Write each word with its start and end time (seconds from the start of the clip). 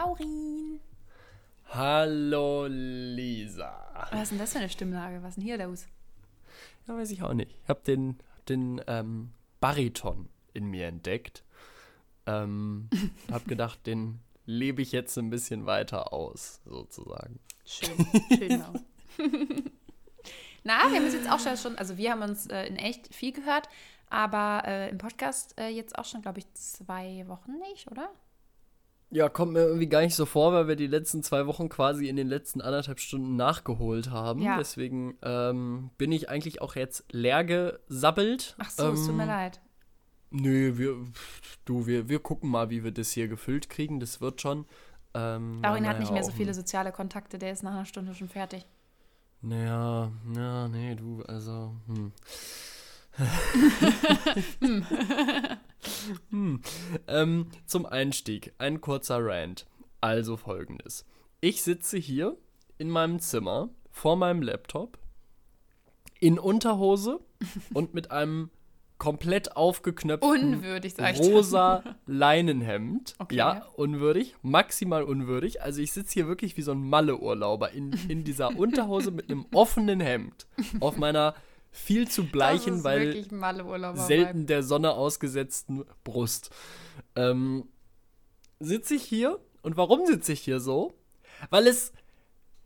Laurin. 0.00 0.80
Hallo 1.68 2.66
Lisa. 2.66 4.08
Was 4.10 4.22
ist 4.22 4.30
denn 4.30 4.38
das 4.38 4.52
für 4.52 4.58
eine 4.58 4.70
Stimmlage? 4.70 5.22
Was 5.22 5.30
ist 5.30 5.36
denn 5.36 5.44
hier 5.44 5.58
los? 5.58 5.86
Ja, 6.88 6.96
weiß 6.96 7.10
ich 7.10 7.22
auch 7.22 7.34
nicht. 7.34 7.54
Ich 7.62 7.68
habe 7.68 7.82
den, 7.86 8.16
den 8.48 8.80
ähm, 8.86 9.32
Bariton 9.60 10.30
in 10.54 10.68
mir 10.68 10.86
entdeckt. 10.86 11.44
Ähm, 12.24 12.88
hab 13.30 13.46
gedacht, 13.46 13.86
den 13.86 14.20
lebe 14.46 14.80
ich 14.80 14.92
jetzt 14.92 15.18
ein 15.18 15.28
bisschen 15.28 15.66
weiter 15.66 16.14
aus, 16.14 16.62
sozusagen. 16.64 17.38
Schön, 17.66 18.06
schön. 18.38 18.64
Na, 20.64 20.78
wir 20.88 20.96
haben 20.96 21.04
uns 21.04 21.14
jetzt 21.14 21.30
auch 21.30 21.40
schon, 21.58 21.76
also 21.76 21.98
wir 21.98 22.12
haben 22.12 22.22
uns 22.22 22.46
äh, 22.46 22.64
in 22.64 22.76
echt 22.76 23.14
viel 23.14 23.32
gehört, 23.32 23.68
aber 24.08 24.62
äh, 24.66 24.88
im 24.88 24.96
Podcast 24.96 25.58
äh, 25.60 25.68
jetzt 25.68 25.98
auch 25.98 26.06
schon, 26.06 26.22
glaube 26.22 26.38
ich, 26.38 26.50
zwei 26.54 27.22
Wochen 27.28 27.58
nicht, 27.58 27.90
oder? 27.90 28.10
Ja, 29.12 29.28
kommt 29.28 29.52
mir 29.52 29.62
irgendwie 29.64 29.88
gar 29.88 30.02
nicht 30.02 30.14
so 30.14 30.24
vor, 30.24 30.52
weil 30.52 30.68
wir 30.68 30.76
die 30.76 30.86
letzten 30.86 31.24
zwei 31.24 31.46
Wochen 31.46 31.68
quasi 31.68 32.08
in 32.08 32.14
den 32.14 32.28
letzten 32.28 32.60
anderthalb 32.60 33.00
Stunden 33.00 33.34
nachgeholt 33.34 34.10
haben. 34.10 34.40
Ja. 34.40 34.56
Deswegen 34.56 35.18
ähm, 35.22 35.90
bin 35.98 36.12
ich 36.12 36.28
eigentlich 36.28 36.62
auch 36.62 36.76
jetzt 36.76 37.04
leer 37.12 37.42
gesabbelt. 37.42 38.54
Ach 38.58 38.70
so, 38.70 38.88
es 38.92 39.06
tut 39.06 39.16
mir 39.16 39.24
Ähm, 39.24 39.28
leid. 39.28 39.60
Nö, 40.30 40.78
wir, 40.78 40.96
du, 41.64 41.88
wir, 41.88 42.08
wir 42.08 42.20
gucken 42.20 42.50
mal, 42.50 42.70
wie 42.70 42.84
wir 42.84 42.92
das 42.92 43.10
hier 43.10 43.26
gefüllt 43.26 43.68
kriegen. 43.68 43.98
Das 43.98 44.20
wird 44.20 44.40
schon. 44.40 44.64
Ähm, 45.12 45.60
Laurin 45.60 45.88
hat 45.88 45.98
nicht 45.98 46.12
mehr 46.12 46.22
so 46.22 46.30
viele 46.30 46.54
soziale 46.54 46.92
Kontakte, 46.92 47.36
der 47.36 47.50
ist 47.50 47.64
nach 47.64 47.72
einer 47.72 47.86
Stunde 47.86 48.14
schon 48.14 48.28
fertig. 48.28 48.64
Naja, 49.42 50.12
ja, 50.36 50.68
nee, 50.68 50.94
du, 50.94 51.22
also, 51.22 51.74
hm. 51.88 52.12
hm. 56.30 56.60
Ähm, 57.06 57.46
zum 57.66 57.86
Einstieg 57.86 58.52
ein 58.58 58.80
kurzer 58.80 59.18
Rant. 59.20 59.66
Also 60.00 60.36
folgendes. 60.36 61.04
Ich 61.40 61.62
sitze 61.62 61.98
hier 61.98 62.36
in 62.78 62.88
meinem 62.88 63.20
Zimmer 63.20 63.70
vor 63.90 64.16
meinem 64.16 64.42
Laptop 64.42 64.98
in 66.20 66.38
Unterhose 66.38 67.20
und 67.74 67.94
mit 67.94 68.10
einem 68.10 68.50
komplett 69.00 69.56
aufgeknöpften 69.56 70.54
Unwürdig, 70.54 70.94
rosa 71.18 71.82
Leinenhemd. 72.06 73.14
Okay. 73.18 73.34
Ja, 73.34 73.64
unwürdig, 73.74 74.36
maximal 74.42 75.02
unwürdig. 75.02 75.62
Also 75.62 75.80
ich 75.80 75.92
sitze 75.92 76.12
hier 76.12 76.28
wirklich 76.28 76.56
wie 76.58 76.62
so 76.62 76.72
ein 76.72 76.82
Malle-Urlauber 76.82 77.70
in, 77.72 77.92
in 78.08 78.24
dieser 78.24 78.56
Unterhose 78.56 79.10
mit 79.10 79.30
einem 79.30 79.46
offenen 79.54 80.00
Hemd 80.00 80.46
auf 80.80 80.98
meiner 80.98 81.34
viel 81.70 82.08
zu 82.08 82.26
bleichen, 82.26 82.84
weil 82.84 83.26
selten 83.94 84.46
der 84.46 84.62
Sonne 84.62 84.92
ausgesetzten 84.92 85.84
Brust. 86.04 86.50
Ähm, 87.16 87.68
sitze 88.58 88.94
ich 88.94 89.02
hier 89.02 89.38
und 89.62 89.76
warum 89.76 90.06
sitze 90.06 90.32
ich 90.32 90.40
hier 90.40 90.60
so? 90.60 90.94
Weil 91.48 91.66
es 91.66 91.92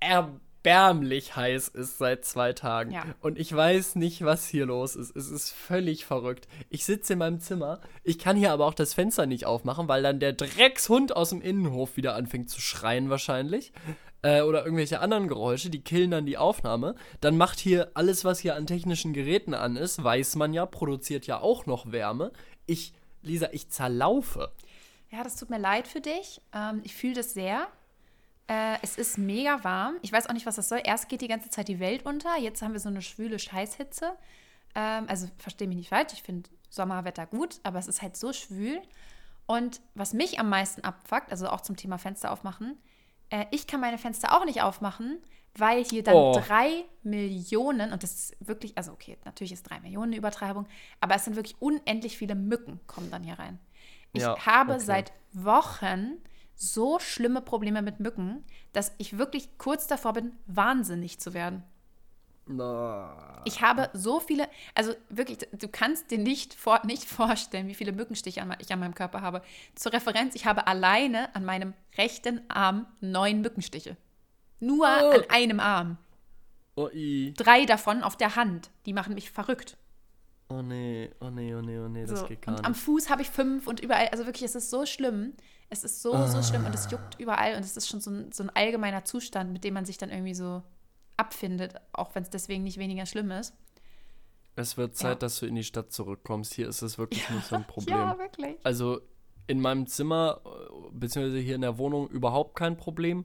erbärmlich 0.00 1.36
heiß 1.36 1.68
ist 1.68 1.98
seit 1.98 2.24
zwei 2.24 2.52
Tagen. 2.52 2.92
Ja. 2.92 3.04
Und 3.20 3.38
ich 3.38 3.54
weiß 3.54 3.96
nicht, 3.96 4.24
was 4.24 4.46
hier 4.46 4.66
los 4.66 4.96
ist. 4.96 5.14
Es 5.14 5.30
ist 5.30 5.50
völlig 5.50 6.04
verrückt. 6.04 6.48
Ich 6.70 6.84
sitze 6.84 7.12
in 7.12 7.20
meinem 7.20 7.40
Zimmer. 7.40 7.80
Ich 8.02 8.18
kann 8.18 8.36
hier 8.36 8.52
aber 8.52 8.66
auch 8.66 8.74
das 8.74 8.94
Fenster 8.94 9.26
nicht 9.26 9.46
aufmachen, 9.46 9.88
weil 9.88 10.02
dann 10.02 10.20
der 10.20 10.32
Dreckshund 10.32 11.14
aus 11.14 11.30
dem 11.30 11.42
Innenhof 11.42 11.96
wieder 11.96 12.14
anfängt 12.14 12.50
zu 12.50 12.60
schreien 12.60 13.10
wahrscheinlich. 13.10 13.72
Äh, 14.24 14.40
oder 14.40 14.64
irgendwelche 14.64 15.00
anderen 15.00 15.28
Geräusche, 15.28 15.68
die 15.68 15.82
killen 15.82 16.10
dann 16.10 16.24
die 16.24 16.38
Aufnahme. 16.38 16.94
Dann 17.20 17.36
macht 17.36 17.58
hier 17.60 17.90
alles, 17.92 18.24
was 18.24 18.38
hier 18.38 18.56
an 18.56 18.66
technischen 18.66 19.12
Geräten 19.12 19.52
an 19.52 19.76
ist, 19.76 20.02
weiß 20.02 20.36
man 20.36 20.54
ja, 20.54 20.64
produziert 20.64 21.26
ja 21.26 21.40
auch 21.40 21.66
noch 21.66 21.92
Wärme. 21.92 22.32
Ich, 22.64 22.94
Lisa, 23.20 23.48
ich 23.52 23.68
zerlaufe. 23.68 24.50
Ja, 25.10 25.22
das 25.22 25.36
tut 25.36 25.50
mir 25.50 25.58
leid 25.58 25.86
für 25.86 26.00
dich. 26.00 26.40
Ähm, 26.54 26.80
ich 26.84 26.94
fühle 26.94 27.12
das 27.12 27.34
sehr. 27.34 27.68
Äh, 28.46 28.78
es 28.80 28.96
ist 28.96 29.18
mega 29.18 29.62
warm. 29.62 29.96
Ich 30.00 30.10
weiß 30.10 30.26
auch 30.30 30.32
nicht, 30.32 30.46
was 30.46 30.56
das 30.56 30.70
soll. 30.70 30.80
Erst 30.82 31.10
geht 31.10 31.20
die 31.20 31.28
ganze 31.28 31.50
Zeit 31.50 31.68
die 31.68 31.78
Welt 31.78 32.06
unter. 32.06 32.38
Jetzt 32.38 32.62
haben 32.62 32.72
wir 32.72 32.80
so 32.80 32.88
eine 32.88 33.02
schwüle 33.02 33.38
Scheißhitze. 33.38 34.16
Ähm, 34.74 35.04
also 35.06 35.28
verstehe 35.36 35.68
mich 35.68 35.76
nicht 35.76 35.90
falsch. 35.90 36.14
Ich 36.14 36.22
finde 36.22 36.48
Sommerwetter 36.70 37.26
gut, 37.26 37.60
aber 37.62 37.78
es 37.78 37.88
ist 37.88 38.00
halt 38.00 38.16
so 38.16 38.32
schwül. 38.32 38.80
Und 39.44 39.82
was 39.94 40.14
mich 40.14 40.40
am 40.40 40.48
meisten 40.48 40.80
abfuckt, 40.80 41.30
also 41.30 41.50
auch 41.50 41.60
zum 41.60 41.76
Thema 41.76 41.98
Fenster 41.98 42.32
aufmachen, 42.32 42.78
äh, 43.30 43.46
ich 43.50 43.66
kann 43.66 43.80
meine 43.80 43.98
Fenster 43.98 44.32
auch 44.36 44.44
nicht 44.44 44.62
aufmachen, 44.62 45.18
weil 45.56 45.84
hier 45.84 46.02
dann 46.02 46.30
Oh. 46.30 46.32
drei 46.32 46.84
Millionen, 47.02 47.92
und 47.92 48.02
das 48.02 48.14
ist 48.14 48.36
wirklich, 48.40 48.76
also 48.76 48.92
okay, 48.92 49.18
natürlich 49.24 49.52
ist 49.52 49.64
drei 49.64 49.80
Millionen 49.80 50.08
eine 50.12 50.16
Übertreibung, 50.16 50.66
aber 51.00 51.14
es 51.14 51.24
sind 51.24 51.36
wirklich 51.36 51.56
unendlich 51.60 52.18
viele 52.18 52.34
Mücken 52.34 52.80
kommen 52.86 53.10
dann 53.10 53.22
hier 53.22 53.38
rein. 53.38 53.58
Ich 54.12 54.30
Ja, 54.30 54.34
habe 54.46 54.80
okay. 54.80 54.80
seit 54.80 55.12
Wochen 55.32 56.18
so 56.56 56.98
schlimme 57.00 57.40
Probleme 57.40 57.82
mit 57.82 58.00
Mücken, 58.00 58.44
dass 58.72 58.92
ich 58.98 59.18
wirklich 59.18 59.58
kurz 59.58 59.86
davor 59.86 60.12
bin, 60.14 60.32
wahnsinnig 60.46 61.18
zu 61.20 61.34
werden. 61.34 61.62
Ich 63.44 63.60
habe 63.62 63.90
so 63.94 64.20
viele, 64.20 64.48
also 64.74 64.92
wirklich, 65.08 65.38
du 65.52 65.68
kannst 65.68 66.10
dir 66.10 66.18
nicht, 66.18 66.54
vor, 66.54 66.80
nicht 66.84 67.04
vorstellen, 67.04 67.68
wie 67.68 67.74
viele 67.74 67.92
Mückenstiche 67.92 68.42
an, 68.42 68.54
ich 68.58 68.72
an 68.72 68.80
meinem 68.80 68.94
Körper 68.94 69.20
habe. 69.22 69.42
Zur 69.74 69.92
Referenz, 69.92 70.34
ich 70.34 70.46
habe 70.46 70.66
alleine 70.66 71.34
an 71.34 71.44
meinem 71.44 71.74
rechten 71.96 72.40
Arm 72.50 72.86
neun 73.00 73.40
Mückenstiche. 73.40 73.96
Nur 74.60 74.86
Oh. 74.86 75.10
an 75.10 75.24
einem 75.30 75.60
Arm. 75.60 75.98
Oh. 76.76 76.88
Drei 77.36 77.64
davon 77.66 78.02
auf 78.02 78.16
der 78.16 78.36
Hand. 78.36 78.70
Die 78.86 78.92
machen 78.92 79.14
mich 79.14 79.30
verrückt. 79.30 79.76
oh 80.48 80.60
nee, 80.62 81.10
oh 81.20 81.30
nee, 81.30 81.54
oh 81.54 81.60
nee, 81.62 81.78
oh 81.78 81.88
nee, 81.88 82.04
das 82.06 82.20
So. 82.20 82.26
geht 82.26 82.42
gar 82.42 82.56
Und 82.58 82.64
am 82.64 82.72
nicht. 82.72 82.80
Fuß 82.82 83.10
habe 83.10 83.22
ich 83.22 83.30
fünf 83.30 83.66
und 83.66 83.80
überall, 83.80 84.08
also 84.08 84.26
wirklich, 84.26 84.44
es 84.44 84.54
ist 84.54 84.70
so 84.70 84.84
schlimm. 84.86 85.34
Es 85.70 85.82
ist 85.82 86.02
so, 86.02 86.26
so 86.26 86.42
schlimm 86.42 86.64
und 86.66 86.74
es 86.74 86.90
juckt 86.90 87.18
überall 87.18 87.54
und 87.56 87.60
es 87.64 87.76
ist 87.76 87.88
schon 87.88 88.00
so 88.00 88.10
ein, 88.10 88.30
so 88.32 88.42
ein 88.44 88.50
allgemeiner 88.50 89.04
Zustand, 89.04 89.52
mit 89.52 89.64
dem 89.64 89.74
man 89.74 89.84
sich 89.86 89.96
dann 89.98 90.10
irgendwie 90.10 90.34
so 90.34 90.62
abfindet, 91.16 91.74
auch 91.92 92.14
wenn 92.14 92.22
es 92.22 92.30
deswegen 92.30 92.64
nicht 92.64 92.78
weniger 92.78 93.06
schlimm 93.06 93.30
ist. 93.30 93.54
Es 94.56 94.76
wird 94.76 94.96
Zeit, 94.96 95.14
Ja. 95.14 95.14
dass 95.16 95.40
du 95.40 95.46
in 95.46 95.54
die 95.56 95.64
Stadt 95.64 95.92
zurückkommst. 95.92 96.54
Hier 96.54 96.68
ist 96.68 96.82
es 96.82 96.96
wirklich 96.98 97.28
nicht 97.30 97.46
so 97.46 97.56
ein 97.56 97.64
Problem. 97.66 97.96
Ja, 97.98 98.18
wirklich. 98.18 98.56
Also 98.62 99.00
in 99.46 99.60
meinem 99.60 99.86
Zimmer, 99.86 100.40
äh, 100.44 100.48
beziehungsweise 100.92 101.38
hier 101.38 101.56
in 101.56 101.60
der 101.62 101.76
Wohnung, 101.78 102.08
überhaupt 102.08 102.54
kein 102.56 102.76
Problem. 102.76 103.24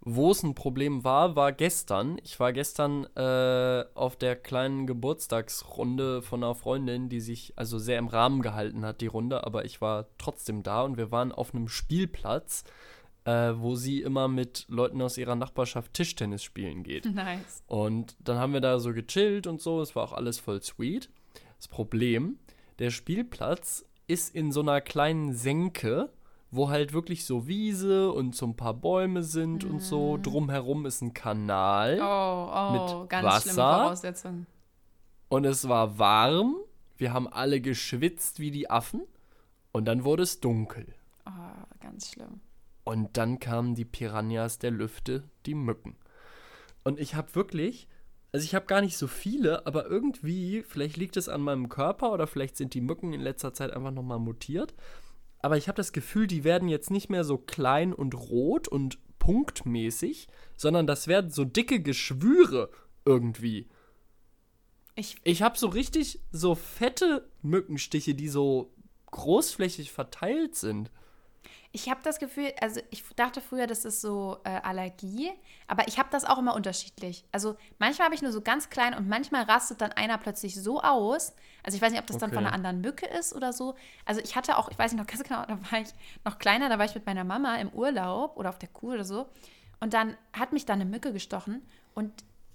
Wo 0.00 0.30
es 0.30 0.44
ein 0.44 0.54
Problem 0.54 1.02
war, 1.02 1.34
war 1.34 1.50
gestern. 1.52 2.18
Ich 2.22 2.38
war 2.38 2.52
gestern 2.52 3.04
äh, 3.16 3.84
auf 3.94 4.14
der 4.16 4.36
kleinen 4.36 4.86
Geburtstagsrunde 4.86 6.22
von 6.22 6.42
einer 6.44 6.54
Freundin, 6.54 7.08
die 7.08 7.20
sich 7.20 7.52
also 7.56 7.78
sehr 7.78 7.98
im 7.98 8.06
Rahmen 8.06 8.40
gehalten 8.40 8.86
hat, 8.86 9.00
die 9.00 9.08
Runde, 9.08 9.44
aber 9.44 9.64
ich 9.64 9.80
war 9.80 10.06
trotzdem 10.16 10.62
da 10.62 10.82
und 10.82 10.96
wir 10.96 11.10
waren 11.10 11.32
auf 11.32 11.52
einem 11.52 11.66
Spielplatz, 11.68 12.62
äh, 13.24 13.52
wo 13.56 13.74
sie 13.74 14.02
immer 14.02 14.28
mit 14.28 14.66
Leuten 14.68 15.02
aus 15.02 15.18
ihrer 15.18 15.36
Nachbarschaft 15.36 15.94
Tischtennis 15.94 16.42
spielen 16.42 16.82
geht. 16.82 17.04
Nice. 17.14 17.62
Und 17.66 18.16
dann 18.20 18.38
haben 18.38 18.52
wir 18.52 18.60
da 18.60 18.78
so 18.78 18.92
gechillt 18.92 19.46
und 19.46 19.60
so. 19.60 19.80
Es 19.80 19.94
war 19.96 20.04
auch 20.04 20.12
alles 20.12 20.38
voll 20.38 20.62
sweet. 20.62 21.10
Das 21.56 21.68
Problem, 21.68 22.38
der 22.78 22.90
Spielplatz 22.90 23.84
ist 24.06 24.34
in 24.34 24.52
so 24.52 24.60
einer 24.60 24.80
kleinen 24.80 25.34
Senke, 25.34 26.10
wo 26.50 26.70
halt 26.70 26.92
wirklich 26.92 27.26
so 27.26 27.46
Wiese 27.46 28.10
und 28.10 28.34
so 28.34 28.46
ein 28.46 28.56
paar 28.56 28.74
Bäume 28.74 29.22
sind 29.22 29.64
und 29.64 29.82
so. 29.82 30.16
Drumherum 30.16 30.86
ist 30.86 31.02
ein 31.02 31.12
Kanal. 31.12 31.98
Oh, 32.00 32.50
oh, 32.54 33.00
Mit 33.00 33.10
ganz 33.10 33.42
schlimme 33.42 33.58
Wasser? 33.58 33.82
Voraussetzungen. 33.82 34.46
Und 35.28 35.44
es 35.44 35.68
war 35.68 35.98
warm. 35.98 36.56
Wir 36.96 37.12
haben 37.12 37.28
alle 37.28 37.60
geschwitzt 37.60 38.40
wie 38.40 38.50
die 38.50 38.70
Affen. 38.70 39.02
Und 39.72 39.84
dann 39.84 40.04
wurde 40.04 40.22
es 40.22 40.40
dunkel. 40.40 40.86
Oh, 41.26 41.30
ganz 41.80 42.10
schlimm. 42.12 42.40
Und 42.88 43.18
dann 43.18 43.38
kamen 43.38 43.74
die 43.74 43.84
Piranhas 43.84 44.58
der 44.58 44.70
Lüfte, 44.70 45.22
die 45.44 45.54
Mücken. 45.54 45.94
Und 46.84 46.98
ich 46.98 47.14
habe 47.14 47.34
wirklich, 47.34 47.86
also 48.32 48.42
ich 48.44 48.54
habe 48.54 48.64
gar 48.64 48.80
nicht 48.80 48.96
so 48.96 49.06
viele, 49.06 49.66
aber 49.66 49.84
irgendwie, 49.84 50.62
vielleicht 50.62 50.96
liegt 50.96 51.18
es 51.18 51.28
an 51.28 51.42
meinem 51.42 51.68
Körper 51.68 52.12
oder 52.12 52.26
vielleicht 52.26 52.56
sind 52.56 52.72
die 52.72 52.80
Mücken 52.80 53.12
in 53.12 53.20
letzter 53.20 53.52
Zeit 53.52 53.74
einfach 53.74 53.90
nochmal 53.90 54.18
mutiert. 54.18 54.74
Aber 55.40 55.58
ich 55.58 55.68
habe 55.68 55.76
das 55.76 55.92
Gefühl, 55.92 56.26
die 56.26 56.44
werden 56.44 56.66
jetzt 56.70 56.90
nicht 56.90 57.10
mehr 57.10 57.24
so 57.24 57.36
klein 57.36 57.92
und 57.92 58.14
rot 58.14 58.68
und 58.68 58.98
punktmäßig, 59.18 60.26
sondern 60.56 60.86
das 60.86 61.08
werden 61.08 61.30
so 61.30 61.44
dicke 61.44 61.82
Geschwüre 61.82 62.70
irgendwie. 63.04 63.68
Ich, 64.94 65.16
Ich 65.24 65.42
habe 65.42 65.58
so 65.58 65.66
richtig 65.66 66.22
so 66.32 66.54
fette 66.54 67.28
Mückenstiche, 67.42 68.14
die 68.14 68.30
so 68.30 68.72
großflächig 69.10 69.92
verteilt 69.92 70.54
sind. 70.54 70.90
Ich 71.70 71.90
habe 71.90 72.00
das 72.02 72.18
Gefühl, 72.18 72.52
also 72.60 72.80
ich 72.90 73.04
dachte 73.14 73.40
früher, 73.40 73.66
das 73.66 73.84
ist 73.84 74.00
so 74.00 74.38
äh, 74.44 74.48
Allergie, 74.48 75.30
aber 75.66 75.86
ich 75.86 75.98
habe 75.98 76.08
das 76.10 76.24
auch 76.24 76.38
immer 76.38 76.54
unterschiedlich. 76.54 77.24
Also 77.30 77.56
manchmal 77.78 78.06
habe 78.06 78.14
ich 78.14 78.22
nur 78.22 78.32
so 78.32 78.40
ganz 78.40 78.70
klein 78.70 78.94
und 78.94 79.06
manchmal 79.08 79.42
rastet 79.42 79.80
dann 79.82 79.92
einer 79.92 80.16
plötzlich 80.16 80.54
so 80.60 80.80
aus. 80.80 81.34
Also 81.62 81.76
ich 81.76 81.82
weiß 81.82 81.90
nicht, 81.92 82.00
ob 82.00 82.06
das 82.06 82.16
dann 82.18 82.30
von 82.30 82.38
Okay. 82.38 82.46
einer 82.46 82.54
anderen 82.54 82.80
Mücke 82.80 83.06
ist 83.06 83.34
oder 83.34 83.52
so. 83.52 83.74
Also 84.06 84.20
ich 84.22 84.34
hatte 84.34 84.56
auch, 84.56 84.70
ich 84.70 84.78
weiß 84.78 84.92
nicht 84.92 85.00
noch 85.00 85.06
ganz 85.06 85.22
genau, 85.22 85.44
da 85.44 85.58
war 85.70 85.80
ich 85.80 85.88
noch 86.24 86.38
kleiner, 86.38 86.68
da 86.70 86.78
war 86.78 86.86
ich 86.86 86.94
mit 86.94 87.04
meiner 87.04 87.24
Mama 87.24 87.56
im 87.56 87.68
Urlaub 87.70 88.36
oder 88.38 88.48
auf 88.48 88.58
der 88.58 88.70
Kuh 88.70 88.94
oder 88.94 89.04
so. 89.04 89.28
Und 89.80 89.92
dann 89.92 90.16
hat 90.32 90.52
mich 90.52 90.64
da 90.64 90.72
eine 90.72 90.86
Mücke 90.86 91.12
gestochen 91.12 91.62
und 91.94 92.12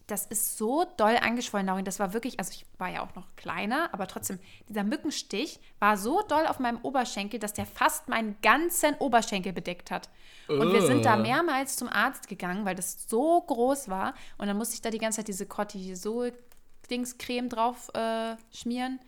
das 0.07 0.25
ist 0.25 0.57
so 0.57 0.85
doll 0.97 1.17
angeschwollen, 1.17 1.67
Laurin. 1.67 1.85
Das 1.85 1.99
war 1.99 2.13
wirklich, 2.13 2.39
also 2.39 2.51
ich 2.51 2.65
war 2.77 2.89
ja 2.89 3.01
auch 3.01 3.15
noch 3.15 3.27
kleiner, 3.37 3.89
aber 3.93 4.07
trotzdem, 4.07 4.39
dieser 4.67 4.83
Mückenstich 4.83 5.59
war 5.79 5.97
so 5.97 6.21
doll 6.23 6.45
auf 6.45 6.59
meinem 6.59 6.79
Oberschenkel, 6.81 7.39
dass 7.39 7.53
der 7.53 7.65
fast 7.65 8.09
meinen 8.09 8.35
ganzen 8.41 8.95
Oberschenkel 8.95 9.53
bedeckt 9.53 9.91
hat. 9.91 10.09
Und 10.49 10.73
wir 10.73 10.81
sind 10.81 11.05
da 11.05 11.15
mehrmals 11.15 11.77
zum 11.77 11.87
Arzt 11.87 12.27
gegangen, 12.27 12.65
weil 12.65 12.75
das 12.75 13.07
so 13.07 13.39
groß 13.41 13.87
war. 13.87 14.13
Und 14.37 14.47
dann 14.47 14.57
musste 14.57 14.75
ich 14.75 14.81
da 14.81 14.89
die 14.89 14.97
ganze 14.97 15.17
Zeit 15.17 15.29
diese 15.29 15.45
Cortisol-Dingscreme 15.45 17.47
drauf 17.47 17.89
äh, 17.93 18.35
schmieren. 18.53 18.99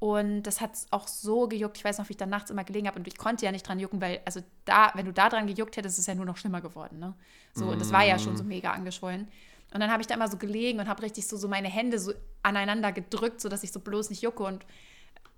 Und 0.00 0.44
das 0.44 0.60
hat 0.60 0.70
auch 0.90 1.08
so 1.08 1.48
gejuckt. 1.48 1.76
Ich 1.76 1.84
weiß 1.84 1.98
noch, 1.98 2.08
wie 2.08 2.12
ich 2.12 2.16
da 2.16 2.26
nachts 2.26 2.50
immer 2.50 2.62
gelegen 2.62 2.86
habe 2.86 2.98
und 2.98 3.08
ich 3.08 3.18
konnte 3.18 3.44
ja 3.44 3.52
nicht 3.52 3.66
dran 3.66 3.80
jucken, 3.80 4.00
weil, 4.00 4.20
also 4.24 4.40
da, 4.64 4.92
wenn 4.94 5.06
du 5.06 5.12
da 5.12 5.28
dran 5.28 5.48
gejuckt 5.48 5.76
hättest, 5.76 5.98
ist 5.98 6.02
es 6.02 6.06
ja 6.06 6.14
nur 6.14 6.24
noch 6.24 6.36
schlimmer 6.36 6.60
geworden. 6.60 7.00
Ne? 7.00 7.14
So, 7.52 7.64
mm. 7.64 7.68
und 7.70 7.80
das 7.80 7.92
war 7.92 8.04
ja 8.04 8.16
schon 8.18 8.36
so 8.36 8.44
mm. 8.44 8.48
mega 8.48 8.70
angeschwollen. 8.70 9.26
Und 9.72 9.80
dann 9.80 9.90
habe 9.90 10.00
ich 10.00 10.06
da 10.06 10.14
immer 10.14 10.28
so 10.28 10.38
gelegen 10.38 10.80
und 10.80 10.88
habe 10.88 11.02
richtig 11.02 11.26
so, 11.26 11.36
so 11.36 11.46
meine 11.48 11.68
Hände 11.68 11.98
so 11.98 12.12
aneinander 12.42 12.92
gedrückt, 12.92 13.40
sodass 13.40 13.62
ich 13.62 13.72
so 13.72 13.80
bloß 13.80 14.10
nicht 14.10 14.22
jucke. 14.22 14.42
Und 14.42 14.64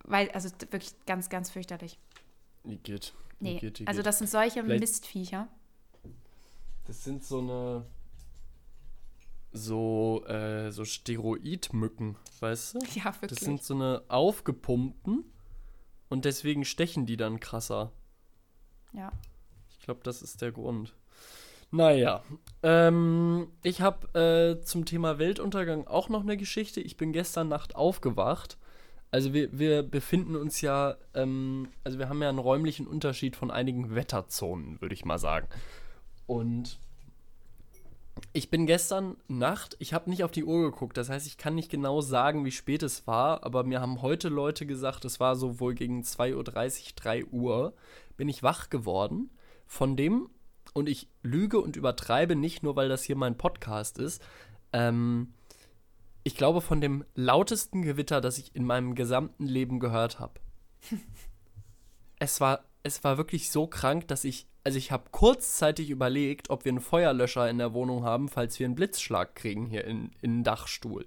weil, 0.05 0.31
also 0.31 0.49
wirklich 0.71 0.95
ganz, 1.07 1.29
ganz 1.29 1.51
fürchterlich. 1.51 1.99
Geht. 2.65 3.13
Nee, 3.41 3.59
geht, 3.59 3.79
die 3.81 3.87
also 3.87 4.03
das 4.03 4.19
sind 4.19 4.29
solche 4.29 4.63
Vielleicht, 4.63 4.81
Mistviecher. 4.81 5.49
Das 6.85 7.03
sind 7.05 7.25
so 7.25 7.39
eine 7.39 7.87
so, 9.53 10.25
äh, 10.27 10.71
so 10.71 10.85
Steroidmücken, 10.85 12.17
weißt 12.41 12.75
du? 12.75 12.79
Ja, 12.95 13.07
wirklich. 13.07 13.31
Das 13.31 13.41
sind 13.41 13.63
so 13.63 13.75
eine 13.75 14.03
aufgepumpten 14.09 15.25
und 16.09 16.25
deswegen 16.25 16.65
stechen 16.65 17.07
die 17.07 17.17
dann 17.17 17.41
krasser. 17.41 17.93
Ja. 18.93 19.13
Ich 19.71 19.81
glaube, 19.81 20.01
das 20.05 20.23
ist 20.23 20.43
der 20.43 20.53
Grund. 20.53 20.95
Naja, 21.73 22.23
ähm, 22.63 23.49
ich 23.63 23.81
habe 23.81 24.59
äh, 24.59 24.65
zum 24.65 24.85
Thema 24.85 25.19
Weltuntergang 25.19 25.87
auch 25.87 26.09
noch 26.09 26.23
eine 26.23 26.37
Geschichte. 26.37 26.81
Ich 26.81 26.97
bin 26.97 27.13
gestern 27.13 27.49
Nacht 27.49 27.77
aufgewacht. 27.77 28.59
Also 29.13 29.33
wir, 29.33 29.57
wir 29.57 29.83
befinden 29.83 30.37
uns 30.37 30.61
ja, 30.61 30.97
ähm, 31.15 31.69
also 31.85 31.99
wir 31.99 32.09
haben 32.09 32.23
ja 32.23 32.29
einen 32.29 32.39
räumlichen 32.39 32.87
Unterschied 32.87 33.37
von 33.37 33.51
einigen 33.51 33.95
Wetterzonen, 33.95 34.81
würde 34.81 34.95
ich 34.95 35.05
mal 35.05 35.19
sagen. 35.19 35.49
Und 36.27 36.79
ich 38.33 38.51
bin 38.51 38.67
gestern 38.67 39.17
Nacht, 39.29 39.77
ich 39.79 39.93
habe 39.95 40.11
nicht 40.11 40.23
auf 40.25 40.31
die 40.31 40.45
Uhr 40.45 40.71
geguckt, 40.71 40.97
das 40.97 41.09
heißt, 41.09 41.27
ich 41.27 41.39
kann 41.39 41.55
nicht 41.55 41.71
genau 41.71 42.01
sagen, 42.01 42.45
wie 42.45 42.53
spät 42.53 42.83
es 42.83 43.07
war, 43.07 43.45
aber 43.45 43.65
mir 43.65 43.81
haben 43.81 44.03
heute 44.03 44.29
Leute 44.29 44.67
gesagt, 44.67 45.05
es 45.05 45.19
war 45.19 45.35
so 45.37 45.59
wohl 45.59 45.75
gegen 45.75 46.03
2.30 46.03 46.35
Uhr, 46.35 46.45
3 46.97 47.25
Uhr, 47.27 47.73
bin 48.17 48.29
ich 48.29 48.43
wach 48.43 48.71
geworden 48.71 49.31
von 49.67 49.97
dem, 49.97 50.29
und 50.75 50.89
ich 50.89 51.09
lüge 51.23 51.61
und 51.61 51.77
übertreibe 51.77 52.37
nicht 52.37 52.63
nur, 52.63 52.77
weil 52.77 52.89
das 52.89 53.03
hier 53.03 53.17
mein 53.17 53.37
Podcast 53.37 53.99
ist, 53.99 54.23
ähm, 54.73 55.35
ich 56.23 56.37
glaube 56.37 56.61
von 56.61 56.81
dem 56.81 57.05
lautesten 57.15 57.83
Gewitter, 57.83 58.21
das 58.21 58.39
ich 58.39 58.55
in 58.55 58.65
meinem 58.65 58.95
gesamten 58.95 59.47
Leben 59.47 59.81
gehört 59.81 60.21
habe. 60.21 60.41
es 62.19 62.41
war, 62.41 62.65
es 62.83 63.03
war 63.05 63.17
wirklich 63.17 63.51
so 63.51 63.67
krank, 63.67 64.09
dass 64.09 64.25
ich 64.25 64.47
also 64.65 64.79
ich 64.79 64.93
habe 64.93 65.05
kurzzeitig 65.11 65.91
überlegt, 65.91 66.51
ob 66.51 66.65
wir 66.65 66.71
einen 66.73 66.81
Feuerlöscher 66.81 67.49
in 67.49 67.59
der 67.59 67.73
Wohnung 67.73 68.05
haben, 68.05 68.29
falls 68.29 68.59
wir 68.59 68.67
einen 68.67 68.75
Blitzschlag 68.75 69.35
kriegen 69.35 69.67
hier 69.67 69.85
in, 69.85 70.11
in 70.21 70.39
den 70.39 70.45
Dachstuhl. 70.45 71.07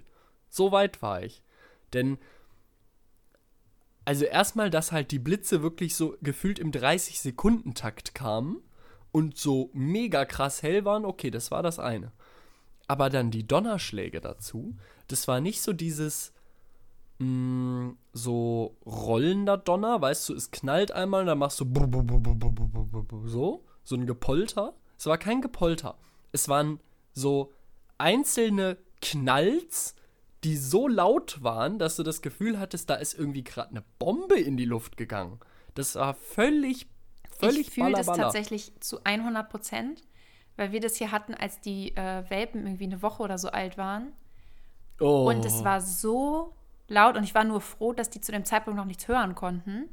So 0.49 0.71
weit 0.71 1.01
war 1.01 1.21
ich. 1.23 1.43
Denn, 1.93 2.17
also 4.05 4.25
erstmal, 4.25 4.69
dass 4.69 4.91
halt 4.91 5.11
die 5.11 5.19
Blitze 5.19 5.61
wirklich 5.61 5.95
so 5.95 6.17
gefühlt 6.21 6.57
im 6.57 6.71
30-Sekunden-Takt 6.71 8.15
kamen 8.15 8.61
und 9.13 9.37
so 9.37 9.69
mega 9.73 10.25
krass 10.25 10.61
hell 10.63 10.83
waren, 10.83 11.05
okay, 11.05 11.31
das 11.31 11.51
war 11.51 11.63
das 11.63 11.79
eine. 11.79 12.11
Aber 12.87 13.09
dann 13.09 13.31
die 13.31 13.47
Donnerschläge 13.47 14.19
dazu, 14.19 14.75
das 15.07 15.27
war 15.29 15.39
nicht 15.39 15.61
so 15.61 15.71
dieses, 15.71 16.33
mh, 17.19 17.27
mm, 17.27 17.97
so 18.11 18.75
rollender 18.85 19.57
Donner, 19.57 20.01
weißt 20.01 20.27
du, 20.27 20.33
es 20.33 20.51
knallt 20.51 20.91
einmal 20.91 21.21
und 21.21 21.27
dann 21.27 21.37
machst 21.37 21.59
du 21.61 21.65
so, 23.25 23.63
so 23.83 23.95
ein 23.95 24.05
Gepolter. 24.05 24.73
Es 24.97 25.05
war 25.05 25.17
kein 25.17 25.41
Gepolter. 25.41 25.97
Es 26.31 26.49
waren 26.49 26.79
so 27.13 27.53
einzelne 27.97 28.77
Knalls, 29.01 29.95
die 30.43 30.57
so 30.57 30.87
laut 30.87 31.43
waren, 31.43 31.77
dass 31.77 31.97
du 31.97 32.03
das 32.03 32.21
Gefühl 32.21 32.59
hattest, 32.59 32.89
da 32.89 32.95
ist 32.95 33.17
irgendwie 33.17 33.43
gerade 33.43 33.69
eine 33.69 33.83
Bombe 33.99 34.39
in 34.39 34.57
die 34.57 34.65
Luft 34.65 34.97
gegangen. 34.97 35.39
Das 35.75 35.95
war 35.95 36.15
völlig, 36.15 36.87
völlig 37.43 37.67
Ich 37.67 37.73
fühle 37.73 37.91
das 37.91 38.07
tatsächlich 38.07 38.73
zu 38.79 39.03
100 39.03 39.49
Prozent, 39.49 40.01
weil 40.55 40.71
wir 40.71 40.79
das 40.79 40.95
hier 40.95 41.11
hatten, 41.11 41.33
als 41.33 41.59
die 41.59 41.95
äh, 41.95 42.29
Welpen 42.29 42.65
irgendwie 42.65 42.85
eine 42.85 43.01
Woche 43.01 43.23
oder 43.23 43.37
so 43.37 43.49
alt 43.49 43.77
waren. 43.77 44.13
Oh. 44.99 45.29
Und 45.29 45.45
es 45.45 45.63
war 45.63 45.81
so 45.81 46.55
laut 46.87 47.17
und 47.17 47.23
ich 47.23 47.33
war 47.33 47.43
nur 47.43 47.61
froh, 47.61 47.93
dass 47.93 48.09
die 48.09 48.21
zu 48.21 48.31
dem 48.31 48.45
Zeitpunkt 48.45 48.77
noch 48.77 48.85
nichts 48.85 49.07
hören 49.07 49.35
konnten, 49.35 49.89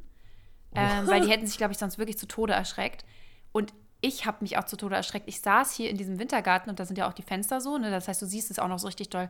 ähm, 0.75 1.07
weil 1.07 1.21
die 1.21 1.29
hätten 1.31 1.47
sich, 1.47 1.57
glaube 1.57 1.73
ich, 1.73 1.79
sonst 1.79 1.97
wirklich 1.97 2.17
zu 2.17 2.27
Tode 2.27 2.53
erschreckt. 2.53 3.05
Und 3.51 3.73
ich 4.01 4.25
habe 4.25 4.37
mich 4.41 4.57
auch 4.57 4.65
zu 4.65 4.77
Tode 4.77 4.95
erschreckt. 4.95 5.27
Ich 5.27 5.41
saß 5.41 5.73
hier 5.73 5.89
in 5.89 5.97
diesem 5.97 6.19
Wintergarten 6.19 6.69
und 6.69 6.79
da 6.79 6.85
sind 6.85 6.97
ja 6.97 7.07
auch 7.07 7.13
die 7.13 7.21
Fenster 7.21 7.61
so, 7.61 7.77
ne? 7.77 7.91
das 7.91 8.07
heißt, 8.07 8.21
du 8.21 8.25
siehst 8.25 8.51
es 8.51 8.59
auch 8.59 8.67
noch 8.67 8.79
so 8.79 8.87
richtig 8.87 9.09
doll. 9.09 9.29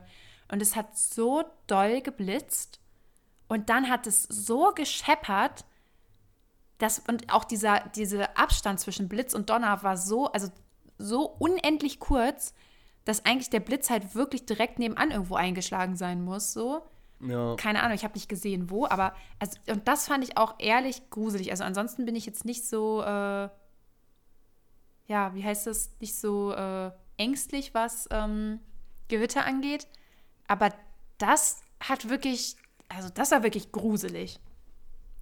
Und 0.50 0.60
es 0.60 0.76
hat 0.76 0.96
so 0.96 1.44
doll 1.66 2.00
geblitzt 2.00 2.80
und 3.48 3.68
dann 3.68 3.88
hat 3.88 4.06
es 4.06 4.22
so 4.24 4.72
gescheppert, 4.74 5.64
dass, 6.82 6.98
und 6.98 7.32
auch 7.32 7.44
dieser, 7.44 7.88
dieser 7.94 8.36
Abstand 8.36 8.80
zwischen 8.80 9.08
Blitz 9.08 9.34
und 9.34 9.50
Donner 9.50 9.84
war 9.84 9.96
so, 9.96 10.26
also 10.32 10.48
so 10.98 11.26
unendlich 11.38 12.00
kurz, 12.00 12.54
dass 13.04 13.24
eigentlich 13.24 13.50
der 13.50 13.60
Blitz 13.60 13.88
halt 13.88 14.16
wirklich 14.16 14.46
direkt 14.46 14.80
nebenan 14.80 15.12
irgendwo 15.12 15.36
eingeschlagen 15.36 15.94
sein 15.96 16.24
muss, 16.24 16.52
so. 16.52 16.82
Ja. 17.20 17.54
Keine 17.54 17.84
Ahnung, 17.84 17.94
ich 17.94 18.02
habe 18.02 18.14
nicht 18.14 18.28
gesehen, 18.28 18.68
wo, 18.68 18.86
aber 18.86 19.14
also, 19.38 19.56
und 19.68 19.86
das 19.86 20.08
fand 20.08 20.24
ich 20.24 20.36
auch 20.36 20.56
ehrlich 20.58 21.08
gruselig. 21.10 21.52
Also 21.52 21.62
ansonsten 21.62 22.04
bin 22.04 22.16
ich 22.16 22.26
jetzt 22.26 22.44
nicht 22.44 22.66
so, 22.66 23.00
äh, 23.02 23.48
ja, 25.06 25.34
wie 25.34 25.44
heißt 25.44 25.68
das, 25.68 25.92
nicht 26.00 26.16
so 26.16 26.52
äh, 26.52 26.90
ängstlich, 27.16 27.74
was 27.74 28.08
ähm, 28.10 28.58
Gewitter 29.06 29.46
angeht. 29.46 29.86
Aber 30.48 30.70
das 31.18 31.60
hat 31.78 32.08
wirklich, 32.08 32.56
also 32.88 33.08
das 33.08 33.30
war 33.30 33.44
wirklich 33.44 33.70
gruselig. 33.70 34.40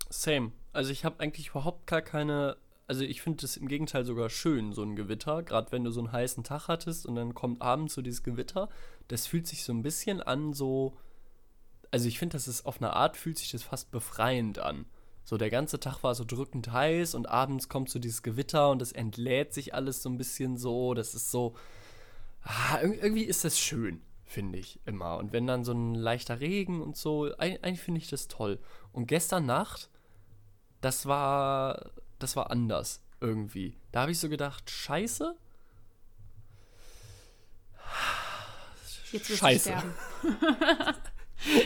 Same. 0.09 0.53
Also 0.73 0.91
ich 0.91 1.05
habe 1.05 1.21
eigentlich 1.21 1.49
überhaupt 1.49 1.87
gar 1.87 2.03
keine, 2.03 2.57
also 2.87 3.03
ich 3.03 3.23
finde 3.23 3.45
es 3.45 3.57
im 3.57 3.69
Gegenteil 3.69 4.05
sogar 4.05 4.31
schön, 4.31 4.73
so 4.73 4.83
ein 4.83 4.97
Gewitter. 4.97 5.43
Gerade 5.43 5.73
wenn 5.73 5.85
du 5.85 5.91
so 5.91 6.01
einen 6.01 6.13
heißen 6.13 6.45
Tag 6.45 6.69
hattest 6.69 7.07
und 7.07 7.15
dann 7.15 7.35
kommt 7.35 7.63
abends 7.63 7.95
so 7.95 8.03
dieses 8.03 8.23
Gewitter. 8.23 8.69
Das 9.09 9.27
fühlt 9.27 9.47
sich 9.47 9.65
so 9.65 9.73
ein 9.73 9.83
bisschen 9.83 10.21
an, 10.21 10.53
so 10.53 10.97
also 11.91 12.09
ich 12.09 12.19
finde, 12.19 12.35
das 12.35 12.49
ist 12.49 12.67
auf 12.67 12.81
eine 12.81 12.93
Art 12.93 13.17
fühlt 13.17 13.39
sich 13.39 13.51
das 13.51 13.63
fast 13.63 13.91
befreiend 13.91 14.59
an. 14.59 14.87
So 15.25 15.37
der 15.37 15.51
ganze 15.51 15.79
Tag 15.81 16.03
war 16.03 16.15
so 16.15 16.25
drückend 16.25 16.73
heiß 16.73 17.15
und 17.15 17.29
abends 17.29 17.69
kommt 17.69 17.91
so 17.91 17.99
dieses 17.99 18.23
Gewitter 18.23 18.71
und 18.71 18.83
es 18.83 18.93
entlädt 18.93 19.53
sich 19.53 19.75
alles 19.75 20.03
so 20.03 20.09
ein 20.09 20.19
bisschen 20.19 20.57
so. 20.57 20.95
Das 20.95 21.15
ist 21.15 21.31
so. 21.31 21.55
Ah, 22.43 22.81
irgendwie 22.81 23.25
ist 23.25 23.45
das 23.45 23.59
schön, 23.59 24.01
finde 24.25 24.59
ich 24.59 24.81
immer. 24.87 25.19
Und 25.19 25.33
wenn 25.33 25.47
dann 25.47 25.65
so 25.65 25.73
ein 25.73 25.95
leichter 25.95 26.41
Regen 26.41 26.81
und 26.81 26.97
so, 26.97 27.31
eigentlich 27.37 27.81
finde 27.81 28.01
ich 28.01 28.09
das 28.09 28.29
toll. 28.29 28.59
Und 28.93 29.07
gestern 29.07 29.45
Nacht, 29.47 29.90
das 30.81 31.07
war. 31.07 31.91
Das 32.19 32.37
war 32.37 32.51
anders 32.51 33.03
irgendwie. 33.21 33.77
Da 33.93 34.03
habe 34.03 34.13
ich 34.13 34.19
so 34.19 34.29
gedacht, 34.29 34.71
scheiße. 34.71 35.37
Jetzt 39.13 39.37
Scheiße. 39.37 39.75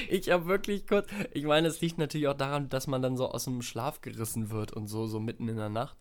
ich 0.09 0.31
habe 0.31 0.47
wirklich 0.47 0.87
kurz. 0.87 1.09
Ich 1.33 1.45
meine, 1.45 1.69
es 1.69 1.81
liegt 1.81 1.99
natürlich 1.99 2.29
auch 2.29 2.37
daran, 2.37 2.69
dass 2.69 2.87
man 2.87 3.03
dann 3.03 3.17
so 3.17 3.31
aus 3.31 3.45
dem 3.45 3.63
Schlaf 3.63 4.01
gerissen 4.01 4.51
wird 4.51 4.73
und 4.73 4.87
so, 4.87 5.07
so 5.07 5.21
mitten 5.21 5.49
in 5.49 5.57
der 5.57 5.69
Nacht. 5.69 5.97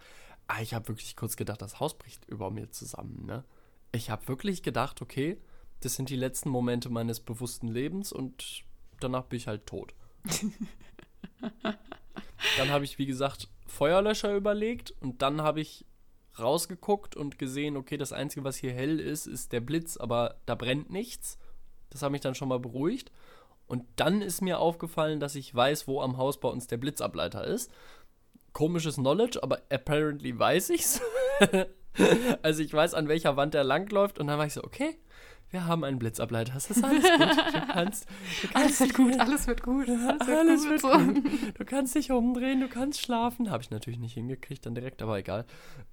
Aber 0.48 0.62
ich 0.62 0.74
habe 0.74 0.88
wirklich 0.88 1.16
kurz 1.16 1.36
gedacht, 1.36 1.62
das 1.62 1.80
Haus 1.80 1.98
bricht 1.98 2.26
über 2.26 2.52
mir 2.52 2.70
zusammen, 2.70 3.26
ne? 3.26 3.44
Ich 3.92 4.10
habe 4.10 4.28
wirklich 4.28 4.64
gedacht, 4.64 5.02
okay, 5.02 5.38
das 5.82 5.96
sind 5.96 6.10
die 6.10 6.16
letzten 6.16 6.50
Momente 6.50 6.90
meines 6.90 7.20
bewussten 7.20 7.68
Lebens 7.68 8.12
und 8.12 8.64
danach 9.00 9.26
bin 9.26 9.38
ich 9.38 9.48
halt 9.48 9.66
tot. 9.66 9.94
dann 12.58 12.70
habe 12.70 12.86
ich, 12.86 12.98
wie 12.98 13.06
gesagt, 13.06 13.48
Feuerlöscher 13.68 14.36
überlegt 14.36 14.94
und 15.00 15.22
dann 15.22 15.42
habe 15.42 15.62
ich 15.62 15.86
rausgeguckt 16.40 17.16
und 17.16 17.38
gesehen, 17.38 17.78
okay, 17.78 17.98
das 17.98 18.14
Einzige, 18.14 18.44
was 18.44 18.58
hier 18.58 18.74
hell 18.74 19.00
ist, 19.00 19.28
ist 19.28 19.52
der 19.52 19.62
Blitz, 19.62 19.98
aber 19.98 20.36
da 20.46 20.56
brennt 20.56 20.90
nichts. 20.90 21.38
Das 21.90 22.02
hat 22.02 22.12
mich 22.12 22.22
dann 22.22 22.36
schon 22.36 22.50
mal 22.50 22.60
beruhigt. 22.60 23.12
Und 23.68 23.86
dann 23.96 24.22
ist 24.22 24.42
mir 24.42 24.60
aufgefallen, 24.60 25.20
dass 25.20 25.36
ich 25.36 25.54
weiß, 25.54 25.88
wo 25.88 26.02
am 26.02 26.18
Haus 26.18 26.40
bei 26.40 26.50
uns 26.50 26.68
der 26.68 26.78
Blitzableiter 26.78 27.46
ist. 27.46 27.72
Komisches 28.52 28.96
Knowledge, 28.96 29.42
aber 29.42 29.62
apparently 29.70 30.38
weiß 30.38 30.72
ich's. 30.72 31.02
also 32.42 32.62
ich 32.62 32.74
weiß, 32.74 32.94
an 32.94 33.08
welcher 33.08 33.38
Wand 33.38 33.54
der 33.54 33.64
langläuft. 33.64 34.20
Und 34.20 34.28
dann 34.28 34.38
war 34.38 34.46
ich 34.46 34.54
so, 34.54 34.64
okay, 34.64 34.98
wir 35.54 35.68
haben 35.68 35.84
einen 35.84 36.00
Blitzableiter. 36.00 36.54
Das 36.54 36.72
ist 36.72 36.84
alles 36.84 37.04
gut. 37.04 37.20
Du 37.20 37.68
kannst, 37.74 38.10
du 38.42 38.48
kannst 38.48 38.56
Alles 38.56 38.80
wird 38.80 38.94
gut, 38.96 39.20
alles 39.20 39.48
wird 39.48 39.64
gut. 39.64 39.88
Alles 39.88 40.28
wird 40.28 40.40
alles 40.40 40.62
gut. 40.64 40.72
wird 40.72 40.82
so. 40.82 40.90
gut. 40.90 41.60
Du 41.60 41.66
kannst 41.66 41.96
dich 41.96 42.12
umdrehen, 42.12 42.60
du 42.60 42.68
kannst 42.68 43.02
schlafen. 43.02 43.52
Habe 43.52 43.62
ich 43.62 43.70
natürlich 43.70 44.00
nicht 44.00 44.16
hingekriegt 44.16 44.66
dann 44.66 44.74
direkt, 44.74 45.04
aber 45.04 45.20
egal. 45.20 45.46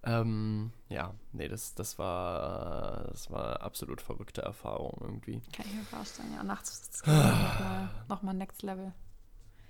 Ähm, 0.03 0.73
ja, 0.89 1.13
nee, 1.33 1.47
das, 1.47 1.75
das 1.75 1.99
war 1.99 3.09
das 3.11 3.31
war 3.31 3.61
absolut 3.61 4.01
verrückte 4.01 4.41
Erfahrung 4.41 4.97
irgendwie. 5.03 5.43
Kann 5.53 5.67
ich 5.69 5.75
mir 5.75 5.85
vorstellen, 5.85 6.33
ja, 6.35 6.43
nachts 6.43 6.71
ist 6.71 6.95
es 6.95 7.07
nochmal 7.07 7.91
noch 8.09 8.23
mal 8.23 8.33
Next 8.33 8.63
Level. 8.63 8.93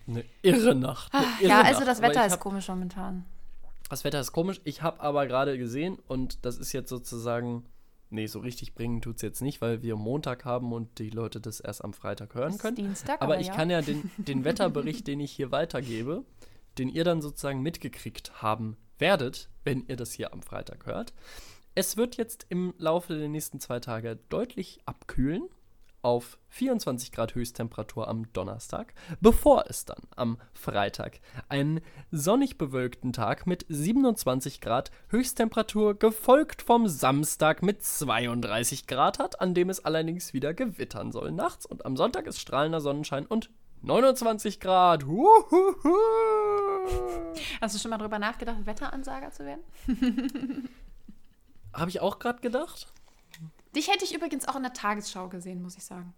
Eine 0.06 0.24
irre 0.42 0.76
Nacht. 0.76 1.12
Eine 1.12 1.26
irre 1.40 1.48
Ja, 1.48 1.62
also 1.62 1.84
das 1.84 2.00
Wetter 2.00 2.24
ist 2.24 2.34
hab, 2.34 2.40
komisch 2.40 2.68
momentan. 2.68 3.26
Das 3.88 4.04
Wetter 4.04 4.20
ist 4.20 4.30
komisch. 4.30 4.60
Ich 4.62 4.82
habe 4.82 5.00
aber 5.00 5.26
gerade 5.26 5.58
gesehen 5.58 5.98
und 6.06 6.44
das 6.44 6.58
ist 6.58 6.72
jetzt 6.72 6.90
sozusagen, 6.90 7.64
nee, 8.10 8.26
so 8.26 8.40
richtig 8.40 8.74
bringen 8.74 9.00
tut 9.00 9.16
es 9.16 9.22
jetzt 9.22 9.42
nicht, 9.42 9.60
weil 9.60 9.82
wir 9.82 9.96
Montag 9.96 10.44
haben 10.44 10.72
und 10.72 10.98
die 10.98 11.10
Leute 11.10 11.40
das 11.40 11.60
erst 11.60 11.84
am 11.84 11.92
Freitag 11.92 12.34
hören 12.34 12.58
können. 12.58 12.76
Dienstag, 12.76 13.22
Aber 13.22 13.34
aber 13.34 13.40
ich 13.40 13.48
ja. 13.48 13.54
kann 13.54 13.70
ja 13.70 13.82
den, 13.82 14.10
den 14.18 14.44
Wetterbericht, 14.44 15.06
den 15.06 15.20
ich 15.20 15.32
hier 15.32 15.50
weitergebe, 15.50 16.24
den 16.78 16.88
ihr 16.88 17.04
dann 17.04 17.22
sozusagen 17.22 17.62
mitgekriegt 17.62 18.42
haben 18.42 18.76
werdet, 18.98 19.48
wenn 19.64 19.86
ihr 19.86 19.96
das 19.96 20.12
hier 20.12 20.32
am 20.32 20.42
Freitag 20.42 20.86
hört. 20.86 21.14
Es 21.74 21.96
wird 21.96 22.16
jetzt 22.16 22.46
im 22.48 22.74
Laufe 22.78 23.16
der 23.16 23.28
nächsten 23.28 23.60
zwei 23.60 23.80
Tage 23.80 24.18
deutlich 24.28 24.80
abkühlen 24.86 25.48
auf 26.02 26.38
24 26.48 27.12
Grad 27.12 27.34
Höchsttemperatur 27.34 28.08
am 28.08 28.32
Donnerstag, 28.32 28.94
bevor 29.20 29.64
es 29.68 29.84
dann 29.84 30.02
am 30.16 30.38
Freitag 30.52 31.20
einen 31.48 31.80
sonnig 32.10 32.58
bewölkten 32.58 33.12
Tag 33.12 33.46
mit 33.46 33.64
27 33.68 34.60
Grad 34.60 34.90
Höchsttemperatur 35.08 35.98
gefolgt 35.98 36.62
vom 36.62 36.88
Samstag 36.88 37.62
mit 37.62 37.82
32 37.82 38.86
Grad 38.86 39.18
hat, 39.18 39.40
an 39.40 39.54
dem 39.54 39.70
es 39.70 39.84
allerdings 39.84 40.32
wieder 40.32 40.54
gewittern 40.54 41.12
soll 41.12 41.32
nachts 41.32 41.66
und 41.66 41.84
am 41.84 41.96
Sonntag 41.96 42.26
ist 42.26 42.40
strahlender 42.40 42.80
Sonnenschein 42.80 43.26
und 43.26 43.50
29 43.82 44.60
Grad. 44.60 45.06
Huhuhu. 45.06 45.96
Hast 47.60 47.74
du 47.74 47.78
schon 47.78 47.90
mal 47.90 47.98
drüber 47.98 48.18
nachgedacht, 48.18 48.66
Wetteransager 48.66 49.30
zu 49.30 49.44
werden? 49.44 50.68
Habe 51.72 51.90
ich 51.90 52.00
auch 52.00 52.18
gerade 52.18 52.40
gedacht? 52.40 52.92
Dich 53.74 53.88
hätte 53.88 54.04
ich 54.04 54.14
übrigens 54.14 54.48
auch 54.48 54.56
in 54.56 54.62
der 54.62 54.72
Tagesschau 54.72 55.28
gesehen, 55.28 55.62
muss 55.62 55.76
ich 55.76 55.84
sagen. 55.84 56.14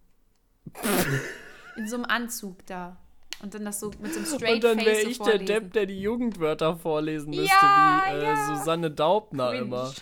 in 1.76 1.88
so 1.88 1.96
einem 1.96 2.04
Anzug 2.06 2.64
da. 2.66 2.96
Und 3.42 3.54
dann 3.54 3.64
das 3.64 3.80
so 3.80 3.90
mit 4.00 4.12
so 4.12 4.20
einem 4.20 4.26
Straight 4.26 4.54
Und 4.54 4.64
dann 4.64 4.78
wäre 4.78 5.00
ich 5.00 5.16
so 5.16 5.24
der. 5.24 5.38
Depp, 5.38 5.72
der 5.72 5.86
die 5.86 6.00
Jugendwörter 6.00 6.76
vorlesen 6.76 7.30
müsste, 7.30 7.46
Ja, 7.46 8.02
wie 8.06 8.16
äh, 8.16 8.22
ja. 8.22 8.56
Susanne 8.56 8.90
Daubner 8.90 9.50
Cringe. 9.50 9.62
immer. 9.62 9.92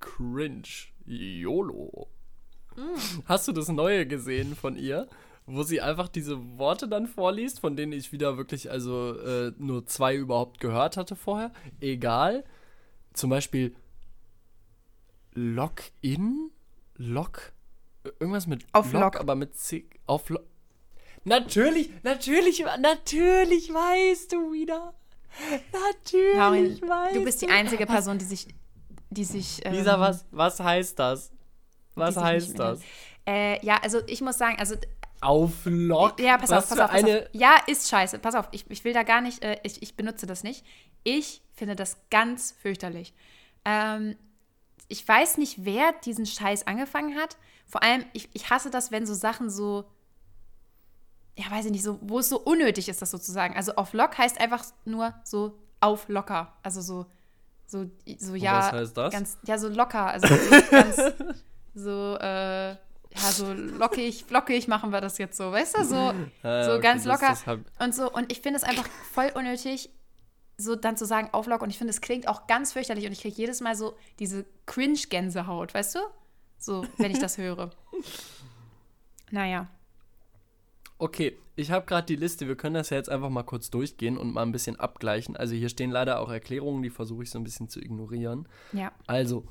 Cringe. 0.00 0.62
YOLO. 1.06 2.08
Mm. 2.76 2.80
Hast 3.26 3.46
du 3.46 3.52
das 3.52 3.68
Neue 3.68 4.06
gesehen 4.06 4.56
von 4.56 4.76
ihr? 4.76 5.08
Wo 5.46 5.62
sie 5.62 5.80
einfach 5.80 6.08
diese 6.08 6.58
Worte 6.58 6.88
dann 6.88 7.06
vorliest, 7.06 7.60
von 7.60 7.76
denen 7.76 7.92
ich 7.92 8.12
wieder 8.12 8.36
wirklich 8.36 8.70
also 8.70 9.18
äh, 9.18 9.52
nur 9.56 9.86
zwei 9.86 10.14
überhaupt 10.14 10.60
gehört 10.60 10.96
hatte 10.96 11.16
vorher. 11.16 11.52
Egal. 11.80 12.44
Zum 13.14 13.30
Beispiel 13.30 13.74
Login? 15.34 16.50
Log? 16.96 17.52
Irgendwas 18.20 18.46
mit 18.46 18.66
Auf 18.72 18.92
Log. 18.92 19.16
aber 19.16 19.34
mit 19.34 19.56
C. 19.56 19.88
Auf 20.06 20.28
Log. 20.30 20.42
Natürlich, 21.24 21.90
natürlich, 22.02 22.64
natürlich 22.80 23.72
weißt 23.72 24.32
du 24.32 24.52
wieder. 24.52 24.94
Natürlich 25.72 26.36
Laurin, 26.36 26.80
weißt 26.88 27.16
du 27.16 27.24
bist 27.24 27.42
die 27.42 27.48
einzige 27.48 27.86
Person, 27.86 28.18
die 28.18 28.24
sich. 28.24 28.48
Die 29.10 29.24
sich 29.24 29.64
ähm, 29.64 29.72
Lisa, 29.74 29.98
was, 30.00 30.26
was 30.30 30.60
heißt 30.60 30.98
das? 30.98 31.32
Was 31.94 32.16
heißt 32.16 32.58
das? 32.58 32.80
Äh, 33.26 33.64
ja, 33.64 33.78
also 33.82 34.00
ich 34.06 34.20
muss 34.20 34.38
sagen, 34.38 34.56
also 34.58 34.74
Auf 35.20 35.52
Log? 35.64 36.20
Ja, 36.20 36.38
pass 36.38 36.50
was 36.50 36.64
auf, 36.64 36.68
pass 36.70 36.78
auf, 36.78 36.90
pass 36.90 37.04
eine 37.04 37.20
auf. 37.22 37.28
Ja, 37.32 37.56
ist 37.66 37.88
scheiße. 37.88 38.18
Pass 38.18 38.34
auf, 38.34 38.48
ich, 38.52 38.64
ich 38.70 38.84
will 38.84 38.92
da 38.92 39.02
gar 39.02 39.20
nicht, 39.20 39.42
äh, 39.42 39.58
ich, 39.64 39.82
ich 39.82 39.96
benutze 39.96 40.26
das 40.26 40.44
nicht. 40.44 40.64
Ich 41.04 41.42
finde 41.52 41.74
das 41.76 41.98
ganz 42.10 42.52
fürchterlich. 42.52 43.14
Ähm, 43.64 44.16
ich 44.88 45.06
weiß 45.06 45.38
nicht, 45.38 45.64
wer 45.64 45.92
diesen 46.04 46.26
Scheiß 46.26 46.66
angefangen 46.66 47.16
hat. 47.16 47.36
Vor 47.66 47.82
allem, 47.82 48.04
ich, 48.14 48.28
ich 48.32 48.48
hasse 48.50 48.70
das, 48.70 48.90
wenn 48.90 49.06
so 49.06 49.14
Sachen 49.14 49.50
so, 49.50 49.84
ja, 51.36 51.50
weiß 51.50 51.66
ich 51.66 51.70
nicht, 51.72 51.84
so, 51.84 51.98
wo 52.02 52.18
es 52.18 52.28
so 52.28 52.40
unnötig 52.40 52.88
ist, 52.88 53.00
das 53.02 53.10
sozusagen. 53.10 53.54
Also 53.56 53.74
auf 53.76 53.92
Lock 53.92 54.18
heißt 54.18 54.40
einfach 54.40 54.64
nur 54.84 55.14
so 55.24 55.58
auf 55.80 56.08
locker. 56.08 56.52
Also 56.62 56.80
so, 56.80 57.06
so, 57.66 57.86
so 58.18 58.34
ja. 58.34 58.58
was 58.58 58.72
heißt 58.72 58.96
das? 58.96 59.12
Ganz, 59.12 59.38
ja, 59.46 59.58
so 59.58 59.68
locker. 59.68 60.06
Also 60.06 60.26
so 60.26 60.70
ganz, 60.70 60.96
so, 61.74 62.16
äh, 62.20 62.70
ja, 62.70 63.30
so 63.32 63.52
lockig, 63.52 64.24
flockig 64.24 64.68
machen 64.68 64.90
wir 64.90 65.00
das 65.00 65.18
jetzt 65.18 65.36
so, 65.36 65.52
weißt 65.52 65.78
du? 65.78 65.84
So, 65.84 65.94
Ah, 66.42 66.64
so 66.64 66.72
okay, 66.72 66.80
ganz 66.80 67.04
das- 67.04 67.12
locker 67.20 67.30
das 67.30 67.46
hab- 67.46 67.60
und 67.82 67.94
so. 67.94 68.10
Und 68.10 68.32
ich 68.32 68.40
finde 68.40 68.56
es 68.58 68.64
einfach 68.64 68.86
voll 69.12 69.30
unnötig, 69.34 69.90
so 70.58 70.74
dann 70.76 70.96
zu 70.96 71.06
sagen 71.06 71.30
Auflock. 71.32 71.62
Und 71.62 71.70
ich 71.70 71.78
finde, 71.78 71.92
es 71.92 72.00
klingt 72.00 72.28
auch 72.28 72.46
ganz 72.48 72.72
fürchterlich. 72.72 73.06
Und 73.06 73.12
ich 73.12 73.20
kriege 73.22 73.36
jedes 73.36 73.60
Mal 73.60 73.76
so 73.76 73.96
diese 74.18 74.44
Cringe-Gänsehaut, 74.66 75.72
weißt 75.72 75.94
du? 75.94 76.00
So, 76.58 76.84
wenn 76.98 77.10
ich 77.10 77.18
das 77.20 77.38
höre. 77.38 77.70
Naja. 79.30 79.68
Okay, 80.96 81.36
ich 81.54 81.70
habe 81.70 81.86
gerade 81.86 82.06
die 82.06 82.16
Liste. 82.16 82.48
Wir 82.48 82.56
können 82.56 82.74
das 82.74 82.90
ja 82.90 82.96
jetzt 82.96 83.08
einfach 83.10 83.28
mal 83.28 83.42
kurz 83.42 83.70
durchgehen 83.70 84.16
und 84.18 84.32
mal 84.32 84.42
ein 84.42 84.52
bisschen 84.52 84.80
abgleichen. 84.80 85.36
Also 85.36 85.54
hier 85.54 85.68
stehen 85.68 85.90
leider 85.90 86.20
auch 86.20 86.30
Erklärungen, 86.30 86.82
die 86.82 86.90
versuche 86.90 87.22
ich 87.22 87.30
so 87.30 87.38
ein 87.38 87.44
bisschen 87.44 87.68
zu 87.68 87.78
ignorieren. 87.80 88.48
Ja. 88.72 88.90
Also, 89.06 89.44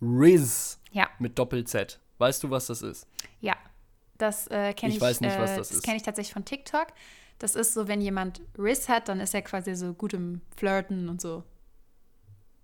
Riz 0.00 0.78
Ja. 0.92 1.08
mit 1.18 1.38
Doppel-Z. 1.38 2.00
Weißt 2.18 2.42
du, 2.44 2.50
was 2.50 2.66
das 2.66 2.82
ist? 2.82 3.08
Ja. 3.40 3.56
Das 4.18 4.46
äh, 4.48 4.72
kenne 4.74 4.90
ich. 4.90 4.96
Ich 4.96 5.00
weiß 5.02 5.20
nicht, 5.22 5.36
was 5.38 5.52
äh, 5.52 5.56
das 5.56 5.70
ist. 5.72 5.82
kenne 5.82 5.96
ich 5.96 6.02
tatsächlich 6.02 6.32
von 6.34 6.44
TikTok. 6.44 6.86
Das 7.44 7.56
ist 7.56 7.74
so, 7.74 7.88
wenn 7.88 8.00
jemand 8.00 8.40
Riss 8.58 8.88
hat, 8.88 9.10
dann 9.10 9.20
ist 9.20 9.34
er 9.34 9.42
quasi 9.42 9.74
so 9.74 9.92
gut 9.92 10.14
im 10.14 10.40
Flirten 10.56 11.10
und 11.10 11.20
so. 11.20 11.42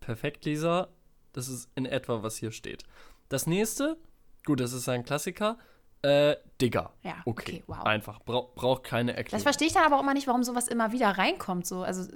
Perfekt, 0.01 0.47
Lisa. 0.47 0.89
Das 1.35 1.49
ist 1.49 1.69
in 1.75 1.85
etwa, 1.85 2.23
was 2.23 2.39
hier 2.39 2.51
steht. 2.51 2.85
Das 3.29 3.47
nächste, 3.47 3.99
gut, 4.47 4.59
das 4.61 4.73
ist 4.73 4.89
ein 4.89 5.05
Klassiker. 5.05 5.59
Äh, 6.01 6.37
Digger. 6.63 6.95
Ja, 7.03 7.17
Okay, 7.27 7.57
okay, 7.61 7.65
wow. 7.67 7.83
Einfach. 7.85 8.21
Bra 8.21 8.41
braucht 8.55 8.85
keine 8.85 9.13
Das 9.13 9.19
Erklärung. 9.19 9.43
verstehe 9.43 9.69
ich 9.69 9.75
dann 9.75 9.85
aber 9.85 9.99
auch 9.99 10.03
immer 10.03 10.15
nicht, 10.15 10.27
warum 10.27 10.43
sowas 10.45 10.67
immer 10.67 10.93
wieder 10.93 11.11
reinkommt. 11.11 11.67
So. 11.67 11.83
Also, 11.83 12.11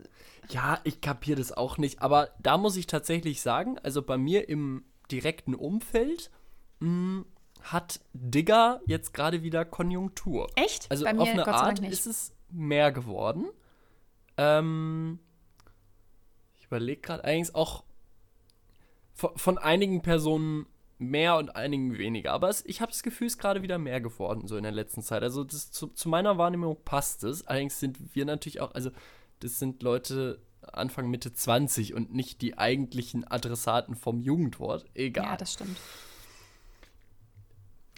Ja, 0.48 0.78
ich 0.84 1.02
kapiere 1.02 1.36
das 1.38 1.52
auch 1.52 1.76
nicht, 1.76 2.00
aber 2.00 2.30
da 2.38 2.56
muss 2.56 2.76
ich 2.78 2.86
tatsächlich 2.86 3.42
sagen, 3.42 3.78
also 3.82 4.00
bei 4.00 4.16
mir 4.16 4.48
im 4.48 4.84
direkten 5.10 5.54
Umfeld 5.54 6.30
mh, 6.80 7.26
hat 7.60 8.00
Digger 8.14 8.80
jetzt 8.86 9.12
gerade 9.12 9.42
wieder 9.42 9.66
Konjunktur. 9.66 10.48
echt? 10.56 10.90
Also 10.90 11.04
Bei 11.04 11.12
mir 11.12 11.20
auf 11.20 11.28
eine 11.28 11.44
Gott 11.44 11.52
sei 11.54 11.60
Art 11.60 11.66
Dank 11.66 11.80
nicht. 11.82 11.92
ist 11.92 12.06
es 12.06 12.32
mehr 12.54 12.92
geworden. 12.92 13.46
Ähm, 14.36 15.18
ich 16.58 16.66
überlege 16.66 17.00
gerade 17.00 17.24
eigentlich 17.24 17.54
auch 17.54 17.84
von, 19.14 19.36
von 19.36 19.58
einigen 19.58 20.02
Personen 20.02 20.66
mehr 20.98 21.36
und 21.36 21.56
einigen 21.56 21.98
weniger. 21.98 22.32
Aber 22.32 22.48
es, 22.48 22.64
ich 22.66 22.80
habe 22.80 22.92
das 22.92 23.02
Gefühl, 23.02 23.26
es 23.26 23.34
ist 23.34 23.38
gerade 23.38 23.62
wieder 23.62 23.78
mehr 23.78 24.00
geworden, 24.00 24.46
so 24.46 24.56
in 24.56 24.62
der 24.62 24.72
letzten 24.72 25.02
Zeit. 25.02 25.22
Also 25.22 25.44
das, 25.44 25.70
zu, 25.70 25.88
zu 25.88 26.08
meiner 26.08 26.38
Wahrnehmung 26.38 26.76
passt 26.84 27.24
es. 27.24 27.46
Allerdings 27.46 27.80
sind 27.80 28.14
wir 28.14 28.24
natürlich 28.24 28.60
auch, 28.60 28.74
also 28.74 28.90
das 29.40 29.58
sind 29.58 29.82
Leute 29.82 30.40
Anfang, 30.62 31.10
Mitte 31.10 31.32
20 31.32 31.94
und 31.94 32.14
nicht 32.14 32.40
die 32.40 32.56
eigentlichen 32.56 33.30
Adressaten 33.30 33.96
vom 33.96 34.20
Jugendwort. 34.20 34.86
Egal. 34.94 35.24
Ja, 35.24 35.36
das 35.36 35.52
stimmt. 35.52 35.76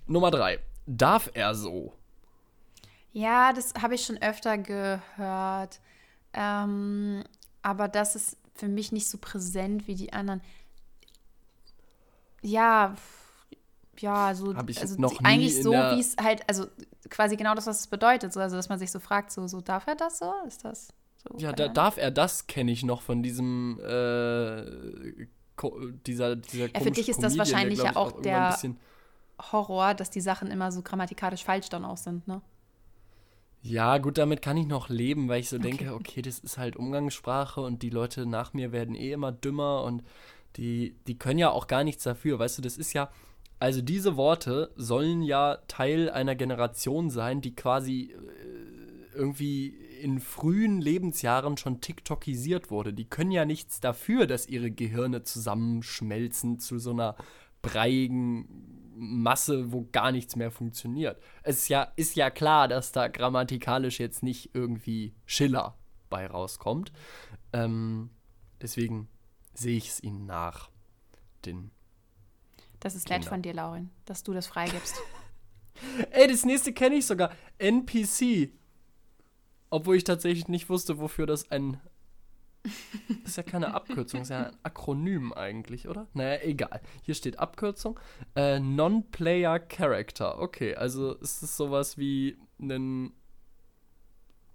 Nummer 0.06 0.30
drei. 0.30 0.60
Darf 0.86 1.30
er 1.34 1.54
so? 1.54 1.94
Ja, 3.16 3.54
das 3.54 3.72
habe 3.80 3.94
ich 3.94 4.04
schon 4.04 4.20
öfter 4.20 4.58
gehört. 4.58 5.80
Ähm, 6.34 7.24
aber 7.62 7.88
das 7.88 8.14
ist 8.14 8.36
für 8.54 8.68
mich 8.68 8.92
nicht 8.92 9.08
so 9.08 9.16
präsent 9.16 9.86
wie 9.86 9.94
die 9.94 10.12
anderen. 10.12 10.42
Ja, 12.42 12.94
ja, 14.00 14.34
so, 14.34 14.54
ich 14.68 14.78
also 14.78 15.00
noch 15.00 15.24
eigentlich 15.24 15.62
so, 15.62 15.72
wie 15.72 16.00
es 16.00 16.14
halt, 16.22 16.46
also 16.46 16.66
quasi 17.08 17.36
genau 17.36 17.54
das, 17.54 17.66
was 17.66 17.80
es 17.80 17.86
bedeutet. 17.86 18.34
So, 18.34 18.40
also, 18.40 18.54
dass 18.54 18.68
man 18.68 18.78
sich 18.78 18.90
so 18.90 19.00
fragt, 19.00 19.30
so, 19.32 19.46
so 19.46 19.62
darf 19.62 19.86
er 19.86 19.94
das 19.96 20.18
so? 20.18 20.30
Ist 20.46 20.62
das 20.66 20.88
so? 21.16 21.38
Ja, 21.38 21.54
da, 21.54 21.68
darf 21.68 21.96
er 21.96 22.10
das, 22.10 22.46
kenne 22.46 22.70
ich 22.70 22.84
noch 22.84 23.00
von 23.00 23.22
diesem, 23.22 23.80
äh, 23.80 25.26
dieser, 26.06 26.36
dieser 26.36 26.68
für 26.68 26.90
dich 26.90 27.08
ist 27.08 27.22
das 27.22 27.32
Comedian, 27.32 27.38
wahrscheinlich 27.38 27.78
der, 27.78 27.92
ja 27.92 27.96
auch 27.96 28.12
irgendwann 28.18 28.60
der- 28.60 28.76
Horror, 29.52 29.94
dass 29.94 30.10
die 30.10 30.20
Sachen 30.20 30.50
immer 30.50 30.70
so 30.70 30.82
grammatikalisch 30.82 31.44
falsch 31.44 31.70
dann 31.70 31.86
auch 31.86 31.96
sind, 31.96 32.28
ne? 32.28 32.42
Ja, 33.62 33.98
gut, 33.98 34.18
damit 34.18 34.42
kann 34.42 34.56
ich 34.56 34.66
noch 34.66 34.88
leben, 34.88 35.28
weil 35.28 35.40
ich 35.40 35.48
so 35.48 35.58
denke, 35.58 35.94
okay, 35.94 36.22
das 36.22 36.38
ist 36.38 36.56
halt 36.56 36.76
Umgangssprache 36.76 37.60
und 37.60 37.82
die 37.82 37.90
Leute 37.90 38.24
nach 38.26 38.52
mir 38.52 38.70
werden 38.70 38.94
eh 38.94 39.12
immer 39.12 39.32
dümmer 39.32 39.82
und 39.82 40.04
die, 40.56 40.94
die 41.06 41.18
können 41.18 41.38
ja 41.38 41.50
auch 41.50 41.66
gar 41.66 41.84
nichts 41.84 42.04
dafür, 42.04 42.38
weißt 42.38 42.58
du, 42.58 42.62
das 42.62 42.78
ist 42.78 42.92
ja, 42.92 43.10
also 43.58 43.82
diese 43.82 44.16
Worte 44.16 44.70
sollen 44.76 45.22
ja 45.22 45.58
Teil 45.68 46.10
einer 46.10 46.34
Generation 46.34 47.10
sein, 47.10 47.40
die 47.40 47.54
quasi 47.54 48.12
äh, 48.12 49.16
irgendwie 49.16 49.68
in 50.00 50.20
frühen 50.20 50.80
Lebensjahren 50.80 51.56
schon 51.56 51.80
TikTokisiert 51.80 52.70
wurde. 52.70 52.92
Die 52.92 53.08
können 53.08 53.30
ja 53.30 53.44
nichts 53.44 53.80
dafür, 53.80 54.26
dass 54.26 54.46
ihre 54.46 54.70
Gehirne 54.70 55.22
zusammenschmelzen 55.22 56.60
zu 56.60 56.78
so 56.78 56.90
einer 56.90 57.16
breiigen 57.62 58.75
Masse, 58.98 59.72
wo 59.72 59.88
gar 59.92 60.12
nichts 60.12 60.36
mehr 60.36 60.50
funktioniert. 60.50 61.20
Es 61.42 61.58
ist 61.58 61.68
ja, 61.68 61.92
ist 61.96 62.16
ja 62.16 62.30
klar, 62.30 62.68
dass 62.68 62.92
da 62.92 63.08
grammatikalisch 63.08 64.00
jetzt 64.00 64.22
nicht 64.22 64.54
irgendwie 64.54 65.14
Schiller 65.26 65.76
bei 66.08 66.26
rauskommt. 66.26 66.92
Ähm, 67.52 68.10
deswegen 68.60 69.08
sehe 69.54 69.76
ich 69.76 69.88
es 69.88 70.02
ihnen 70.02 70.26
nach. 70.26 70.70
Den 71.44 71.70
das 72.80 72.94
ist 72.94 73.08
nett 73.08 73.24
von 73.24 73.42
dir, 73.42 73.54
Laurin, 73.54 73.90
dass 74.04 74.22
du 74.22 74.32
das 74.32 74.46
freigibst. 74.46 74.96
Ey, 76.10 76.28
das 76.28 76.44
nächste 76.44 76.72
kenne 76.72 76.96
ich 76.96 77.06
sogar. 77.06 77.30
NPC. 77.58 78.50
Obwohl 79.70 79.96
ich 79.96 80.04
tatsächlich 80.04 80.48
nicht 80.48 80.68
wusste, 80.68 80.98
wofür 80.98 81.26
das 81.26 81.50
ein. 81.50 81.80
Das 83.22 83.32
ist 83.32 83.36
ja 83.36 83.42
keine 83.42 83.74
Abkürzung, 83.74 84.20
das 84.20 84.28
ist 84.28 84.30
ja 84.30 84.46
ein 84.46 84.56
Akronym 84.62 85.32
eigentlich, 85.32 85.88
oder? 85.88 86.06
Naja, 86.14 86.40
egal. 86.42 86.80
Hier 87.02 87.14
steht 87.14 87.38
Abkürzung. 87.38 87.98
Äh, 88.34 88.60
Non-Player 88.60 89.58
Character. 89.58 90.40
Okay, 90.40 90.74
also 90.74 91.14
ist 91.14 91.42
es 91.42 91.56
sowas 91.56 91.98
wie 91.98 92.36
ein 92.60 93.12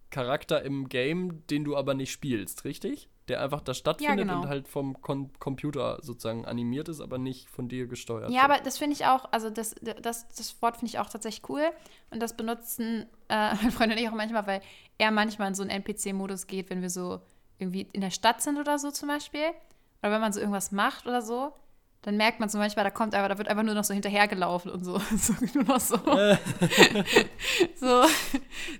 Charakter 0.09 0.63
im 0.63 0.89
Game, 0.89 1.45
den 1.47 1.63
du 1.63 1.75
aber 1.77 1.93
nicht 1.93 2.11
spielst, 2.11 2.65
richtig? 2.65 3.09
der 3.31 3.41
einfach 3.41 3.61
da 3.61 3.73
stattfindet 3.73 4.27
ja, 4.27 4.33
genau. 4.33 4.41
und 4.41 4.49
halt 4.49 4.67
vom 4.67 5.01
Kon 5.01 5.31
Computer 5.39 5.99
sozusagen 6.01 6.45
animiert 6.45 6.89
ist, 6.89 6.99
aber 6.99 7.17
nicht 7.17 7.49
von 7.49 7.69
dir 7.69 7.87
gesteuert. 7.87 8.29
Ja, 8.29 8.41
wird. 8.41 8.51
aber 8.51 8.63
das 8.63 8.77
finde 8.77 8.93
ich 8.93 9.05
auch, 9.05 9.25
also 9.31 9.49
das, 9.49 9.73
das, 10.01 10.27
das 10.27 10.61
Wort 10.61 10.75
finde 10.77 10.87
ich 10.87 10.99
auch 10.99 11.09
tatsächlich 11.09 11.47
cool 11.49 11.63
und 12.09 12.21
das 12.21 12.35
benutzen 12.35 13.05
äh, 13.29 13.55
mein 13.61 13.71
Freund 13.71 13.93
und 13.93 13.99
ich 13.99 14.09
auch 14.09 14.13
manchmal, 14.13 14.47
weil 14.47 14.61
er 14.97 15.11
manchmal 15.11 15.47
in 15.47 15.55
so 15.55 15.63
einen 15.63 15.71
NPC-Modus 15.71 16.47
geht, 16.47 16.69
wenn 16.69 16.81
wir 16.81 16.89
so 16.89 17.21
irgendwie 17.61 17.87
in 17.93 18.01
der 18.01 18.11
Stadt 18.11 18.41
sind 18.41 18.57
oder 18.57 18.79
so 18.79 18.91
zum 18.91 19.07
Beispiel 19.07 19.45
oder 20.01 20.11
wenn 20.11 20.21
man 20.21 20.33
so 20.33 20.39
irgendwas 20.39 20.71
macht 20.71 21.05
oder 21.05 21.21
so, 21.21 21.53
dann 22.01 22.17
merkt 22.17 22.39
man 22.39 22.49
zum 22.49 22.59
Beispiel, 22.59 22.83
da 22.83 22.89
kommt 22.89 23.13
einfach, 23.13 23.29
da 23.29 23.37
wird 23.37 23.47
einfach 23.47 23.63
nur 23.63 23.75
noch 23.75 23.83
so 23.83 23.93
hinterhergelaufen 23.93 24.71
und 24.71 24.83
so, 24.83 24.99
so 25.17 25.33
nur 25.53 25.63
noch 25.63 25.79
so, 25.79 25.97
so, 27.75 28.05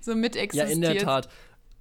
so 0.00 0.14
mit 0.16 0.36
existiert. 0.36 0.68
Ja, 0.68 0.74
in 0.74 0.80
der 0.80 0.98
Tat. 0.98 1.28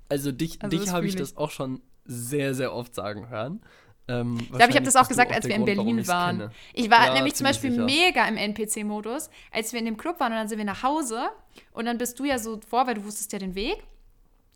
Also 0.10 0.31
dich, 0.31 0.62
also 0.62 0.77
dich 0.77 0.91
habe 0.91 1.08
ich 1.08 1.15
das 1.15 1.38
auch 1.38 1.51
schon 1.51 1.81
sehr, 2.05 2.53
sehr 2.53 2.74
oft 2.74 2.93
sagen 2.93 3.29
hören. 3.29 3.62
Ähm, 4.08 4.38
ich 4.39 4.50
glaube, 4.50 4.70
ich 4.70 4.75
habe 4.75 4.86
das 4.86 4.96
auch 4.96 5.08
gesagt, 5.08 5.31
als 5.31 5.48
wir 5.48 5.55
in 5.55 5.65
Berlin 5.65 6.05
waren. 6.08 6.39
Kenne. 6.39 6.51
Ich 6.74 6.89
war 6.91 7.08
ja, 7.08 7.13
nämlich 7.13 7.36
zum 7.36 7.46
Beispiel 7.46 7.72
sicher. 7.72 7.86
mega 7.86 8.27
im 8.27 8.38
NPC-Modus, 8.38 9.29
als 9.51 9.72
wir 9.74 9.79
in 9.79 9.86
dem 9.86 9.98
Club 9.98 10.20
waren 10.20 10.34
und 10.34 10.38
dann 10.38 10.48
sind 10.48 10.58
wir 10.58 10.65
nach 10.65 10.84
Hause 10.84 11.29
und 11.72 11.86
dann 11.86 11.98
bist 11.98 12.20
du 12.20 12.25
ja 12.25 12.38
so 12.38 12.60
vor, 12.67 12.88
weil 12.88 12.96
du 12.96 13.03
wusstest 13.05 13.31
ja 13.34 13.39
den 13.39 13.55
Weg. 13.55 13.77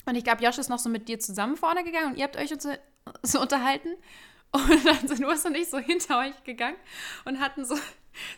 Und 0.05 0.15
ich 0.15 0.23
glaube, 0.23 0.43
Josh 0.43 0.57
ist 0.57 0.69
noch 0.69 0.79
so 0.79 0.89
mit 0.89 1.07
dir 1.07 1.19
zusammen 1.19 1.57
vorne 1.57 1.83
gegangen 1.83 2.11
und 2.11 2.17
ihr 2.17 2.23
habt 2.23 2.37
euch 2.37 2.49
so, 2.59 2.69
so 3.23 3.41
unterhalten. 3.41 3.89
Und 4.51 4.85
dann 4.85 5.07
sind 5.07 5.25
Urs 5.25 5.45
und 5.45 5.55
ich 5.55 5.69
so 5.69 5.79
hinter 5.79 6.19
euch 6.19 6.43
gegangen 6.43 6.77
und 7.25 7.39
hatten 7.39 7.65
so, 7.65 7.75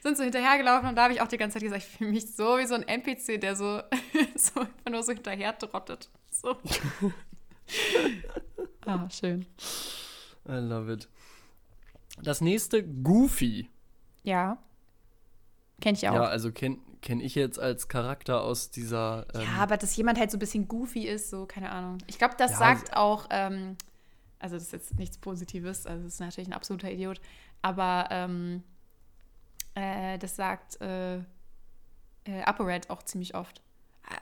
sind 0.02 0.18
so 0.18 0.24
hinterhergelaufen 0.24 0.90
und 0.90 0.96
da 0.96 1.04
habe 1.04 1.14
ich 1.14 1.22
auch 1.22 1.28
die 1.28 1.38
ganze 1.38 1.56
Zeit 1.56 1.64
gesagt, 1.64 1.84
ich 1.84 1.98
fühle 1.98 2.12
mich 2.12 2.34
so 2.34 2.58
wie 2.58 2.66
so 2.66 2.76
ein 2.76 2.88
NPC, 2.88 3.40
der 3.40 3.56
so, 3.56 3.82
so 4.36 4.62
einfach 4.62 4.90
nur 4.90 5.04
so 5.04 5.12
hinterher 5.14 5.58
trottet. 5.58 6.10
So. 6.32 6.58
ah, 8.86 9.10
schön. 9.10 9.46
I 10.48 10.54
love 10.54 10.92
it. 10.92 11.08
Das 12.22 12.42
nächste, 12.42 12.84
Goofy. 12.84 13.70
Ja. 14.24 14.58
Kenn 15.82 15.94
ich 15.94 16.08
auch. 16.10 16.16
Ja, 16.16 16.24
also 16.24 16.52
kenne 17.02 17.20
kenn 17.20 17.26
ich 17.26 17.36
jetzt 17.36 17.60
als 17.60 17.88
Charakter 17.88 18.44
aus 18.44 18.72
dieser. 18.72 19.26
Ähm, 19.34 19.42
ja, 19.42 19.62
aber 19.62 19.78
dass 19.78 19.96
jemand 19.96 20.20
halt 20.20 20.32
so 20.32 20.38
ein 20.38 20.40
bisschen 20.40 20.68
goofy 20.68 21.08
ist, 21.08 21.30
so, 21.30 21.46
keine 21.46 21.72
Ahnung. 21.72 21.98
Ich 22.08 22.18
glaube, 22.18 22.36
das 22.38 22.52
ja, 22.52 22.58
sagt 22.58 22.96
auch, 22.96 23.28
ähm, 23.30 23.78
also 24.40 24.56
das 24.56 24.66
ist 24.66 24.74
jetzt 24.74 25.00
nichts 25.00 25.18
Positives, 25.18 25.86
also 25.86 26.04
das 26.04 26.14
ist 26.14 26.20
natürlich 26.20 26.50
ein 26.50 26.54
absoluter 26.54 26.92
Idiot, 26.92 27.20
aber 27.62 28.08
ähm, 28.12 28.64
äh, 29.76 30.18
das 30.18 30.36
sagt 30.36 30.82
äh, 30.82 31.18
äh, 31.18 32.42
ApoRed 32.46 32.90
auch 32.90 33.04
ziemlich 33.04 33.36
oft. 33.36 33.62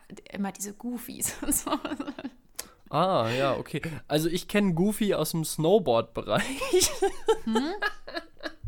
Äh, 0.09 0.35
immer 0.35 0.51
diese 0.51 0.73
Goofies 0.73 1.35
und 1.41 1.53
so. 1.53 1.71
Ah, 2.89 3.29
ja, 3.29 3.55
okay. 3.57 3.81
Also 4.07 4.29
ich 4.29 4.47
kenne 4.47 4.73
Goofy 4.73 5.15
aus 5.15 5.31
dem 5.31 5.43
Snowboard-Bereich. 5.43 6.91
Hm? 7.45 7.73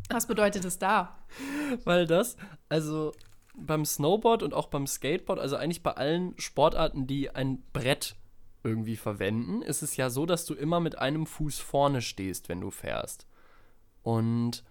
Was 0.10 0.26
bedeutet 0.26 0.66
es 0.66 0.80
da? 0.80 1.18
Weil 1.84 2.08
das, 2.08 2.38
also 2.70 3.14
beim 3.58 3.86
Snowboard 3.86 4.44
und 4.44 4.54
auch 4.54 4.68
beim 4.68 4.88
Skateboard, 4.88 5.40
also 5.40 5.56
eigentlich 5.56 5.84
bei 5.84 5.92
allen 5.92 6.38
Sportarten, 6.40 7.08
die 7.08 7.30
ein 7.30 7.63
Brett 7.74 8.15
irgendwie 8.63 8.96
verwenden, 8.96 9.62
ist 9.62 9.82
es 9.82 9.98
ja 9.98 10.10
so, 10.10 10.26
dass 10.26 10.46
du 10.46 10.54
immer 10.54 10.80
mit 10.80 10.98
einem 11.00 11.26
Fuß 11.26 11.60
vorne 11.60 12.02
stehst, 12.02 12.50
wenn 12.50 12.62
du 12.62 12.70
fährst. 12.72 13.28
Und 14.04 14.63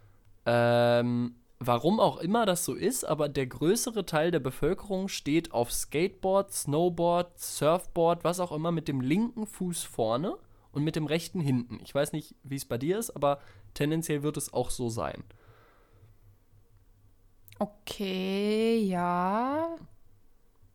ähm, 0.44 1.34
warum 1.58 2.00
auch 2.00 2.18
immer 2.18 2.46
das 2.46 2.64
so 2.64 2.74
ist, 2.74 3.04
aber 3.04 3.28
der 3.28 3.46
größere 3.46 4.06
Teil 4.06 4.30
der 4.30 4.40
Bevölkerung 4.40 5.08
steht 5.08 5.52
auf 5.52 5.72
Skateboard, 5.72 6.52
Snowboard, 6.52 7.38
Surfboard, 7.38 8.24
was 8.24 8.40
auch 8.40 8.52
immer, 8.52 8.72
mit 8.72 8.88
dem 8.88 9.00
linken 9.00 9.46
Fuß 9.46 9.82
vorne 9.82 10.36
und 10.72 10.84
mit 10.84 10.96
dem 10.96 11.06
rechten 11.06 11.40
hinten. 11.40 11.80
Ich 11.82 11.94
weiß 11.94 12.12
nicht, 12.12 12.34
wie 12.42 12.56
es 12.56 12.66
bei 12.66 12.78
dir 12.78 12.98
ist, 12.98 13.10
aber 13.10 13.40
tendenziell 13.74 14.22
wird 14.22 14.36
es 14.36 14.52
auch 14.52 14.70
so 14.70 14.88
sein. 14.88 15.24
Okay, 17.58 18.78
ja. 18.78 19.76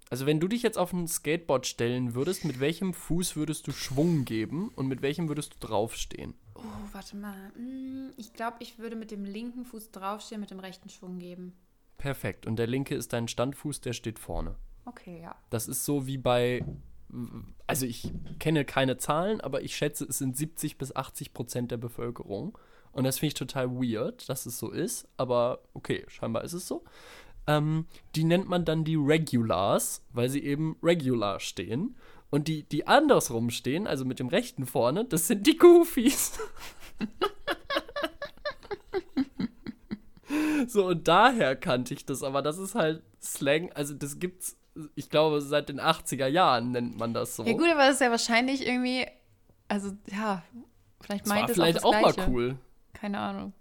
Also 0.09 0.25
wenn 0.25 0.39
du 0.41 0.47
dich 0.47 0.61
jetzt 0.61 0.77
auf 0.77 0.91
ein 0.91 1.07
Skateboard 1.07 1.65
stellen 1.65 2.15
würdest, 2.15 2.43
mit 2.43 2.59
welchem 2.59 2.93
Fuß 2.93 3.37
würdest 3.37 3.67
du 3.67 3.71
Schwung 3.71 4.25
geben 4.25 4.69
und 4.75 4.87
mit 4.87 5.01
welchem 5.01 5.29
würdest 5.29 5.53
du 5.53 5.65
draufstehen? 5.65 6.33
Oh, 6.55 6.61
warte 6.91 7.15
mal. 7.15 7.51
Hm, 7.55 8.11
ich 8.17 8.33
glaube, 8.33 8.57
ich 8.59 8.77
würde 8.77 8.97
mit 8.97 9.11
dem 9.11 9.23
linken 9.23 9.63
Fuß 9.63 9.91
draufstehen, 9.91 10.41
mit 10.41 10.51
dem 10.51 10.59
rechten 10.59 10.89
Schwung 10.89 11.17
geben. 11.17 11.53
Perfekt. 11.97 12.45
Und 12.45 12.57
der 12.57 12.67
linke 12.67 12.93
ist 12.95 13.13
dein 13.13 13.27
Standfuß, 13.29 13.79
der 13.81 13.93
steht 13.93 14.19
vorne. 14.19 14.55
Okay, 14.85 15.21
ja. 15.21 15.35
Das 15.49 15.67
ist 15.67 15.85
so 15.85 16.07
wie 16.07 16.17
bei, 16.17 16.65
also 17.67 17.85
ich 17.85 18.11
kenne 18.39 18.65
keine 18.65 18.97
Zahlen, 18.97 19.39
aber 19.39 19.61
ich 19.61 19.77
schätze, 19.77 20.05
es 20.05 20.17
sind 20.17 20.35
70 20.35 20.77
bis 20.77 20.95
80 20.95 21.33
Prozent 21.33 21.71
der 21.71 21.77
Bevölkerung. 21.77 22.57
Und 22.93 23.05
das 23.05 23.19
finde 23.19 23.27
ich 23.27 23.33
total 23.35 23.71
weird, 23.71 24.27
dass 24.29 24.45
es 24.45 24.57
so 24.57 24.69
ist, 24.69 25.07
aber 25.17 25.59
okay, 25.73 26.05
scheinbar 26.07 26.43
ist 26.43 26.53
es 26.53 26.67
so. 26.67 26.83
Ähm, 27.47 27.85
die 28.15 28.23
nennt 28.23 28.47
man 28.47 28.65
dann 28.65 28.83
die 28.83 28.95
Regulars, 28.95 30.05
weil 30.11 30.29
sie 30.29 30.43
eben 30.43 30.77
regular 30.83 31.39
stehen. 31.39 31.95
Und 32.29 32.47
die, 32.47 32.63
die 32.63 32.87
andersrum 32.87 33.49
stehen, 33.49 33.87
also 33.87 34.05
mit 34.05 34.19
dem 34.19 34.27
rechten 34.27 34.65
vorne, 34.65 35.05
das 35.05 35.27
sind 35.27 35.47
die 35.47 35.57
Goofies. 35.57 36.39
so, 40.67 40.87
und 40.87 41.07
daher 41.07 41.55
kannte 41.55 41.93
ich 41.93 42.05
das, 42.05 42.23
aber 42.23 42.41
das 42.41 42.57
ist 42.57 42.75
halt 42.75 43.03
Slang, 43.21 43.71
also 43.73 43.93
das 43.93 44.19
gibt's, 44.19 44.57
ich 44.95 45.09
glaube, 45.09 45.41
seit 45.41 45.69
den 45.69 45.81
80er 45.81 46.27
Jahren 46.27 46.71
nennt 46.71 46.97
man 46.97 47.13
das 47.13 47.35
so. 47.35 47.43
Ja, 47.43 47.53
gut, 47.53 47.69
aber 47.69 47.87
das 47.87 47.95
ist 47.95 48.01
ja 48.01 48.11
wahrscheinlich 48.11 48.65
irgendwie, 48.65 49.05
also 49.67 49.91
ja, 50.07 50.43
vielleicht 51.01 51.27
meint 51.27 51.49
es 51.49 51.55
vielleicht 51.55 51.83
auch, 51.83 51.93
auch 51.93 52.01
mal 52.01 52.15
cool. 52.29 52.57
Keine 53.01 53.17
Ahnung. 53.17 53.53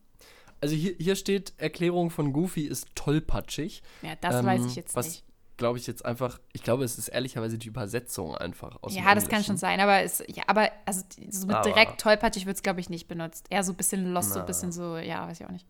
Also 0.60 0.74
hier, 0.74 0.94
hier 0.98 1.16
steht, 1.16 1.54
Erklärung 1.56 2.10
von 2.10 2.34
Goofy 2.34 2.66
ist 2.66 2.88
tollpatschig. 2.94 3.82
Ja, 4.02 4.10
das 4.20 4.36
ähm, 4.36 4.46
weiß 4.46 4.66
ich 4.66 4.76
jetzt 4.76 4.94
was, 4.94 5.06
nicht. 5.06 5.24
glaube 5.56 5.78
ich 5.78 5.86
jetzt 5.86 6.04
einfach, 6.04 6.38
ich 6.52 6.62
glaube, 6.62 6.84
es 6.84 6.98
ist 6.98 7.08
ehrlicherweise 7.08 7.56
die 7.56 7.68
Übersetzung 7.68 8.36
einfach 8.36 8.76
aus 8.82 8.94
Ja, 8.94 9.14
das 9.14 9.28
kann 9.28 9.42
schon 9.42 9.56
sein, 9.56 9.80
aber 9.80 10.02
es, 10.02 10.22
ja, 10.28 10.42
aber 10.46 10.70
also 10.84 11.02
so 11.30 11.46
mit 11.46 11.56
aber, 11.56 11.66
direkt 11.70 11.98
tollpatschig 11.98 12.44
wird 12.44 12.56
es, 12.56 12.62
glaube 12.62 12.80
ich, 12.80 12.90
nicht 12.90 13.08
benutzt. 13.08 13.46
Eher 13.48 13.64
so 13.64 13.72
ein 13.72 13.76
bisschen 13.76 14.12
lost, 14.12 14.28
na, 14.28 14.34
so 14.34 14.40
ein 14.40 14.46
bisschen 14.46 14.72
so, 14.72 14.98
ja, 14.98 15.26
weiß 15.26 15.40
ich 15.40 15.46
auch 15.46 15.50
nicht. 15.50 15.66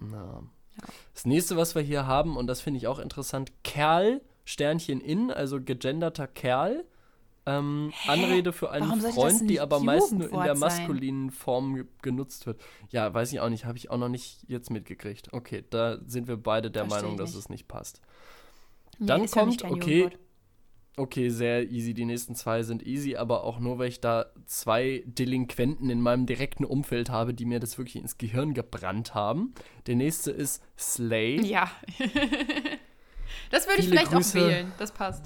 Na. 0.00 0.42
Ja. 0.80 0.88
Das 1.12 1.26
nächste, 1.26 1.58
was 1.58 1.74
wir 1.74 1.82
hier 1.82 2.06
haben, 2.06 2.38
und 2.38 2.46
das 2.46 2.62
finde 2.62 2.78
ich 2.78 2.86
auch 2.86 2.98
interessant, 2.98 3.52
Kerl, 3.62 4.22
Sternchen 4.46 5.02
in, 5.02 5.30
also 5.30 5.60
gegenderter 5.60 6.26
Kerl. 6.26 6.86
Ähm, 7.44 7.92
Anrede 8.06 8.52
für 8.52 8.70
einen 8.70 9.00
Freund, 9.00 9.50
die 9.50 9.58
aber 9.58 9.80
meist 9.80 10.12
nur 10.12 10.32
in 10.32 10.40
der 10.40 10.56
maskulinen 10.56 11.30
sein? 11.30 11.36
Form 11.36 11.88
genutzt 12.00 12.46
wird. 12.46 12.60
Ja, 12.90 13.12
weiß 13.12 13.32
ich 13.32 13.40
auch 13.40 13.48
nicht, 13.48 13.64
habe 13.64 13.78
ich 13.78 13.90
auch 13.90 13.98
noch 13.98 14.08
nicht 14.08 14.44
jetzt 14.46 14.70
mitgekriegt. 14.70 15.32
Okay, 15.32 15.64
da 15.70 15.98
sind 16.06 16.28
wir 16.28 16.36
beide 16.36 16.70
der 16.70 16.86
Versteh 16.86 17.02
Meinung, 17.02 17.18
dass 17.18 17.34
es 17.34 17.48
nicht 17.48 17.66
passt. 17.66 18.00
Nee, 18.98 19.06
Dann 19.06 19.26
kommt, 19.26 19.64
okay, 19.64 20.10
okay, 20.96 21.30
sehr 21.30 21.68
easy. 21.68 21.94
Die 21.94 22.04
nächsten 22.04 22.36
zwei 22.36 22.62
sind 22.62 22.86
easy, 22.86 23.16
aber 23.16 23.42
auch 23.42 23.58
nur, 23.58 23.78
weil 23.78 23.88
ich 23.88 24.00
da 24.00 24.26
zwei 24.46 25.02
Delinquenten 25.06 25.90
in 25.90 26.00
meinem 26.00 26.26
direkten 26.26 26.64
Umfeld 26.64 27.10
habe, 27.10 27.34
die 27.34 27.44
mir 27.44 27.58
das 27.58 27.76
wirklich 27.76 27.96
ins 27.96 28.18
Gehirn 28.18 28.54
gebrannt 28.54 29.14
haben. 29.14 29.52
Der 29.86 29.96
nächste 29.96 30.30
ist 30.30 30.62
Slay. 30.78 31.40
Ja. 31.40 31.68
das 33.50 33.66
würde 33.66 33.80
ich 33.80 33.88
vielleicht 33.88 34.12
Grüße. 34.12 34.38
auch 34.38 34.48
wählen. 34.48 34.72
Das 34.78 34.92
passt. 34.92 35.24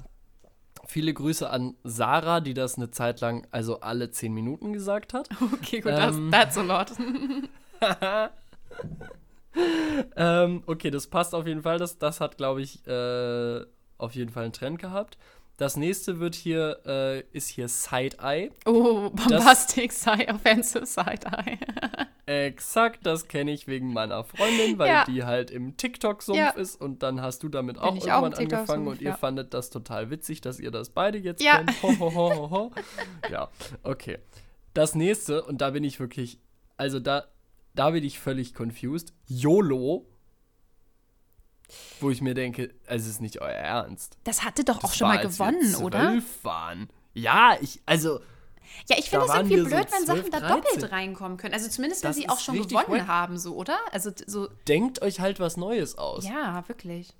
Viele 0.87 1.13
Grüße 1.13 1.49
an 1.49 1.75
Sarah, 1.83 2.39
die 2.39 2.53
das 2.53 2.77
eine 2.77 2.89
Zeit 2.91 3.19
lang, 3.19 3.45
also 3.51 3.81
alle 3.81 4.09
zehn 4.09 4.33
Minuten 4.33 4.73
gesagt 4.73 5.13
hat. 5.13 5.29
Okay, 5.53 5.81
gut, 5.81 5.91
ähm, 5.91 6.31
das, 6.31 6.55
that's 6.55 6.57
a 6.57 6.61
lot. 6.61 6.91
ähm, 10.15 10.63
okay, 10.65 10.89
das 10.89 11.07
passt 11.07 11.35
auf 11.35 11.45
jeden 11.45 11.61
Fall. 11.61 11.77
Das, 11.77 11.97
das 11.97 12.21
hat, 12.21 12.37
glaube 12.37 12.61
ich, 12.61 12.87
äh, 12.87 13.65
auf 13.97 14.15
jeden 14.15 14.31
Fall 14.31 14.45
einen 14.45 14.53
Trend 14.53 14.79
gehabt. 14.79 15.17
Das 15.57 15.75
nächste 15.75 16.19
wird 16.19 16.35
hier, 16.35 16.79
äh, 16.85 17.21
ist 17.35 17.49
hier 17.49 17.67
Side-Eye. 17.67 18.51
Oh, 18.67 19.09
Bombastic 19.09 19.91
Side, 19.91 20.27
Offensive 20.29 20.85
Side-Eye. 20.85 21.57
Exakt, 22.27 23.05
das 23.05 23.27
kenne 23.27 23.51
ich 23.51 23.67
wegen 23.67 23.91
meiner 23.91 24.23
Freundin, 24.23 24.77
weil 24.77 24.89
Ja. 24.89 25.05
die 25.05 25.23
halt 25.23 25.49
im 25.49 25.75
TikTok-Sumpf 25.75 26.37
Ja. 26.37 26.49
ist 26.51 26.79
und 26.79 27.01
dann 27.01 27.21
hast 27.21 27.41
du 27.41 27.49
damit 27.49 27.79
auch 27.79 27.95
ich 27.95 28.11
auch 28.11 28.21
irgendwann 28.21 28.33
angefangen 28.33 28.87
und 28.87 29.01
ihr 29.01 29.09
ja. 29.11 29.17
fandet 29.17 29.53
das 29.55 29.69
total 29.71 30.11
witzig, 30.11 30.41
dass 30.41 30.59
ihr 30.59 30.69
das 30.69 30.89
beide 30.89 31.17
jetzt 31.17 31.41
Ja. 31.41 31.57
kennt. 31.63 31.81
Ho, 31.81 31.97
ho, 31.99 32.13
ho, 32.13 32.49
ho. 32.51 32.71
Ja, 33.31 33.49
okay. 33.81 34.19
Das 34.75 34.93
nächste, 34.93 35.41
und 35.43 35.61
da 35.61 35.71
bin 35.71 35.83
ich 35.83 35.99
wirklich, 35.99 36.37
also 36.75 36.99
da, 36.99 37.23
da 37.73 37.89
bin 37.91 38.03
ich 38.03 38.19
völlig 38.19 38.53
confused. 38.53 39.13
YOLO. 39.25 40.05
Wo 41.99 42.09
ich 42.09 42.21
mir 42.21 42.33
denke, 42.33 42.73
es 42.85 43.05
ist 43.07 43.19
nicht 43.21 43.41
euer 43.41 43.49
Ernst. 43.51 44.17
Das 44.23 44.43
hatte 44.43 44.63
doch 44.63 44.77
auch 44.77 44.81
Das 44.81 44.95
schon 44.97 45.07
war, 45.07 45.15
mal 45.15 45.21
gewonnen, 45.27 45.75
oder? 45.75 46.21
waren. 46.43 46.89
Ja, 47.13 47.57
ich, 47.59 47.81
also, 47.85 48.19
Ja, 48.87 48.97
ich 48.97 49.09
finde 49.09 49.25
es 49.25 49.33
irgendwie 49.33 49.55
wir 49.57 49.63
so 49.63 49.69
blöd, 49.69 49.87
wenn 49.91 50.05
12, 50.05 50.19
Sachen 50.19 50.31
da 50.31 50.39
13. 50.39 50.55
doppelt 50.61 50.91
reinkommen 50.91 51.37
können. 51.37 51.53
Also 51.53 51.67
zumindest, 51.69 52.03
wenn 52.03 52.09
Das 52.09 52.17
sie 52.17 52.29
auch 52.29 52.39
schon 52.39 52.55
gewonnen 52.55 52.99
wack. 52.99 53.07
haben, 53.07 53.37
so, 53.37 53.55
oder? 53.55 53.77
Also 53.91 54.11
so, 54.25 54.47
denkt 54.67 55.01
euch 55.01 55.19
halt 55.19 55.39
was 55.39 55.57
Neues 55.57 55.97
aus. 55.97 56.25
ja, 56.25 56.67
wirklich. 56.67 57.13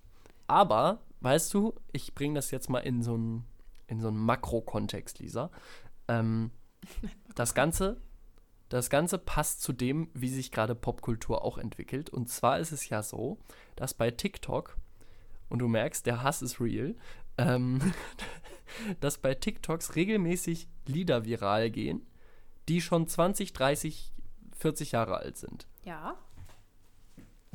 Aber, 0.47 0.99
weißt 1.21 1.53
du, 1.53 1.73
ich 1.91 2.15
bringe 2.15 2.35
das 2.35 2.51
jetzt 2.51 2.69
mal 2.69 2.79
in 2.79 3.03
so 3.03 3.15
einen 3.15 3.45
in 3.87 4.01
so 4.01 4.07
einen 4.09 4.17
Makrokontext, 4.17 5.19
Lisa. 5.19 5.49
Ähm, 6.07 6.51
das 7.35 7.53
Ganze, 7.53 7.97
das 8.69 8.89
Ganze 8.89 9.17
passt 9.17 9.61
zu 9.61 9.73
dem, 9.73 10.09
wie 10.13 10.29
sich 10.29 10.51
gerade 10.51 10.75
Popkultur 10.75 11.43
auch 11.43 11.57
entwickelt. 11.57 12.09
Und 12.09 12.29
zwar 12.29 12.59
ist 12.59 12.71
es 12.71 12.89
ja 12.89 13.01
so, 13.01 13.37
dass 13.75 13.93
bei 13.93 14.11
TikTok, 14.11 14.77
und 15.49 15.59
du 15.59 15.67
merkst, 15.67 16.05
der 16.05 16.23
Hass 16.23 16.41
ist 16.41 16.59
real, 16.59 16.95
ähm, 17.37 17.93
dass 18.99 19.17
bei 19.17 19.33
TikToks 19.35 19.95
regelmäßig 19.95 20.67
Lieder 20.85 21.25
viral 21.25 21.71
gehen, 21.71 22.05
die 22.67 22.81
schon 22.81 23.07
20, 23.07 23.53
30, 23.53 24.13
40 24.57 24.91
Jahre 24.91 25.17
alt 25.17 25.37
sind. 25.37 25.67
Ja. 25.83 26.17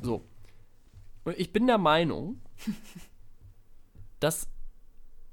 So. 0.01 0.25
Und 1.25 1.39
ich 1.39 1.53
bin 1.53 1.67
der 1.67 1.79
Meinung, 1.79 2.41
dass 4.21 4.49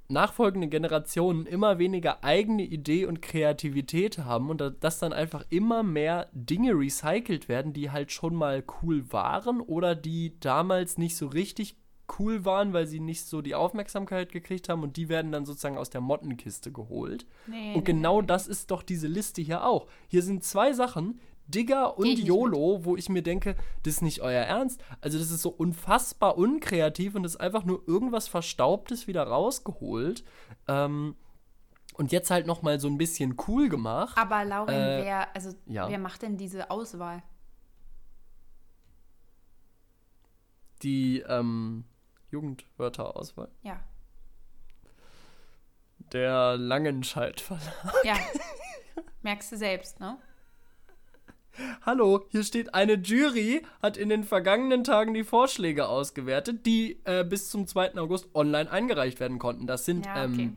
nachfolgende 0.10 0.67
Generationen 0.67 1.45
immer 1.45 1.78
weniger 1.80 2.24
eigene 2.24 2.63
Idee 2.63 3.06
und 3.06 3.22
Kreativität 3.22 4.17
haben 4.19 4.50
und 4.50 4.60
da- 4.60 4.69
dass 4.72 5.00
dann 5.00 5.13
einfach 5.13 5.45
immer 5.50 5.84
mehr 5.84 6.28
Dinge 6.34 6.74
recycelt 6.74 7.48
werden, 7.48 7.74
die 7.74 7.91
halt 7.91 8.12
schon 8.12 8.36
mal 8.36 8.63
cool 8.82 9.12
waren 9.12 9.62
oder 9.62 9.95
die 9.95 10.39
damals 10.39 10.98
nicht 10.98 11.15
so 11.15 11.28
richtig 11.28 11.76
cool 12.17 12.43
waren, 12.43 12.74
weil 12.74 12.88
sie 12.88 13.00
nicht 13.00 13.26
so 13.26 13.43
die 13.43 13.54
Aufmerksamkeit 13.54 14.32
gekriegt 14.32 14.67
haben 14.67 14.82
und 14.82 14.98
die 14.98 15.10
werden 15.10 15.32
dann 15.32 15.45
sozusagen 15.45 15.78
aus 15.78 15.91
der 15.91 16.02
Mottenkiste 16.02 16.72
geholt. 16.72 17.28
Nee, 17.45 17.76
Und 17.76 17.86
genau 17.86 18.24
das 18.24 18.48
ist 18.48 18.72
doch 18.72 18.82
diese 18.82 19.08
Liste 19.08 19.43
hier 19.43 19.63
auch. 19.63 19.86
Hier 20.08 20.24
sind 20.24 20.43
zwei 20.43 20.74
Sachen, 20.74 21.19
Digger 21.49 21.97
und 21.97 22.07
YOLO, 22.19 22.85
wo 22.85 22.95
ich 22.95 23.09
mir 23.09 23.23
denke, 23.23 23.55
das 23.83 23.95
ist 23.95 24.01
nicht 24.01 24.21
euer 24.21 24.43
Ernst. 24.43 24.81
Also 25.01 25.17
das 25.17 25.31
ist 25.31 25.41
so 25.41 25.49
unfassbar 25.49 26.38
unkreativ 26.38 27.15
und 27.15 27.23
das 27.23 27.33
ist 27.35 27.41
einfach 27.41 27.65
nur 27.65 27.88
irgendwas 27.88 28.27
Verstaubtes 28.27 29.07
wieder 29.07 29.23
rausgeholt. 29.23 30.23
Ähm, 30.67 31.15
und 31.95 32.12
jetzt 32.13 32.31
halt 32.31 32.47
noch 32.47 32.62
mal 32.62 32.79
so 32.79 32.88
ein 32.88 32.97
bisschen 32.97 33.35
cool 33.47 33.67
gemacht. 33.67 34.17
Aber 34.17 34.45
Lauren, 34.45 34.73
Äh, 34.73 35.03
wer, 35.03 35.35
also, 35.35 35.53
ja. 35.65 35.89
wer 35.89 35.99
macht 35.99 36.21
denn 36.21 36.38
diese 36.38 36.71
Auswahl? 36.71 37.21
Die 40.81 41.19
ähm, 41.27 41.83
Jugendwörterauswahl. 42.31 43.49
Ja. 43.63 43.79
Der 46.13 46.57
Langenscheidt 46.57 47.41
Verlag. 47.41 47.93
Ja. 48.03 48.15
Merkst 49.21 49.51
du 49.51 49.57
selbst, 49.57 49.99
ne? 49.99 50.17
Hallo, 51.86 52.26
hier 52.30 52.43
steht 52.43 52.74
eine 52.74 52.93
Jury, 52.93 53.65
hat 53.82 53.98
in 53.98 54.10
den 54.10 54.24
vergangenen 54.24 54.84
Tagen 54.84 55.13
die 55.13 55.24
Vorschläge 55.24 55.88
ausgewertet, 55.88 56.65
die 56.65 57.00
äh, 57.06 57.24
bis 57.24 57.50
zum 57.50 57.67
2. 57.67 57.95
August 57.98 58.28
online 58.34 58.69
eingereicht 58.72 59.19
werden 59.19 59.39
konnten. 59.39 59.67
Das 59.67 59.86
sind 59.86 60.06
Ja, 60.06 60.24
okay. 60.26 60.41
ähm, 60.43 60.56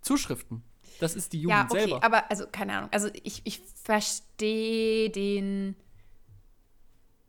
Zuschriften. 0.00 0.62
Das 1.00 1.14
ist 1.16 1.32
die 1.32 1.40
Jugend 1.40 1.58
Ja, 1.58 1.66
okay, 1.70 1.80
selber. 1.80 2.04
aber 2.04 2.30
also 2.30 2.46
keine 2.50 2.74
Ahnung. 2.76 2.90
Also 2.92 3.08
ich, 3.22 3.42
ich 3.44 3.60
verstehe 3.82 5.10
den. 5.10 5.76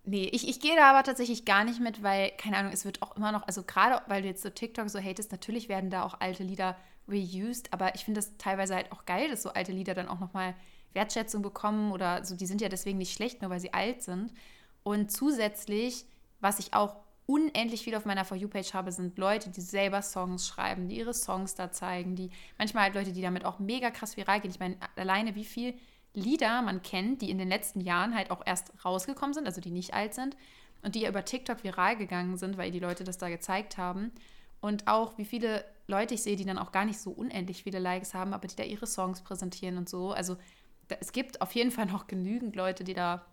Nee, 0.05 0.29
ich, 0.33 0.47
ich 0.49 0.59
gehe 0.59 0.75
da 0.75 0.89
aber 0.89 1.03
tatsächlich 1.03 1.45
gar 1.45 1.63
nicht 1.63 1.79
mit, 1.79 2.03
weil, 2.03 2.31
keine 2.37 2.57
Ahnung, 2.57 2.73
es 2.73 2.83
wird 2.83 3.01
auch 3.01 3.15
immer 3.15 3.31
noch, 3.31 3.47
also 3.47 3.63
gerade 3.63 4.01
weil 4.07 4.21
du 4.21 4.27
jetzt 4.27 4.43
so 4.43 4.49
TikTok 4.49 4.89
so 4.89 4.99
hatest, 4.99 5.31
natürlich 5.31 5.69
werden 5.69 5.89
da 5.89 6.03
auch 6.03 6.19
alte 6.19 6.43
Lieder 6.43 6.75
reused, 7.07 7.71
aber 7.71 7.95
ich 7.95 8.03
finde 8.03 8.19
das 8.19 8.35
teilweise 8.37 8.75
halt 8.75 8.91
auch 8.91 9.05
geil, 9.05 9.29
dass 9.29 9.43
so 9.43 9.49
alte 9.53 9.71
Lieder 9.71 9.93
dann 9.93 10.09
auch 10.09 10.19
nochmal 10.19 10.55
Wertschätzung 10.93 11.41
bekommen 11.41 11.91
oder 11.91 12.23
so, 12.23 12.35
die 12.35 12.45
sind 12.45 12.61
ja 12.61 12.69
deswegen 12.69 12.97
nicht 12.97 13.13
schlecht, 13.13 13.41
nur 13.41 13.51
weil 13.51 13.59
sie 13.59 13.73
alt 13.73 14.01
sind. 14.03 14.33
Und 14.83 15.11
zusätzlich, 15.11 16.05
was 16.39 16.59
ich 16.59 16.73
auch 16.73 16.95
unendlich 17.25 17.83
viel 17.83 17.95
auf 17.95 18.05
meiner 18.05 18.25
For 18.25 18.35
You-Page 18.35 18.73
habe, 18.73 18.91
sind 18.91 19.17
Leute, 19.17 19.49
die 19.49 19.61
selber 19.61 20.01
Songs 20.01 20.47
schreiben, 20.47 20.89
die 20.89 20.97
ihre 20.97 21.13
Songs 21.13 21.55
da 21.55 21.71
zeigen, 21.71 22.15
die 22.15 22.29
manchmal 22.57 22.83
halt 22.85 22.95
Leute, 22.95 23.13
die 23.13 23.21
damit 23.21 23.45
auch 23.45 23.59
mega 23.59 23.91
krass 23.91 24.17
viral 24.17 24.41
gehen. 24.41 24.51
Ich 24.51 24.59
meine, 24.59 24.75
alleine 24.95 25.35
wie 25.35 25.45
viel 25.45 25.75
Lieder 26.13 26.61
man 26.61 26.83
kennt, 26.83 27.21
die 27.21 27.31
in 27.31 27.37
den 27.37 27.47
letzten 27.47 27.81
Jahren 27.81 28.13
halt 28.13 28.29
auch 28.29 28.41
erst 28.45 28.71
rausgekommen 28.85 29.33
sind, 29.33 29.47
also 29.47 29.61
die 29.61 29.71
nicht 29.71 29.93
alt 29.93 30.13
sind 30.13 30.35
und 30.83 30.95
die 30.95 31.01
ja 31.01 31.09
über 31.09 31.25
TikTok 31.25 31.63
viral 31.63 31.95
gegangen 31.95 32.37
sind, 32.37 32.57
weil 32.57 32.71
die 32.71 32.79
Leute 32.79 33.03
das 33.03 33.17
da 33.17 33.29
gezeigt 33.29 33.77
haben. 33.77 34.11
Und 34.61 34.87
auch 34.87 35.17
wie 35.17 35.25
viele 35.25 35.65
Leute 35.87 36.13
ich 36.13 36.23
sehe, 36.23 36.35
die 36.35 36.45
dann 36.45 36.57
auch 36.57 36.71
gar 36.71 36.85
nicht 36.85 36.99
so 36.99 37.11
unendlich 37.11 37.63
viele 37.63 37.79
Likes 37.79 38.13
haben, 38.13 38.33
aber 38.33 38.47
die 38.47 38.55
da 38.55 38.63
ihre 38.63 38.87
Songs 38.87 39.21
präsentieren 39.21 39.77
und 39.77 39.89
so. 39.89 40.11
Also 40.11 40.37
es 40.99 41.11
gibt 41.11 41.41
auf 41.41 41.51
jeden 41.53 41.71
Fall 41.71 41.85
noch 41.85 42.07
genügend 42.07 42.55
Leute, 42.55 42.83
die 42.83 42.93
da 42.93 43.25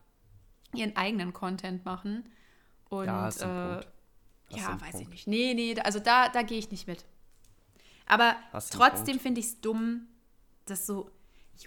ihren 0.75 0.97
eigenen 0.97 1.33
Content 1.33 1.85
machen. 1.85 2.29
Und 2.89 3.07
Ja, 3.07 3.29
äh, 3.29 3.85
ja, 4.51 4.81
weiß 4.81 4.87
ich 4.89 4.93
Punkt. 4.93 5.11
nicht. 5.11 5.27
Nee, 5.27 5.55
nee, 5.55 5.81
also 5.81 5.99
da, 6.01 6.29
da 6.29 6.43
gehe 6.43 6.59
ich 6.59 6.71
nicht 6.71 6.87
mit. 6.87 7.05
Aber 8.07 8.35
Hast 8.53 8.73
trotzdem 8.73 9.21
finde 9.21 9.41
ich 9.41 9.47
es 9.47 9.61
dumm, 9.61 10.09
dass 10.67 10.87
so 10.87 11.11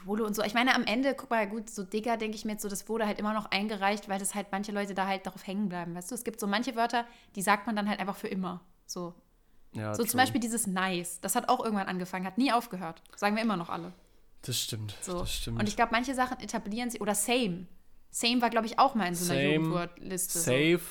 YOLO 0.05 0.25
und 0.25 0.35
so. 0.35 0.43
Ich 0.43 0.53
meine, 0.53 0.73
am 0.75 0.83
Ende, 0.83 1.13
guck 1.15 1.29
mal, 1.29 1.47
gut, 1.47 1.69
so 1.69 1.83
Digger, 1.83 2.17
denke 2.17 2.35
ich 2.35 2.45
mir 2.45 2.53
jetzt 2.53 2.63
so, 2.63 2.67
das 2.69 2.89
wurde 2.89 3.05
halt 3.05 3.19
immer 3.19 3.33
noch 3.33 3.45
eingereicht, 3.51 4.09
weil 4.09 4.19
das 4.19 4.35
halt 4.35 4.47
manche 4.51 4.71
Leute 4.71 4.93
da 4.93 5.07
halt 5.07 5.25
darauf 5.25 5.45
hängen 5.47 5.69
bleiben. 5.69 5.95
Weißt 5.95 6.11
du, 6.11 6.15
es 6.15 6.23
gibt 6.23 6.39
so 6.39 6.47
manche 6.47 6.75
Wörter, 6.75 7.05
die 7.35 7.41
sagt 7.41 7.67
man 7.67 7.75
dann 7.75 7.87
halt 7.87 7.99
einfach 7.99 8.15
für 8.17 8.27
immer. 8.27 8.61
So, 8.87 9.13
Ja, 9.73 9.93
so 9.93 10.01
true. 10.03 10.09
zum 10.09 10.17
Beispiel 10.17 10.41
dieses 10.41 10.67
Nice. 10.67 11.19
Das 11.21 11.35
hat 11.35 11.47
auch 11.47 11.63
irgendwann 11.63 11.87
angefangen, 11.87 12.25
hat 12.25 12.37
nie 12.37 12.51
aufgehört. 12.51 13.01
Sagen 13.15 13.35
wir 13.35 13.43
immer 13.43 13.55
noch 13.57 13.69
alle. 13.69 13.93
Das 14.43 14.59
stimmt. 14.59 14.95
So. 15.01 15.19
Das 15.19 15.33
stimmt. 15.33 15.59
Und 15.59 15.67
ich 15.67 15.75
glaube, 15.75 15.91
manche 15.91 16.13
Sachen 16.13 16.39
etablieren 16.39 16.89
sie. 16.89 16.99
Oder 16.99 17.15
Same. 17.15 17.65
Same 18.11 18.41
war, 18.41 18.49
glaube 18.49 18.67
ich, 18.67 18.77
auch 18.77 18.93
mal 18.93 19.07
in 19.07 19.15
so 19.15 19.31
einer 19.31 19.41
Same, 19.41 19.55
Jugendwortliste. 19.55 20.37
So. 20.37 20.43
Safe. 20.43 20.81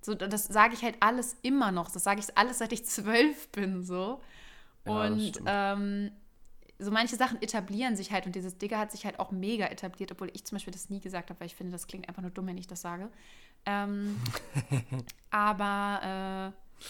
So, 0.00 0.14
das 0.14 0.44
sage 0.46 0.74
ich 0.74 0.82
halt 0.82 0.96
alles 1.00 1.36
immer 1.42 1.72
noch. 1.72 1.90
Das 1.90 2.04
sage 2.04 2.20
ich 2.20 2.36
alles, 2.36 2.58
seit 2.58 2.72
ich 2.72 2.84
zwölf 2.84 3.48
bin, 3.48 3.82
so. 3.84 4.20
Ja, 4.84 5.06
und 5.06 5.40
ähm, 5.46 6.10
so 6.78 6.90
manche 6.90 7.16
Sachen 7.16 7.42
etablieren 7.42 7.96
sich 7.96 8.12
halt 8.12 8.26
und 8.26 8.34
dieses 8.34 8.58
Digger 8.58 8.78
hat 8.78 8.92
sich 8.92 9.04
halt 9.04 9.18
auch 9.18 9.32
mega 9.32 9.66
etabliert, 9.66 10.12
obwohl 10.12 10.30
ich 10.32 10.44
zum 10.44 10.56
Beispiel 10.56 10.72
das 10.72 10.90
nie 10.90 11.00
gesagt 11.00 11.30
habe, 11.30 11.40
weil 11.40 11.46
ich 11.46 11.54
finde, 11.54 11.72
das 11.72 11.86
klingt 11.86 12.08
einfach 12.08 12.22
nur 12.22 12.30
dumm, 12.30 12.46
wenn 12.46 12.58
ich 12.58 12.68
das 12.68 12.80
sage. 12.80 13.10
Ähm, 13.66 14.20
aber 15.30 16.54
äh, 16.54 16.84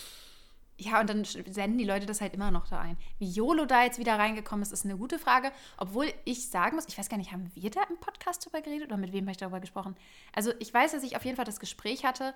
ja, 0.81 1.01
und 1.01 1.11
dann 1.11 1.25
senden 1.25 1.77
die 1.77 1.85
Leute 1.85 2.07
das 2.07 2.21
halt 2.21 2.35
immer 2.35 2.53
noch 2.53 2.69
da 2.69 2.81
ein. 2.81 2.97
Wie 3.19 3.29
YOLO 3.29 3.67
da 3.67 3.83
jetzt 3.83 3.99
wieder 3.99 4.17
reingekommen 4.17 4.63
ist, 4.63 4.73
ist 4.73 4.85
eine 4.85 4.97
gute 4.97 5.19
Frage. 5.19 5.51
Obwohl 5.77 6.13
ich 6.25 6.49
sagen 6.49 6.77
muss, 6.77 6.87
ich 6.87 6.97
weiß 6.97 7.09
gar 7.09 7.17
nicht, 7.17 7.33
haben 7.33 7.51
wir 7.55 7.71
da 7.71 7.83
im 7.91 7.99
Podcast 7.99 8.47
drüber 8.47 8.63
geredet 8.63 8.87
oder 8.87 8.97
mit 8.97 9.13
wem 9.13 9.25
habe 9.25 9.33
ich 9.33 9.37
darüber 9.39 9.59
gesprochen? 9.59 9.97
Also 10.33 10.53
ich 10.61 10.73
weiß, 10.73 10.93
dass 10.93 11.03
ich 11.03 11.17
auf 11.17 11.25
jeden 11.25 11.37
Fall 11.37 11.45
das 11.45 11.59
Gespräch 11.59 12.05
hatte, 12.05 12.33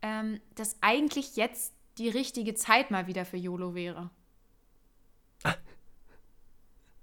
ähm, 0.00 0.40
dass 0.54 0.76
eigentlich 0.80 1.36
jetzt 1.36 1.74
die 1.98 2.08
richtige 2.08 2.54
Zeit 2.54 2.90
mal 2.90 3.06
wieder 3.06 3.26
für 3.26 3.36
YOLO 3.36 3.74
wäre. 3.74 4.10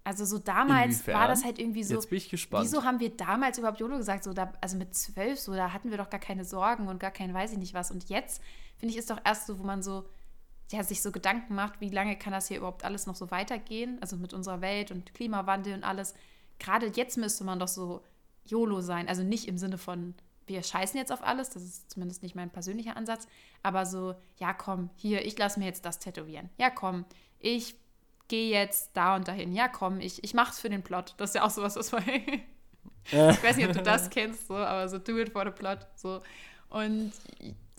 Also 0.03 0.25
so 0.25 0.39
damals 0.39 1.01
Inwiefern? 1.01 1.13
war 1.13 1.27
das 1.27 1.43
halt 1.43 1.59
irgendwie 1.59 1.83
so. 1.83 1.93
Jetzt 1.93 2.09
bin 2.09 2.17
ich 2.17 2.29
gespannt. 2.29 2.63
Wieso 2.63 2.83
haben 2.83 2.99
wir 2.99 3.15
damals 3.15 3.59
überhaupt 3.59 3.79
YOLO 3.79 3.97
gesagt? 3.97 4.23
So 4.23 4.33
da, 4.33 4.53
also 4.59 4.75
mit 4.75 4.95
zwölf, 4.95 5.39
so 5.39 5.53
da 5.53 5.71
hatten 5.71 5.91
wir 5.91 5.99
doch 5.99 6.09
gar 6.09 6.19
keine 6.19 6.45
Sorgen 6.45 6.87
und 6.87 6.99
gar 6.99 7.11
kein 7.11 7.31
weiß 7.31 7.51
ich 7.51 7.59
nicht 7.59 7.75
was. 7.75 7.91
Und 7.91 8.09
jetzt 8.09 8.41
finde 8.77 8.91
ich 8.91 8.97
ist 8.97 9.11
doch 9.11 9.19
erst 9.23 9.45
so, 9.45 9.59
wo 9.59 9.63
man 9.63 9.83
so 9.83 10.09
ja, 10.71 10.83
sich 10.83 11.01
so 11.01 11.11
Gedanken 11.11 11.55
macht, 11.55 11.81
wie 11.81 11.89
lange 11.89 12.17
kann 12.17 12.33
das 12.33 12.47
hier 12.47 12.57
überhaupt 12.57 12.83
alles 12.83 13.07
noch 13.07 13.15
so 13.15 13.31
weitergehen? 13.31 13.97
Also 14.01 14.17
mit 14.17 14.33
unserer 14.33 14.61
Welt 14.61 14.91
und 14.91 15.13
Klimawandel 15.13 15.73
und 15.73 15.83
alles. 15.83 16.13
Gerade 16.59 16.87
jetzt 16.87 17.17
müsste 17.17 17.43
man 17.43 17.59
doch 17.59 17.67
so 17.67 18.03
YOLO 18.45 18.81
sein. 18.81 19.07
Also 19.07 19.23
nicht 19.23 19.47
im 19.47 19.57
Sinne 19.57 19.77
von, 19.77 20.13
wir 20.45 20.61
scheißen 20.61 20.97
jetzt 20.97 21.11
auf 21.11 21.23
alles, 21.23 21.49
das 21.49 21.63
ist 21.63 21.91
zumindest 21.91 22.23
nicht 22.23 22.35
mein 22.35 22.49
persönlicher 22.49 22.97
Ansatz, 22.97 23.27
aber 23.63 23.85
so, 23.85 24.15
ja 24.37 24.53
komm, 24.53 24.89
hier, 24.95 25.25
ich 25.25 25.37
lasse 25.37 25.59
mir 25.59 25.65
jetzt 25.65 25.85
das 25.85 25.99
tätowieren. 25.99 26.49
Ja 26.57 26.69
komm, 26.69 27.05
ich 27.39 27.75
gehe 28.27 28.51
jetzt 28.51 28.91
da 28.93 29.15
und 29.15 29.27
dahin. 29.27 29.53
Ja 29.53 29.67
komm, 29.67 29.99
ich, 29.99 30.23
ich 30.23 30.33
mach's 30.33 30.59
für 30.59 30.69
den 30.69 30.83
Plot. 30.83 31.15
Das 31.17 31.31
ist 31.31 31.35
ja 31.35 31.43
auch 31.43 31.49
sowas, 31.49 31.75
was 31.75 31.91
man. 31.91 32.03
ich 33.05 33.43
weiß 33.43 33.57
nicht, 33.57 33.67
ob 33.67 33.73
du 33.73 33.81
das 33.81 34.09
kennst, 34.11 34.47
so, 34.47 34.55
aber 34.55 34.87
so 34.87 34.97
do 34.97 35.17
it 35.17 35.31
for 35.31 35.45
the 35.45 35.51
plot. 35.51 35.79
So. 35.95 36.21
Und 36.69 37.11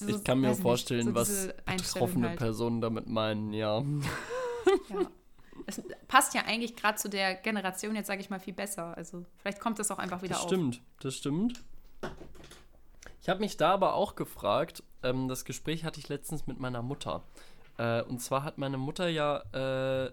so, 0.00 0.08
ich 0.08 0.24
kann 0.24 0.40
mir 0.40 0.48
weiß 0.48 0.56
nicht, 0.56 0.62
vorstellen, 0.62 1.06
so 1.08 1.14
was 1.14 1.48
betroffene 1.66 2.28
halt. 2.30 2.38
Personen 2.38 2.80
damit 2.80 3.06
meinen, 3.06 3.52
ja. 3.52 3.80
Ja. 4.88 5.10
es 5.66 5.82
passt 6.08 6.34
ja 6.34 6.42
eigentlich 6.46 6.76
gerade 6.76 6.98
zu 6.98 7.08
der 7.08 7.34
Generation 7.34 7.94
jetzt, 7.94 8.06
sage 8.06 8.20
ich 8.20 8.30
mal, 8.30 8.40
viel 8.40 8.54
besser. 8.54 8.96
Also 8.96 9.24
vielleicht 9.38 9.60
kommt 9.60 9.78
das 9.78 9.90
auch 9.90 9.98
einfach 9.98 10.22
wieder 10.22 10.34
das 10.34 10.42
auf. 10.42 10.48
stimmt, 10.48 10.82
das 11.00 11.14
stimmt. 11.14 11.62
Ich 13.22 13.28
habe 13.28 13.40
mich 13.40 13.56
da 13.56 13.72
aber 13.72 13.94
auch 13.94 14.16
gefragt, 14.16 14.82
ähm, 15.02 15.28
das 15.28 15.44
Gespräch 15.44 15.84
hatte 15.84 16.00
ich 16.00 16.08
letztens 16.08 16.46
mit 16.46 16.58
meiner 16.58 16.82
Mutter. 16.82 17.22
Äh, 17.78 18.02
und 18.02 18.20
zwar 18.20 18.44
hat 18.44 18.58
meine 18.58 18.78
Mutter 18.78 19.08
ja 19.08 19.42
äh, 20.06 20.12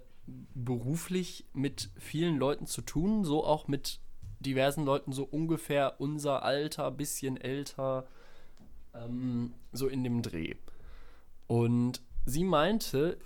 beruflich 0.53 1.45
mit 1.53 1.89
vielen 1.97 2.37
Leuten 2.37 2.67
zu 2.67 2.81
tun, 2.81 3.23
so 3.23 3.45
auch 3.45 3.67
mit 3.67 3.99
diversen 4.39 4.85
Leuten, 4.85 5.13
so 5.13 5.23
ungefähr 5.23 5.99
unser 5.99 6.43
Alter, 6.43 6.91
bisschen 6.91 7.37
älter, 7.37 8.07
ähm, 9.03 9.53
so 9.71 9.87
in 9.87 10.03
dem 10.03 10.21
Dreh. 10.21 10.55
Und 11.47 12.01
sie 12.25 12.43
meinte, 12.43 13.17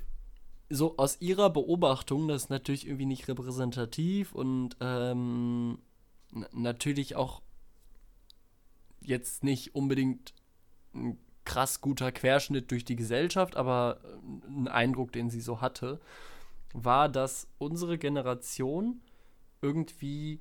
so 0.69 0.97
aus 0.97 1.19
ihrer 1.19 1.49
Beobachtung, 1.49 2.27
das 2.27 2.43
ist 2.43 2.49
natürlich 2.49 2.85
irgendwie 2.85 3.05
nicht 3.05 3.27
repräsentativ 3.27 4.33
und 4.33 4.77
ähm, 4.79 5.79
natürlich 6.53 7.15
auch 7.15 7.41
jetzt 9.01 9.43
nicht 9.43 9.75
unbedingt 9.75 10.33
ein 10.93 11.17
krass 11.43 11.81
guter 11.81 12.11
Querschnitt 12.11 12.71
durch 12.71 12.85
die 12.85 12.95
Gesellschaft, 12.95 13.57
aber 13.57 13.99
äh, 14.03 14.47
ein 14.47 14.67
Eindruck, 14.67 15.11
den 15.11 15.29
sie 15.29 15.41
so 15.41 15.61
hatte, 15.61 15.99
war, 16.73 17.09
dass 17.09 17.47
unsere 17.57 17.97
Generation 17.97 19.01
irgendwie 19.61 20.39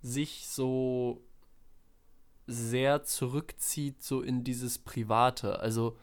sich 0.00 0.48
so 0.48 1.22
sehr 2.48 3.04
zurückzieht, 3.04 4.02
so 4.02 4.22
in 4.22 4.42
dieses 4.42 4.78
Private. 4.78 5.60
Also, 5.60 5.96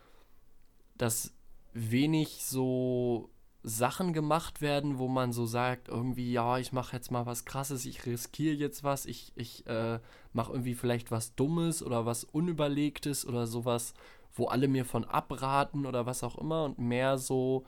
dass 0.97 1.33
wenig 1.73 2.45
so 2.45 3.29
Sachen 3.63 4.13
gemacht 4.13 4.61
werden, 4.61 4.99
wo 4.99 5.07
man 5.07 5.33
so 5.33 5.47
sagt, 5.47 5.89
irgendwie, 5.89 6.31
ja, 6.31 6.59
ich 6.59 6.71
mache 6.71 6.95
jetzt 6.95 7.11
mal 7.11 7.25
was 7.25 7.45
Krasses, 7.45 7.85
ich 7.85 8.05
riskiere 8.05 8.55
jetzt 8.55 8.83
was, 8.83 9.07
ich, 9.07 9.33
ich 9.35 9.65
äh, 9.65 9.99
mache 10.33 10.51
irgendwie 10.51 10.75
vielleicht 10.75 11.09
was 11.09 11.33
Dummes 11.35 11.81
oder 11.81 12.05
was 12.05 12.23
Unüberlegtes 12.23 13.25
oder 13.25 13.47
sowas, 13.47 13.95
wo 14.33 14.45
alle 14.45 14.67
mir 14.67 14.85
von 14.85 15.03
abraten 15.03 15.87
oder 15.87 16.05
was 16.05 16.23
auch 16.23 16.37
immer 16.37 16.63
und 16.63 16.77
mehr 16.77 17.17
so, 17.17 17.65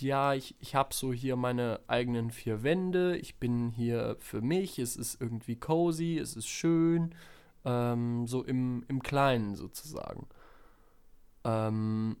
ja, 0.00 0.34
ich, 0.34 0.56
ich 0.58 0.74
habe 0.74 0.92
so 0.92 1.12
hier 1.12 1.36
meine 1.36 1.78
eigenen 1.86 2.32
vier 2.32 2.64
Wände, 2.64 3.16
ich 3.16 3.36
bin 3.36 3.70
hier 3.70 4.16
für 4.18 4.40
mich, 4.40 4.80
es 4.80 4.96
ist 4.96 5.20
irgendwie 5.20 5.56
cozy, 5.56 6.18
es 6.18 6.34
ist 6.34 6.48
schön, 6.48 7.14
ähm, 7.64 8.26
so 8.26 8.42
im, 8.42 8.84
im 8.88 9.02
Kleinen 9.02 9.56
sozusagen. 9.56 10.28
Ähm, 11.44 12.16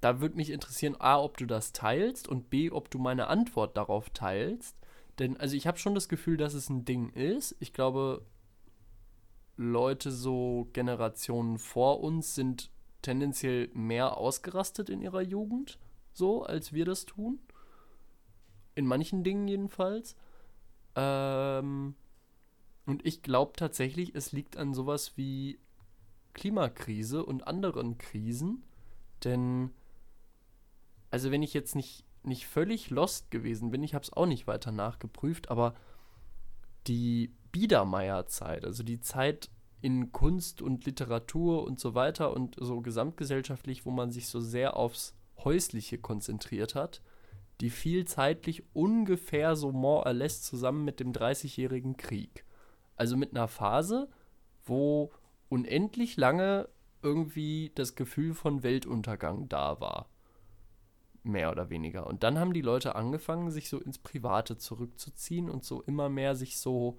da 0.00 0.20
würde 0.20 0.36
mich 0.36 0.50
interessieren, 0.50 0.96
A, 0.98 1.20
ob 1.20 1.36
du 1.36 1.46
das 1.46 1.72
teilst 1.72 2.28
und 2.28 2.50
B, 2.50 2.70
ob 2.70 2.90
du 2.90 2.98
meine 2.98 3.26
Antwort 3.26 3.76
darauf 3.76 4.10
teilst. 4.10 4.76
Denn, 5.18 5.36
also 5.36 5.54
ich 5.54 5.66
habe 5.66 5.78
schon 5.78 5.94
das 5.94 6.08
Gefühl, 6.08 6.36
dass 6.36 6.54
es 6.54 6.70
ein 6.70 6.84
Ding 6.84 7.10
ist. 7.10 7.54
Ich 7.60 7.72
glaube, 7.72 8.24
Leute 9.56 10.10
so 10.10 10.68
Generationen 10.72 11.58
vor 11.58 12.00
uns 12.00 12.34
sind 12.34 12.70
tendenziell 13.02 13.68
mehr 13.74 14.16
ausgerastet 14.16 14.88
in 14.88 15.02
ihrer 15.02 15.20
Jugend, 15.20 15.78
so 16.12 16.42
als 16.42 16.72
wir 16.72 16.86
das 16.86 17.04
tun. 17.04 17.38
In 18.74 18.86
manchen 18.86 19.22
Dingen 19.22 19.48
jedenfalls. 19.48 20.16
Ähm, 20.94 21.94
und 22.86 23.06
ich 23.06 23.22
glaube 23.22 23.52
tatsächlich, 23.56 24.14
es 24.14 24.32
liegt 24.32 24.56
an 24.56 24.74
sowas 24.74 25.16
wie 25.16 25.58
Klimakrise 26.34 27.24
und 27.24 27.46
anderen 27.46 27.98
Krisen. 27.98 28.62
Denn 29.24 29.70
also 31.10 31.30
wenn 31.30 31.42
ich 31.42 31.54
jetzt 31.54 31.74
nicht, 31.74 32.04
nicht 32.22 32.46
völlig 32.46 32.90
lost 32.90 33.30
gewesen 33.30 33.70
bin, 33.70 33.82
ich 33.82 33.94
habe 33.94 34.04
es 34.04 34.12
auch 34.12 34.26
nicht 34.26 34.46
weiter 34.46 34.72
nachgeprüft, 34.72 35.50
aber 35.50 35.74
die 36.86 37.32
Biedermeier-Zeit, 37.52 38.64
also 38.64 38.82
die 38.82 39.00
Zeit 39.00 39.50
in 39.82 40.12
Kunst 40.12 40.62
und 40.62 40.84
Literatur 40.84 41.64
und 41.64 41.80
so 41.80 41.94
weiter 41.94 42.32
und 42.34 42.56
so 42.58 42.80
gesamtgesellschaftlich, 42.80 43.86
wo 43.86 43.90
man 43.90 44.10
sich 44.10 44.28
so 44.28 44.40
sehr 44.40 44.76
aufs 44.76 45.14
Häusliche 45.38 45.98
konzentriert 45.98 46.74
hat, 46.74 47.02
die 47.60 47.70
fiel 47.70 48.04
zeitlich 48.04 48.62
ungefähr 48.72 49.56
so 49.56 49.72
more 49.72 50.06
or 50.06 50.12
less 50.12 50.42
zusammen 50.42 50.84
mit 50.84 51.00
dem 51.00 51.12
Dreißigjährigen 51.12 51.96
Krieg. 51.96 52.44
Also 53.00 53.16
mit 53.16 53.30
einer 53.30 53.48
Phase, 53.48 54.10
wo 54.66 55.10
unendlich 55.48 56.18
lange 56.18 56.68
irgendwie 57.00 57.72
das 57.74 57.94
Gefühl 57.94 58.34
von 58.34 58.62
Weltuntergang 58.62 59.48
da 59.48 59.80
war 59.80 60.10
mehr 61.22 61.50
oder 61.50 61.70
weniger. 61.70 62.06
Und 62.06 62.22
dann 62.22 62.38
haben 62.38 62.52
die 62.52 62.60
Leute 62.60 62.96
angefangen, 62.96 63.50
sich 63.50 63.70
so 63.70 63.78
ins 63.78 63.96
Private 63.96 64.58
zurückzuziehen 64.58 65.48
und 65.48 65.64
so 65.64 65.80
immer 65.80 66.10
mehr 66.10 66.36
sich 66.36 66.58
so 66.58 66.98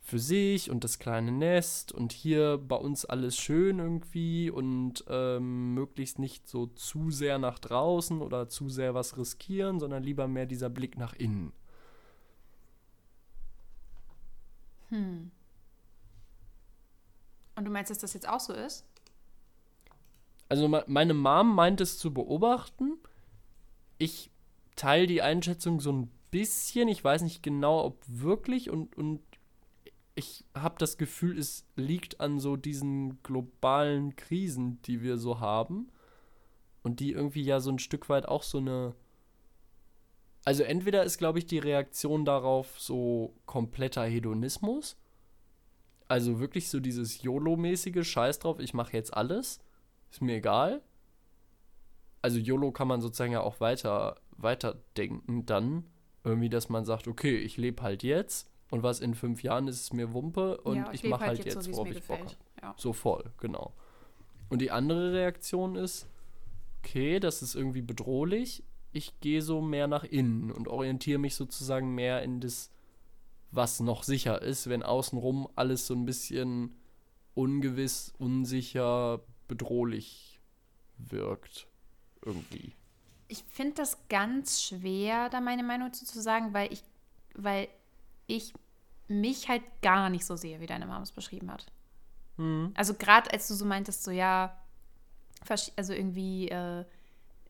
für 0.00 0.18
sich 0.18 0.70
und 0.70 0.82
das 0.82 0.98
kleine 0.98 1.30
Nest 1.30 1.92
und 1.92 2.12
hier 2.12 2.56
bei 2.56 2.76
uns 2.76 3.04
alles 3.04 3.36
schön 3.36 3.78
irgendwie 3.78 4.48
und 4.48 5.04
ähm, 5.08 5.74
möglichst 5.74 6.18
nicht 6.18 6.48
so 6.48 6.68
zu 6.68 7.10
sehr 7.10 7.38
nach 7.38 7.58
draußen 7.58 8.22
oder 8.22 8.48
zu 8.48 8.70
sehr 8.70 8.94
was 8.94 9.18
riskieren, 9.18 9.78
sondern 9.78 10.02
lieber 10.02 10.26
mehr 10.26 10.46
dieser 10.46 10.70
Blick 10.70 10.96
nach 10.96 11.12
innen. 11.12 11.52
Hm. 14.88 15.30
Und 17.56 17.64
du 17.64 17.70
meinst, 17.70 17.90
dass 17.90 17.98
das 17.98 18.14
jetzt 18.14 18.28
auch 18.28 18.40
so 18.40 18.52
ist? 18.52 18.84
Also 20.48 20.68
meine 20.86 21.14
Mom 21.14 21.54
meint 21.54 21.80
es 21.80 21.98
zu 21.98 22.12
beobachten. 22.12 22.98
Ich 23.98 24.30
teile 24.76 25.06
die 25.06 25.22
Einschätzung 25.22 25.80
so 25.80 25.90
ein 25.92 26.10
bisschen. 26.30 26.88
Ich 26.88 27.02
weiß 27.02 27.22
nicht 27.22 27.42
genau, 27.42 27.84
ob 27.84 28.04
wirklich. 28.06 28.70
Und, 28.70 28.96
und 28.96 29.20
ich 30.14 30.44
habe 30.54 30.76
das 30.78 30.98
Gefühl, 30.98 31.38
es 31.38 31.66
liegt 31.74 32.20
an 32.20 32.38
so 32.38 32.56
diesen 32.56 33.22
globalen 33.22 34.14
Krisen, 34.16 34.80
die 34.82 35.02
wir 35.02 35.18
so 35.18 35.40
haben. 35.40 35.88
Und 36.82 37.00
die 37.00 37.12
irgendwie 37.12 37.42
ja 37.42 37.58
so 37.58 37.70
ein 37.70 37.80
Stück 37.80 38.08
weit 38.08 38.26
auch 38.26 38.42
so 38.42 38.58
eine. 38.58 38.94
Also 40.46 40.62
entweder 40.62 41.04
ist, 41.04 41.18
glaube 41.18 41.38
ich, 41.38 41.46
die 41.46 41.58
Reaktion 41.58 42.24
darauf 42.24 42.80
so 42.80 43.34
kompletter 43.44 44.04
Hedonismus. 44.04 44.96
Also 46.08 46.40
wirklich 46.40 46.70
so 46.70 46.80
dieses 46.80 47.22
YOLO-mäßige 47.22 48.08
Scheiß 48.08 48.38
drauf, 48.38 48.60
ich 48.60 48.72
mache 48.72 48.94
jetzt 48.94 49.12
alles 49.12 49.60
ist 50.16 50.22
mir 50.22 50.36
egal. 50.36 50.82
Also 52.22 52.38
YOLO 52.38 52.72
kann 52.72 52.88
man 52.88 53.00
sozusagen 53.00 53.32
ja 53.32 53.40
auch 53.40 53.60
weiter, 53.60 54.16
weiter 54.36 54.76
denken 54.96 55.46
dann. 55.46 55.84
Irgendwie, 56.24 56.48
dass 56.48 56.68
man 56.68 56.84
sagt, 56.84 57.06
okay, 57.06 57.36
ich 57.36 57.56
lebe 57.56 57.82
halt 57.82 58.02
jetzt 58.02 58.50
und 58.70 58.82
was 58.82 58.98
in 58.98 59.14
fünf 59.14 59.44
Jahren 59.44 59.68
ist, 59.68 59.80
ist 59.80 59.94
mir 59.94 60.12
Wumpe 60.12 60.56
und 60.62 60.76
ja, 60.76 60.90
ich, 60.92 61.04
ich 61.04 61.10
mache 61.10 61.26
halt, 61.26 61.38
halt, 61.38 61.46
jetzt, 61.46 61.62
so, 61.62 61.72
worauf 61.72 61.88
ich 61.88 62.02
Bock 62.02 62.18
habe. 62.18 62.34
Ja. 62.62 62.74
So 62.76 62.92
voll, 62.92 63.30
genau. 63.38 63.72
Und 64.48 64.60
die 64.60 64.72
andere 64.72 65.12
Reaktion 65.12 65.76
ist, 65.76 66.08
okay, 66.78 67.20
das 67.20 67.42
ist 67.42 67.54
irgendwie 67.54 67.82
bedrohlich. 67.82 68.64
Ich 68.96 69.20
gehe 69.20 69.42
so 69.42 69.60
mehr 69.60 69.88
nach 69.88 70.04
innen 70.04 70.50
und 70.50 70.68
orientiere 70.68 71.18
mich 71.18 71.34
sozusagen 71.34 71.94
mehr 71.94 72.22
in 72.22 72.40
das, 72.40 72.70
was 73.50 73.80
noch 73.80 74.02
sicher 74.02 74.40
ist, 74.40 74.70
wenn 74.70 74.82
außenrum 74.82 75.50
alles 75.54 75.86
so 75.86 75.92
ein 75.92 76.06
bisschen 76.06 76.74
ungewiss, 77.34 78.14
unsicher, 78.16 79.20
bedrohlich 79.48 80.40
wirkt. 80.96 81.66
Irgendwie. 82.24 82.72
Ich 83.28 83.44
finde 83.44 83.74
das 83.74 83.98
ganz 84.08 84.62
schwer, 84.62 85.28
da 85.28 85.42
meine 85.42 85.62
Meinung 85.62 85.92
zu, 85.92 86.06
sagen, 86.18 86.54
weil 86.54 86.72
ich, 86.72 86.82
weil 87.34 87.68
ich 88.26 88.54
mich 89.08 89.50
halt 89.50 89.62
gar 89.82 90.08
nicht 90.08 90.24
so 90.24 90.36
sehe, 90.36 90.58
wie 90.60 90.66
deine 90.66 90.86
Mama 90.86 91.02
es 91.02 91.12
beschrieben 91.12 91.52
hat. 91.52 91.66
Mhm. 92.38 92.72
Also 92.74 92.94
gerade 92.94 93.30
als 93.30 93.46
du 93.46 93.52
so 93.52 93.66
meintest, 93.66 94.04
so 94.04 94.10
ja, 94.10 94.58
also 95.76 95.92
irgendwie 95.92 96.48
äh, 96.48 96.86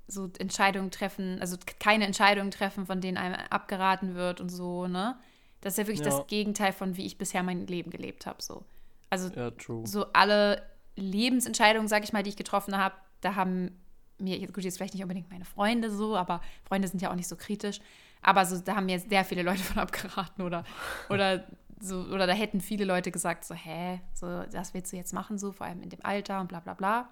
so 0.08 0.30
Entscheidungen 0.38 0.90
treffen, 0.90 1.40
also 1.40 1.56
keine 1.80 2.06
Entscheidungen 2.06 2.50
treffen, 2.50 2.86
von 2.86 3.00
denen 3.00 3.16
einem 3.16 3.34
abgeraten 3.50 4.14
wird 4.14 4.40
und 4.40 4.48
so, 4.48 4.86
ne? 4.86 5.16
Das 5.60 5.72
ist 5.72 5.78
ja 5.78 5.86
wirklich 5.86 6.06
ja. 6.06 6.16
das 6.16 6.26
Gegenteil 6.28 6.72
von 6.72 6.96
wie 6.96 7.06
ich 7.06 7.18
bisher 7.18 7.42
mein 7.42 7.66
Leben 7.66 7.90
gelebt 7.90 8.26
habe, 8.26 8.42
so. 8.42 8.62
Also 9.10 9.28
ja, 9.28 9.50
so 9.84 10.06
alle 10.12 10.62
Lebensentscheidungen, 10.96 11.88
sage 11.88 12.04
ich 12.04 12.12
mal, 12.12 12.22
die 12.22 12.30
ich 12.30 12.36
getroffen 12.36 12.76
habe, 12.76 12.94
da 13.20 13.34
haben 13.34 13.78
mir, 14.18 14.38
gut, 14.48 14.64
jetzt 14.64 14.76
vielleicht 14.76 14.94
nicht 14.94 15.02
unbedingt 15.02 15.30
meine 15.30 15.44
Freunde 15.44 15.90
so, 15.90 16.16
aber 16.16 16.40
Freunde 16.64 16.88
sind 16.88 17.02
ja 17.02 17.10
auch 17.10 17.16
nicht 17.16 17.28
so 17.28 17.36
kritisch, 17.36 17.80
aber 18.22 18.46
so, 18.46 18.58
da 18.58 18.76
haben 18.76 18.86
mir 18.86 18.98
sehr 18.98 19.24
viele 19.24 19.42
Leute 19.42 19.62
von 19.62 19.78
abgeraten 19.82 20.42
oder, 20.42 20.64
oder 21.10 21.44
so, 21.80 22.00
oder 22.02 22.26
da 22.26 22.32
hätten 22.32 22.60
viele 22.60 22.84
Leute 22.84 23.10
gesagt, 23.10 23.44
so, 23.44 23.54
hä, 23.54 24.00
so, 24.14 24.44
das 24.44 24.72
willst 24.72 24.92
du 24.92 24.96
jetzt 24.96 25.12
machen, 25.12 25.38
so, 25.38 25.52
vor 25.52 25.66
allem 25.66 25.82
in 25.82 25.90
dem 25.90 26.04
Alter 26.04 26.40
und 26.40 26.48
bla 26.48 26.60
bla 26.60 26.74
bla. 26.74 27.08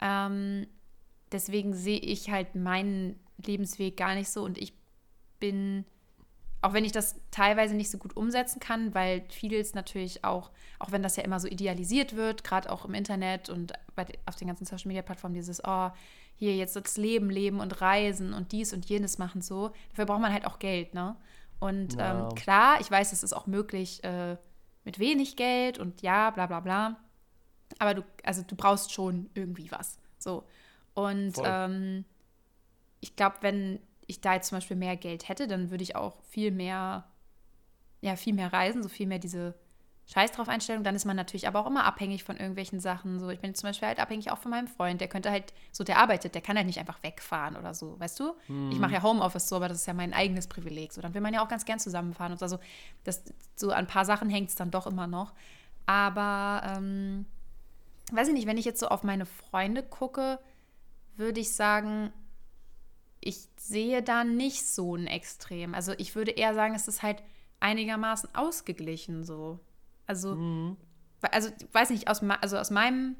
Ähm, 0.00 0.66
deswegen 1.32 1.74
sehe 1.74 1.98
ich 1.98 2.30
halt 2.30 2.54
meinen 2.54 3.18
Lebensweg 3.44 3.96
gar 3.96 4.14
nicht 4.14 4.28
so 4.28 4.44
und 4.44 4.58
ich 4.58 4.74
bin 5.40 5.84
auch 6.62 6.72
wenn 6.72 6.84
ich 6.84 6.92
das 6.92 7.16
teilweise 7.32 7.74
nicht 7.74 7.90
so 7.90 7.98
gut 7.98 8.16
umsetzen 8.16 8.60
kann, 8.60 8.94
weil 8.94 9.24
vieles 9.28 9.74
natürlich 9.74 10.24
auch, 10.24 10.52
auch 10.78 10.92
wenn 10.92 11.02
das 11.02 11.16
ja 11.16 11.24
immer 11.24 11.40
so 11.40 11.48
idealisiert 11.48 12.14
wird, 12.14 12.44
gerade 12.44 12.70
auch 12.70 12.84
im 12.84 12.94
Internet 12.94 13.50
und 13.50 13.72
bei, 13.96 14.06
auf 14.26 14.36
den 14.36 14.46
ganzen 14.46 14.64
Social 14.64 14.86
Media 14.86 15.02
Plattformen, 15.02 15.34
dieses, 15.34 15.60
oh, 15.64 15.90
hier 16.36 16.54
jetzt 16.56 16.76
das 16.76 16.96
Leben 16.96 17.30
leben 17.30 17.58
und 17.58 17.80
reisen 17.80 18.32
und 18.32 18.52
dies 18.52 18.72
und 18.72 18.84
jenes 18.86 19.18
machen 19.18 19.42
so, 19.42 19.72
dafür 19.90 20.06
braucht 20.06 20.20
man 20.20 20.32
halt 20.32 20.46
auch 20.46 20.60
Geld, 20.60 20.94
ne? 20.94 21.16
Und 21.58 21.94
ja. 21.94 22.28
ähm, 22.28 22.34
klar, 22.34 22.80
ich 22.80 22.90
weiß, 22.90 23.12
es 23.12 23.22
ist 23.22 23.32
auch 23.32 23.46
möglich 23.46 24.02
äh, 24.04 24.36
mit 24.84 24.98
wenig 24.98 25.36
Geld 25.36 25.78
und 25.78 26.00
ja, 26.02 26.30
bla 26.30 26.46
bla 26.46 26.60
bla. 26.60 26.96
Aber 27.78 27.94
du, 27.94 28.02
also 28.24 28.42
du 28.42 28.54
brauchst 28.56 28.92
schon 28.92 29.30
irgendwie 29.34 29.70
was. 29.70 29.98
So. 30.18 30.44
Und 30.94 31.34
ähm, 31.44 32.04
ich 33.00 33.16
glaube, 33.16 33.36
wenn 33.40 33.80
ich 34.06 34.20
da 34.20 34.34
jetzt 34.34 34.48
zum 34.48 34.56
Beispiel 34.56 34.76
mehr 34.76 34.96
Geld 34.96 35.28
hätte, 35.28 35.46
dann 35.48 35.70
würde 35.70 35.82
ich 35.82 35.96
auch 35.96 36.22
viel 36.24 36.50
mehr, 36.50 37.04
ja, 38.00 38.16
viel 38.16 38.34
mehr 38.34 38.52
reisen, 38.52 38.82
so 38.82 38.88
viel 38.88 39.06
mehr 39.06 39.18
diese 39.18 39.54
Scheiß 40.06 40.32
drauf 40.32 40.48
Einstellung. 40.48 40.84
Dann 40.84 40.96
ist 40.96 41.04
man 41.04 41.16
natürlich 41.16 41.46
aber 41.46 41.60
auch 41.60 41.66
immer 41.66 41.84
abhängig 41.84 42.24
von 42.24 42.36
irgendwelchen 42.36 42.80
Sachen. 42.80 43.18
So, 43.18 43.30
ich 43.30 43.40
bin 43.40 43.54
zum 43.54 43.68
Beispiel 43.68 43.88
halt 43.88 44.00
abhängig 44.00 44.30
auch 44.30 44.38
von 44.38 44.50
meinem 44.50 44.66
Freund. 44.66 45.00
Der 45.00 45.08
könnte 45.08 45.30
halt, 45.30 45.52
so 45.70 45.84
der 45.84 45.98
arbeitet, 45.98 46.34
der 46.34 46.42
kann 46.42 46.56
halt 46.56 46.66
nicht 46.66 46.78
einfach 46.78 47.02
wegfahren 47.02 47.56
oder 47.56 47.72
so, 47.72 47.98
weißt 47.98 48.20
du? 48.20 48.34
Mhm. 48.48 48.72
Ich 48.72 48.78
mache 48.78 48.92
ja 48.92 49.02
Homeoffice 49.02 49.48
so, 49.48 49.56
aber 49.56 49.68
das 49.68 49.78
ist 49.78 49.86
ja 49.86 49.94
mein 49.94 50.12
eigenes 50.12 50.48
Privileg. 50.48 50.92
So, 50.92 51.00
dann 51.00 51.14
will 51.14 51.20
man 51.20 51.32
ja 51.32 51.42
auch 51.42 51.48
ganz 51.48 51.64
gern 51.64 51.78
zusammenfahren 51.78 52.32
und 52.32 52.38
so. 52.38 52.44
Also, 52.44 52.58
das, 53.04 53.22
so 53.54 53.70
an 53.70 53.78
ein 53.78 53.86
paar 53.86 54.04
Sachen 54.04 54.28
hängt 54.28 54.50
es 54.50 54.56
dann 54.56 54.70
doch 54.70 54.86
immer 54.86 55.06
noch. 55.06 55.32
Aber, 55.86 56.62
ähm, 56.66 57.26
weiß 58.10 58.28
ich 58.28 58.34
nicht, 58.34 58.46
wenn 58.46 58.58
ich 58.58 58.64
jetzt 58.64 58.80
so 58.80 58.88
auf 58.88 59.04
meine 59.04 59.26
Freunde 59.26 59.82
gucke, 59.82 60.38
würde 61.16 61.40
ich 61.40 61.52
sagen, 61.52 62.12
ich 63.20 63.48
sehe 63.56 64.02
da 64.02 64.24
nicht 64.24 64.66
so 64.66 64.96
ein 64.96 65.06
Extrem. 65.06 65.74
Also 65.74 65.92
ich 65.98 66.14
würde 66.14 66.32
eher 66.32 66.54
sagen, 66.54 66.74
es 66.74 66.88
ist 66.88 67.02
halt 67.02 67.22
einigermaßen 67.60 68.34
ausgeglichen 68.34 69.24
so. 69.24 69.60
Also, 70.06 70.34
mhm. 70.34 70.76
also 71.20 71.50
weiß 71.72 71.90
nicht, 71.90 72.08
aus, 72.08 72.22
also 72.22 72.58
aus 72.58 72.70
meinem 72.70 73.16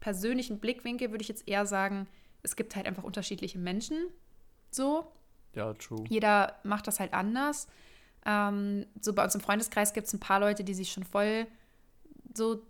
persönlichen 0.00 0.60
Blickwinkel 0.60 1.10
würde 1.10 1.22
ich 1.22 1.28
jetzt 1.28 1.48
eher 1.48 1.66
sagen, 1.66 2.06
es 2.42 2.54
gibt 2.54 2.76
halt 2.76 2.86
einfach 2.86 3.02
unterschiedliche 3.02 3.58
Menschen. 3.58 4.08
So. 4.70 5.10
Ja, 5.54 5.72
true. 5.74 6.04
Jeder 6.08 6.56
macht 6.62 6.86
das 6.86 7.00
halt 7.00 7.14
anders. 7.14 7.66
Ähm, 8.26 8.86
so 9.00 9.14
bei 9.14 9.24
uns 9.24 9.34
im 9.34 9.40
Freundeskreis 9.40 9.94
gibt 9.94 10.06
es 10.06 10.12
ein 10.12 10.20
paar 10.20 10.40
Leute, 10.40 10.64
die 10.64 10.74
sich 10.74 10.92
schon 10.92 11.04
voll 11.04 11.46
so 12.34 12.62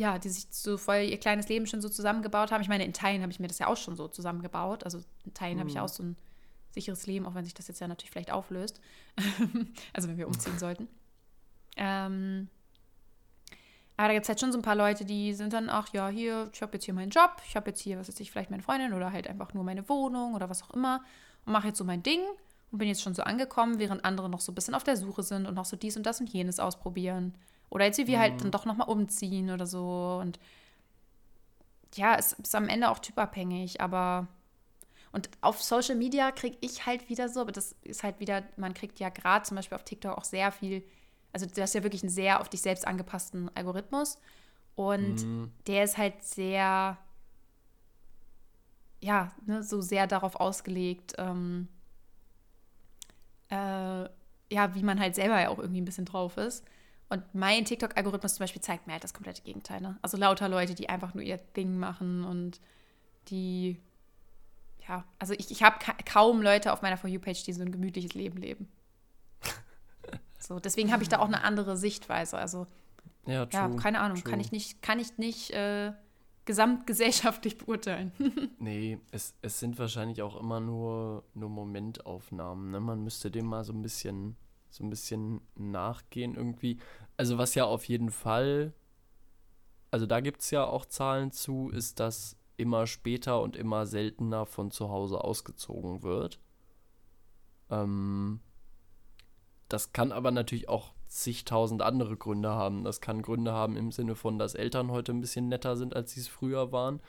ja, 0.00 0.18
die 0.18 0.30
sich 0.30 0.46
so 0.50 0.78
voll 0.78 1.02
ihr 1.02 1.18
kleines 1.18 1.50
Leben 1.50 1.66
schon 1.66 1.82
so 1.82 1.90
zusammengebaut 1.90 2.50
haben. 2.50 2.62
Ich 2.62 2.68
meine, 2.68 2.86
in 2.86 2.94
Teilen 2.94 3.20
habe 3.20 3.30
ich 3.30 3.38
mir 3.38 3.48
das 3.48 3.58
ja 3.58 3.66
auch 3.66 3.76
schon 3.76 3.96
so 3.96 4.08
zusammengebaut. 4.08 4.82
Also 4.82 5.02
in 5.26 5.34
Teilen 5.34 5.56
mhm. 5.56 5.60
habe 5.60 5.68
ich 5.68 5.76
mhm. 5.76 5.82
auch 5.82 5.88
so 5.88 6.02
ein 6.02 6.16
sicheres 6.70 7.06
Leben, 7.06 7.26
auch 7.26 7.34
wenn 7.34 7.44
sich 7.44 7.52
das 7.52 7.68
jetzt 7.68 7.80
ja 7.80 7.86
natürlich 7.86 8.10
vielleicht 8.10 8.30
auflöst. 8.30 8.80
also 9.92 10.08
wenn 10.08 10.16
wir 10.16 10.26
umziehen 10.26 10.58
sollten. 10.58 10.88
Ähm, 11.76 12.48
aber 13.98 14.08
da 14.08 14.14
gibt 14.14 14.24
es 14.24 14.30
halt 14.30 14.40
schon 14.40 14.52
so 14.52 14.58
ein 14.58 14.62
paar 14.62 14.74
Leute, 14.74 15.04
die 15.04 15.34
sind 15.34 15.52
dann, 15.52 15.68
ach 15.68 15.92
ja, 15.92 16.08
hier, 16.08 16.48
ich 16.54 16.62
habe 16.62 16.72
jetzt 16.72 16.86
hier 16.86 16.94
meinen 16.94 17.10
Job, 17.10 17.36
ich 17.46 17.54
habe 17.54 17.68
jetzt 17.68 17.80
hier, 17.80 17.98
was 17.98 18.08
weiß 18.08 18.18
ich, 18.20 18.30
vielleicht 18.30 18.50
meine 18.50 18.62
Freundin 18.62 18.94
oder 18.94 19.12
halt 19.12 19.28
einfach 19.28 19.52
nur 19.52 19.64
meine 19.64 19.86
Wohnung 19.90 20.34
oder 20.34 20.48
was 20.48 20.62
auch 20.62 20.70
immer 20.70 21.04
und 21.44 21.52
mache 21.52 21.68
jetzt 21.68 21.76
so 21.76 21.84
mein 21.84 22.02
Ding 22.02 22.20
und 22.70 22.78
bin 22.78 22.88
jetzt 22.88 23.02
schon 23.02 23.14
so 23.14 23.22
angekommen, 23.22 23.78
während 23.78 24.02
andere 24.06 24.30
noch 24.30 24.40
so 24.40 24.50
ein 24.50 24.54
bisschen 24.54 24.74
auf 24.74 24.84
der 24.84 24.96
Suche 24.96 25.22
sind 25.22 25.46
und 25.46 25.54
noch 25.54 25.66
so 25.66 25.76
dies 25.76 25.98
und 25.98 26.06
das 26.06 26.20
und 26.20 26.30
jenes 26.30 26.58
ausprobieren. 26.58 27.34
Oder 27.70 27.86
jetzt 27.86 27.98
wie 27.98 28.06
wir 28.08 28.18
halt 28.18 28.32
mhm. 28.32 28.34
halt 28.34 28.44
dann 28.44 28.50
doch 28.50 28.64
nochmal 28.66 28.88
umziehen 28.88 29.50
oder 29.50 29.66
so. 29.66 30.18
Und 30.20 30.38
ja, 31.94 32.16
es 32.16 32.32
ist 32.34 32.54
am 32.54 32.68
Ende 32.68 32.90
auch 32.90 32.98
typabhängig, 32.98 33.80
aber. 33.80 34.28
Und 35.12 35.28
auf 35.40 35.60
Social 35.60 35.96
Media 35.96 36.30
kriege 36.30 36.56
ich 36.60 36.86
halt 36.86 37.08
wieder 37.08 37.28
so, 37.28 37.40
aber 37.40 37.50
das 37.50 37.74
ist 37.82 38.04
halt 38.04 38.20
wieder, 38.20 38.44
man 38.56 38.74
kriegt 38.74 39.00
ja 39.00 39.08
gerade 39.08 39.44
zum 39.44 39.56
Beispiel 39.56 39.74
auf 39.74 39.82
TikTok 39.82 40.16
auch 40.16 40.22
sehr 40.22 40.52
viel, 40.52 40.84
also 41.32 41.46
du 41.46 41.60
hast 41.60 41.74
ja 41.74 41.82
wirklich 41.82 42.04
einen 42.04 42.12
sehr 42.12 42.40
auf 42.40 42.48
dich 42.48 42.62
selbst 42.62 42.86
angepassten 42.86 43.50
Algorithmus. 43.56 44.18
Und 44.76 45.24
mhm. 45.24 45.52
der 45.66 45.82
ist 45.82 45.98
halt 45.98 46.22
sehr, 46.22 46.96
ja, 49.00 49.32
ne, 49.46 49.64
so 49.64 49.80
sehr 49.80 50.06
darauf 50.06 50.36
ausgelegt, 50.36 51.14
ähm, 51.18 51.66
äh, 53.48 54.04
ja, 54.52 54.74
wie 54.74 54.82
man 54.84 55.00
halt 55.00 55.16
selber 55.16 55.40
ja 55.40 55.48
auch 55.48 55.58
irgendwie 55.58 55.80
ein 55.80 55.84
bisschen 55.84 56.04
drauf 56.04 56.36
ist. 56.36 56.64
Und 57.10 57.34
mein 57.34 57.64
TikTok-Algorithmus 57.64 58.36
zum 58.36 58.44
Beispiel 58.44 58.62
zeigt 58.62 58.86
mir 58.86 58.92
halt 58.92 59.02
das 59.02 59.12
komplette 59.12 59.42
Gegenteil. 59.42 59.80
Ne? 59.80 59.98
Also 60.00 60.16
lauter 60.16 60.48
Leute, 60.48 60.76
die 60.76 60.88
einfach 60.88 61.12
nur 61.12 61.24
ihr 61.24 61.38
Ding 61.56 61.76
machen 61.76 62.24
und 62.24 62.60
die, 63.28 63.80
ja, 64.88 65.04
also 65.18 65.34
ich, 65.34 65.50
ich 65.50 65.64
habe 65.64 65.80
ka 65.80 65.92
kaum 66.04 66.40
Leute 66.40 66.72
auf 66.72 66.82
meiner 66.82 66.96
For 66.96 67.10
You-Page, 67.10 67.42
die 67.42 67.52
so 67.52 67.62
ein 67.62 67.72
gemütliches 67.72 68.14
Leben 68.14 68.38
leben. 68.38 68.68
so, 70.38 70.60
deswegen 70.60 70.92
habe 70.92 71.02
ich 71.02 71.08
da 71.08 71.18
auch 71.18 71.26
eine 71.26 71.42
andere 71.42 71.76
Sichtweise. 71.76 72.38
Also, 72.38 72.68
ja, 73.26 73.44
true, 73.44 73.60
ja 73.60 73.68
keine 73.70 74.00
Ahnung, 74.00 74.18
true. 74.18 74.30
kann 74.30 74.38
ich 74.38 74.52
nicht, 74.52 74.80
kann 74.80 75.00
ich 75.00 75.18
nicht 75.18 75.50
äh, 75.50 75.92
gesamtgesellschaftlich 76.44 77.58
beurteilen. 77.64 78.12
nee, 78.60 78.98
es, 79.10 79.34
es 79.42 79.58
sind 79.58 79.80
wahrscheinlich 79.80 80.22
auch 80.22 80.38
immer 80.38 80.60
nur, 80.60 81.24
nur 81.34 81.50
Momentaufnahmen. 81.50 82.70
Ne? 82.70 82.78
Man 82.78 83.02
müsste 83.02 83.32
dem 83.32 83.46
mal 83.46 83.64
so 83.64 83.72
ein 83.72 83.82
bisschen 83.82 84.36
so 84.70 84.84
ein 84.84 84.90
bisschen 84.90 85.40
nachgehen 85.56 86.34
irgendwie. 86.34 86.78
Also 87.16 87.38
was 87.38 87.54
ja 87.54 87.64
auf 87.64 87.84
jeden 87.84 88.10
Fall, 88.10 88.72
also 89.90 90.06
da 90.06 90.20
gibt 90.20 90.40
es 90.40 90.50
ja 90.50 90.64
auch 90.64 90.86
Zahlen 90.86 91.32
zu, 91.32 91.70
ist, 91.70 92.00
dass 92.00 92.36
immer 92.56 92.86
später 92.86 93.40
und 93.40 93.56
immer 93.56 93.86
seltener 93.86 94.46
von 94.46 94.70
zu 94.70 94.90
Hause 94.90 95.24
ausgezogen 95.24 96.02
wird. 96.02 96.38
Ähm, 97.70 98.40
das 99.68 99.92
kann 99.92 100.12
aber 100.12 100.30
natürlich 100.30 100.68
auch 100.68 100.92
zigtausend 101.06 101.82
andere 101.82 102.16
Gründe 102.16 102.50
haben. 102.50 102.84
Das 102.84 103.00
kann 103.00 103.22
Gründe 103.22 103.52
haben 103.52 103.76
im 103.76 103.92
Sinne 103.92 104.14
von, 104.14 104.38
dass 104.38 104.54
Eltern 104.54 104.90
heute 104.90 105.12
ein 105.12 105.20
bisschen 105.20 105.48
netter 105.48 105.76
sind, 105.76 105.94
als 105.94 106.12
sie 106.12 106.20
es 106.20 106.28
früher 106.28 106.70
waren. 106.72 107.00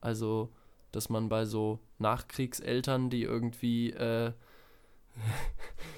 Also, 0.00 0.52
dass 0.92 1.08
man 1.08 1.28
bei 1.28 1.44
so 1.44 1.80
Nachkriegseltern, 1.98 3.10
die 3.10 3.22
irgendwie 3.22 3.90
äh, 3.90 4.32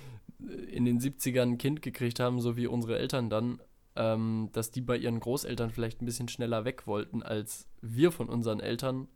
in 0.71 0.85
den 0.85 1.01
70ern 1.01 1.43
ein 1.43 1.59
Kind 1.59 1.83
gekriegt 1.83 2.21
haben, 2.21 2.41
so 2.41 2.57
wie 2.57 2.67
unsere 2.67 2.99
Eltern 2.99 3.31
dann, 3.31 3.61
ähm, 3.97 4.51
dass 4.53 4.71
die 4.71 4.81
bei 4.81 4.97
ihren 4.97 5.21
Großeltern 5.21 5.71
vielleicht 5.71 6.01
ein 6.01 6.07
bisschen 6.07 6.29
schneller 6.29 6.65
weg 6.65 6.87
wollten 6.87 7.23
als 7.23 7.67
wir 7.81 8.13
von 8.13 8.29
unseren 8.29 8.61
Eltern. 8.61 9.09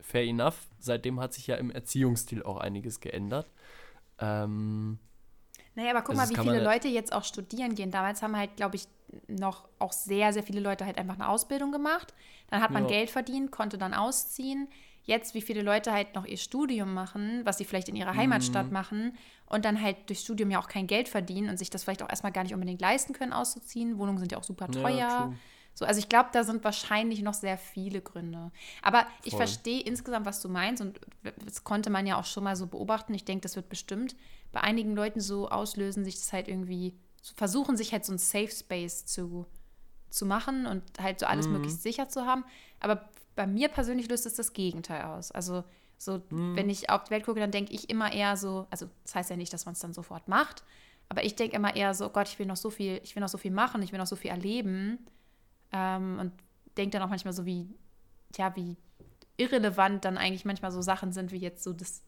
Fair 0.00 0.24
enough. 0.24 0.68
Seitdem 0.78 1.20
hat 1.20 1.34
sich 1.34 1.46
ja 1.48 1.56
im 1.56 1.70
Erziehungsstil 1.70 2.42
auch 2.42 2.58
einiges 2.58 3.00
geändert. 3.00 3.50
Ähm, 4.20 4.98
naja, 5.74 5.90
aber 5.90 6.02
guck 6.02 6.18
also 6.18 6.34
mal, 6.34 6.44
wie 6.44 6.48
viele 6.48 6.64
Leute 6.64 6.88
jetzt 6.88 7.12
auch 7.12 7.24
studieren 7.24 7.74
gehen. 7.74 7.90
Damals 7.90 8.22
haben 8.22 8.36
halt, 8.36 8.56
glaube 8.56 8.76
ich, 8.76 8.86
noch 9.26 9.68
auch 9.78 9.92
sehr, 9.92 10.32
sehr 10.32 10.42
viele 10.42 10.60
Leute 10.60 10.84
halt 10.84 10.98
einfach 10.98 11.14
eine 11.14 11.28
Ausbildung 11.28 11.72
gemacht. 11.72 12.14
Dann 12.50 12.62
hat 12.62 12.70
man 12.70 12.84
ja. 12.84 12.90
Geld 12.90 13.10
verdient, 13.10 13.50
konnte 13.50 13.78
dann 13.78 13.94
ausziehen 13.94 14.68
jetzt, 15.08 15.34
wie 15.34 15.40
viele 15.40 15.62
Leute 15.62 15.92
halt 15.92 16.14
noch 16.14 16.26
ihr 16.26 16.36
Studium 16.36 16.92
machen, 16.92 17.40
was 17.44 17.58
sie 17.58 17.64
vielleicht 17.64 17.88
in 17.88 17.96
ihrer 17.96 18.14
Heimatstadt 18.14 18.66
mhm. 18.66 18.72
machen 18.72 19.16
und 19.46 19.64
dann 19.64 19.80
halt 19.82 19.96
durch 20.08 20.20
Studium 20.20 20.50
ja 20.50 20.60
auch 20.60 20.68
kein 20.68 20.86
Geld 20.86 21.08
verdienen 21.08 21.48
und 21.48 21.56
sich 21.56 21.70
das 21.70 21.82
vielleicht 21.82 22.02
auch 22.02 22.10
erstmal 22.10 22.30
gar 22.30 22.42
nicht 22.42 22.52
unbedingt 22.52 22.80
leisten 22.80 23.14
können, 23.14 23.32
auszuziehen. 23.32 23.98
Wohnungen 23.98 24.18
sind 24.18 24.32
ja 24.32 24.38
auch 24.38 24.44
super 24.44 24.68
teuer. 24.68 24.98
Ja, 24.98 25.32
so, 25.72 25.86
also 25.86 25.98
ich 25.98 26.10
glaube, 26.10 26.28
da 26.32 26.44
sind 26.44 26.62
wahrscheinlich 26.62 27.22
noch 27.22 27.32
sehr 27.32 27.56
viele 27.56 28.02
Gründe. 28.02 28.52
Aber 28.82 29.00
Voll. 29.00 29.08
ich 29.24 29.34
verstehe 29.34 29.80
insgesamt, 29.80 30.26
was 30.26 30.42
du 30.42 30.50
meinst 30.50 30.82
und 30.82 31.00
das 31.44 31.64
konnte 31.64 31.88
man 31.88 32.06
ja 32.06 32.18
auch 32.18 32.26
schon 32.26 32.44
mal 32.44 32.56
so 32.56 32.66
beobachten. 32.66 33.14
Ich 33.14 33.24
denke, 33.24 33.42
das 33.42 33.56
wird 33.56 33.70
bestimmt 33.70 34.14
bei 34.52 34.60
einigen 34.60 34.94
Leuten 34.94 35.20
so 35.20 35.48
auslösen, 35.48 36.04
sich 36.04 36.16
das 36.16 36.32
halt 36.34 36.48
irgendwie, 36.48 36.94
versuchen 37.34 37.78
sich 37.78 37.92
halt 37.92 38.04
so 38.04 38.12
ein 38.12 38.18
Safe 38.18 38.50
Space 38.50 39.06
zu, 39.06 39.46
zu 40.10 40.26
machen 40.26 40.66
und 40.66 40.82
halt 41.00 41.20
so 41.20 41.26
alles 41.26 41.46
mhm. 41.46 41.54
möglichst 41.54 41.82
sicher 41.82 42.10
zu 42.10 42.26
haben. 42.26 42.44
Aber 42.80 43.08
bei 43.38 43.46
mir 43.46 43.68
persönlich 43.68 44.08
löst 44.08 44.26
es 44.26 44.34
das 44.34 44.52
Gegenteil 44.52 45.04
aus. 45.04 45.30
Also 45.30 45.62
so, 45.96 46.20
hm. 46.28 46.56
wenn 46.56 46.68
ich 46.68 46.90
auf 46.90 47.04
die 47.04 47.12
Welt 47.12 47.24
gucke, 47.24 47.38
dann 47.38 47.52
denke 47.52 47.72
ich 47.72 47.88
immer 47.88 48.12
eher 48.12 48.36
so, 48.36 48.66
also 48.68 48.88
das 49.04 49.14
heißt 49.14 49.30
ja 49.30 49.36
nicht, 49.36 49.52
dass 49.52 49.64
man 49.64 49.74
es 49.74 49.78
dann 49.78 49.94
sofort 49.94 50.26
macht, 50.26 50.64
aber 51.08 51.22
ich 51.22 51.36
denke 51.36 51.54
immer 51.54 51.76
eher 51.76 51.94
so, 51.94 52.06
oh 52.06 52.08
Gott, 52.10 52.26
ich 52.26 52.36
will 52.40 52.46
noch 52.46 52.56
so 52.56 52.68
viel, 52.68 53.00
ich 53.04 53.14
will 53.14 53.20
noch 53.20 53.28
so 53.28 53.38
viel 53.38 53.52
machen, 53.52 53.80
ich 53.82 53.92
will 53.92 54.00
noch 54.00 54.08
so 54.08 54.16
viel 54.16 54.32
erleben. 54.32 55.06
Ähm, 55.70 56.18
und 56.18 56.32
denke 56.76 56.98
dann 56.98 57.02
auch 57.02 57.10
manchmal 57.10 57.32
so, 57.32 57.46
wie, 57.46 57.68
ja, 58.36 58.56
wie 58.56 58.76
irrelevant 59.36 60.04
dann 60.04 60.18
eigentlich 60.18 60.44
manchmal 60.44 60.72
so 60.72 60.82
Sachen 60.82 61.12
sind, 61.12 61.30
wie 61.30 61.38
jetzt 61.38 61.62
so 61.62 61.72
das, 61.72 62.02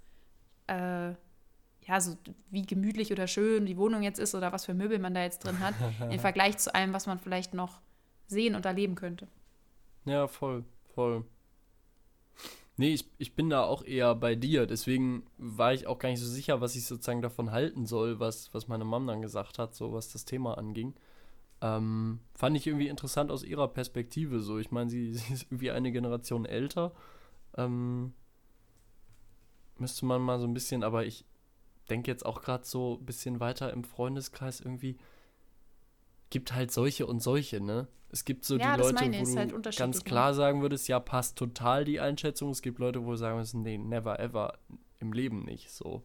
äh, 0.67 1.11
ja, 1.11 2.01
so 2.01 2.17
wie 2.51 2.67
gemütlich 2.67 3.13
oder 3.13 3.29
schön 3.29 3.67
die 3.67 3.77
Wohnung 3.77 4.03
jetzt 4.03 4.19
ist 4.19 4.35
oder 4.35 4.51
was 4.51 4.65
für 4.65 4.75
Möbel 4.75 4.99
man 4.99 5.15
da 5.15 5.23
jetzt 5.23 5.45
drin 5.45 5.61
hat, 5.61 5.75
im 6.11 6.19
Vergleich 6.19 6.59
zu 6.59 6.75
allem, 6.75 6.93
was 6.93 7.07
man 7.07 7.21
vielleicht 7.21 7.55
noch 7.55 7.81
sehen 8.27 8.57
und 8.57 8.67
erleben 8.67 8.97
könnte. 8.97 9.29
Ja, 10.07 10.27
voll 10.27 10.65
voll. 10.95 11.25
Nee, 12.77 12.95
ich, 12.95 13.11
ich 13.19 13.35
bin 13.35 13.51
da 13.51 13.65
auch 13.65 13.85
eher 13.85 14.15
bei 14.15 14.35
dir. 14.35 14.67
Deswegen 14.67 15.25
war 15.37 15.75
ich 15.75 15.87
auch 15.87 15.99
gar 15.99 16.09
nicht 16.09 16.21
so 16.21 16.27
sicher, 16.27 16.61
was 16.61 16.77
ich 16.77 16.87
sozusagen 16.87 17.23
davon 17.23 17.51
halten 17.51 17.87
soll, 17.87 18.21
was, 18.21 18.53
was 18.55 18.69
meine 18.69 18.85
Mom 18.85 19.07
dann 19.07 19.23
gesagt 19.23 19.59
hat, 19.59 19.75
so 19.75 19.93
was 19.93 20.13
das 20.13 20.25
Thema 20.25 20.57
anging. 20.57 20.95
Ähm, 21.61 22.21
fand 22.35 22.57
ich 22.57 22.67
irgendwie 22.67 22.89
interessant 22.89 23.31
aus 23.31 23.43
ihrer 23.45 23.69
Perspektive. 23.69 24.41
So, 24.41 24.59
ich 24.59 24.71
meine, 24.71 24.89
sie, 24.89 25.13
sie 25.15 25.35
ist 25.35 25.45
irgendwie 25.45 25.71
eine 25.71 25.93
Generation 25.93 26.47
älter. 26.47 26.93
Ähm, 27.57 28.15
müsste 29.79 30.07
man 30.07 30.23
mal 30.23 30.39
so 30.39 30.47
ein 30.47 30.55
bisschen, 30.55 30.83
aber 30.83 31.05
ich, 31.05 31.27
denke 31.91 32.11
jetzt 32.11 32.25
auch 32.25 32.41
gerade 32.41 32.65
so 32.65 32.99
ein 33.01 33.05
bisschen 33.05 33.41
weiter 33.41 33.73
im 33.73 33.85
Freundeskreis 33.85 34.61
irgendwie. 34.61 34.97
Gibt 36.31 36.55
halt 36.55 36.71
solche 36.71 37.07
und 37.07 37.21
solche, 37.21 37.61
ne? 37.61 37.89
Es 38.13 38.25
gibt 38.25 38.45
so 38.45 38.57
Ja, 38.57 38.75
die 38.77 38.83
Leute, 38.83 38.95
wo 38.97 39.25
du 39.25 39.37
halt 39.37 39.77
ganz 39.77 39.99
ne? 39.99 40.05
klar 40.05 40.35
sagen 40.35 40.63
würdest, 40.63 40.89
ja, 40.89 40.99
passt 40.99 41.37
total 41.37 41.85
die 41.85 42.01
Einschätzung. 42.01 42.51
Es 42.51 42.63
gibt 42.63 42.79
Leute, 42.79 43.05
wo 43.05 43.11
du 43.11 43.17
sagen 43.17 43.37
würdest, 43.37 43.55
nee, 43.55 43.79
never 43.79 44.19
ever 44.19 44.59
im 44.99 45.13
Leben 45.13 45.45
nicht 45.45 45.71
so. 45.71 46.03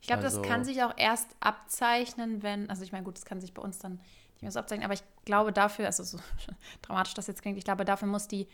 Ich 0.00 0.06
glaube, 0.06 0.22
Also- 0.22 0.40
das 0.40 0.48
kann 0.48 0.64
sich 0.64 0.82
auch 0.82 0.92
erst 0.96 1.34
abzeichnen, 1.40 2.42
wenn, 2.42 2.68
also 2.70 2.82
ich 2.82 2.92
meine, 2.92 3.04
gut, 3.04 3.16
das 3.16 3.24
kann 3.24 3.40
sich 3.40 3.54
bei 3.54 3.62
uns 3.62 3.78
dann 3.78 4.00
nicht 4.34 4.42
mehr 4.42 4.50
so 4.52 4.58
abzeichnen, 4.58 4.84
aber 4.84 4.94
ich 4.94 5.02
glaube 5.24 5.52
dafür, 5.52 5.86
also 5.86 6.04
so 6.04 6.18
dramatisch 6.82 7.14
das 7.14 7.26
jetzt 7.26 7.42
klingt, 7.42 7.58
ich 7.58 7.64
glaube, 7.64 7.84
dafür 7.84 8.06
muss 8.06 8.28
die 8.28 8.46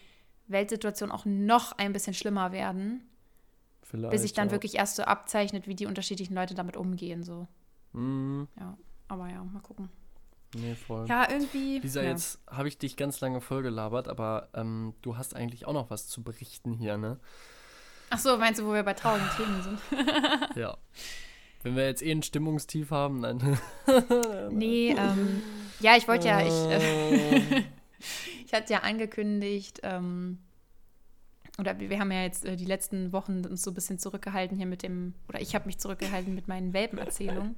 Weltsituation 0.47 1.11
auch 1.11 1.25
noch 1.25 1.73
ein 1.79 1.93
bisschen 1.93 2.15
schlimmer 2.15 2.53
werden, 2.53 3.03
Vielleicht. 3.83 4.13
bis 4.13 4.23
sich 4.23 4.33
dann 4.33 4.49
ja. 4.49 4.53
wirklich 4.53 4.77
erst 4.77 4.97
so 4.97 5.03
abzeichnet, 5.03 5.67
wie 5.67 5.75
die 5.75 5.87
unterschiedlichen 5.87 6.35
Leute 6.35 6.55
damit 6.55 6.77
umgehen, 6.77 7.23
so. 7.23 7.47
Mhm. 7.93 8.49
Ja, 8.59 8.77
aber 9.09 9.29
ja, 9.29 9.43
mal 9.45 9.61
gucken. 9.61 9.89
Nee, 10.55 10.75
voll. 10.75 11.07
Ja, 11.09 11.31
irgendwie. 11.31 11.79
Lisa, 11.79 12.03
ja. 12.03 12.11
jetzt 12.11 12.41
habe 12.47 12.69
ich 12.69 12.79
dich 12.79 12.97
ganz 12.97 13.21
lange 13.21 13.41
vollgelabert, 13.41 14.09
aber 14.09 14.49
ähm, 14.55 14.95
du 15.03 15.17
hast 15.17 15.35
eigentlich 15.35 15.67
auch 15.67 15.73
noch 15.73 15.91
was 15.91 16.09
zu 16.09 16.23
berichten 16.23 16.75
hier, 16.75 16.99
ne? 16.99 17.19
Ach 18.11 18.19
so, 18.19 18.37
meinst 18.37 18.61
du, 18.61 18.67
wo 18.67 18.75
wir 18.75 18.83
bei 18.83 18.93
traurigen 18.93 19.29
Themen 19.37 19.63
sind? 19.63 19.79
Ja. 20.57 20.77
Wenn 21.63 21.77
wir 21.77 21.87
jetzt 21.87 22.03
eh 22.03 22.11
ein 22.11 22.23
Stimmungstief 22.23 22.91
haben, 22.91 23.23
dann. 23.23 23.59
Nee, 24.51 24.91
ähm, 24.91 25.43
ja, 25.81 25.97
ich 25.97 26.09
wollte 26.09 26.29
ja, 26.29 26.41
ich, 26.41 26.53
äh, 26.53 27.63
ich 28.45 28.53
hatte 28.53 28.73
ja 28.73 28.81
angekündigt, 28.81 29.81
ähm, 29.83 30.39
oder 31.59 31.79
wir 31.79 31.89
wir 31.89 32.01
haben 32.01 32.11
ja 32.11 32.23
jetzt 32.23 32.45
äh, 32.45 32.57
die 32.57 32.65
letzten 32.65 33.13
Wochen 33.13 33.47
uns 33.47 33.63
so 33.63 33.71
ein 33.71 33.75
bisschen 33.75 33.99
zurückgehalten 33.99 34.57
hier 34.57 34.67
mit 34.67 34.83
dem, 34.83 35.15
oder 35.29 35.41
ich 35.41 35.55
habe 35.55 35.67
mich 35.67 35.79
zurückgehalten 35.79 36.35
mit 36.35 36.49
meinen 36.49 36.73
Welpenerzählungen, 36.73 37.57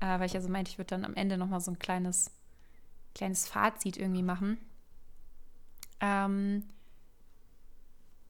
äh, 0.00 0.18
weil 0.18 0.26
ich 0.26 0.32
ja 0.32 0.40
so 0.40 0.48
meinte, 0.48 0.70
ich 0.70 0.78
würde 0.78 0.88
dann 0.88 1.04
am 1.04 1.14
Ende 1.14 1.36
nochmal 1.38 1.60
so 1.60 1.70
ein 1.70 1.78
kleines, 1.78 2.30
kleines 3.14 3.48
Fazit 3.48 3.96
irgendwie 3.96 4.22
machen. 4.22 4.58
Ähm, 6.00 6.64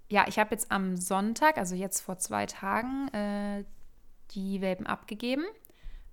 ja, 0.08 0.26
ich 0.26 0.38
habe 0.38 0.50
jetzt 0.50 0.72
am 0.72 0.96
Sonntag, 0.96 1.56
also 1.56 1.74
jetzt 1.76 2.00
vor 2.00 2.18
zwei 2.18 2.46
Tagen, 2.46 3.08
äh, 3.14 3.64
die 4.32 4.60
Welpen 4.60 4.86
abgegeben. 4.86 5.44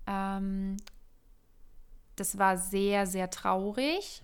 Ähm, 0.06 0.76
das 2.16 2.38
war 2.38 2.56
sehr, 2.56 3.06
sehr 3.06 3.30
traurig. 3.30 4.22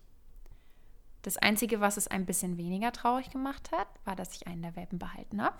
Das 1.25 1.39
Einzige, 1.39 1.81
was 1.81 1.97
es 1.97 2.07
ein 2.07 2.27
bisschen 2.27 2.59
weniger 2.59 2.93
traurig 2.93 3.31
gemacht 3.31 3.71
hat, 3.73 3.89
war, 4.05 4.15
dass 4.15 4.35
ich 4.37 4.47
einen 4.47 4.61
der 4.61 4.77
Welpen 4.77 4.99
behalten 4.99 5.41
habe. 5.41 5.57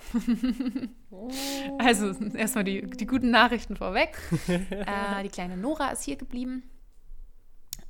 also 1.79 2.13
erstmal 2.35 2.65
die, 2.65 2.83
die 2.83 3.07
guten 3.07 3.31
Nachrichten 3.31 3.75
vorweg. 3.75 4.19
äh, 4.47 5.23
die 5.23 5.31
kleine 5.31 5.57
Nora 5.57 5.89
ist 5.89 6.03
hier 6.03 6.17
geblieben. 6.17 6.65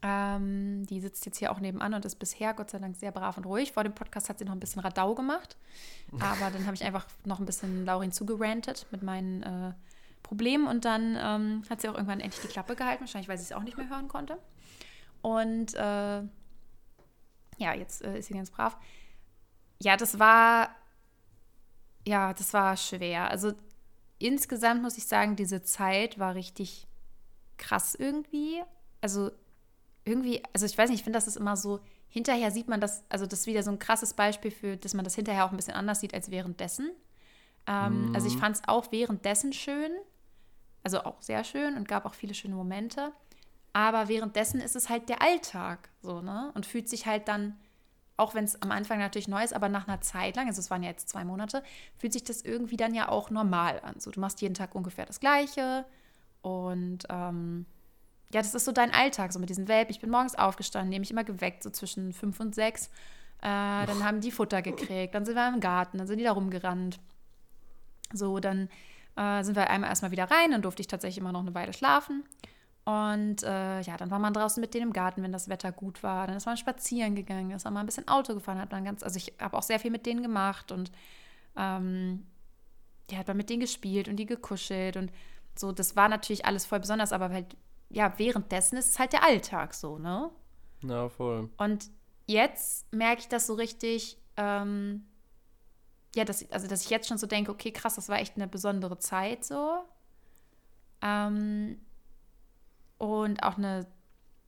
Ähm, 0.03 0.87
die 0.87 1.01
sitzt 1.01 1.27
jetzt 1.27 1.39
hier 1.39 1.51
auch 1.51 1.59
nebenan 1.59 1.95
und 1.95 2.05
ist 2.05 2.15
bisher 2.21 2.55
Gott 2.55 2.71
sei 2.71 2.79
Dank 2.79 2.95
sehr 2.95 3.11
brav 3.11 3.39
und 3.39 3.47
ruhig. 3.47 3.73
Vor 3.73 3.83
dem 3.83 3.93
Podcast 3.93 4.29
hat 4.29 4.39
sie 4.39 4.45
noch 4.45 4.53
ein 4.53 4.61
bisschen 4.61 4.81
Radau 4.81 5.17
gemacht. 5.17 5.57
Aber 6.21 6.53
dann 6.53 6.67
habe 6.67 6.77
ich 6.77 6.85
einfach 6.85 7.09
noch 7.25 7.41
ein 7.41 7.47
bisschen 7.47 7.85
Laurin 7.85 8.13
zugerantet 8.13 8.87
mit 8.93 9.03
meinen 9.03 9.43
äh, 9.43 9.73
Problemen 10.23 10.69
und 10.69 10.85
dann 10.85 11.19
ähm, 11.21 11.63
hat 11.69 11.81
sie 11.81 11.89
auch 11.89 11.95
irgendwann 11.95 12.21
endlich 12.21 12.41
die 12.41 12.49
Klappe 12.49 12.77
gehalten, 12.77 13.01
wahrscheinlich 13.01 13.29
weil 13.29 13.39
sie 13.39 13.45
es 13.45 13.53
auch 13.53 13.65
nicht 13.65 13.77
mehr 13.77 13.89
hören 13.89 14.07
konnte. 14.07 14.39
Und 15.23 15.75
äh, 15.75 16.23
ja, 17.59 17.75
jetzt 17.75 18.03
äh, 18.03 18.19
ist 18.19 18.27
sie 18.27 18.35
ganz 18.35 18.51
brav. 18.51 18.77
Ja, 19.81 19.97
das 19.97 20.19
war 20.19 20.71
ja, 22.07 22.35
das 22.35 22.53
war 22.53 22.77
schwer. 22.77 23.31
Also 23.31 23.53
insgesamt 24.19 24.83
muss 24.83 24.99
ich 24.99 25.07
sagen, 25.07 25.37
diese 25.37 25.63
Zeit 25.63 26.19
war 26.19 26.35
richtig 26.35 26.87
krass 27.57 27.95
irgendwie. 27.95 28.63
Also 29.01 29.31
irgendwie, 30.05 30.43
also 30.53 30.67
ich 30.67 30.77
weiß 30.77 30.91
nicht, 30.91 31.01
ich 31.01 31.05
finde, 31.05 31.17
das 31.17 31.27
ist 31.27 31.37
immer 31.37 31.57
so, 31.57 31.81
hinterher 32.09 32.51
sieht 32.51 32.69
man 32.69 32.81
das, 32.81 33.05
also 33.09 33.27
das 33.27 33.41
ist 33.41 33.47
wieder 33.47 33.63
so 33.63 33.71
ein 33.71 33.79
krasses 33.79 34.15
Beispiel 34.15 34.51
für, 34.51 34.77
dass 34.77 34.95
man 34.95 35.05
das 35.05 35.15
hinterher 35.15 35.47
auch 35.47 35.51
ein 35.51 35.57
bisschen 35.57 35.75
anders 35.75 36.01
sieht 36.01 36.15
als 36.15 36.31
währenddessen. 36.31 36.91
Ähm, 37.67 38.13
Also 38.15 38.27
ich 38.29 38.37
fand 38.37 38.57
es 38.57 38.63
auch 38.69 38.93
währenddessen 38.93 39.53
schön, 39.53 39.91
also 40.83 41.01
auch 41.05 41.23
sehr 41.23 41.43
schön 41.45 41.77
und 41.77 41.89
gab 41.89 42.05
auch 42.05 42.15
viele 42.15 42.35
schöne 42.35 42.55
Momente. 42.55 43.13
Aber 43.75 44.09
währenddessen 44.09 44.61
ist 44.61 44.77
es 44.77 44.89
halt 44.89 45.09
der 45.09 45.21
Alltag, 45.21 45.91
so, 46.01 46.23
ne? 46.23 46.53
Und 46.55 46.65
fühlt 46.65 46.89
sich 46.89 47.07
halt 47.07 47.27
dann, 47.27 47.57
auch 48.17 48.33
wenn 48.33 48.45
es 48.45 48.63
am 48.63 48.71
Anfang 48.71 49.01
natürlich 49.01 49.27
neu 49.27 49.43
ist, 49.43 49.53
aber 49.53 49.69
nach 49.69 49.89
einer 49.89 50.01
Zeit 50.01 50.37
lang, 50.37 50.47
also 50.47 50.61
es 50.61 50.71
waren 50.71 50.85
ja 50.85 50.91
jetzt 50.91 51.09
zwei 51.09 51.25
Monate, 51.25 51.63
fühlt 51.99 52.13
sich 52.13 52.23
das 52.23 52.43
irgendwie 52.43 52.77
dann 52.77 52.95
ja 52.95 53.09
auch 53.09 53.31
normal 53.31 53.81
an. 53.85 53.99
So, 53.99 54.13
du 54.13 54.21
machst 54.21 54.41
jeden 54.41 54.55
Tag 54.55 54.77
ungefähr 54.77 55.07
das 55.07 55.19
Gleiche 55.19 55.85
und 56.41 57.01
ähm, 57.11 57.67
ja, 58.33 58.43
das 58.43 58.55
ist 58.55 58.65
so 58.65 58.71
dein 58.71 58.93
Alltag, 58.93 59.33
so 59.33 59.41
mit 59.41 59.51
diesen 59.51 59.67
Welpen. 59.67 59.91
Ich 59.91 60.01
bin 60.01 60.11
morgens 60.11 60.37
aufgestanden, 60.37 60.93
die 60.93 60.97
haben 60.97 61.03
mich 61.03 61.11
immer 61.11 61.25
geweckt, 61.25 61.65
so 61.65 61.71
zwischen 61.71 62.13
fünf 62.13 62.39
und 62.39 62.55
sechs. 62.55 62.87
Äh, 63.39 63.87
dann 63.87 64.05
haben 64.05 64.21
die 64.21 64.31
Futter 64.31 64.63
gekriegt, 64.63 65.17
dann 65.17 65.25
sind 65.25 65.35
wir 65.35 65.49
im 65.49 65.59
Garten, 65.59 65.99
dann 65.99 66.07
sind 66.07 66.19
die 66.19 66.25
da 66.25 66.33
rumgerannt. 66.33 67.01
So, 68.13 68.39
dann 68.39 68.69
äh, 69.17 69.43
sind 69.43 69.57
wir 69.57 69.69
einmal 69.69 69.91
erstmal 69.91 70.13
wieder 70.13 70.31
rein, 70.31 70.53
dann 70.53 70.63
durfte 70.63 70.81
ich 70.81 70.87
tatsächlich 70.87 71.19
immer 71.19 71.33
noch 71.33 71.41
eine 71.41 71.55
Weile 71.57 71.73
schlafen. 71.73 72.23
Und 72.85 73.43
äh, 73.43 73.81
ja, 73.81 73.97
dann 73.97 74.11
war 74.11 74.19
man 74.19 74.35
draußen 74.35 74.61
mit 74.61 74.75
denen 74.75 74.89
im 74.89 74.93
Garten, 74.93 75.23
wenn 75.23 75.33
das 75.33 75.49
Wetter 75.49 75.73
gut 75.73 76.03
war. 76.03 76.27
Dann 76.27 76.37
ist 76.37 76.45
man 76.45 76.57
spazieren 76.57 77.15
gegangen, 77.15 77.51
ist 77.51 77.65
man 77.65 77.73
mal 77.73 77.81
ein 77.81 77.87
bisschen 77.87 78.09
Auto 78.09 78.35
gefahren, 78.35 78.59
hat 78.59 78.73
man 78.73 78.85
ganz, 78.85 79.03
also 79.03 79.17
ich 79.17 79.33
habe 79.41 79.57
auch 79.57 79.63
sehr 79.63 79.81
viel 79.81 79.91
mit 79.91 80.05
denen 80.05 80.23
gemacht 80.23 80.71
und 80.71 80.93
ähm, 81.57 82.27
ja, 83.11 83.19
hat 83.19 83.29
man 83.29 83.39
mit 83.39 83.49
denen 83.49 83.61
gespielt 83.61 84.09
und 84.09 84.17
die 84.17 84.27
gekuschelt 84.27 84.99
und 84.99 85.11
so. 85.55 85.73
Das 85.73 85.97
war 85.97 86.09
natürlich 86.09 86.45
alles 86.45 86.67
voll 86.67 86.81
besonders, 86.81 87.13
aber 87.13 87.31
halt, 87.31 87.57
ja, 87.89 88.19
währenddessen 88.19 88.77
ist 88.77 88.91
es 88.91 88.99
halt 88.99 89.15
der 89.15 89.25
Alltag 89.25 89.73
so, 89.73 89.99
ne? 89.99 90.31
ja, 90.83 91.09
voll. 91.09 91.49
Und 91.57 91.91
jetzt 92.27 92.93
merke 92.93 93.21
ich 93.21 93.29
das 93.29 93.47
so 93.47 93.55
richtig, 93.55 94.19
ähm, 94.37 95.07
ja, 96.15 96.25
dass, 96.25 96.51
also 96.51 96.69
dass 96.69 96.83
ich 96.83 96.91
jetzt 96.91 97.09
schon 97.09 97.19
so 97.19 97.27
denke, 97.27 97.51
okay, 97.51 97.73
krass, 97.73 97.95
das 97.95 98.09
war 98.09 98.19
echt 98.19 98.37
eine 98.37 98.47
besondere 98.47 98.99
Zeit 98.99 99.45
so. 99.45 99.85
Ähm, 101.01 101.79
und 102.99 103.43
auch 103.43 103.57
eine 103.57 103.87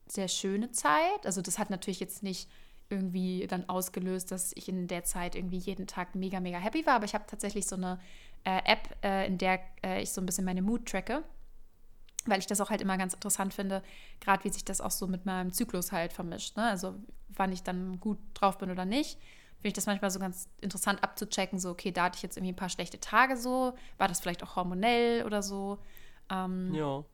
sehr 0.07 0.29
schöne 0.29 0.71
Zeit. 0.71 1.25
Also 1.25 1.43
das 1.43 1.59
hat 1.59 1.71
natürlich 1.71 2.01
jetzt 2.01 2.23
nicht 2.23 2.49
irgendwie 2.89 3.47
dann 3.49 3.69
ausgelöst, 3.69 4.31
dass 4.31 4.53
ich 4.55 4.69
in 4.69 4.87
der 4.87 5.05
Zeit 5.05 5.35
irgendwie 5.35 5.59
jeden 5.59 5.87
Tag 5.87 6.15
mega, 6.15 6.39
mega 6.39 6.59
happy 6.59 6.87
war, 6.87 6.95
aber 6.95 7.05
ich 7.05 7.15
habe 7.15 7.25
tatsächlich 7.27 7.67
so 7.67 7.75
eine 7.75 7.99
äh, 8.45 8.61
App, 8.65 8.97
äh, 9.03 9.27
in 9.27 9.39
der 9.39 9.61
äh, 9.85 10.03
ich 10.03 10.13
so 10.13 10.21
ein 10.21 10.27
bisschen 10.27 10.45
meine 10.45 10.63
Mood 10.63 10.87
tracke 10.87 11.25
weil 12.27 12.39
ich 12.39 12.47
das 12.47 12.61
auch 12.61 12.71
halt 12.71 12.81
immer 12.81 12.99
ganz 12.99 13.15
interessant 13.15 13.55
finde, 13.55 13.83
gerade 14.21 14.45
wie 14.45 14.51
sich 14.51 14.65
das 14.65 14.81
auch 14.81 14.91
so 14.91 15.07
mit 15.07 15.27
meinem 15.27 15.53
Zyklus 15.53 15.93
halt 15.93 16.13
vermischt. 16.13 16.57
Ne? 16.57 16.65
Also 16.65 16.95
wann 17.29 17.53
ich 17.53 17.63
dann 17.63 18.01
gut 18.01 18.19
drauf 18.35 18.59
bin 18.59 18.71
oder 18.71 18.85
nicht. 18.85 19.19
Finde 19.57 19.69
ich 19.69 19.75
das 19.75 19.87
manchmal 19.87 20.11
so 20.11 20.19
ganz 20.19 20.49
interessant 20.61 21.03
abzuchecken, 21.03 21.59
so, 21.59 21.71
okay, 21.71 21.91
da 21.91 22.05
hatte 22.05 22.17
ich 22.17 22.23
jetzt 22.23 22.37
irgendwie 22.37 22.53
ein 22.53 22.57
paar 22.57 22.69
schlechte 22.69 23.01
Tage 23.01 23.37
so, 23.37 23.73
war 23.97 24.09
das 24.09 24.21
vielleicht 24.21 24.43
auch 24.43 24.57
hormonell 24.57 25.25
oder 25.25 25.43
so. 25.43 25.79
Ähm, 26.31 26.75
Ja. 26.75 27.05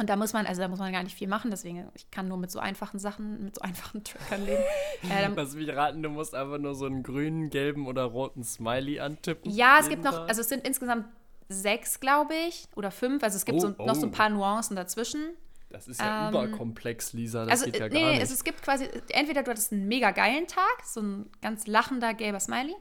Und 0.00 0.08
da 0.08 0.16
muss 0.16 0.32
man, 0.32 0.46
also 0.46 0.62
da 0.62 0.68
muss 0.68 0.78
man 0.78 0.92
gar 0.92 1.02
nicht 1.02 1.14
viel 1.14 1.28
machen, 1.28 1.50
deswegen, 1.50 1.86
ich 1.94 2.10
kann 2.10 2.26
nur 2.26 2.38
mit 2.38 2.50
so 2.50 2.58
einfachen 2.58 2.98
Sachen, 2.98 3.44
mit 3.44 3.56
so 3.56 3.60
einfachen 3.60 4.02
Trackern 4.04 4.44
leben. 4.46 4.62
äh, 5.04 5.22
dann, 5.22 5.34
Lass 5.36 5.54
mich 5.54 5.68
raten, 5.68 6.02
du 6.02 6.08
musst 6.08 6.34
einfach 6.34 6.58
nur 6.58 6.74
so 6.74 6.86
einen 6.86 7.02
grünen, 7.02 7.50
gelben 7.50 7.86
oder 7.86 8.04
roten 8.04 8.42
Smiley 8.42 8.98
antippen. 9.00 9.50
ja, 9.52 9.78
es 9.78 9.88
gibt 9.90 10.02
noch, 10.02 10.26
also 10.26 10.40
es 10.40 10.48
sind 10.48 10.66
insgesamt 10.66 11.04
sechs, 11.50 12.00
glaube 12.00 12.34
ich, 12.48 12.66
oder 12.76 12.90
fünf, 12.90 13.22
also 13.22 13.36
es 13.36 13.44
gibt 13.44 13.58
Oh, 13.58 13.60
so, 13.60 13.68
noch 13.84 13.94
so 13.94 14.06
ein 14.06 14.12
oh. 14.12 14.16
paar 14.16 14.30
Nuancen 14.30 14.74
dazwischen. 14.74 15.36
Das 15.68 15.86
ist 15.86 16.00
ja 16.00 16.28
ähm, 16.28 16.34
überkomplex, 16.34 17.12
Lisa. 17.12 17.44
Das 17.44 17.60
Also, 17.60 17.66
geht 17.66 17.78
ja 17.78 17.88
gar 17.88 17.94
nee, 17.96 18.04
nee, 18.04 18.12
nicht. 18.14 18.22
es, 18.22 18.30
es 18.32 18.42
gibt 18.42 18.62
quasi, 18.62 18.88
entweder 19.10 19.42
du 19.42 19.50
hattest 19.50 19.72
einen 19.72 19.86
mega 19.86 20.10
geilen 20.10 20.46
Tag, 20.46 20.82
so 20.84 21.00
ein 21.00 21.30
ganz 21.42 21.66
lachender 21.66 22.14
gelber 22.14 22.40
Smiley. 22.40 22.74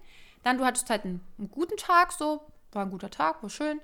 Dann 0.43 0.57
du 0.57 0.65
hattest 0.65 0.89
halt 0.89 1.03
einen, 1.05 1.22
einen 1.38 1.51
guten 1.51 1.78
Tag, 1.78 2.13
so, 2.13 2.41
war 2.72 2.86
ein 2.86 2.91
guter 2.91 3.09
Tag, 3.11 3.43
war 3.43 3.49
schön. 3.49 3.80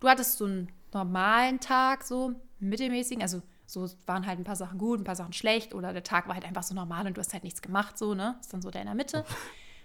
Du 0.00 0.08
hattest 0.08 0.38
so 0.38 0.44
einen 0.46 0.68
normalen 0.96 1.60
Tag, 1.60 2.04
so 2.04 2.34
mittelmäßigen, 2.58 3.22
also 3.22 3.42
so 3.66 3.88
waren 4.06 4.26
halt 4.26 4.38
ein 4.38 4.44
paar 4.44 4.56
Sachen 4.56 4.78
gut, 4.78 5.00
ein 5.00 5.04
paar 5.04 5.16
Sachen 5.16 5.32
schlecht 5.32 5.74
oder 5.74 5.92
der 5.92 6.04
Tag 6.04 6.28
war 6.28 6.34
halt 6.34 6.44
einfach 6.44 6.62
so 6.62 6.74
normal 6.74 7.06
und 7.06 7.16
du 7.16 7.20
hast 7.20 7.32
halt 7.32 7.44
nichts 7.44 7.62
gemacht, 7.62 7.98
so, 7.98 8.14
ne? 8.14 8.36
Ist 8.40 8.52
dann 8.52 8.62
so 8.62 8.70
der 8.70 8.82
in 8.82 8.86
der 8.86 8.94
Mitte. 8.94 9.24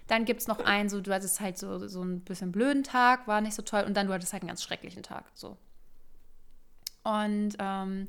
Dann 0.08 0.24
gibt 0.24 0.40
es 0.40 0.48
noch 0.48 0.58
einen, 0.58 0.88
so, 0.88 1.00
du 1.00 1.14
hattest 1.14 1.40
halt 1.40 1.56
so, 1.56 1.86
so 1.86 2.02
ein 2.02 2.20
bisschen 2.20 2.50
blöden 2.50 2.82
Tag, 2.82 3.28
war 3.28 3.40
nicht 3.40 3.54
so 3.54 3.62
toll. 3.62 3.84
Und 3.84 3.96
dann 3.96 4.08
du 4.08 4.12
hattest 4.12 4.32
halt 4.32 4.42
einen 4.42 4.48
ganz 4.48 4.62
schrecklichen 4.62 5.04
Tag, 5.04 5.24
so. 5.32 5.56
Und 7.04 7.54
ähm, 7.60 8.08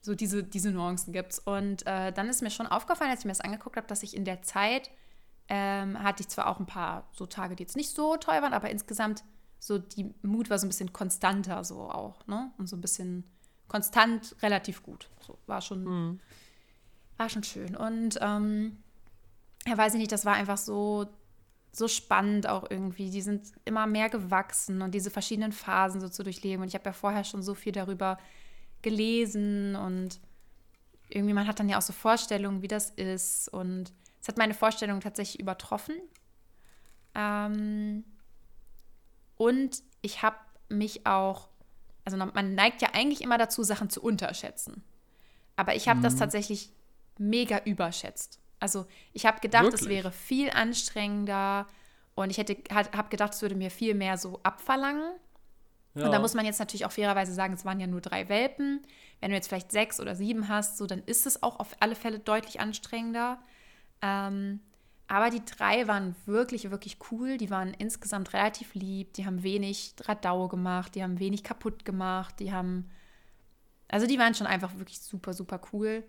so 0.00 0.14
diese, 0.14 0.44
diese 0.44 0.70
Nuancen 0.70 1.12
gibt 1.12 1.32
es. 1.32 1.38
Und 1.40 1.86
äh, 1.86 2.12
dann 2.12 2.28
ist 2.28 2.40
mir 2.40 2.50
schon 2.50 2.68
aufgefallen, 2.68 3.10
als 3.10 3.20
ich 3.20 3.26
mir 3.26 3.32
das 3.32 3.40
angeguckt 3.40 3.76
habe, 3.76 3.88
dass 3.88 4.04
ich 4.04 4.16
in 4.16 4.24
der 4.24 4.42
Zeit 4.42 4.90
ähm, 5.48 6.02
hatte 6.02 6.22
ich 6.22 6.28
zwar 6.28 6.46
auch 6.46 6.60
ein 6.60 6.66
paar 6.66 7.08
so 7.12 7.26
Tage, 7.26 7.56
die 7.56 7.64
jetzt 7.64 7.76
nicht 7.76 7.94
so 7.94 8.16
toll 8.16 8.40
waren, 8.40 8.52
aber 8.52 8.70
insgesamt 8.70 9.24
so 9.58 9.78
die 9.78 10.14
Mut 10.22 10.50
war 10.50 10.58
so 10.58 10.66
ein 10.66 10.70
bisschen 10.70 10.92
konstanter 10.92 11.64
so 11.64 11.80
auch, 11.80 12.26
ne? 12.26 12.52
Und 12.58 12.68
so 12.68 12.76
ein 12.76 12.80
bisschen 12.80 13.24
konstant 13.66 14.34
relativ 14.42 14.82
gut. 14.82 15.08
So 15.20 15.38
war 15.46 15.60
schon, 15.60 16.20
war 17.16 17.28
schon 17.28 17.44
schön. 17.44 17.76
Und 17.76 18.18
ähm, 18.20 18.78
ja, 19.66 19.76
weiß 19.76 19.94
ich 19.94 20.00
nicht, 20.00 20.12
das 20.12 20.24
war 20.24 20.34
einfach 20.34 20.56
so, 20.56 21.06
so 21.72 21.88
spannend 21.88 22.48
auch 22.48 22.70
irgendwie. 22.70 23.10
Die 23.10 23.20
sind 23.20 23.52
immer 23.64 23.86
mehr 23.86 24.08
gewachsen 24.08 24.82
und 24.82 24.94
diese 24.94 25.10
verschiedenen 25.10 25.52
Phasen 25.52 26.00
so 26.00 26.08
zu 26.08 26.22
durchleben. 26.22 26.62
Und 26.62 26.68
ich 26.68 26.74
habe 26.74 26.86
ja 26.86 26.92
vorher 26.92 27.24
schon 27.24 27.42
so 27.42 27.54
viel 27.54 27.72
darüber 27.72 28.18
gelesen 28.80 29.76
und 29.76 30.20
irgendwie 31.10 31.34
man 31.34 31.46
hat 31.46 31.58
dann 31.58 31.68
ja 31.68 31.78
auch 31.78 31.82
so 31.82 31.92
Vorstellungen, 31.92 32.62
wie 32.62 32.68
das 32.68 32.90
ist. 32.90 33.48
Und 33.48 33.92
es 34.20 34.28
hat 34.28 34.38
meine 34.38 34.54
Vorstellung 34.54 35.00
tatsächlich 35.00 35.40
übertroffen. 35.40 35.96
Ähm, 37.14 38.04
und 39.38 39.82
ich 40.02 40.22
habe 40.22 40.36
mich 40.68 41.06
auch, 41.06 41.48
also 42.04 42.18
man 42.18 42.54
neigt 42.54 42.82
ja 42.82 42.90
eigentlich 42.92 43.22
immer 43.22 43.38
dazu, 43.38 43.62
Sachen 43.62 43.88
zu 43.88 44.02
unterschätzen. 44.02 44.84
Aber 45.56 45.74
ich 45.74 45.88
habe 45.88 46.00
mhm. 46.00 46.04
das 46.04 46.16
tatsächlich 46.16 46.70
mega 47.16 47.58
überschätzt. 47.64 48.38
Also 48.60 48.86
ich 49.12 49.24
habe 49.24 49.40
gedacht, 49.40 49.72
es 49.72 49.88
wäre 49.88 50.12
viel 50.12 50.50
anstrengender 50.50 51.66
und 52.14 52.30
ich 52.30 52.38
hätte 52.38 52.56
habe 52.70 53.08
gedacht, 53.08 53.32
es 53.32 53.42
würde 53.42 53.54
mir 53.54 53.70
viel 53.70 53.94
mehr 53.94 54.18
so 54.18 54.40
abverlangen. 54.42 55.12
Ja. 55.94 56.06
Und 56.06 56.12
da 56.12 56.18
muss 56.18 56.34
man 56.34 56.44
jetzt 56.44 56.58
natürlich 56.58 56.84
auch 56.84 56.92
fairerweise 56.92 57.32
sagen, 57.32 57.54
es 57.54 57.64
waren 57.64 57.80
ja 57.80 57.86
nur 57.86 58.00
drei 58.00 58.28
Welpen. 58.28 58.82
Wenn 59.20 59.30
du 59.30 59.36
jetzt 59.36 59.48
vielleicht 59.48 59.72
sechs 59.72 60.00
oder 60.00 60.14
sieben 60.14 60.48
hast, 60.48 60.78
so 60.78 60.86
dann 60.86 61.02
ist 61.06 61.26
es 61.26 61.42
auch 61.42 61.58
auf 61.60 61.68
alle 61.80 61.94
Fälle 61.94 62.18
deutlich 62.18 62.60
anstrengender. 62.60 63.38
Ähm, 64.02 64.60
aber 65.08 65.30
die 65.30 65.44
drei 65.44 65.88
waren 65.88 66.14
wirklich, 66.26 66.70
wirklich 66.70 66.98
cool. 67.10 67.38
Die 67.38 67.48
waren 67.48 67.72
insgesamt 67.72 68.34
relativ 68.34 68.74
lieb. 68.74 69.14
Die 69.14 69.24
haben 69.24 69.42
wenig 69.42 69.94
Radau 70.02 70.48
gemacht. 70.48 70.94
Die 70.94 71.02
haben 71.02 71.18
wenig 71.18 71.42
kaputt 71.42 71.86
gemacht. 71.86 72.38
Die 72.40 72.52
haben. 72.52 72.90
Also, 73.88 74.06
die 74.06 74.18
waren 74.18 74.34
schon 74.34 74.46
einfach 74.46 74.76
wirklich 74.76 75.00
super, 75.00 75.32
super 75.32 75.60
cool. 75.72 76.04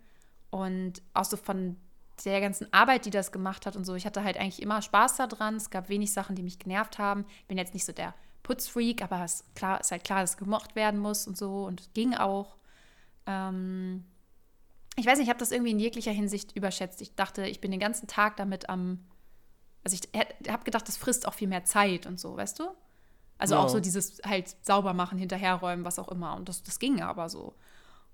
Und 0.49 1.01
auch 1.13 1.23
so 1.23 1.37
von 1.37 1.77
der 2.25 2.41
ganzen 2.41 2.71
Arbeit, 2.73 3.05
die 3.05 3.09
das 3.09 3.31
gemacht 3.31 3.65
hat 3.65 3.77
und 3.77 3.85
so. 3.85 3.95
Ich 3.95 4.05
hatte 4.05 4.23
halt 4.23 4.37
eigentlich 4.37 4.61
immer 4.61 4.81
Spaß 4.81 5.15
daran. 5.15 5.55
Es 5.55 5.69
gab 5.69 5.87
wenig 5.87 6.11
Sachen, 6.11 6.35
die 6.35 6.43
mich 6.43 6.59
genervt 6.59 6.99
haben. 6.99 7.25
Ich 7.41 7.47
bin 7.47 7.57
jetzt 7.57 7.73
nicht 7.73 7.85
so 7.85 7.93
der 7.93 8.13
Putzfreak, 8.43 9.01
aber 9.01 9.23
es 9.23 9.35
ist, 9.35 9.55
klar, 9.55 9.79
ist 9.79 9.91
halt 9.91 10.03
klar, 10.03 10.19
dass 10.19 10.35
gemocht 10.35 10.75
werden 10.75 10.99
muss 10.99 11.25
und 11.25 11.37
so. 11.37 11.65
Und 11.65 11.79
es 11.79 11.93
ging 11.93 12.15
auch. 12.15 12.57
Ähm, 13.25 14.03
ich 14.99 15.05
weiß 15.05 15.17
nicht, 15.17 15.27
ich 15.27 15.29
habe 15.29 15.39
das 15.39 15.51
irgendwie 15.51 15.71
in 15.71 15.79
jeglicher 15.79 16.11
Hinsicht 16.11 16.55
überschätzt. 16.55 17.01
Ich 17.01 17.15
dachte, 17.15 17.45
ich 17.45 17.61
bin 17.61 17.71
den 17.71 17.79
ganzen 17.79 18.07
Tag 18.07 18.37
damit 18.37 18.69
am. 18.69 19.05
Also 19.83 19.95
ich 19.95 20.49
habe 20.51 20.63
gedacht, 20.63 20.87
das 20.87 20.97
frisst 20.97 21.27
auch 21.27 21.33
viel 21.33 21.47
mehr 21.47 21.63
Zeit 21.63 22.05
und 22.05 22.19
so, 22.19 22.35
weißt 22.35 22.59
du? 22.59 22.69
Also 23.37 23.55
ja. 23.55 23.61
auch 23.61 23.69
so 23.69 23.79
dieses 23.79 24.21
halt 24.25 24.53
sauber 24.61 24.93
machen, 24.93 25.17
hinterherräumen, 25.17 25.85
was 25.85 25.97
auch 25.97 26.09
immer. 26.09 26.35
Und 26.35 26.49
das, 26.49 26.61
das 26.61 26.77
ging 26.79 27.01
aber 27.01 27.29
so. 27.29 27.53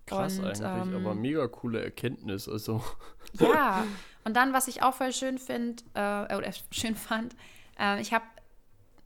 Krass 0.06 0.38
und, 0.38 0.46
eigentlich, 0.46 0.60
ähm, 0.62 0.96
aber 0.96 1.16
mega 1.16 1.48
coole 1.48 1.84
Erkenntnis. 1.84 2.48
Also. 2.48 2.84
Ja, 3.40 3.86
und 4.24 4.36
dann, 4.36 4.54
was 4.54 4.68
ich 4.68 4.84
auch 4.84 4.94
voll 4.94 5.12
schön 5.12 5.40
finde, 5.40 5.84
äh, 5.96 6.38
oder 6.38 6.52
schön 6.72 6.96
fand, 6.96 7.36
äh, 7.80 8.00
ich 8.00 8.14
habe 8.14 8.24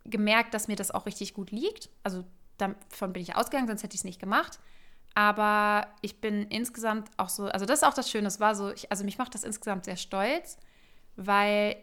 gemerkt, 0.03 0.53
dass 0.53 0.67
mir 0.67 0.75
das 0.75 0.91
auch 0.91 1.05
richtig 1.05 1.33
gut 1.33 1.51
liegt. 1.51 1.89
Also 2.03 2.25
davon 2.57 3.13
bin 3.13 3.21
ich 3.21 3.35
ausgegangen, 3.35 3.67
sonst 3.67 3.83
hätte 3.83 3.95
ich 3.95 4.01
es 4.01 4.05
nicht 4.05 4.19
gemacht. 4.19 4.59
Aber 5.19 5.85
ich 5.99 6.21
bin 6.21 6.43
insgesamt 6.43 7.09
auch 7.17 7.27
so, 7.27 7.47
also 7.47 7.65
das 7.65 7.79
ist 7.79 7.83
auch 7.85 7.93
das 7.93 8.09
Schöne, 8.09 8.29
es 8.29 8.39
war 8.39 8.55
so, 8.55 8.71
ich, 8.71 8.89
also 8.89 9.03
mich 9.03 9.17
macht 9.17 9.35
das 9.35 9.43
insgesamt 9.43 9.83
sehr 9.83 9.97
stolz, 9.97 10.55
weil 11.17 11.75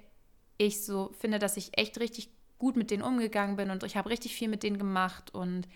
ich 0.57 0.83
so 0.83 1.13
finde, 1.21 1.39
dass 1.39 1.59
ich 1.59 1.77
echt 1.77 2.01
richtig 2.01 2.31
gut 2.57 2.77
mit 2.77 2.91
denen 2.91 3.03
umgegangen 3.03 3.57
bin 3.57 3.69
und 3.69 3.83
ich 3.83 3.99
habe 3.99 4.09
richtig 4.09 4.35
viel 4.35 4.49
mit 4.49 4.63
denen 4.63 4.79
gemacht 4.79 5.35
und 5.35 5.69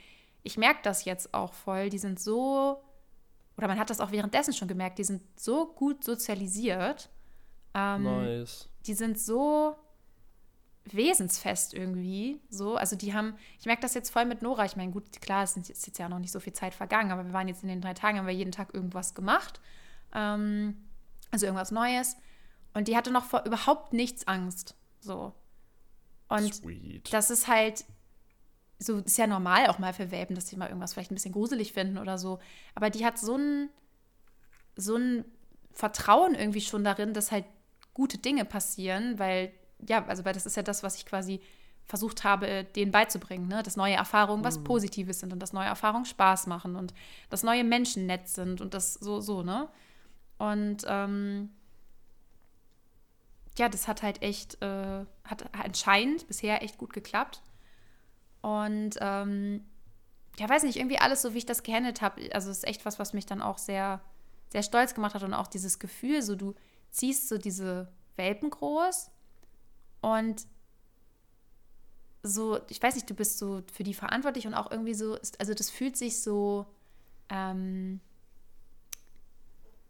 ich 0.43 0.57
merke 0.57 0.81
das 0.85 1.05
jetzt 1.05 1.35
auch 1.35 1.53
voll. 1.53 1.91
Die 1.91 1.99
sind 1.99 2.19
so, 2.19 2.83
oder 3.59 3.69
man 3.69 3.79
hat 3.79 3.91
das 3.91 4.01
auch 4.01 4.11
währenddessen 4.11 4.55
schon 4.55 4.67
gemerkt, 4.67 4.99
die 4.99 5.05
sind 5.05 5.21
so 5.39 5.67
gut 5.67 6.03
sozialisiert. 6.03 7.11
Ähm, 7.75 8.05
nice. 8.05 8.71
Die 8.87 8.95
sind 8.95 9.21
so 9.21 9.77
wesensfest 10.85 11.75
irgendwie. 11.75 12.41
So, 12.49 12.77
also 12.77 12.97
die 12.97 13.15
haben, 13.15 13.35
ich 13.59 13.67
merke 13.67 13.83
das 13.83 13.95
jetzt 13.95 14.11
voll 14.11 14.25
mit 14.25 14.43
Nora. 14.43 14.65
Ich 14.65 14.77
meine, 14.77 14.93
gut, 14.93 15.21
klar, 15.21 15.45
es 15.45 15.57
ist 15.57 15.87
jetzt 15.87 15.99
ja 15.99 16.09
noch 16.09 16.19
nicht 16.19 16.33
so 16.33 16.41
viel 16.41 16.53
Zeit 16.53 16.75
vergangen, 16.75 17.11
aber 17.11 17.25
wir 17.25 17.33
waren 17.33 17.49
jetzt 17.49 17.63
in 17.63 17.69
den 17.69 17.81
drei 17.81 17.95
Tagen, 17.95 18.19
haben 18.19 18.27
wir 18.27 18.35
jeden 18.35 18.53
Tag 18.53 18.75
irgendwas 18.75 19.15
gemacht. 19.15 19.61
Ähm, 20.15 20.77
also 21.31 21.47
irgendwas 21.47 21.71
Neues. 21.71 22.17
Und 22.75 22.89
die 22.89 22.97
hatte 22.97 23.11
noch 23.11 23.25
vor 23.25 23.45
überhaupt 23.45 23.93
nichts 23.93 24.27
Angst. 24.27 24.75
So. 25.01 25.33
Und 26.29 26.55
Sweet. 26.55 27.13
das 27.13 27.31
ist 27.31 27.49
halt, 27.49 27.85
so 28.79 28.99
ist 28.99 29.19
ja 29.19 29.27
normal 29.27 29.67
auch 29.67 29.79
mal 29.79 29.93
für 29.93 30.11
Welpen, 30.11 30.35
dass 30.35 30.49
sie 30.49 30.57
mal 30.57 30.69
irgendwas 30.69 30.95
vielleicht 30.95 31.11
ein 31.11 31.17
bisschen 31.17 31.33
gruselig 31.33 31.73
finden 31.73 31.99
oder 31.99 32.19
so. 32.19 32.39
Aber 32.75 32.91
die 32.91 33.05
hat 33.05 33.19
so 33.19 33.37
ein, 33.37 33.69
so 34.77 34.97
ein 34.97 35.25
Vertrauen 35.73 36.35
irgendwie 36.35 36.61
schon 36.61 36.85
darin, 36.85 37.13
dass 37.13 37.33
halt 37.33 37.45
gute 37.95 38.19
Dinge 38.19 38.45
passieren, 38.45 39.19
weil 39.19 39.53
ja, 39.89 40.05
also 40.07 40.25
weil 40.25 40.35
das 40.35 40.47
ist 40.47 40.57
ja 40.57 40.63
das, 40.63 40.83
was 40.83 40.97
ich 40.97 41.07
quasi 41.07 41.41
versucht 41.87 42.23
habe, 42.23 42.65
denen 42.65 42.93
beizubringen, 42.93 43.49
ne? 43.49 43.63
dass 43.63 43.77
neue 43.77 43.95
Erfahrungen 43.95 44.45
was 44.45 44.59
mhm. 44.59 44.65
Positives 44.65 45.21
sind 45.21 45.33
und 45.33 45.41
dass 45.41 45.53
neue 45.53 45.67
Erfahrungen 45.67 46.05
Spaß 46.05 46.47
machen 46.47 46.77
und 46.77 46.95
dass 47.31 47.43
neue 47.43 47.65
Menschen 47.65 48.07
nett 48.07 48.29
sind 48.29 48.61
und 48.61 48.75
das 48.75 48.95
so, 48.95 49.21
so, 49.21 49.43
ne? 49.43 49.69
Und 50.39 50.85
ähm, 50.87 51.51
ja, 53.59 53.69
das 53.69 53.89
hat 53.89 54.03
halt 54.03 54.23
echt, 54.23 54.63
äh, 54.63 55.05
hat 55.25 55.45
anscheinend 55.53 56.27
bisher 56.29 56.63
echt 56.63 56.79
gut 56.79 56.93
geklappt. 56.93 57.43
Und 58.41 58.97
ähm, 59.01 59.65
ja, 60.39 60.49
weiß 60.49 60.63
nicht, 60.63 60.77
irgendwie 60.77 60.99
alles 60.99 61.21
so, 61.21 61.35
wie 61.35 61.39
ich 61.39 61.47
das 61.47 61.63
gehandelt 61.63 62.01
habe. 62.01 62.31
Also 62.33 62.51
es 62.51 62.59
ist 62.59 62.67
echt 62.67 62.87
was, 62.87 62.99
was 62.99 63.13
mich 63.13 63.27
dann 63.27 63.43
auch 63.43 63.59
sehr, 63.59 64.01
sehr 64.49 64.63
stolz 64.63 64.95
gemacht 64.95 65.15
hat 65.15 65.25
und 65.25 65.35
auch 65.35 65.49
dieses 65.49 65.79
Gefühl, 65.79 66.23
so 66.23 66.37
du 66.37 66.55
ziehst 66.91 67.29
so 67.29 67.37
diese 67.37 67.89
Welpen 68.17 68.49
groß 68.49 69.11
und 70.01 70.47
so, 72.23 72.61
ich 72.69 72.83
weiß 72.83 72.95
nicht, 72.95 73.09
du 73.09 73.15
bist 73.15 73.39
so 73.39 73.63
für 73.73 73.83
die 73.83 73.95
verantwortlich 73.95 74.47
und 74.47 74.55
auch 74.55 74.71
irgendwie 74.71 74.95
so, 74.95 75.19
also 75.39 75.55
das 75.55 75.71
fühlt 75.71 75.97
sich 75.97 76.21
so, 76.21 76.67
ähm, 77.31 78.01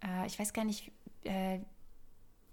äh, 0.02 0.26
ich 0.26 0.38
weiß 0.38 0.52
gar 0.52 0.64
nicht, 0.64 0.92
äh, 1.24 1.60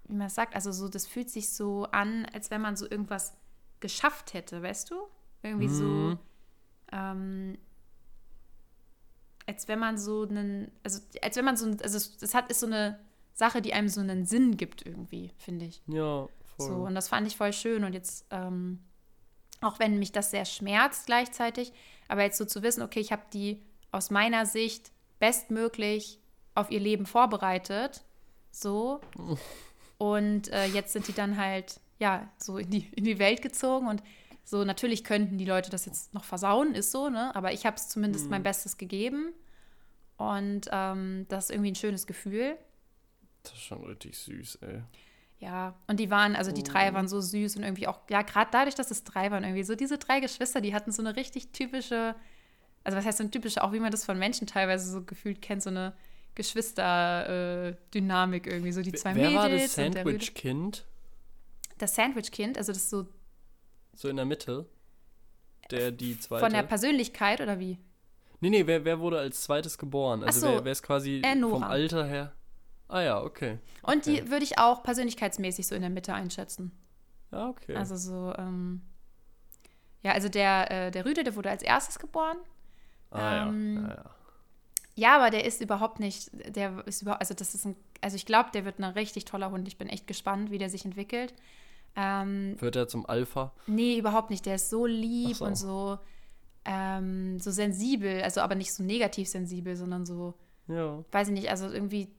wie 0.05 0.16
man 0.16 0.28
es 0.28 0.36
sagt, 0.36 0.55
also 0.55 0.72
so, 0.72 0.89
das 0.89 1.05
fühlt 1.05 1.30
sich 1.30 1.51
so 1.51 1.86
an, 1.91 2.26
als 2.34 2.49
wenn 2.49 2.62
man 2.62 2.76
so 2.76 2.89
irgendwas 2.89 3.34
geschafft 3.80 4.34
hätte, 4.34 4.62
weißt 4.64 4.89
du? 4.89 4.95
Irgendwie 5.43 5.68
mhm. 5.68 5.74
so, 5.74 6.18
ähm, 6.91 7.58
als 9.45 9.68
wenn 9.68 9.80
man 9.80 9.97
so 9.97 10.24
einen, 10.24 10.72
also 10.84 11.01
als 11.22 11.36
wenn 11.36 11.45
man 11.45 11.58
so, 11.58 11.68
also 11.84 12.12
das 12.20 12.34
hat, 12.34 12.49
ist 12.49 12.62
so 12.62 12.66
eine 12.66 12.99
Sache, 13.34 13.62
die 13.62 13.74
einem 13.74 13.89
so 13.89 14.01
einen 14.01 14.26
Sinn 14.26 14.58
gibt 14.58 14.86
irgendwie, 14.86 15.32
finde 15.38 15.66
ich. 15.66 15.84
Ja, 15.88 16.28
Voll. 16.58 16.68
So, 16.68 16.74
und 16.74 16.95
das 16.95 17.08
fand 17.08 17.28
ich 17.28 17.38
voll 17.38 17.53
schön. 17.53 17.84
Und 17.84 17.93
jetzt, 17.93 18.26
ähm, 18.32 18.80
auch 19.62 19.80
wenn 19.80 19.99
mich 19.99 20.12
das 20.12 20.32
sehr 20.32 20.45
schmerzt 20.45 21.05
gleichzeitig, 21.05 21.72
aber 22.08 22.24
jetzt 22.24 22.38
so 22.38 22.45
zu 22.45 22.64
wissen, 22.64 22.82
okay, 22.82 22.99
ich 22.99 23.12
habe 23.12 23.24
die 23.34 23.62
aus 23.91 24.10
meiner 24.10 24.45
Sicht 24.45 24.91
bestmöglich 25.20 26.20
auf 26.55 26.72
ihr 26.72 26.80
Leben 26.80 27.05
vorbereitet. 27.05 28.03
So. 28.51 29.01
Und 29.97 30.51
äh, 30.51 30.66
jetzt 30.68 30.93
sind 30.93 31.08
die 31.08 31.14
dann 31.14 31.38
halt, 31.38 31.80
ja, 31.99 32.30
so 32.38 32.58
in 32.58 32.70
die, 32.70 32.88
in 32.95 33.03
die 33.03 33.18
Welt 33.18 33.41
gezogen 33.41 33.88
und 33.88 34.03
so, 34.43 34.64
natürlich 34.64 35.03
könnten 35.03 35.38
die 35.39 35.45
Leute 35.45 35.72
das 35.72 35.86
jetzt 35.86 36.14
noch 36.14 36.24
versauen, 36.24 36.76
ist 36.76 36.91
so, 36.91 37.10
ne? 37.10 37.36
Aber 37.36 37.51
ich 37.51 37.66
habe 37.66 37.76
es 37.76 37.89
zumindest 37.89 38.26
mhm. 38.26 38.32
mein 38.32 38.43
Bestes 38.43 38.78
gegeben. 38.78 39.34
Und 40.18 40.70
ähm, 40.72 41.26
das 41.30 41.45
ist 41.45 41.49
irgendwie 41.51 41.72
ein 41.72 41.76
schönes 41.76 42.08
Gefühl. 42.08 42.58
Das 43.43 43.53
ist 43.53 43.64
schon 43.64 43.84
richtig 43.84 44.18
süß, 44.18 44.60
ey. 44.62 44.84
Ja, 45.40 45.76
und 45.86 46.00
die 46.00 46.10
waren, 46.10 46.36
also 46.36 46.52
die 46.52 46.64
drei 46.64 46.90
oh. 46.90 46.96
waren 46.96 47.08
so 47.08 47.22
süß 47.22 47.58
und 47.58 47.64
irgendwie 47.64 47.88
auch, 47.88 48.00
ja, 48.10 48.24
gerade 48.24 48.50
dadurch, 48.52 48.74
dass 48.74 48.90
es 48.90 49.04
drei 49.04 49.30
waren, 49.30 49.44
irgendwie 49.44 49.62
so 49.64 49.76
diese 49.76 50.00
drei 50.00 50.20
Geschwister, 50.20 50.62
die 50.62 50.74
hatten 50.74 50.92
so 50.92 51.04
eine 51.04 51.16
richtig 51.16 51.52
typische, 51.52 52.16
also 52.84 52.98
was 52.98 53.06
heißt 53.06 53.20
so 53.20 53.24
eine 53.24 53.30
typische, 53.30 53.64
auch 53.64 53.72
wie 53.72 53.80
man 53.80 53.92
das 53.92 54.04
von 54.04 54.18
Menschen 54.18 54.48
teilweise 54.48 54.92
so 54.92 55.04
gefühlt 55.04 55.40
kennt, 55.42 55.62
so 55.62 55.70
eine 55.70 55.94
Geschwister-Dynamik 56.34 58.48
äh, 58.48 58.52
irgendwie, 58.52 58.72
so 58.72 58.82
die 58.82 58.94
zwei 58.94 59.14
Wer 59.16 59.30
Mädels. 59.30 59.38
Wer 59.44 59.52
war 59.52 59.60
das 59.60 59.76
Sandwich-Kind? 59.76 60.88
Das 61.78 61.94
Sandwich-Kind, 61.96 62.58
also 62.58 62.74
das 62.74 62.90
so. 62.90 63.06
So 63.94 64.10
in 64.10 64.16
der 64.16 64.26
Mitte? 64.26 64.66
Der, 65.70 65.92
die 65.92 66.20
zweite. 66.20 66.44
Von 66.44 66.54
der 66.54 66.64
Persönlichkeit 66.64 67.42
oder 67.42 67.60
wie? 67.60 67.78
Nee, 68.40 68.50
nee, 68.50 68.66
wer, 68.66 68.86
wer 68.86 69.00
wurde 69.00 69.20
als 69.20 69.42
zweites 69.42 69.78
geboren? 69.78 70.24
Also 70.24 70.40
so, 70.40 70.48
wer, 70.48 70.66
wer 70.66 70.72
ist 70.72 70.82
quasi 70.84 71.22
äh, 71.24 71.40
vom 71.40 71.64
Alter 71.64 72.06
her? 72.06 72.34
Ah 72.90 73.02
ja, 73.02 73.22
okay. 73.22 73.60
Und 73.82 74.08
okay. 74.08 74.22
die 74.22 74.30
würde 74.32 74.44
ich 74.44 74.60
auch 74.60 74.84
persönlichkeitsmäßig 74.84 75.68
so 75.68 75.76
in 75.76 75.82
der 75.82 75.90
Mitte 75.90 76.14
einschätzen. 76.14 76.72
Ja, 77.32 77.50
okay. 77.50 77.76
Also 77.76 77.96
so, 77.98 78.34
ähm, 78.38 78.82
ja, 80.04 80.14
also 80.14 80.30
der, 80.30 80.72
äh, 80.72 80.92
der 80.92 81.06
Rüde, 81.06 81.24
der 81.24 81.36
wurde 81.36 81.50
als 81.50 81.64
erstes 81.64 82.00
geboren. 82.00 82.38
Ah 83.12 83.48
ähm, 83.48 83.76
ja, 83.76 83.82
ja, 83.82 83.96
ja. 83.96 84.06
Ja, 84.96 85.16
aber 85.18 85.30
der 85.30 85.46
ist 85.46 85.62
überhaupt 85.62 86.00
nicht, 86.00 86.32
der 86.56 86.86
ist 86.88 87.04
überhaupt, 87.04 87.22
also 87.22 87.36
das 87.36 87.54
ist 87.54 87.66
ein, 87.66 87.76
also 88.02 88.16
ich 88.16 88.26
glaube, 88.26 88.50
der 88.52 88.66
wird 88.66 88.80
ein 88.80 88.84
richtig 88.84 89.26
toller 89.26 89.52
Hund. 89.52 89.68
Ich 89.68 89.78
bin 89.78 89.90
echt 89.90 90.08
gespannt, 90.08 90.50
wie 90.50 90.58
der 90.58 90.72
sich 90.72 90.86
entwickelt. 90.86 91.36
Ähm, 91.96 92.56
wird 92.60 92.76
er 92.76 92.88
zum 92.88 93.06
Alpha? 93.08 93.54
Nee, 93.68 94.00
überhaupt 94.00 94.32
nicht. 94.32 94.46
Der 94.48 94.56
ist 94.56 94.72
so 94.72 94.88
lieb 94.88 95.36
so. 95.36 95.46
und 95.46 95.56
so, 95.56 96.00
ähm, 96.66 97.40
so 97.40 97.52
sensibel, 97.52 98.24
also 98.24 98.42
aber 98.42 98.56
nicht 98.56 98.74
so 98.74 98.82
negativ 98.82 99.30
sensibel, 99.30 99.76
sondern 99.76 100.06
so, 100.08 100.34
ja. 100.68 101.04
weiß 101.12 101.28
ich 101.28 101.34
nicht, 101.34 101.50
also 101.52 101.70
irgendwie 101.70 102.12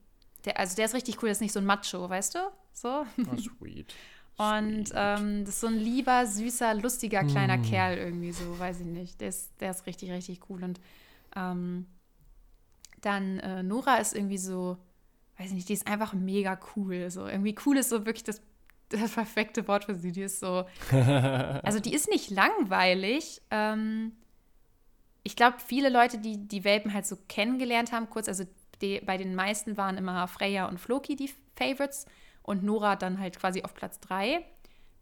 der, 0.49 0.59
also 0.59 0.77
der 0.77 0.87
ist 0.87 0.95
richtig 0.95 1.17
cool, 1.19 1.27
der 1.27 1.33
ist 1.33 1.41
nicht 1.41 1.53
so 1.53 1.61
ein 1.61 1.67
Macho, 1.67 2.09
weißt 2.09 2.35
du? 2.35 2.39
So. 2.73 3.05
Oh, 3.19 3.37
sweet. 3.61 3.95
Und 4.37 4.93
ähm, 4.95 5.45
das 5.45 5.55
ist 5.55 5.61
so 5.61 5.67
ein 5.67 5.79
lieber, 5.79 6.25
süßer, 6.27 6.75
lustiger 6.75 7.25
kleiner 7.25 7.59
mm. 7.59 7.63
Kerl 7.63 7.99
irgendwie 7.99 8.33
so, 8.33 8.59
weiß 8.59 8.81
ich 8.81 8.87
nicht. 8.87 9.21
Der 9.21 9.29
ist, 9.29 9.51
der 9.61 9.73
ist 9.73 9.87
richtig, 9.87 10.11
richtig 10.11 10.49
cool. 10.49 10.63
Und 10.63 10.81
ähm, 11.37 11.87
Dann 13.01 13.41
äh, 13.41 13.63
Nora 13.63 13.97
ist 13.97 14.15
irgendwie 14.15 14.39
so, 14.39 14.79
weiß 15.39 15.49
ich 15.49 15.55
nicht, 15.55 15.69
die 15.69 15.73
ist 15.73 15.89
einfach 15.89 16.13
mega 16.15 16.59
cool. 16.77 17.11
So 17.11 17.27
irgendwie 17.27 17.57
cool 17.67 17.79
ist 17.79 17.91
so 17.91 18.07
wirklich 18.07 18.25
das, 18.25 18.41
das 18.91 19.11
perfekte 19.11 19.67
Wort 19.67 19.85
für 19.85 19.97
sie. 19.97 20.13
Die 20.13 20.23
ist 20.23 20.39
so, 20.39 20.65
also 20.93 21.81
die 21.81 21.93
ist 21.93 22.09
nicht 22.09 22.31
langweilig. 22.31 23.43
Ähm, 23.51 24.13
ich 25.25 25.35
glaube, 25.35 25.57
viele 25.59 25.89
Leute, 25.89 26.19
die 26.19 26.47
die 26.47 26.63
Welpen 26.63 26.95
halt 26.95 27.07
so 27.07 27.17
kennengelernt 27.29 27.91
haben, 27.91 28.09
kurz, 28.09 28.29
also 28.29 28.45
die, 28.83 29.01
bei 29.01 29.17
den 29.17 29.35
meisten 29.35 29.77
waren 29.77 29.97
immer 29.97 30.27
Freya 30.29 30.67
und 30.67 30.79
Floki 30.79 31.17
die 31.17 31.31
Favorites 31.57 32.07
und 32.43 32.63
Nora 32.63 32.97
dann 32.97 33.19
halt 33.19 33.39
quasi 33.39 33.63
auf 33.63 33.75
Platz 33.75 34.01
3. 34.01 34.45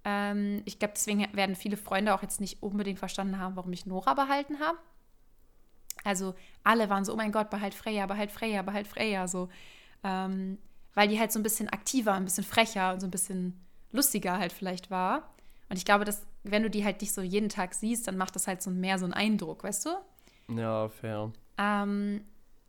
Ähm, 0.04 0.62
ich 0.64 0.78
glaube, 0.78 0.94
deswegen 0.94 1.26
werden 1.34 1.56
viele 1.56 1.76
Freunde 1.76 2.14
auch 2.14 2.22
jetzt 2.22 2.40
nicht 2.40 2.62
unbedingt 2.62 2.98
verstanden 2.98 3.38
haben, 3.38 3.56
warum 3.56 3.72
ich 3.72 3.86
Nora 3.86 4.14
behalten 4.14 4.60
habe. 4.60 4.78
Also 6.04 6.34
alle 6.62 6.88
waren 6.88 7.04
so, 7.04 7.12
oh 7.12 7.16
mein 7.16 7.32
Gott, 7.32 7.50
behalt 7.50 7.74
Freya, 7.74 8.06
behalt 8.06 8.30
Freya, 8.30 8.62
behalt 8.62 8.86
Freya, 8.86 9.26
so. 9.26 9.48
Ähm, 10.04 10.58
weil 10.94 11.08
die 11.08 11.18
halt 11.18 11.32
so 11.32 11.38
ein 11.38 11.42
bisschen 11.42 11.68
aktiver, 11.68 12.14
ein 12.14 12.24
bisschen 12.24 12.44
frecher 12.44 12.92
und 12.92 13.00
so 13.00 13.06
ein 13.06 13.10
bisschen 13.10 13.60
lustiger 13.92 14.38
halt 14.38 14.52
vielleicht 14.52 14.90
war. 14.90 15.34
Und 15.68 15.76
ich 15.76 15.84
glaube, 15.84 16.04
dass, 16.04 16.26
wenn 16.44 16.62
du 16.62 16.70
die 16.70 16.84
halt 16.84 17.00
nicht 17.00 17.12
so 17.12 17.22
jeden 17.22 17.48
Tag 17.48 17.74
siehst, 17.74 18.06
dann 18.06 18.16
macht 18.16 18.36
das 18.36 18.46
halt 18.46 18.62
so 18.62 18.70
mehr 18.70 18.98
so 18.98 19.04
einen 19.04 19.14
Eindruck, 19.14 19.64
weißt 19.64 19.86
du? 19.86 20.54
Ja, 20.56 20.88
fair. 20.88 21.32
Ähm, 21.58 22.24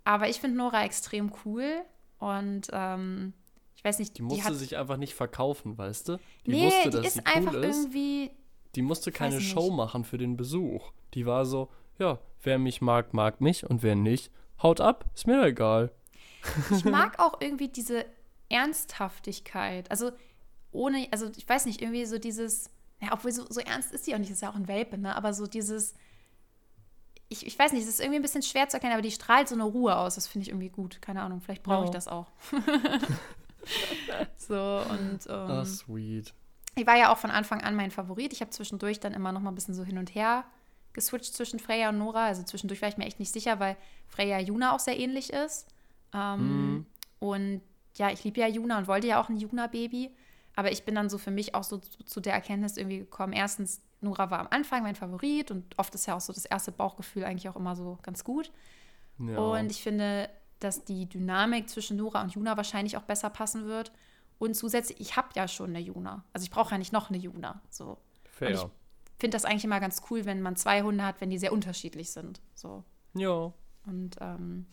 aber 0.07 0.29
ich 0.29 0.39
finde 0.39 0.55
Nora 0.55 0.85
extrem 0.85 1.33
cool 1.43 1.81
und 2.17 2.67
ähm, 2.71 3.33
ich 3.75 3.83
weiß 3.83 3.99
nicht, 3.99 4.17
die 4.17 4.21
musste 4.21 4.41
die 4.41 4.43
hat, 4.47 4.55
sich 4.55 4.77
einfach 4.77 4.95
nicht 4.95 5.13
verkaufen, 5.13 5.77
weißt 5.77 6.07
du? 6.07 6.17
Die 6.45 6.51
nee, 6.51 6.65
wusste, 6.65 6.89
die 6.89 6.95
dass 6.95 7.05
ist 7.07 7.13
sie 7.15 7.25
einfach 7.25 7.53
cool 7.53 7.65
ist. 7.65 7.77
irgendwie. 7.77 8.31
Die 8.75 8.81
musste 8.83 9.11
keine 9.11 9.41
Show 9.41 9.69
machen 9.69 10.05
für 10.05 10.17
den 10.17 10.37
Besuch. 10.37 10.93
Die 11.13 11.25
war 11.25 11.45
so, 11.45 11.69
ja, 11.99 12.19
wer 12.41 12.57
mich 12.57 12.79
mag, 12.79 13.13
mag 13.13 13.41
mich 13.41 13.69
und 13.69 13.83
wer 13.83 13.95
nicht, 13.95 14.31
haut 14.63 14.79
ab, 14.79 15.03
ist 15.13 15.27
mir 15.27 15.43
egal. 15.43 15.91
Ich 16.71 16.85
mag 16.85 17.19
auch 17.19 17.41
irgendwie 17.41 17.67
diese 17.67 18.05
Ernsthaftigkeit. 18.47 19.91
Also 19.91 20.11
ohne, 20.71 21.09
also 21.11 21.29
ich 21.35 21.49
weiß 21.49 21.65
nicht, 21.65 21.81
irgendwie 21.81 22.05
so 22.05 22.17
dieses, 22.17 22.69
ja, 23.01 23.09
obwohl 23.11 23.33
so, 23.33 23.45
so 23.49 23.59
ernst 23.59 23.91
ist 23.91 24.05
sie 24.05 24.15
auch 24.15 24.19
nicht, 24.19 24.31
ist 24.31 24.41
ja 24.41 24.51
auch 24.51 24.55
ein 24.55 24.69
Welpe, 24.69 24.97
ne? 24.97 25.17
Aber 25.17 25.33
so 25.33 25.47
dieses, 25.47 25.95
ich, 27.29 27.45
ich 27.45 27.57
weiß 27.57 27.73
nicht, 27.73 27.83
es 27.83 27.89
ist 27.89 27.99
irgendwie 27.99 28.19
ein 28.19 28.21
bisschen 28.21 28.41
schwer 28.41 28.69
zu 28.69 28.77
erkennen, 28.77 28.93
aber 28.93 29.01
die 29.01 29.11
strahlt 29.11 29.49
so 29.49 29.55
eine 29.55 29.63
Ruhe 29.65 29.95
aus. 29.97 30.15
Das 30.15 30.27
finde 30.27 30.43
ich 30.43 30.49
irgendwie 30.49 30.69
gut. 30.69 31.01
Keine 31.01 31.21
Ahnung, 31.21 31.41
vielleicht 31.41 31.63
brauche 31.63 31.85
ich 31.85 31.91
das 31.91 32.07
auch. 32.07 32.27
so 34.37 34.81
und. 34.89 35.19
Ähm, 35.29 35.49
oh, 35.49 35.63
sweet. 35.65 36.33
Ich 36.75 36.85
war 36.85 36.95
ja 36.95 37.11
auch 37.11 37.17
von 37.17 37.31
Anfang 37.31 37.61
an 37.61 37.75
mein 37.75 37.91
Favorit. 37.91 38.33
Ich 38.33 38.41
habe 38.41 38.51
zwischendurch 38.51 38.99
dann 38.99 39.13
immer 39.13 39.31
noch 39.31 39.41
mal 39.41 39.51
ein 39.51 39.55
bisschen 39.55 39.73
so 39.73 39.83
hin 39.83 39.97
und 39.97 40.13
her 40.15 40.45
geswitcht 40.93 41.33
zwischen 41.33 41.59
Freya 41.59 41.89
und 41.89 41.97
Nora. 41.97 42.25
Also 42.25 42.43
zwischendurch 42.43 42.81
war 42.81 42.89
ich 42.89 42.97
mir 42.97 43.05
echt 43.05 43.19
nicht 43.19 43.31
sicher, 43.31 43.59
weil 43.59 43.77
Freya 44.07 44.39
Juna 44.39 44.73
auch 44.73 44.79
sehr 44.79 44.97
ähnlich 44.97 45.31
ist. 45.33 45.67
Ähm, 46.13 46.77
mm. 46.77 46.85
Und 47.19 47.61
ja, 47.95 48.11
ich 48.11 48.23
liebe 48.23 48.39
ja 48.39 48.47
Juna 48.47 48.77
und 48.77 48.87
wollte 48.87 49.07
ja 49.07 49.21
auch 49.21 49.29
ein 49.29 49.37
Juna-Baby. 49.37 50.11
Aber 50.55 50.71
ich 50.71 50.85
bin 50.85 50.95
dann 50.95 51.09
so 51.09 51.17
für 51.17 51.31
mich 51.31 51.53
auch 51.53 51.63
so 51.63 51.77
zu, 51.77 52.03
zu 52.03 52.19
der 52.19 52.33
Erkenntnis 52.33 52.77
irgendwie 52.77 52.99
gekommen. 52.99 53.33
Erstens, 53.33 53.81
Nora 54.01 54.29
war 54.29 54.39
am 54.39 54.47
Anfang 54.49 54.83
mein 54.83 54.95
Favorit 54.95 55.51
und 55.51 55.77
oft 55.77 55.93
ist 55.95 56.05
ja 56.05 56.15
auch 56.15 56.21
so 56.21 56.33
das 56.33 56.45
erste 56.45 56.71
Bauchgefühl 56.71 57.23
eigentlich 57.23 57.49
auch 57.49 57.55
immer 57.55 57.75
so 57.75 57.97
ganz 58.03 58.23
gut. 58.23 58.51
Ja. 59.19 59.37
Und 59.37 59.71
ich 59.71 59.81
finde, 59.81 60.29
dass 60.59 60.85
die 60.85 61.07
Dynamik 61.07 61.69
zwischen 61.69 61.97
Nora 61.97 62.21
und 62.21 62.33
Juna 62.33 62.57
wahrscheinlich 62.57 62.97
auch 62.97 63.03
besser 63.03 63.29
passen 63.29 63.65
wird. 63.65 63.91
Und 64.39 64.55
zusätzlich, 64.55 64.99
ich 64.99 65.15
habe 65.15 65.29
ja 65.35 65.47
schon 65.47 65.71
eine 65.71 65.79
Juna. 65.79 66.23
Also 66.33 66.43
ich 66.43 66.51
brauche 66.51 66.71
ja 66.71 66.77
nicht 66.77 66.93
noch 66.93 67.09
eine 67.09 67.17
Juna. 67.17 67.61
So. 67.69 67.97
Fair. 68.25 68.49
Und 68.49 68.55
ich 68.55 69.19
finde 69.19 69.35
das 69.35 69.45
eigentlich 69.45 69.65
immer 69.65 69.79
ganz 69.79 70.01
cool, 70.09 70.25
wenn 70.25 70.41
man 70.41 70.55
zwei 70.55 70.83
Hunde 70.83 71.03
hat, 71.03 71.21
wenn 71.21 71.31
die 71.31 71.39
sehr 71.39 71.53
unterschiedlich 71.53 72.11
sind. 72.11 72.39
So. 72.53 72.83
Ja. 73.15 73.51
Und 73.85 74.15
ähm, 74.21 74.67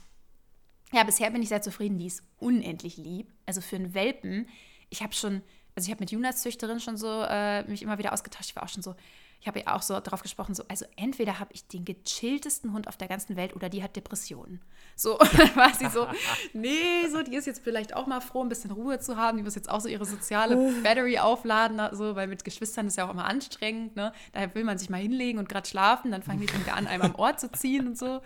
ja, 0.92 1.02
bisher 1.04 1.30
bin 1.30 1.42
ich 1.42 1.48
sehr 1.48 1.62
zufrieden. 1.62 1.98
Die 1.98 2.06
ist 2.06 2.22
unendlich 2.38 2.98
lieb. 2.98 3.32
Also 3.46 3.60
für 3.60 3.76
einen 3.76 3.94
Welpen, 3.94 4.48
ich 4.90 5.02
habe 5.02 5.14
schon, 5.14 5.42
also 5.76 5.86
ich 5.86 5.90
habe 5.90 6.00
mit 6.00 6.10
Junas 6.10 6.42
Züchterin 6.42 6.80
schon 6.80 6.96
so 6.96 7.22
äh, 7.28 7.64
mich 7.64 7.82
immer 7.82 7.98
wieder 7.98 8.12
ausgetauscht. 8.12 8.50
Ich 8.50 8.56
war 8.56 8.62
auch 8.62 8.68
schon 8.68 8.82
so, 8.82 8.94
ich 9.40 9.48
habe 9.48 9.60
ja 9.60 9.74
auch 9.74 9.82
so 9.82 10.00
darauf 10.00 10.22
gesprochen, 10.22 10.54
so, 10.54 10.64
also 10.68 10.86
entweder 10.96 11.38
habe 11.38 11.52
ich 11.52 11.66
den 11.66 11.84
gechilltesten 11.84 12.72
Hund 12.72 12.88
auf 12.88 12.96
der 12.96 13.08
ganzen 13.08 13.36
Welt 13.36 13.54
oder 13.54 13.68
die 13.68 13.82
hat 13.82 13.94
Depressionen. 13.94 14.62
So, 14.96 15.18
dann 15.18 15.54
war 15.56 15.74
sie 15.74 15.88
so, 15.88 16.06
nee, 16.54 17.06
so, 17.10 17.22
die 17.22 17.34
ist 17.34 17.46
jetzt 17.46 17.62
vielleicht 17.62 17.94
auch 17.94 18.06
mal 18.06 18.20
froh, 18.20 18.42
ein 18.42 18.48
bisschen 18.48 18.70
Ruhe 18.70 19.00
zu 19.00 19.16
haben. 19.16 19.36
Die 19.36 19.42
muss 19.42 19.54
jetzt 19.56 19.68
auch 19.68 19.80
so 19.80 19.88
ihre 19.88 20.06
soziale 20.06 20.56
Battery 20.82 21.18
aufladen, 21.18 21.80
so, 21.94 22.14
weil 22.14 22.28
mit 22.28 22.44
Geschwistern 22.44 22.86
ist 22.86 22.96
ja 22.96 23.06
auch 23.06 23.10
immer 23.10 23.26
anstrengend, 23.26 23.96
ne? 23.96 24.12
Daher 24.32 24.54
will 24.54 24.64
man 24.64 24.78
sich 24.78 24.88
mal 24.88 25.00
hinlegen 25.00 25.38
und 25.38 25.48
gerade 25.48 25.68
schlafen, 25.68 26.10
dann 26.10 26.22
fangen 26.22 26.40
die 26.40 26.48
wieder 26.48 26.74
an, 26.74 26.86
einem 26.86 27.02
am 27.02 27.14
Ohr 27.16 27.36
zu 27.36 27.50
ziehen 27.50 27.88
und 27.88 27.98
so. 27.98 28.22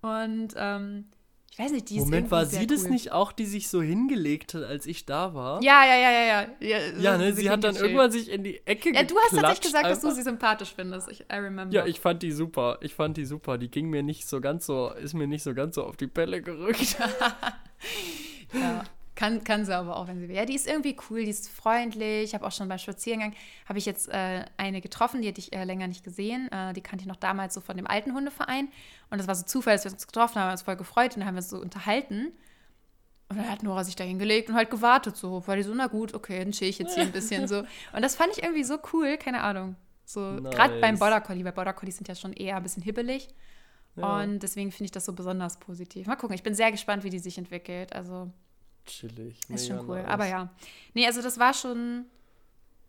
Und 0.00 0.54
ähm, 0.56 1.04
ich 1.52 1.58
weiß 1.58 1.70
nicht, 1.72 1.90
die 1.90 1.98
ist 1.98 2.04
Moment, 2.04 2.30
war 2.30 2.46
sie 2.46 2.60
cool. 2.60 2.66
das 2.66 2.84
nicht 2.88 3.12
auch, 3.12 3.30
die 3.30 3.44
sich 3.44 3.68
so 3.68 3.82
hingelegt 3.82 4.54
hat, 4.54 4.62
als 4.62 4.86
ich 4.86 5.04
da 5.04 5.34
war? 5.34 5.62
Ja, 5.62 5.84
ja, 5.84 5.96
ja, 5.96 6.10
ja, 6.10 6.24
ja. 6.24 6.46
Ja, 6.60 6.78
ja 6.98 7.18
ne, 7.18 7.34
sie 7.34 7.50
hat 7.50 7.62
dann 7.62 7.76
irgendwann 7.76 8.10
sich 8.10 8.30
in 8.30 8.42
die 8.42 8.66
Ecke 8.66 8.94
Ja, 8.94 9.02
du 9.02 9.14
hast 9.18 9.32
tatsächlich 9.32 9.60
gesagt, 9.60 9.84
einfach. 9.84 10.00
dass 10.00 10.00
du 10.00 10.16
sie 10.16 10.22
sympathisch 10.22 10.72
findest. 10.74 11.10
Ich, 11.10 11.20
I 11.20 11.34
remember. 11.34 11.74
Ja, 11.74 11.84
ich 11.84 12.00
fand 12.00 12.22
die 12.22 12.32
super. 12.32 12.78
Ich 12.80 12.94
fand 12.94 13.18
die 13.18 13.26
super. 13.26 13.58
Die 13.58 13.68
ging 13.68 13.90
mir 13.90 14.02
nicht 14.02 14.26
so 14.26 14.40
ganz 14.40 14.64
so, 14.64 14.92
ist 14.92 15.12
mir 15.12 15.26
nicht 15.26 15.42
so 15.42 15.52
ganz 15.52 15.74
so 15.74 15.84
auf 15.84 15.98
die 15.98 16.06
Pelle 16.06 16.40
gerückt. 16.40 16.96
ja. 18.54 18.84
Kann, 19.14 19.44
kann 19.44 19.66
sie 19.66 19.76
aber 19.76 19.96
auch, 19.96 20.08
wenn 20.08 20.18
sie 20.18 20.28
will. 20.28 20.36
Ja, 20.36 20.46
die 20.46 20.54
ist 20.54 20.66
irgendwie 20.66 20.96
cool, 21.10 21.24
die 21.24 21.30
ist 21.30 21.50
freundlich. 21.50 22.24
Ich 22.24 22.34
habe 22.34 22.46
auch 22.46 22.52
schon 22.52 22.68
beim 22.68 22.78
Spaziergang, 22.78 23.34
habe 23.66 23.78
ich 23.78 23.84
jetzt 23.84 24.08
äh, 24.08 24.44
eine 24.56 24.80
getroffen, 24.80 25.20
die 25.20 25.28
hatte 25.28 25.40
ich 25.40 25.52
äh, 25.52 25.64
länger 25.64 25.86
nicht 25.86 26.02
gesehen. 26.02 26.50
Äh, 26.50 26.72
die 26.72 26.80
kannte 26.80 27.02
ich 27.02 27.08
noch 27.08 27.16
damals 27.16 27.52
so 27.52 27.60
von 27.60 27.76
dem 27.76 27.86
alten 27.86 28.14
Hundeverein. 28.14 28.68
Und 29.10 29.18
das 29.18 29.26
war 29.26 29.34
so 29.34 29.44
Zufall, 29.44 29.74
dass 29.74 29.84
wir 29.84 29.92
uns 29.92 30.06
getroffen 30.06 30.36
haben, 30.36 30.44
haben 30.44 30.52
uns 30.52 30.62
voll 30.62 30.76
gefreut 30.76 31.14
und 31.14 31.20
dann 31.20 31.26
haben 31.26 31.34
wir 31.34 31.40
uns 31.40 31.50
so 31.50 31.58
unterhalten. 31.58 32.32
Und 33.28 33.38
dann 33.38 33.50
hat 33.50 33.62
Nora 33.62 33.84
sich 33.84 33.96
da 33.96 34.04
hingelegt 34.04 34.48
und 34.48 34.56
halt 34.56 34.70
gewartet 34.70 35.16
so. 35.16 35.46
War 35.46 35.56
die 35.56 35.62
so, 35.62 35.74
na 35.74 35.86
gut, 35.86 36.14
okay, 36.14 36.38
dann 36.38 36.52
chill 36.52 36.68
ich 36.68 36.78
jetzt 36.78 36.94
hier 36.94 37.04
ein 37.04 37.12
bisschen 37.12 37.48
so. 37.48 37.64
Und 37.92 38.02
das 38.02 38.14
fand 38.14 38.30
ich 38.36 38.42
irgendwie 38.42 38.62
so 38.62 38.78
cool, 38.92 39.16
keine 39.16 39.40
Ahnung. 39.40 39.76
So, 40.04 40.20
nice. 40.20 40.54
gerade 40.54 40.80
beim 40.80 40.98
Border 40.98 41.22
Collie, 41.22 41.42
weil 41.42 41.52
Border 41.52 41.72
Collies 41.72 41.96
sind 41.96 42.08
ja 42.08 42.14
schon 42.14 42.34
eher 42.34 42.56
ein 42.56 42.62
bisschen 42.62 42.82
hibbelig. 42.82 43.28
Ja. 43.96 44.20
Und 44.20 44.40
deswegen 44.40 44.70
finde 44.70 44.86
ich 44.86 44.90
das 44.90 45.06
so 45.06 45.14
besonders 45.14 45.58
positiv. 45.58 46.06
Mal 46.06 46.16
gucken, 46.16 46.34
ich 46.34 46.42
bin 46.42 46.54
sehr 46.54 46.70
gespannt, 46.70 47.04
wie 47.04 47.10
die 47.10 47.18
sich 47.18 47.38
entwickelt. 47.38 47.94
Also 47.94 48.30
Chillig. 48.86 49.38
Ist 49.48 49.68
schon 49.68 49.88
cool. 49.88 50.02
Nice. 50.02 50.10
Aber 50.10 50.26
ja. 50.26 50.50
Nee, 50.94 51.06
also 51.06 51.22
das 51.22 51.38
war 51.38 51.54
schon, 51.54 52.06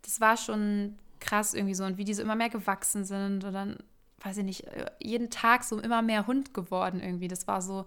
das 0.01 0.19
war 0.19 0.37
schon 0.37 0.97
krass 1.19 1.53
irgendwie 1.53 1.75
so. 1.75 1.83
Und 1.85 1.97
wie 1.97 2.05
die 2.05 2.13
so 2.13 2.21
immer 2.21 2.35
mehr 2.35 2.49
gewachsen 2.49 3.05
sind 3.05 3.43
und 3.43 3.53
dann, 3.53 3.77
weiß 4.21 4.37
ich 4.37 4.43
nicht, 4.43 4.65
jeden 4.99 5.29
Tag 5.29 5.63
so 5.63 5.79
immer 5.79 6.01
mehr 6.01 6.27
Hund 6.27 6.53
geworden 6.53 6.99
irgendwie. 7.01 7.27
Das 7.27 7.47
war 7.47 7.61
so 7.61 7.85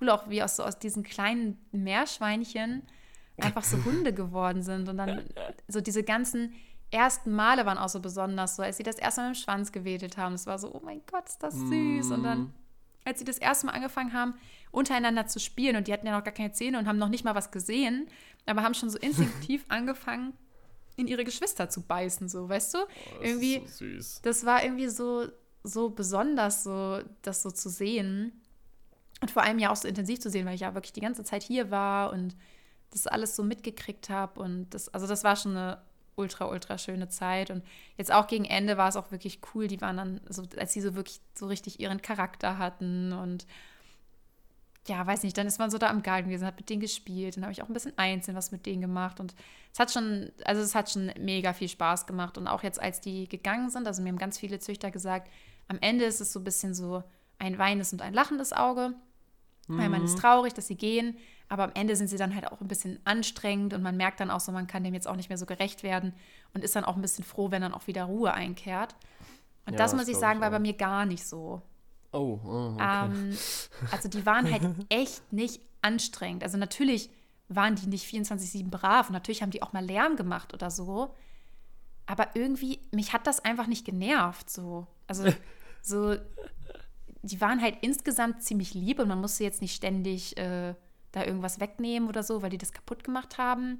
cool, 0.00 0.10
auch 0.10 0.28
wie 0.28 0.42
aus, 0.42 0.56
so 0.56 0.64
aus 0.64 0.78
diesen 0.78 1.02
kleinen 1.02 1.58
Meerschweinchen 1.72 2.82
einfach 3.40 3.64
so 3.64 3.82
Hunde 3.84 4.12
geworden 4.14 4.62
sind. 4.62 4.88
Und 4.88 4.98
dann 4.98 5.22
so 5.68 5.80
diese 5.80 6.02
ganzen 6.02 6.52
ersten 6.90 7.32
Male 7.32 7.64
waren 7.66 7.78
auch 7.78 7.88
so 7.88 8.00
besonders, 8.00 8.56
so 8.56 8.62
als 8.62 8.76
sie 8.76 8.82
das 8.82 8.96
erste 8.96 9.22
Mal 9.22 9.28
mit 9.30 9.38
dem 9.38 9.42
Schwanz 9.42 9.72
gewedelt 9.72 10.16
haben. 10.16 10.32
Das 10.32 10.46
war 10.46 10.58
so, 10.58 10.72
oh 10.74 10.80
mein 10.84 11.00
Gott, 11.10 11.28
ist 11.28 11.42
das 11.42 11.54
süß. 11.54 12.08
Mm. 12.08 12.12
Und 12.12 12.22
dann, 12.22 12.38
mm. 12.40 12.52
Als 13.04 13.18
sie 13.18 13.24
das 13.24 13.38
erste 13.38 13.66
Mal 13.66 13.72
angefangen 13.72 14.12
haben, 14.12 14.34
untereinander 14.70 15.26
zu 15.26 15.38
spielen 15.40 15.76
und 15.76 15.88
die 15.88 15.92
hatten 15.92 16.06
ja 16.06 16.16
noch 16.16 16.24
gar 16.24 16.32
keine 16.32 16.52
Zähne 16.52 16.78
und 16.78 16.86
haben 16.86 16.98
noch 16.98 17.08
nicht 17.08 17.24
mal 17.24 17.34
was 17.34 17.50
gesehen, 17.50 18.08
aber 18.46 18.62
haben 18.62 18.74
schon 18.74 18.90
so 18.90 18.98
instinktiv 19.00 19.64
angefangen, 19.68 20.32
in 20.96 21.06
ihre 21.06 21.24
Geschwister 21.24 21.68
zu 21.68 21.82
beißen, 21.82 22.28
so, 22.28 22.48
weißt 22.48 22.74
du? 22.74 22.78
Oh, 22.78 22.86
das 23.18 23.28
irgendwie, 23.28 23.56
ist 23.56 23.78
so 23.78 23.84
süß. 23.84 24.20
Das 24.22 24.46
war 24.46 24.62
irgendwie 24.62 24.88
so, 24.88 25.26
so 25.64 25.90
besonders, 25.90 26.64
so, 26.64 27.00
das 27.22 27.42
so 27.42 27.50
zu 27.50 27.68
sehen. 27.70 28.40
Und 29.20 29.30
vor 29.30 29.42
allem 29.42 29.58
ja 29.58 29.70
auch 29.70 29.76
so 29.76 29.88
intensiv 29.88 30.20
zu 30.20 30.30
sehen, 30.30 30.46
weil 30.46 30.54
ich 30.54 30.62
ja 30.62 30.74
wirklich 30.74 30.92
die 30.92 31.00
ganze 31.00 31.24
Zeit 31.24 31.42
hier 31.42 31.70
war 31.70 32.12
und 32.12 32.36
das 32.90 33.06
alles 33.06 33.36
so 33.36 33.42
mitgekriegt 33.42 34.10
habe. 34.10 34.40
Und 34.40 34.70
das, 34.70 34.88
also 34.88 35.06
das 35.06 35.24
war 35.24 35.36
schon 35.36 35.56
eine 35.56 35.78
ultra, 36.22 36.46
ultra 36.46 36.78
schöne 36.78 37.08
Zeit. 37.08 37.50
Und 37.50 37.62
jetzt 37.98 38.12
auch 38.12 38.26
gegen 38.26 38.44
Ende 38.44 38.76
war 38.78 38.88
es 38.88 38.96
auch 38.96 39.10
wirklich 39.10 39.40
cool. 39.54 39.68
Die 39.68 39.80
waren 39.80 39.96
dann 39.96 40.20
so, 40.28 40.44
als 40.56 40.72
sie 40.72 40.80
so 40.80 40.94
wirklich 40.94 41.20
so 41.34 41.46
richtig 41.46 41.80
ihren 41.80 42.00
Charakter 42.00 42.58
hatten 42.58 43.12
und 43.12 43.46
ja, 44.88 45.06
weiß 45.06 45.22
nicht, 45.22 45.38
dann 45.38 45.46
ist 45.46 45.60
man 45.60 45.70
so 45.70 45.78
da 45.78 45.90
am 45.90 46.02
Garten 46.02 46.28
gewesen, 46.28 46.46
hat 46.46 46.56
mit 46.56 46.68
denen 46.68 46.80
gespielt. 46.80 47.36
Dann 47.36 47.44
habe 47.44 47.52
ich 47.52 47.62
auch 47.62 47.68
ein 47.68 47.72
bisschen 47.72 47.96
einzeln 47.96 48.36
was 48.36 48.50
mit 48.50 48.66
denen 48.66 48.80
gemacht. 48.80 49.20
Und 49.20 49.34
es 49.72 49.78
hat 49.78 49.92
schon, 49.92 50.32
also 50.44 50.60
es 50.60 50.74
hat 50.74 50.90
schon 50.90 51.12
mega 51.20 51.52
viel 51.52 51.68
Spaß 51.68 52.06
gemacht. 52.06 52.36
Und 52.36 52.48
auch 52.48 52.64
jetzt, 52.64 52.80
als 52.82 53.00
die 53.00 53.28
gegangen 53.28 53.70
sind, 53.70 53.86
also 53.86 54.02
mir 54.02 54.08
haben 54.08 54.18
ganz 54.18 54.38
viele 54.38 54.58
Züchter 54.58 54.90
gesagt, 54.90 55.30
am 55.68 55.78
Ende 55.80 56.04
ist 56.04 56.20
es 56.20 56.32
so 56.32 56.40
ein 56.40 56.44
bisschen 56.44 56.74
so 56.74 57.04
ein 57.38 57.58
weinendes 57.58 57.92
und 57.92 58.02
ein 58.02 58.12
lachendes 58.12 58.52
Auge. 58.52 58.94
Mhm. 59.68 59.78
Weil 59.78 59.88
man 59.88 60.04
ist 60.04 60.18
traurig, 60.18 60.52
dass 60.54 60.66
sie 60.66 60.76
gehen. 60.76 61.16
Aber 61.52 61.64
am 61.64 61.72
Ende 61.74 61.96
sind 61.96 62.08
sie 62.08 62.16
dann 62.16 62.34
halt 62.34 62.50
auch 62.50 62.62
ein 62.62 62.66
bisschen 62.66 62.98
anstrengend 63.04 63.74
und 63.74 63.82
man 63.82 63.94
merkt 63.94 64.20
dann 64.20 64.30
auch 64.30 64.40
so, 64.40 64.52
man 64.52 64.66
kann 64.66 64.84
dem 64.84 64.94
jetzt 64.94 65.06
auch 65.06 65.16
nicht 65.16 65.28
mehr 65.28 65.36
so 65.36 65.44
gerecht 65.44 65.82
werden 65.82 66.14
und 66.54 66.64
ist 66.64 66.74
dann 66.74 66.82
auch 66.82 66.96
ein 66.96 67.02
bisschen 67.02 67.24
froh, 67.24 67.50
wenn 67.50 67.60
dann 67.60 67.74
auch 67.74 67.86
wieder 67.86 68.04
Ruhe 68.04 68.32
einkehrt. 68.32 68.94
Und 69.66 69.74
ja, 69.74 69.78
das 69.78 69.94
muss 69.94 70.08
ich 70.08 70.16
sagen, 70.16 70.40
war 70.40 70.50
bei 70.50 70.58
mir 70.58 70.72
gar 70.72 71.04
nicht 71.04 71.26
so. 71.26 71.60
Oh, 72.10 72.40
oh 72.42 72.72
okay. 72.72 73.04
ähm, 73.04 73.36
also 73.90 74.08
die 74.08 74.24
waren 74.24 74.50
halt 74.50 74.62
echt 74.88 75.30
nicht 75.30 75.60
anstrengend. 75.82 76.42
Also 76.42 76.56
natürlich 76.56 77.10
waren 77.48 77.74
die 77.74 77.86
nicht 77.86 78.10
24-7 78.10 78.70
brav 78.70 79.10
und 79.10 79.12
natürlich 79.12 79.42
haben 79.42 79.50
die 79.50 79.62
auch 79.62 79.74
mal 79.74 79.84
Lärm 79.84 80.16
gemacht 80.16 80.54
oder 80.54 80.70
so. 80.70 81.14
Aber 82.06 82.28
irgendwie, 82.32 82.80
mich 82.92 83.12
hat 83.12 83.26
das 83.26 83.44
einfach 83.44 83.66
nicht 83.66 83.84
genervt. 83.84 84.48
So. 84.48 84.86
Also, 85.06 85.30
so, 85.82 86.16
die 87.20 87.42
waren 87.42 87.60
halt 87.60 87.76
insgesamt 87.82 88.42
ziemlich 88.42 88.72
lieb 88.72 89.00
und 89.00 89.08
man 89.08 89.20
musste 89.20 89.44
jetzt 89.44 89.60
nicht 89.60 89.76
ständig 89.76 90.38
äh, 90.38 90.74
da 91.12 91.24
irgendwas 91.24 91.60
wegnehmen 91.60 92.08
oder 92.08 92.22
so, 92.22 92.42
weil 92.42 92.50
die 92.50 92.58
das 92.58 92.72
kaputt 92.72 93.04
gemacht 93.04 93.38
haben. 93.38 93.78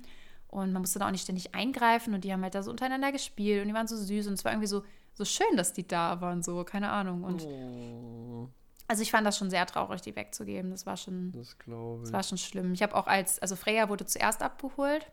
Und 0.49 0.73
man 0.73 0.83
musste 0.83 0.99
da 0.99 1.07
auch 1.07 1.11
nicht 1.11 1.23
ständig 1.23 1.55
eingreifen 1.55 2.13
und 2.13 2.25
die 2.25 2.33
haben 2.33 2.43
halt 2.43 2.55
da 2.55 2.63
so 2.63 2.71
untereinander 2.71 3.11
gespielt 3.11 3.63
und 3.63 3.69
die 3.69 3.75
waren 3.75 3.87
so 3.89 3.97
süß 3.97 4.27
und 4.27 4.35
es 4.35 4.45
war 4.45 4.53
irgendwie 4.53 4.69
so, 4.69 4.85
so 5.15 5.25
schön, 5.25 5.57
dass 5.57 5.73
die 5.73 5.87
da 5.89 6.21
waren, 6.21 6.43
so, 6.43 6.63
keine 6.65 6.91
Ahnung. 6.91 7.25
Und 7.25 7.43
Oh, 7.47 8.49
also 8.87 9.03
ich 9.03 9.11
fand 9.11 9.27
das 9.27 9.39
schon 9.39 9.49
sehr 9.49 9.65
traurig, 9.65 10.03
die 10.03 10.15
wegzugeben. 10.15 10.71
Das 10.71 10.85
war 10.85 10.99
schon, 10.99 11.33
das 11.33 11.59
glaube 11.59 12.01
das 12.01 12.11
ich. 12.11 12.13
war 12.13 12.23
schon 12.23 12.37
schlimm. 12.39 12.75
Ich 12.75 12.83
habe 12.83 12.95
auch 12.95 13.07
als, 13.07 13.39
also 13.39 13.57
Freya 13.57 13.89
wurde 13.89 14.05
zuerst 14.05 14.43
abgeholt 14.43 15.11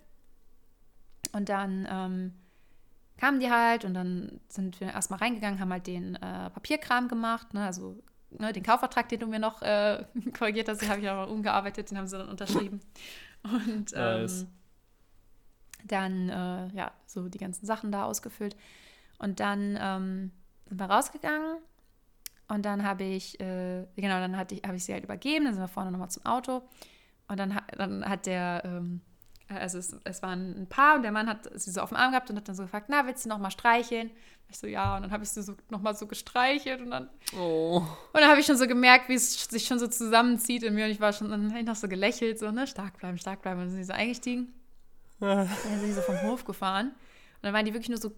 und 1.31 1.47
dann 1.47 1.87
ähm, 1.89 2.33
kamen 3.17 3.39
die 3.39 3.49
halt 3.49 3.85
und 3.85 3.93
dann 3.93 4.41
sind 4.49 4.81
wir 4.81 4.89
erstmal 4.89 5.19
reingegangen, 5.19 5.59
haben 5.61 5.71
halt 5.71 5.87
den 5.87 6.15
äh, 6.15 6.49
Papierkram 6.49 7.07
gemacht, 7.07 7.53
ne, 7.53 7.65
also 7.65 7.95
ne, 8.31 8.53
den 8.53 8.63
Kaufvertrag, 8.63 9.09
den 9.09 9.19
du 9.19 9.27
mir 9.27 9.39
noch 9.39 9.61
äh, 9.61 10.05
korrigiert 10.37 10.69
hast, 10.69 10.81
den 10.81 10.89
habe 10.89 11.01
ich 11.01 11.09
aber 11.09 11.29
umgearbeitet, 11.29 11.91
den 11.91 11.97
haben 11.97 12.07
sie 12.07 12.17
dann 12.17 12.29
unterschrieben. 12.29 12.81
Und 13.43 13.93
ähm, 13.95 14.21
Nice. 14.21 14.45
dann, 15.85 16.29
äh, 16.29 16.67
ja, 16.75 16.91
so 17.05 17.29
die 17.29 17.37
ganzen 17.37 17.65
Sachen 17.65 17.91
da 17.91 18.03
ausgefüllt. 18.03 18.55
Und 19.17 19.39
dann 19.39 19.77
ähm, 19.79 20.31
sind 20.67 20.79
wir 20.79 20.89
rausgegangen 20.89 21.57
und 22.47 22.65
dann 22.65 22.83
habe 22.83 23.03
ich, 23.03 23.39
äh, 23.39 23.85
genau, 23.95 24.19
dann 24.19 24.35
hatte 24.37 24.55
ich, 24.55 24.63
habe 24.63 24.75
ich 24.75 24.83
sie 24.83 24.93
halt 24.93 25.03
übergeben, 25.03 25.45
dann 25.45 25.53
sind 25.53 25.63
wir 25.63 25.67
vorne 25.67 25.91
nochmal 25.91 26.09
zum 26.09 26.25
Auto 26.25 26.63
und 27.27 27.37
dann, 27.37 27.61
dann 27.77 28.03
hat 28.03 28.25
der, 28.25 28.61
ähm, 28.65 29.01
also 29.47 29.77
es, 29.77 29.95
es 30.03 30.21
waren 30.21 30.61
ein 30.61 30.67
Paar 30.67 30.95
und 30.95 31.03
der 31.03 31.11
Mann 31.11 31.27
hat 31.27 31.49
sie 31.59 31.71
so 31.71 31.81
auf 31.81 31.89
dem 31.89 31.97
Arm 31.97 32.11
gehabt 32.11 32.29
und 32.29 32.37
hat 32.37 32.47
dann 32.47 32.55
so 32.55 32.63
gefragt, 32.63 32.87
na, 32.89 33.05
willst 33.05 33.25
du 33.25 33.29
noch 33.29 33.39
mal 33.39 33.51
streicheln? 33.51 34.11
Ich 34.49 34.57
so, 34.57 34.65
ja, 34.67 34.95
und 34.95 35.03
dann 35.03 35.11
habe 35.11 35.23
ich 35.23 35.29
sie 35.29 35.43
so 35.43 35.55
noch 35.69 35.81
mal 35.81 35.95
so 35.95 36.07
gestreichelt 36.07 36.81
und 36.81 36.89
dann, 36.91 37.09
Oh. 37.37 37.77
und 38.13 38.19
dann 38.19 38.29
habe 38.29 38.39
ich 38.39 38.45
schon 38.47 38.57
so 38.57 38.65
gemerkt, 38.67 39.07
wie 39.09 39.13
es 39.13 39.43
sich 39.45 39.65
schon 39.67 39.77
so 39.79 39.87
zusammenzieht 39.87 40.63
in 40.63 40.73
mir 40.73 40.85
und 40.85 40.91
ich 40.91 40.99
war 40.99 41.13
schon, 41.13 41.29
dann 41.29 41.49
habe 41.49 41.59
ich 41.59 41.65
noch 41.65 41.75
so 41.75 41.87
gelächelt, 41.87 42.39
so, 42.39 42.49
ne, 42.51 42.65
stark 42.65 42.97
bleiben, 42.97 43.17
stark 43.17 43.41
bleiben 43.43 43.59
und 43.59 43.67
dann 43.67 43.71
sind 43.75 43.83
sie 43.83 43.87
so 43.87 43.93
eingestiegen 43.93 44.53
dann 45.19 45.47
sind 45.47 45.87
die 45.87 45.91
so 45.91 46.01
vom 46.01 46.21
Hof 46.23 46.45
gefahren. 46.45 46.87
Und 46.87 47.43
dann 47.43 47.53
waren 47.53 47.65
die 47.65 47.73
wirklich 47.73 47.89
nur 47.89 47.97
so 47.99 48.11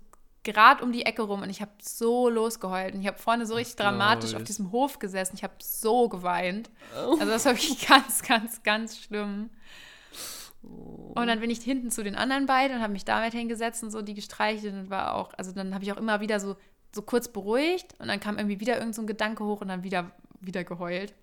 gerade 0.43 0.83
um 0.83 0.91
die 0.91 1.05
Ecke 1.05 1.21
rum 1.21 1.41
und 1.41 1.49
ich 1.49 1.61
habe 1.61 1.71
so 1.81 2.29
losgeheult. 2.29 2.95
Und 2.95 3.01
ich 3.01 3.07
habe 3.07 3.17
vorne 3.17 3.45
so 3.45 3.55
richtig 3.55 3.75
dramatisch 3.75 4.31
ich. 4.31 4.35
auf 4.35 4.43
diesem 4.43 4.71
Hof 4.71 4.99
gesessen. 4.99 5.35
Ich 5.35 5.43
habe 5.43 5.53
so 5.61 6.09
geweint. 6.09 6.69
Oh. 6.95 7.13
Also 7.19 7.25
das 7.25 7.45
war 7.45 7.53
wirklich 7.53 7.87
ganz, 7.87 8.21
ganz, 8.23 8.63
ganz 8.63 8.97
schlimm. 8.97 9.49
Und 10.63 11.27
dann 11.27 11.39
bin 11.39 11.49
ich 11.49 11.61
hinten 11.61 11.91
zu 11.91 12.03
den 12.03 12.15
anderen 12.15 12.45
beiden 12.45 12.77
und 12.77 12.83
habe 12.83 12.93
mich 12.93 13.05
damit 13.05 13.33
hingesetzt 13.33 13.83
und 13.83 13.91
so 13.91 14.01
die 14.01 14.13
gestreichelt 14.13 14.73
und 14.73 14.89
war 14.89 15.15
auch, 15.15 15.33
also 15.37 15.51
dann 15.51 15.73
habe 15.73 15.83
ich 15.83 15.91
auch 15.91 15.97
immer 15.97 16.21
wieder 16.21 16.39
so, 16.39 16.55
so 16.93 17.01
kurz 17.01 17.27
beruhigt 17.27 17.95
und 17.99 18.07
dann 18.07 18.19
kam 18.19 18.37
irgendwie 18.37 18.59
wieder 18.59 18.77
irgend 18.79 18.95
so 18.95 19.01
ein 19.01 19.07
Gedanke 19.07 19.43
hoch 19.43 19.61
und 19.61 19.67
dann 19.69 19.83
wieder, 19.83 20.11
wieder 20.39 20.63
geheult. 20.63 21.13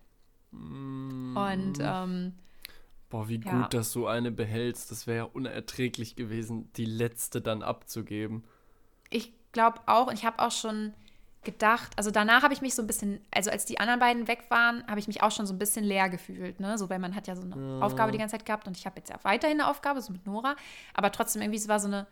Und 0.53 1.75
ähm, 1.81 2.35
Boah, 3.11 3.29
wie 3.29 3.41
Ja. 3.45 3.63
gut, 3.63 3.75
dass 3.75 3.93
du 3.93 4.07
eine 4.07 4.31
behältst. 4.31 4.91
Das 4.91 5.07
wäre 5.07 5.17
ja 5.19 5.25
unerträglich 5.25 6.17
gewesen, 6.17 6.71
die 6.75 6.85
letzte 6.85 7.41
dann 7.41 7.63
abzugeben. 7.63 8.45
ich 9.11 9.33
glaube 9.53 9.81
auch, 9.87 10.09
und 10.09 10.15
ich 10.15 10.25
habe 10.27 10.39
auch 10.41 10.51
schon 10.53 10.93
gedacht, 11.45 11.93
also 11.97 12.11
danach 12.11 12.43
habe 12.43 12.53
ich 12.53 12.61
mich 12.61 12.75
so 12.75 12.83
ein 12.83 12.87
bisschen, 12.87 13.21
also 13.31 13.51
als 13.51 13.65
die 13.65 13.79
anderen 13.81 14.01
beiden 14.01 14.29
weg 14.29 14.45
waren, 14.49 14.87
habe 14.87 14.99
ich 14.99 15.07
mich 15.07 15.23
auch 15.23 15.31
schon 15.31 15.47
so 15.47 15.55
ein 15.55 15.59
bisschen 15.59 15.85
leer 15.85 16.09
gefühlt, 16.09 16.61
ne? 16.61 16.77
So, 16.77 16.91
weil 16.91 16.99
man 16.99 17.15
hat 17.15 17.27
ja 17.27 17.37
so 17.37 17.43
eine 17.43 17.83
Aufgabe 17.83 18.13
die 18.13 18.19
ganze 18.19 18.37
Zeit 18.37 18.45
gehabt 18.45 18.67
und 18.67 18.77
ich 18.77 18.87
habe 18.87 18.97
jetzt 18.99 19.09
ja 19.09 19.19
weiterhin 19.23 19.61
eine 19.61 19.71
Aufgabe, 19.71 20.01
so 20.03 20.13
mit 20.13 20.27
Nora, 20.27 20.57
aber 20.95 21.13
trotzdem 21.13 21.41
irgendwie, 21.41 21.59
es 21.59 21.69
war 21.69 21.81
so 21.81 21.87
eine, 21.87 22.07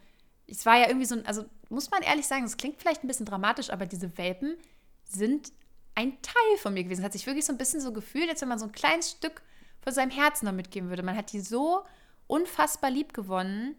es 0.47 0.65
war 0.65 0.77
ja 0.79 0.87
irgendwie 0.87 1.07
so 1.07 1.17
ein, 1.17 1.27
also 1.27 1.45
muss 1.69 1.91
man 1.91 2.03
ehrlich 2.03 2.27
sagen, 2.27 2.45
es 2.45 2.57
klingt 2.57 2.81
vielleicht 2.81 3.03
ein 3.03 3.09
bisschen 3.09 3.27
dramatisch, 3.27 3.71
aber 3.71 3.87
diese 3.87 4.17
Welpen 4.17 4.57
sind 5.05 5.53
ein 5.97 6.13
Teil 6.23 6.59
von 6.59 6.75
mir 6.75 6.85
gewesen. 6.85 7.01
Es 7.01 7.05
hat 7.05 7.13
sich 7.13 7.27
wirklich 7.27 7.45
so 7.45 7.53
ein 7.53 7.59
bisschen 7.59 7.81
so 7.81 7.93
gefühlt, 7.93 8.29
als 8.29 8.41
wenn 8.43 8.49
man 8.49 8.59
so 8.59 8.67
ein 8.67 8.73
kleines 8.73 9.11
Stück 9.11 9.43
von 9.81 9.93
seinem 9.93 10.11
Herzen 10.11 10.47
da 10.47 10.53
mitgeben 10.53 10.89
würde. 10.89 11.03
Man 11.03 11.17
hat 11.17 11.33
die 11.33 11.41
so 11.41 11.83
unfassbar 12.27 12.91
lieb 12.91 13.13
gewonnen. 13.15 13.77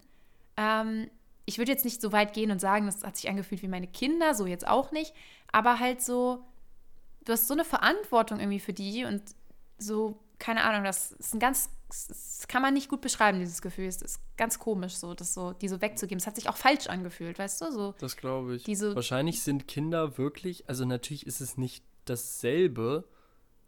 Ähm, 0.56 1.10
ich 1.44 1.58
würde 1.58 1.72
jetzt 1.72 1.84
nicht 1.84 2.02
so 2.02 2.12
weit 2.12 2.34
gehen 2.34 2.50
und 2.50 2.60
sagen, 2.60 2.86
das 2.86 3.02
hat 3.02 3.16
sich 3.16 3.28
angefühlt 3.28 3.62
wie 3.62 3.68
meine 3.68 3.86
Kinder, 3.86 4.34
so 4.34 4.46
jetzt 4.46 4.66
auch 4.66 4.90
nicht, 4.90 5.14
aber 5.52 5.78
halt 5.78 6.02
so, 6.02 6.44
du 7.24 7.32
hast 7.32 7.46
so 7.48 7.54
eine 7.54 7.64
Verantwortung 7.64 8.38
irgendwie 8.40 8.60
für 8.60 8.72
die 8.72 9.04
und 9.04 9.22
so, 9.78 10.18
keine 10.38 10.64
Ahnung, 10.64 10.84
das 10.84 11.12
ist 11.12 11.34
ein 11.34 11.40
ganz, 11.40 11.70
das 11.88 12.46
kann 12.48 12.62
man 12.62 12.74
nicht 12.74 12.88
gut 12.88 13.00
beschreiben, 13.00 13.38
dieses 13.40 13.62
Gefühl. 13.62 13.86
Es 13.86 14.02
ist 14.02 14.20
ganz 14.36 14.58
komisch, 14.58 14.94
so, 14.96 15.14
das 15.14 15.34
so, 15.34 15.52
die 15.52 15.68
so 15.68 15.80
wegzugeben. 15.80 16.18
Es 16.20 16.26
hat 16.26 16.36
sich 16.36 16.48
auch 16.48 16.56
falsch 16.56 16.86
angefühlt, 16.86 17.38
weißt 17.38 17.60
du? 17.62 17.72
So, 17.72 17.94
Das 17.98 18.16
glaube 18.16 18.56
ich. 18.56 18.64
Diese- 18.64 18.94
Wahrscheinlich 18.94 19.42
sind 19.42 19.66
Kinder 19.68 20.18
wirklich, 20.18 20.68
also 20.68 20.84
natürlich 20.84 21.26
ist 21.26 21.40
es 21.40 21.56
nicht 21.56 21.84
dasselbe, 22.04 23.04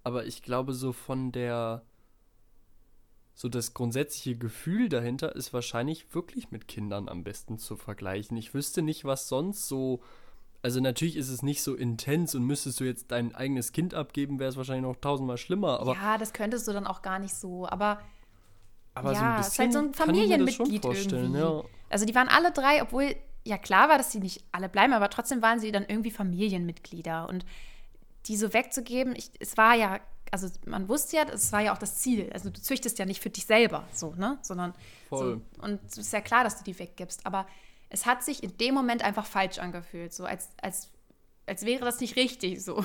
aber 0.05 0.27
ich 0.27 0.43
glaube 0.43 0.75
so 0.75 0.93
von 0.93 1.33
der, 1.33 1.83
so 3.35 3.49
das 3.49 3.73
grundsätzliche 3.75 4.37
Gefühl 4.37 4.89
dahinter 4.89 5.35
ist 5.35 5.53
wahrscheinlich 5.53 6.15
wirklich 6.15 6.51
mit 6.51 6.69
Kindern 6.69 7.09
am 7.09 7.25
besten 7.25 7.59
zu 7.59 7.77
vergleichen. 7.77 8.37
Ich 8.37 8.53
wüsste 8.55 8.83
nicht, 8.83 9.05
was 9.05 9.29
sonst 9.29 9.67
so, 9.67 10.03
also 10.63 10.81
natürlich 10.81 11.17
ist 11.17 11.29
es 11.29 11.43
nicht 11.43 11.63
so 11.63 11.75
intens 11.75 12.35
und 12.35 12.45
müsstest 12.45 12.81
du 12.81 12.85
jetzt 12.85 13.11
dein 13.11 13.35
eigenes 13.35 13.73
Kind 13.73 13.95
abgeben, 13.95 14.39
wäre 14.39 14.51
es 14.51 14.57
wahrscheinlich 14.57 14.85
noch 14.85 14.97
tausendmal 14.97 15.39
schlimmer, 15.39 15.81
aber, 15.81 15.95
ja, 15.95 16.19
das 16.19 16.33
könntest 16.33 16.69
du 16.69 16.73
dann 16.73 16.87
auch 16.87 17.03
gar 17.03 17.19
nicht 17.19 17.35
so, 17.35 17.69
aber 17.69 18.01
aber 18.95 19.15
so 19.15 19.21
ja, 19.21 19.35
ein 19.35 19.41
es 19.41 19.49
ist 19.49 19.53
bisschen 19.53 19.65
halt 19.65 19.73
so 19.73 19.79
ein 19.79 19.95
Familienmitglied 19.95 20.85
irgendwie. 20.85 21.39
ja. 21.39 21.63
Also 21.89 22.05
die 22.05 22.15
waren 22.15 22.29
alle 22.29 22.53
drei, 22.53 22.83
obwohl 22.83 23.15
ja 23.45 23.59
klar 23.59 23.89
war, 23.89 23.99
dass 23.99 24.13
sie 24.13 24.21
nicht 24.21 24.45
alle 24.53 24.69
bleiben, 24.69 24.93
aber 24.93 25.11
trotzdem 25.11 25.43
waren 25.43 25.61
sie 25.61 25.73
dann 25.73 25.85
irgendwie 25.87 26.11
Familienmitglieder. 26.11 27.29
Und 27.29 27.45
die 28.27 28.37
so 28.37 28.53
wegzugeben, 28.53 29.15
ich, 29.17 29.31
es 29.39 29.57
war 29.57 29.75
ja, 29.75 30.01
also 30.31 30.49
man 30.67 30.89
wusste 30.89 31.17
ja, 31.17 31.23
es 31.25 31.53
war 31.53 31.61
ja 31.61 31.73
auch 31.73 31.79
das 31.79 31.97
Ziel. 31.99 32.31
Also 32.33 32.51
du 32.51 32.61
züchtest 32.61 32.99
ja 32.99 33.07
nicht 33.07 33.21
für 33.21 33.31
dich 33.31 33.47
selber 33.47 33.85
so, 33.93 34.15
ne? 34.15 34.39
Sondern 34.43 34.75
Voll. 35.09 35.41
so. 35.57 35.63
Und 35.63 35.81
es 35.87 35.99
ist 35.99 36.13
ja 36.13 36.21
klar, 36.21 36.45
dass 36.45 36.59
du 36.59 36.65
die 36.65 36.79
weggibst. 36.79 37.25
Aber 37.27 37.47
es 37.91 38.07
hat 38.07 38.23
sich 38.23 38.43
in 38.43 38.57
dem 38.57 38.75
Moment 38.75 39.05
einfach 39.05 39.27
falsch 39.27 39.59
angefühlt. 39.59 40.15
So 40.15 40.25
als, 40.25 40.49
als, 40.63 40.91
als 41.47 41.65
wäre 41.65 41.85
das 41.85 42.01
nicht 42.01 42.17
richtig 42.17 42.65
so. 42.65 42.85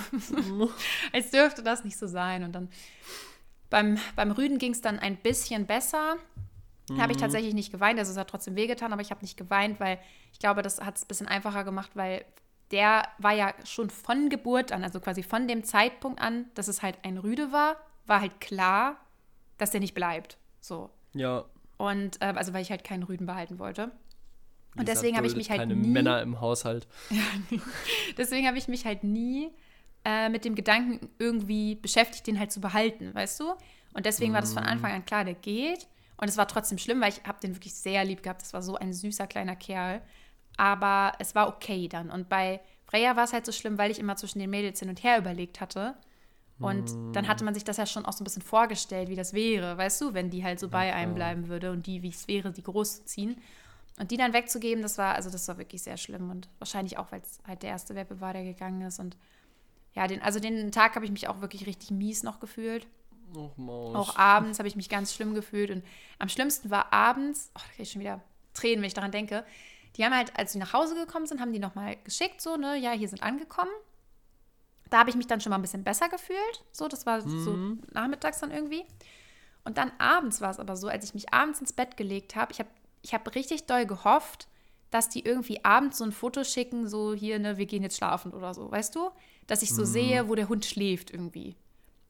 als 1.14 1.32
dürfte 1.32 1.64
das 1.64 1.84
nicht 1.84 1.97
so 1.97 2.08
sein. 2.08 2.43
Und 2.43 2.51
dann 2.53 2.70
beim, 3.70 3.97
beim 4.16 4.32
Rüden 4.32 4.58
ging 4.58 4.74
es 4.74 4.82
dann 4.82 4.99
ein 4.99 5.18
bisschen 5.18 5.66
besser. 5.66 6.18
Da 6.88 6.97
habe 6.97 7.14
ich 7.14 7.18
tatsächlich 7.18 7.53
nicht 7.53 7.72
geweint. 7.72 7.97
Also 7.97 8.12
es 8.12 8.18
hat 8.18 8.30
trotzdem 8.30 8.56
wehgetan, 8.56 8.93
aber 8.93 9.01
ich 9.01 9.10
habe 9.10 9.22
nicht 9.22 9.38
geweint, 9.38 9.80
weil 9.80 9.99
ich 10.32 10.39
glaube, 10.39 10.62
das 10.62 10.82
hat 10.82 10.97
es 10.97 11.03
ein 11.03 11.08
bisschen 11.08 11.28
einfacher 11.28 11.64
gemacht, 11.64 11.91
weil 11.95 12.26
der 12.72 13.08
war 13.18 13.34
ja 13.34 13.53
schon 13.64 13.89
von 13.89 14.30
Geburt 14.30 14.72
an, 14.72 14.84
also 14.84 14.99
quasi 14.99 15.24
von 15.24 15.47
dem 15.47 15.64
Zeitpunkt 15.64 16.20
an, 16.20 16.45
dass 16.56 16.68
es 16.68 16.82
halt 16.82 16.97
ein 17.03 17.18
Rüde 17.18 17.51
war, 17.51 17.78
war 18.06 18.22
halt 18.22 18.39
klar, 18.39 18.97
dass 19.58 19.72
der 19.72 19.80
nicht 19.80 19.93
bleibt. 19.93 20.38
So. 20.60 20.89
Ja. 21.14 21.45
Und 21.78 22.22
äh, 22.22 22.34
also 22.36 22.53
weil 22.53 22.62
ich 22.62 22.72
halt 22.72 22.84
keinen 22.84 23.03
Rüden 23.03 23.26
behalten 23.26 23.60
wollte. 23.60 23.91
Und 24.78 24.88
deswegen 24.88 25.15
habe 25.17 25.28
ich 25.28 25.36
mich 25.36 25.49
halt 25.49 25.59
keine 25.59 25.76
nie, 25.76 25.88
Männer 25.88 26.21
im 26.21 26.41
Haushalt. 26.41 26.88
deswegen 28.17 28.47
habe 28.47 28.57
ich 28.57 28.67
mich 28.67 28.86
halt 28.86 29.03
nie 29.03 29.51
äh, 30.03 30.30
mit 30.30 30.45
dem 30.45 30.55
Gedanken 30.55 31.09
irgendwie 31.17 31.76
beschäftigt, 31.76 32.28
den 32.28 32.39
halt 32.39 32.51
zu 32.51 32.59
behalten, 32.59 33.13
weißt 33.13 33.39
du? 33.39 33.53
Und 33.93 34.05
deswegen 34.05 34.34
war 34.34 34.41
das 34.41 34.53
von 34.53 34.63
Anfang 34.63 34.91
an 34.91 35.05
klar, 35.05 35.23
der 35.23 35.36
geht. 35.36 35.88
Und 36.17 36.28
es 36.30 36.38
war 36.38 36.47
trotzdem 36.47 36.78
schlimm, 36.78 37.01
weil 37.01 37.11
ich 37.11 37.23
habe 37.23 37.39
den 37.41 37.55
wirklich 37.55 37.73
sehr 37.73 38.03
lieb 38.03 38.23
gehabt. 38.23 38.41
Das 38.41 38.53
war 38.53 38.61
so 38.61 38.76
ein 38.76 38.93
süßer 38.93 39.28
kleiner 39.28 39.55
Kerl. 39.55 40.01
Aber 40.57 41.13
es 41.19 41.36
war 41.36 41.47
okay 41.47 41.88
dann. 41.88 42.09
Und 42.09 42.28
bei 42.30 42.61
Freya 42.86 43.15
war 43.15 43.23
es 43.23 43.34
halt 43.34 43.45
so 43.45 43.51
schlimm, 43.51 43.78
weil 43.78 43.91
ich 43.91 43.99
immer 43.99 44.15
zwischen 44.15 44.39
den 44.39 44.49
Mädels 44.49 44.80
hin 44.80 44.89
und 44.89 45.03
her 45.03 45.17
überlegt 45.17 45.61
hatte. 45.61 45.95
Und 46.59 46.91
dann 47.13 47.28
hatte 47.28 47.43
man 47.43 47.53
sich 47.53 47.65
das 47.65 47.78
ja 47.78 47.86
schon 47.86 48.05
auch 48.05 48.13
so 48.13 48.21
ein 48.21 48.23
bisschen 48.23 48.41
vorgestellt, 48.41 49.09
wie 49.09 49.15
das 49.15 49.34
wäre, 49.34 49.78
weißt 49.78 49.99
du, 49.99 50.13
wenn 50.13 50.30
die 50.30 50.43
halt 50.43 50.59
so 50.59 50.69
bei 50.69 50.93
einem 50.93 51.13
bleiben 51.13 51.49
würde 51.49 51.71
und 51.71 51.86
die, 51.86 52.01
wie 52.01 52.09
es 52.09 52.30
wäre, 52.30 52.53
die 52.53 52.63
groß 52.63 52.99
zu 52.99 53.05
ziehen. 53.05 53.36
Und 53.97 54.11
die 54.11 54.17
dann 54.17 54.33
wegzugeben, 54.33 54.81
das 54.81 54.97
war, 54.97 55.15
also 55.15 55.29
das 55.29 55.47
war 55.47 55.57
wirklich 55.57 55.81
sehr 55.81 55.97
schlimm. 55.97 56.29
Und 56.29 56.49
wahrscheinlich 56.59 56.97
auch, 56.97 57.11
weil 57.11 57.21
es 57.21 57.39
halt 57.47 57.63
der 57.63 57.69
erste 57.69 57.95
Welpe 57.95 58.19
war, 58.19 58.33
der 58.33 58.43
gegangen 58.43 58.81
ist. 58.81 58.99
Und 58.99 59.15
ja, 59.93 60.07
den, 60.07 60.21
also 60.21 60.39
den 60.39 60.71
Tag 60.71 60.95
habe 60.95 61.05
ich 61.05 61.11
mich 61.11 61.29
auch 61.29 61.41
wirklich 61.41 61.65
richtig 61.65 61.91
mies 61.91 62.23
noch 62.23 62.39
gefühlt. 62.39 62.87
Och, 63.33 63.57
Maus. 63.57 63.95
Auch 63.95 64.17
abends 64.17 64.59
habe 64.59 64.67
ich 64.67 64.75
mich 64.75 64.89
ganz 64.89 65.13
schlimm 65.13 65.33
gefühlt. 65.33 65.71
Und 65.71 65.83
am 66.19 66.27
schlimmsten 66.27 66.69
war 66.69 66.91
abends, 66.91 67.51
oh, 67.55 67.59
da 67.59 67.67
kriege 67.69 67.83
ich 67.83 67.91
schon 67.91 68.01
wieder 68.01 68.21
Tränen, 68.53 68.81
wenn 68.81 68.87
ich 68.87 68.93
daran 68.93 69.11
denke. 69.11 69.45
Die 69.95 70.03
haben 70.03 70.13
halt, 70.13 70.37
als 70.37 70.51
sie 70.51 70.59
nach 70.59 70.73
Hause 70.73 70.95
gekommen 70.95 71.25
sind, 71.25 71.39
haben 71.39 71.53
die 71.53 71.59
nochmal 71.59 71.95
geschickt, 72.03 72.41
so, 72.41 72.57
ne, 72.57 72.75
ja, 72.75 72.91
hier 72.91 73.07
sind 73.07 73.23
angekommen. 73.23 73.71
Da 74.89 74.99
habe 74.99 75.09
ich 75.09 75.15
mich 75.15 75.27
dann 75.27 75.39
schon 75.39 75.51
mal 75.51 75.55
ein 75.55 75.61
bisschen 75.61 75.85
besser 75.85 76.09
gefühlt. 76.09 76.63
So, 76.71 76.89
das 76.89 77.05
war 77.05 77.21
so 77.21 77.77
nachmittags 77.93 78.39
dann 78.39 78.51
irgendwie. 78.51 78.83
Und 79.63 79.77
dann 79.77 79.91
abends 79.97 80.41
war 80.41 80.51
es 80.51 80.59
aber 80.59 80.75
so, 80.75 80.89
als 80.89 81.05
ich 81.05 81.13
mich 81.13 81.33
abends 81.33 81.59
ins 81.59 81.73
Bett 81.73 81.97
gelegt 81.97 82.35
habe, 82.35 82.51
ich 82.51 82.59
habe 82.59 82.69
ich 83.06 83.14
hab 83.14 83.36
richtig 83.36 83.68
doll 83.68 83.86
gehofft, 83.86 84.47
dass 84.89 85.10
die 85.10 85.24
irgendwie 85.24 85.64
abends 85.64 85.99
so 85.99 86.03
ein 86.03 86.12
Foto 86.12 86.43
schicken, 86.43 86.88
so 86.88 87.14
hier, 87.14 87.38
ne, 87.38 87.58
wir 87.58 87.68
gehen 87.68 87.84
jetzt 87.84 87.97
schlafen 87.97 88.34
oder 88.34 88.53
so, 88.56 88.72
weißt 88.72 88.95
du? 88.95 89.12
Dass 89.45 89.62
ich 89.62 89.70
so 89.70 89.86
sehe, 89.86 90.28
wo 90.28 90.34
der 90.34 90.49
Hund 90.49 90.66
schläft 90.66 91.12
irgendwie. 91.12 91.56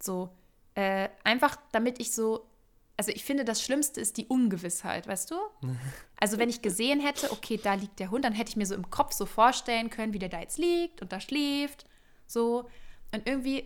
So, 0.01 0.29
äh, 0.75 1.09
einfach 1.25 1.57
damit 1.73 1.99
ich 1.99 2.13
so, 2.13 2.47
also 2.95 3.11
ich 3.11 3.25
finde, 3.25 3.43
das 3.43 3.61
Schlimmste 3.61 3.99
ist 3.99 4.15
die 4.15 4.27
Ungewissheit, 4.27 5.07
weißt 5.07 5.31
du? 5.31 5.35
Also 6.17 6.37
wenn 6.37 6.49
ich 6.49 6.61
gesehen 6.61 7.01
hätte, 7.01 7.29
okay, 7.33 7.59
da 7.61 7.73
liegt 7.73 7.99
der 7.99 8.09
Hund, 8.09 8.23
dann 8.23 8.31
hätte 8.31 8.49
ich 8.49 8.55
mir 8.55 8.65
so 8.65 8.73
im 8.73 8.89
Kopf 8.89 9.11
so 9.11 9.25
vorstellen 9.25 9.89
können, 9.89 10.13
wie 10.13 10.19
der 10.19 10.29
da 10.29 10.39
jetzt 10.39 10.57
liegt 10.57 11.01
und 11.01 11.11
da 11.11 11.19
schläft, 11.19 11.85
so. 12.25 12.69
Und 13.13 13.27
irgendwie 13.27 13.65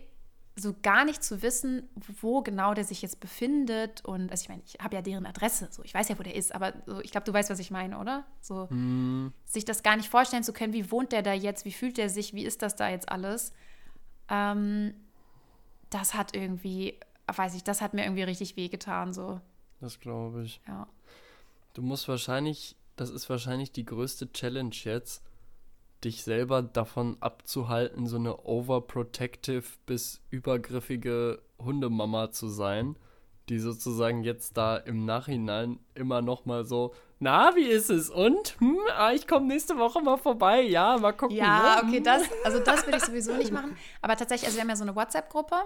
so 0.60 0.74
gar 0.82 1.04
nicht 1.04 1.22
zu 1.22 1.42
wissen, 1.42 1.88
wo 2.20 2.42
genau 2.42 2.74
der 2.74 2.84
sich 2.84 3.02
jetzt 3.02 3.20
befindet. 3.20 4.04
Und 4.04 4.30
also 4.30 4.42
ich 4.42 4.48
meine, 4.48 4.62
ich 4.64 4.74
habe 4.80 4.94
ja 4.94 5.02
deren 5.02 5.26
Adresse, 5.26 5.68
so 5.70 5.82
ich 5.82 5.94
weiß 5.94 6.08
ja, 6.08 6.18
wo 6.18 6.22
der 6.22 6.34
ist, 6.34 6.54
aber 6.54 6.74
so, 6.86 7.00
ich 7.00 7.10
glaube, 7.10 7.24
du 7.24 7.32
weißt, 7.32 7.50
was 7.50 7.58
ich 7.58 7.70
meine, 7.70 7.98
oder? 7.98 8.24
So 8.40 8.68
Hm, 8.70 9.32
sich 9.44 9.64
das 9.64 9.82
gar 9.82 9.96
nicht 9.96 10.08
vorstellen 10.08 10.44
zu 10.44 10.52
können, 10.52 10.72
wie 10.72 10.90
wohnt 10.90 11.12
der 11.12 11.22
da 11.22 11.32
jetzt, 11.32 11.64
wie 11.64 11.72
fühlt 11.72 11.96
der 11.96 12.08
sich, 12.10 12.34
wie 12.34 12.44
ist 12.44 12.62
das 12.62 12.76
da 12.76 12.88
jetzt 12.88 13.08
alles. 13.08 13.52
Ähm, 14.28 14.94
das 15.90 16.14
hat 16.14 16.36
irgendwie, 16.36 17.00
weiß 17.26 17.54
ich, 17.54 17.64
das 17.64 17.80
hat 17.80 17.94
mir 17.94 18.04
irgendwie 18.04 18.22
richtig 18.22 18.56
wehgetan, 18.56 19.12
so, 19.12 19.40
das 19.80 19.98
glaube 19.98 20.44
ich. 20.44 20.60
ja. 20.68 20.86
Du 21.74 21.82
musst 21.82 22.08
wahrscheinlich, 22.08 22.76
das 22.96 23.10
ist 23.10 23.30
wahrscheinlich 23.30 23.72
die 23.72 23.84
größte 23.84 24.32
Challenge 24.32 24.74
jetzt, 24.74 25.22
dich 26.04 26.22
selber 26.24 26.62
davon 26.62 27.16
abzuhalten, 27.20 28.06
so 28.06 28.16
eine 28.16 28.38
overprotective 28.44 29.64
bis 29.86 30.20
übergriffige 30.30 31.42
Hundemama 31.58 32.30
zu 32.32 32.48
sein, 32.48 32.96
die 33.48 33.58
sozusagen 33.58 34.22
jetzt 34.22 34.56
da 34.56 34.76
im 34.76 35.04
Nachhinein 35.04 35.78
immer 35.94 36.22
noch 36.22 36.44
mal 36.46 36.64
so, 36.64 36.94
na, 37.18 37.54
wie 37.54 37.66
ist 37.66 37.90
es? 37.90 38.08
Und? 38.08 38.58
Hm, 38.60 38.78
ah, 38.96 39.12
ich 39.12 39.26
komme 39.26 39.46
nächste 39.46 39.76
Woche 39.76 40.00
mal 40.00 40.16
vorbei. 40.16 40.62
Ja, 40.62 40.96
mal 40.98 41.12
gucken. 41.12 41.36
Ja, 41.36 41.76
ne? 41.82 41.82
okay, 41.88 41.96
Hm. 41.98 42.04
das, 42.04 42.22
also 42.44 42.60
das 42.60 42.86
würde 42.86 42.96
ich 42.98 43.04
sowieso 43.06 43.36
nicht 43.36 43.52
machen. 43.52 43.76
Aber 44.00 44.16
tatsächlich, 44.16 44.46
also 44.46 44.56
wir 44.56 44.62
haben 44.62 44.70
ja 44.70 44.76
so 44.76 44.84
eine 44.84 44.96
WhatsApp-Gruppe 44.96 45.56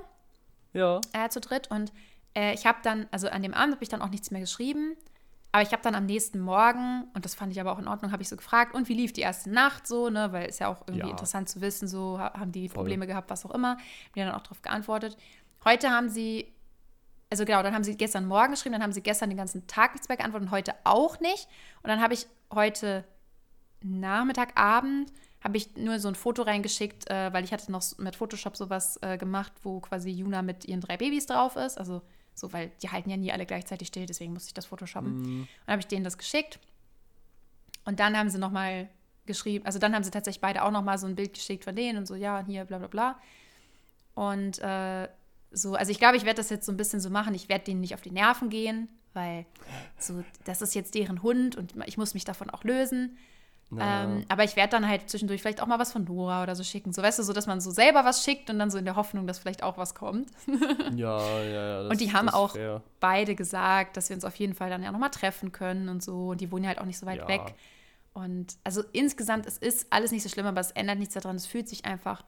Ja. 0.72 1.00
äh, 1.12 1.28
zu 1.28 1.40
dritt 1.40 1.70
und 1.70 1.92
äh, 2.36 2.54
ich 2.54 2.66
habe 2.66 2.78
dann, 2.82 3.06
also 3.12 3.28
an 3.28 3.42
dem 3.42 3.54
Abend 3.54 3.74
habe 3.74 3.84
ich 3.84 3.88
dann 3.88 4.02
auch 4.02 4.08
nichts 4.10 4.32
mehr 4.32 4.40
geschrieben. 4.40 4.96
Aber 5.54 5.62
ich 5.62 5.70
habe 5.70 5.82
dann 5.82 5.94
am 5.94 6.06
nächsten 6.06 6.40
Morgen, 6.40 7.04
und 7.14 7.24
das 7.24 7.36
fand 7.36 7.52
ich 7.52 7.60
aber 7.60 7.70
auch 7.70 7.78
in 7.78 7.86
Ordnung, 7.86 8.10
habe 8.10 8.20
ich 8.24 8.28
so 8.28 8.34
gefragt, 8.34 8.74
und 8.74 8.88
wie 8.88 8.94
lief 8.94 9.12
die 9.12 9.20
erste 9.20 9.50
Nacht 9.50 9.86
so, 9.86 10.10
ne? 10.10 10.32
Weil 10.32 10.48
ist 10.48 10.58
ja 10.58 10.66
auch 10.66 10.80
irgendwie 10.88 11.06
Ja. 11.06 11.10
interessant 11.12 11.48
zu 11.48 11.60
wissen, 11.60 11.86
so 11.86 12.18
ha- 12.18 12.32
haben 12.36 12.50
die 12.50 12.68
Voll. 12.68 12.78
Probleme 12.78 13.06
gehabt, 13.06 13.30
was 13.30 13.46
auch 13.46 13.52
immer. 13.52 13.76
Mir 14.16 14.24
dann 14.26 14.34
auch 14.34 14.40
darauf 14.42 14.62
geantwortet. 14.62 15.16
Heute 15.64 15.90
haben 15.90 16.08
sie, 16.08 16.52
also 17.30 17.44
genau, 17.44 17.62
dann 17.62 17.72
haben 17.72 17.84
sie 17.84 17.96
gestern 17.96 18.26
Morgen 18.26 18.50
geschrieben, 18.50 18.72
dann 18.72 18.82
haben 18.82 18.90
sie 18.92 19.00
gestern 19.00 19.30
den 19.30 19.36
ganzen 19.38 19.68
Tag 19.68 19.92
nichts 19.92 20.08
mehr 20.08 20.16
geantwortet 20.16 20.48
und 20.48 20.50
heute 20.52 20.74
auch 20.82 21.20
nicht. 21.20 21.46
Und 21.84 21.88
dann 21.88 22.00
habe 22.02 22.14
ich 22.14 22.26
heute 22.52 23.04
Nachmittag, 23.80 24.58
Abend, 24.58 25.12
habe 25.44 25.56
ich 25.56 25.76
nur 25.76 26.00
so 26.00 26.08
ein 26.08 26.16
Foto 26.16 26.42
reingeschickt, 26.42 27.08
äh, 27.08 27.32
weil 27.32 27.44
ich 27.44 27.52
hatte 27.52 27.70
noch 27.70 27.84
mit 27.98 28.16
Photoshop 28.16 28.56
sowas 28.56 28.98
äh, 29.02 29.18
gemacht, 29.18 29.52
wo 29.62 29.78
quasi 29.78 30.10
Juna 30.10 30.42
mit 30.42 30.64
ihren 30.64 30.80
drei 30.80 30.96
Babys 30.96 31.26
drauf 31.26 31.54
ist. 31.54 31.78
Also 31.78 32.02
so, 32.34 32.52
weil 32.52 32.72
die 32.82 32.90
halten 32.90 33.10
ja 33.10 33.16
nie 33.16 33.32
alle 33.32 33.46
gleichzeitig 33.46 33.88
still, 33.88 34.06
deswegen 34.06 34.32
musste 34.32 34.48
ich 34.48 34.54
das 34.54 34.66
photoshoppen. 34.66 35.22
Mhm. 35.22 35.40
Und 35.40 35.48
dann 35.66 35.72
habe 35.72 35.80
ich 35.80 35.86
denen 35.86 36.04
das 36.04 36.18
geschickt. 36.18 36.58
Und 37.84 38.00
dann 38.00 38.16
haben 38.16 38.30
sie 38.30 38.38
nochmal 38.38 38.88
geschrieben, 39.26 39.64
also 39.66 39.78
dann 39.78 39.94
haben 39.94 40.04
sie 40.04 40.10
tatsächlich 40.10 40.40
beide 40.40 40.62
auch 40.62 40.70
nochmal 40.70 40.98
so 40.98 41.06
ein 41.06 41.14
Bild 41.14 41.34
geschickt 41.34 41.64
von 41.64 41.76
denen 41.76 41.98
und 41.98 42.06
so, 42.06 42.14
ja, 42.14 42.44
hier, 42.46 42.64
bla 42.64 42.78
bla 42.78 42.88
bla. 42.88 43.20
Und 44.14 44.58
äh, 44.60 45.08
so, 45.50 45.74
also 45.74 45.90
ich 45.90 45.98
glaube, 45.98 46.16
ich 46.16 46.24
werde 46.24 46.36
das 46.36 46.50
jetzt 46.50 46.66
so 46.66 46.72
ein 46.72 46.76
bisschen 46.76 47.00
so 47.00 47.10
machen. 47.10 47.34
Ich 47.34 47.48
werde 47.48 47.64
denen 47.64 47.80
nicht 47.80 47.94
auf 47.94 48.00
die 48.00 48.10
Nerven 48.10 48.50
gehen, 48.50 48.88
weil 49.12 49.46
so, 49.98 50.24
das 50.44 50.62
ist 50.62 50.74
jetzt 50.74 50.94
deren 50.94 51.22
Hund 51.22 51.56
und 51.56 51.74
ich 51.86 51.96
muss 51.96 52.14
mich 52.14 52.24
davon 52.24 52.50
auch 52.50 52.64
lösen. 52.64 53.16
Ja. 53.70 54.04
Ähm, 54.04 54.24
aber 54.28 54.44
ich 54.44 54.56
werde 54.56 54.70
dann 54.70 54.86
halt 54.88 55.08
zwischendurch 55.10 55.40
vielleicht 55.40 55.60
auch 55.60 55.66
mal 55.66 55.78
was 55.78 55.90
von 55.92 56.04
Nora 56.04 56.42
oder 56.42 56.54
so 56.54 56.62
schicken. 56.62 56.92
So, 56.92 57.02
weißt 57.02 57.18
du, 57.18 57.22
so, 57.22 57.32
dass 57.32 57.46
man 57.46 57.60
so 57.60 57.70
selber 57.70 58.04
was 58.04 58.22
schickt 58.24 58.48
und 58.50 58.58
dann 58.58 58.70
so 58.70 58.78
in 58.78 58.84
der 58.84 58.94
Hoffnung, 58.96 59.26
dass 59.26 59.38
vielleicht 59.38 59.62
auch 59.62 59.78
was 59.78 59.94
kommt. 59.94 60.30
ja, 60.94 61.18
ja, 61.42 61.44
ja. 61.44 61.82
Das, 61.84 61.90
Und 61.90 62.00
die 62.00 62.12
haben 62.12 62.28
auch 62.28 62.52
fair. 62.52 62.82
beide 63.00 63.34
gesagt, 63.34 63.96
dass 63.96 64.10
wir 64.10 64.14
uns 64.16 64.24
auf 64.24 64.36
jeden 64.36 64.54
Fall 64.54 64.70
dann 64.70 64.82
ja 64.82 64.92
nochmal 64.92 65.10
treffen 65.10 65.50
können 65.50 65.88
und 65.88 66.02
so. 66.02 66.28
Und 66.28 66.40
die 66.40 66.52
wohnen 66.52 66.64
ja 66.64 66.68
halt 66.68 66.78
auch 66.78 66.84
nicht 66.84 66.98
so 66.98 67.06
weit 67.06 67.20
Ja. 67.20 67.28
weg. 67.28 67.54
Und 68.12 68.54
also 68.62 68.82
insgesamt, 68.92 69.46
es 69.46 69.58
ist 69.58 69.86
alles 69.90 70.12
nicht 70.12 70.22
so 70.22 70.28
schlimm, 70.28 70.46
aber 70.46 70.60
es 70.60 70.70
ändert 70.70 70.98
nichts 70.98 71.14
daran. 71.14 71.34
Es 71.34 71.46
fühlt 71.46 71.68
sich 71.68 71.84
einfach 71.84 72.22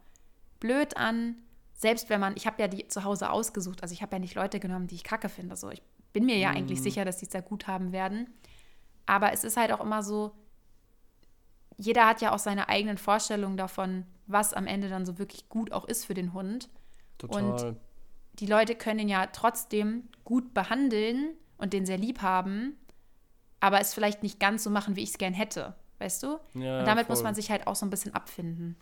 blöd 0.59 0.97
an. 0.97 1.37
Selbst 1.75 2.09
wenn 2.11 2.19
man, 2.21 2.35
ich 2.37 2.47
habe 2.47 2.61
ja 2.61 2.67
die 2.69 2.89
zu 2.89 3.05
Hause 3.05 3.31
ausgesucht, 3.31 3.83
also 3.83 3.93
ich 3.93 4.03
habe 4.03 4.17
ja 4.17 4.19
nicht 4.19 4.35
Leute 4.35 4.59
genommen, 4.59 4.87
die 4.89 4.95
ich 4.97 5.05
kacke 5.05 5.29
finde. 5.29 5.55
So, 5.55 5.71
ich 5.71 5.83
bin 6.13 6.25
mir 6.25 6.39
ja 6.39 6.51
eigentlich 6.51 6.83
sicher, 6.83 7.05
dass 7.05 7.19
die 7.19 7.27
es 7.27 7.33
sehr 7.33 7.43
gut 7.43 7.67
haben 7.69 7.93
werden. 7.93 8.27
Aber 9.05 9.33
es 9.33 9.45
ist 9.45 9.57
halt 9.57 9.71
auch 9.71 9.81
immer 9.81 10.03
so, 10.03 10.33
jeder 11.77 12.07
hat 12.07 12.21
ja 12.21 12.33
auch 12.35 12.39
seine 12.39 12.69
eigenen 12.69 12.99
Vorstellungen 12.99 13.57
davon, 13.57 14.07
was 14.27 14.55
am 14.55 14.67
Ende 14.67 14.89
dann 14.89 15.07
so 15.07 15.19
wirklich 15.19 15.49
gut 15.49 15.73
auch 15.73 15.85
ist 15.85 16.05
für 16.05 16.15
den 16.15 16.33
Hund 16.33 16.69
Total. 17.19 17.77
die 18.39 18.47
Leute 18.47 18.75
können 18.75 19.01
ihn 19.01 19.09
ja 19.09 19.27
trotzdem 19.27 20.09
gut 20.25 20.55
behandeln 20.55 21.35
und 21.59 21.73
den 21.73 21.87
sehr 21.87 21.99
lieb 21.99 22.23
haben, 22.23 22.77
aber 23.61 23.81
es 23.81 23.95
vielleicht 23.95 24.23
nicht 24.23 24.41
ganz 24.41 24.65
so 24.65 24.71
machen, 24.71 24.97
wie 24.97 25.03
ich 25.03 25.11
es 25.11 25.19
gern 25.19 25.35
hätte, 25.35 25.75
weißt 25.99 26.23
du? 26.23 26.39
ja, 26.55 26.81
und 26.81 26.87
damit 26.87 27.09
muss 27.09 27.19
voll. 27.19 27.25
man 27.25 27.35
sich 27.35 27.51
halt 27.51 27.67
auch 27.67 27.77
so 27.77 27.87
ein 27.87 27.91
bisschen 27.91 28.15
abfinden. 28.15 28.77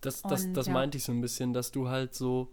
Das, 0.00 0.22
das, 0.22 0.44
Und, 0.44 0.54
das 0.54 0.66
ja. 0.66 0.72
meinte 0.72 0.98
ich 0.98 1.04
so 1.04 1.12
ein 1.12 1.20
bisschen, 1.20 1.52
dass 1.52 1.72
du 1.72 1.88
halt 1.88 2.14
so. 2.14 2.52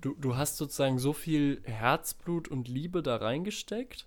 Du, 0.00 0.14
du 0.14 0.36
hast 0.36 0.56
sozusagen 0.56 0.98
so 0.98 1.12
viel 1.12 1.62
Herzblut 1.64 2.48
und 2.48 2.68
Liebe 2.68 3.02
da 3.02 3.16
reingesteckt 3.16 4.06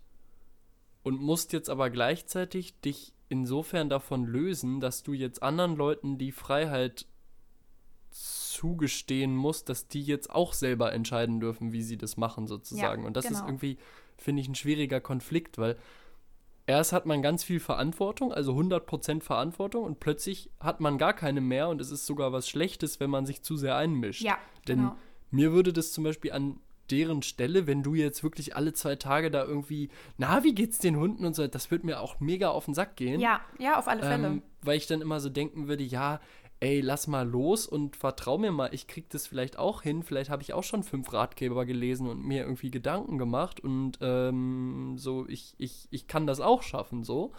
und 1.04 1.20
musst 1.20 1.54
jetzt 1.54 1.70
aber 1.70 1.89
gleichzeitig 1.89 2.80
dich 2.82 3.14
insofern 3.30 3.89
davon 3.89 4.26
lösen, 4.26 4.80
dass 4.80 5.04
du 5.04 5.14
jetzt 5.14 5.43
anderen 5.43 5.76
Leuten 5.76 6.18
die 6.18 6.32
Freiheit 6.32 7.06
zugestehen 8.12 9.36
musst, 9.36 9.70
dass 9.70 9.88
die 9.88 10.02
jetzt 10.02 10.32
auch 10.32 10.54
selber 10.54 10.91
entscheiden 10.91 11.39
dürfen, 11.39 11.72
wie 11.72 11.84
sie 11.84 11.97
das 11.97 12.18
machen, 12.18 12.47
sozusagen. 12.47 13.06
und 13.06 13.16
das 13.16 13.26
ist 13.26 13.32
genau. 13.38 13.47
irgendwie, 13.47 13.78
finde 14.18 14.41
ich, 14.41 14.47
ein 14.47 14.56
schwieriger 14.56 15.00
Konflikt, 15.00 15.58
weil 15.58 15.78
erst 16.66 16.91
hat 16.91 17.06
man 17.06 17.22
ganz 17.22 17.43
viel 17.43 17.60
Verantwortung, 17.60 18.32
also 18.32 18.54
100% 18.54 19.22
Verantwortung 19.22 19.84
und 19.84 20.00
plötzlich 20.00 20.52
hat 20.60 20.80
man 20.82 20.97
gar 20.97 21.14
keine 21.14 21.41
mehr 21.41 21.70
und 21.70 21.82
es 21.82 21.91
ist 21.91 22.06
sogar 22.06 22.32
was 22.32 22.50
Schlechtes, 22.50 23.00
wenn 23.00 23.10
man 23.10 23.26
sich 23.26 23.41
zu 23.43 23.58
sehr 23.58 23.76
einmischt. 23.76 24.22
Ja, 24.22 24.38
Denn 24.68 24.80
genau. 24.80 24.95
mir 25.32 25.52
würde 25.52 25.72
das 25.72 25.93
zum 25.93 26.04
Beispiel 26.04 26.32
an 26.32 26.60
deren 26.91 27.21
Stelle, 27.21 27.67
wenn 27.67 27.83
du 27.83 27.93
jetzt 27.93 28.23
wirklich 28.23 28.55
alle 28.55 28.73
zwei 28.73 28.95
Tage 28.95 29.31
da 29.31 29.43
irgendwie, 29.43 29.89
na, 30.17 30.43
wie 30.43 30.53
geht's 30.53 30.79
den 30.79 30.97
Hunden 30.97 31.25
und 31.25 31.35
so, 31.35 31.47
das 31.47 31.71
würde 31.71 31.85
mir 31.85 31.99
auch 31.99 32.19
mega 32.19 32.49
auf 32.49 32.65
den 32.65 32.73
Sack 32.73 32.95
gehen. 32.95 33.19
Ja, 33.19 33.41
ja, 33.57 33.77
auf 33.77 33.87
alle 33.87 34.01
Fälle. 34.01 34.27
Ähm, 34.27 34.43
weil 34.61 34.77
ich 34.77 34.87
dann 34.87 35.01
immer 35.01 35.19
so 35.19 35.29
denken 35.29 35.67
würde, 35.67 35.83
ja, 35.83 36.19
ey, 36.59 36.81
lass 36.81 37.07
mal 37.07 37.27
los 37.27 37.67
und 37.67 37.95
vertrau 37.95 38.37
mir 38.37 38.51
mal, 38.51 38.73
ich 38.73 38.87
krieg 38.87 39.09
das 39.09 39.27
vielleicht 39.27 39.57
auch 39.57 39.81
hin. 39.81 40.03
Vielleicht 40.03 40.29
habe 40.29 40.43
ich 40.43 40.53
auch 40.53 40.63
schon 40.63 40.83
fünf 40.83 41.13
Ratgeber 41.13 41.65
gelesen 41.65 42.07
und 42.07 42.23
mir 42.25 42.43
irgendwie 42.43 42.71
Gedanken 42.71 43.17
gemacht 43.17 43.61
und 43.61 43.97
ähm, 44.01 44.95
so, 44.97 45.27
ich, 45.27 45.55
ich, 45.57 45.87
ich 45.91 46.07
kann 46.07 46.27
das 46.27 46.41
auch 46.41 46.61
schaffen, 46.61 47.03
so. 47.03 47.31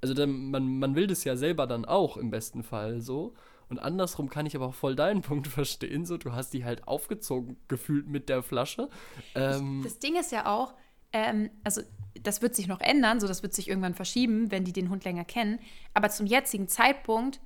Also 0.00 0.14
dann, 0.14 0.50
man, 0.50 0.78
man 0.78 0.94
will 0.96 1.06
das 1.06 1.24
ja 1.24 1.36
selber 1.36 1.66
dann 1.66 1.84
auch 1.84 2.16
im 2.16 2.30
besten 2.30 2.62
Fall 2.62 3.00
so. 3.00 3.34
Und 3.70 3.78
andersrum 3.78 4.28
kann 4.28 4.46
ich 4.46 4.56
aber 4.56 4.66
auch 4.66 4.74
voll 4.74 4.96
deinen 4.96 5.22
Punkt 5.22 5.46
verstehen. 5.48 6.04
So, 6.04 6.18
du 6.18 6.32
hast 6.32 6.50
die 6.50 6.64
halt 6.64 6.86
aufgezogen 6.86 7.56
gefühlt 7.68 8.08
mit 8.08 8.28
der 8.28 8.42
Flasche. 8.42 8.90
Ähm, 9.34 9.80
Das 9.82 9.98
Ding 9.98 10.16
ist 10.18 10.32
ja 10.32 10.46
auch, 10.46 10.74
ähm, 11.12 11.50
also 11.64 11.80
das 12.20 12.42
wird 12.42 12.54
sich 12.54 12.66
noch 12.66 12.80
ändern, 12.80 13.20
so 13.20 13.28
das 13.28 13.42
wird 13.42 13.54
sich 13.54 13.68
irgendwann 13.68 13.94
verschieben, 13.94 14.50
wenn 14.50 14.64
die 14.64 14.72
den 14.72 14.90
Hund 14.90 15.04
länger 15.04 15.24
kennen. 15.24 15.60
Aber 15.94 16.10
zum 16.10 16.26
jetzigen 16.26 16.68
Zeitpunkt 16.68 17.40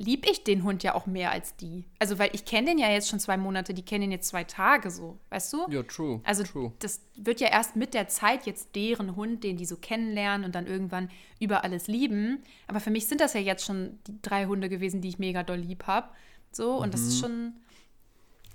lieb 0.00 0.26
ich 0.26 0.44
den 0.44 0.64
Hund 0.64 0.82
ja 0.82 0.94
auch 0.94 1.04
mehr 1.04 1.30
als 1.30 1.56
die. 1.56 1.84
Also 1.98 2.18
weil 2.18 2.30
ich 2.32 2.46
kenne 2.46 2.68
den 2.68 2.78
ja 2.78 2.90
jetzt 2.90 3.08
schon 3.10 3.20
zwei 3.20 3.36
Monate, 3.36 3.74
die 3.74 3.84
kennen 3.84 4.00
den 4.00 4.12
jetzt 4.12 4.28
zwei 4.28 4.44
Tage 4.44 4.90
so, 4.90 5.18
weißt 5.28 5.52
du? 5.52 5.66
ja, 5.68 5.82
true. 5.82 6.20
Also 6.24 6.42
true. 6.42 6.72
das 6.78 7.02
wird 7.16 7.40
ja 7.40 7.48
erst 7.48 7.76
mit 7.76 7.92
der 7.92 8.08
Zeit 8.08 8.46
jetzt 8.46 8.74
deren 8.74 9.14
Hund, 9.14 9.44
den 9.44 9.58
die 9.58 9.66
so 9.66 9.76
kennenlernen 9.76 10.46
und 10.46 10.54
dann 10.54 10.66
irgendwann 10.66 11.10
über 11.38 11.64
alles 11.64 11.86
lieben. 11.86 12.42
Aber 12.66 12.80
für 12.80 12.90
mich 12.90 13.08
sind 13.08 13.20
das 13.20 13.34
ja 13.34 13.40
jetzt 13.40 13.64
schon 13.64 13.98
die 14.06 14.22
drei 14.22 14.46
Hunde 14.46 14.70
gewesen, 14.70 15.02
die 15.02 15.08
ich 15.10 15.18
mega 15.18 15.42
doll 15.42 15.58
lieb 15.58 15.86
habe. 15.86 16.08
So, 16.50 16.76
und 16.76 16.94
das 16.94 17.02
ist 17.02 17.20
schon, 17.20 17.52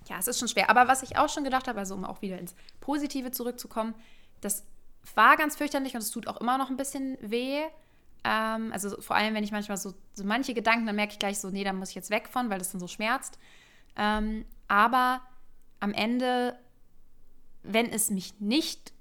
ja, 0.10 0.18
es 0.18 0.28
ist 0.28 0.40
schon 0.40 0.48
schwer. 0.48 0.72
Aber 0.72 0.88
was 0.88 1.04
ich 1.04 1.16
auch 1.16 1.30
schon 1.30 1.44
gedacht 1.44 1.68
habe, 1.68 1.78
also 1.78 1.94
um 1.94 2.06
auch 2.06 2.24
wieder 2.24 2.40
ins 2.40 2.56
Positive 2.82 3.30
zurückzukommen, 3.30 3.94
das 4.42 4.64
war 5.14 5.38
ganz 5.38 5.56
fürchterlich 5.56 5.94
und 5.94 6.02
es 6.02 6.10
tut 6.10 6.28
auch 6.28 6.42
immer 6.42 6.58
noch 6.58 6.72
ein 6.72 6.78
bisschen 6.78 7.18
weh. 7.22 7.62
Ähm, 8.26 8.74
also 8.74 9.00
vor 9.02 9.16
allem, 9.16 9.36
wenn 9.36 9.44
ich 9.44 9.52
manchmal 9.52 9.78
so, 9.78 9.94
so 10.16 10.24
manche 10.24 10.56
Gedanken, 10.56 10.88
dann 10.88 10.96
merke 10.96 11.14
ich 11.14 11.20
gleich 11.20 11.40
so, 11.40 11.52
nee, 11.52 11.64
da 11.64 11.74
muss 11.74 11.90
ich 11.90 11.96
jetzt 11.96 12.10
weg 12.10 12.28
von, 12.28 12.50
weil 12.50 12.58
das 12.58 12.72
dann 12.72 12.82
so 12.82 12.88
schmerzt. 12.88 13.38
Ähm, 13.96 14.46
aber 14.68 15.22
am 15.80 15.94
Ende, 15.94 16.58
wenn 17.62 17.90
es 17.92 18.10
mich 18.10 18.40
nicht 18.40 18.94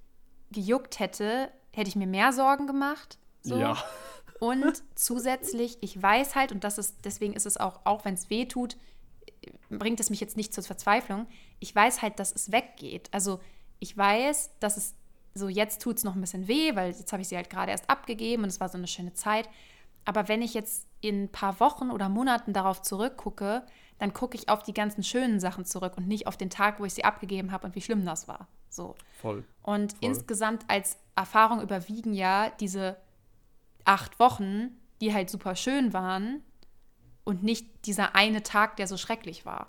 gejuckt 0.52 1.00
hätte, 1.00 1.50
hätte 1.72 1.88
ich 1.88 1.96
mir 1.96 2.06
mehr 2.06 2.32
Sorgen 2.32 2.66
gemacht. 2.66 3.18
So. 3.40 3.56
Ja. 3.56 3.82
Und 4.40 4.82
zusätzlich, 4.94 5.78
ich 5.80 6.00
weiß 6.00 6.34
halt, 6.34 6.52
und 6.52 6.62
das 6.62 6.76
ist, 6.76 6.98
deswegen 7.04 7.32
ist 7.32 7.46
es 7.46 7.56
auch, 7.56 7.80
auch 7.84 8.04
wenn 8.04 8.14
es 8.14 8.28
weh 8.28 8.44
tut, 8.44 8.76
bringt 9.70 10.00
es 10.00 10.10
mich 10.10 10.20
jetzt 10.20 10.36
nicht 10.36 10.52
zur 10.52 10.64
Verzweiflung. 10.64 11.26
Ich 11.60 11.74
weiß 11.74 12.02
halt, 12.02 12.18
dass 12.18 12.32
es 12.34 12.52
weggeht. 12.52 13.08
Also 13.10 13.40
ich 13.78 13.96
weiß, 13.96 14.58
dass 14.60 14.76
es 14.76 14.94
so 15.34 15.48
jetzt 15.48 15.82
tut 15.82 15.98
es 15.98 16.04
noch 16.04 16.14
ein 16.14 16.20
bisschen 16.20 16.48
weh, 16.48 16.74
weil 16.74 16.92
jetzt 16.92 17.12
habe 17.12 17.22
ich 17.22 17.28
sie 17.28 17.36
halt 17.36 17.50
gerade 17.50 17.72
erst 17.72 17.90
abgegeben 17.90 18.44
und 18.44 18.48
es 18.48 18.60
war 18.60 18.68
so 18.68 18.78
eine 18.78 18.86
schöne 18.86 19.14
Zeit. 19.14 19.48
Aber 20.04 20.28
wenn 20.28 20.42
ich 20.42 20.54
jetzt 20.54 20.86
in 21.00 21.24
ein 21.24 21.28
paar 21.28 21.60
Wochen 21.60 21.90
oder 21.90 22.08
Monaten 22.08 22.52
darauf 22.52 22.82
zurückgucke, 22.82 23.64
dann 23.98 24.12
gucke 24.12 24.36
ich 24.36 24.48
auf 24.48 24.62
die 24.62 24.74
ganzen 24.74 25.02
schönen 25.02 25.40
Sachen 25.40 25.64
zurück 25.64 25.94
und 25.96 26.06
nicht 26.06 26.26
auf 26.26 26.36
den 26.36 26.50
Tag, 26.50 26.80
wo 26.80 26.84
ich 26.84 26.94
sie 26.94 27.04
abgegeben 27.04 27.52
habe 27.52 27.66
und 27.66 27.74
wie 27.74 27.80
schlimm 27.80 28.04
das 28.04 28.28
war. 28.28 28.48
So. 28.68 28.94
Voll. 29.20 29.44
Und 29.62 29.92
Voll. 29.92 30.00
insgesamt 30.00 30.64
als 30.68 30.98
Erfahrung 31.16 31.60
überwiegen 31.60 32.12
ja 32.12 32.50
diese 32.60 32.96
acht 33.84 34.18
Wochen, 34.18 34.76
die 35.00 35.12
halt 35.14 35.30
super 35.30 35.56
schön 35.56 35.92
waren 35.92 36.42
und 37.24 37.42
nicht 37.42 37.86
dieser 37.86 38.14
eine 38.14 38.42
Tag, 38.42 38.76
der 38.76 38.86
so 38.86 38.96
schrecklich 38.96 39.46
war. 39.46 39.66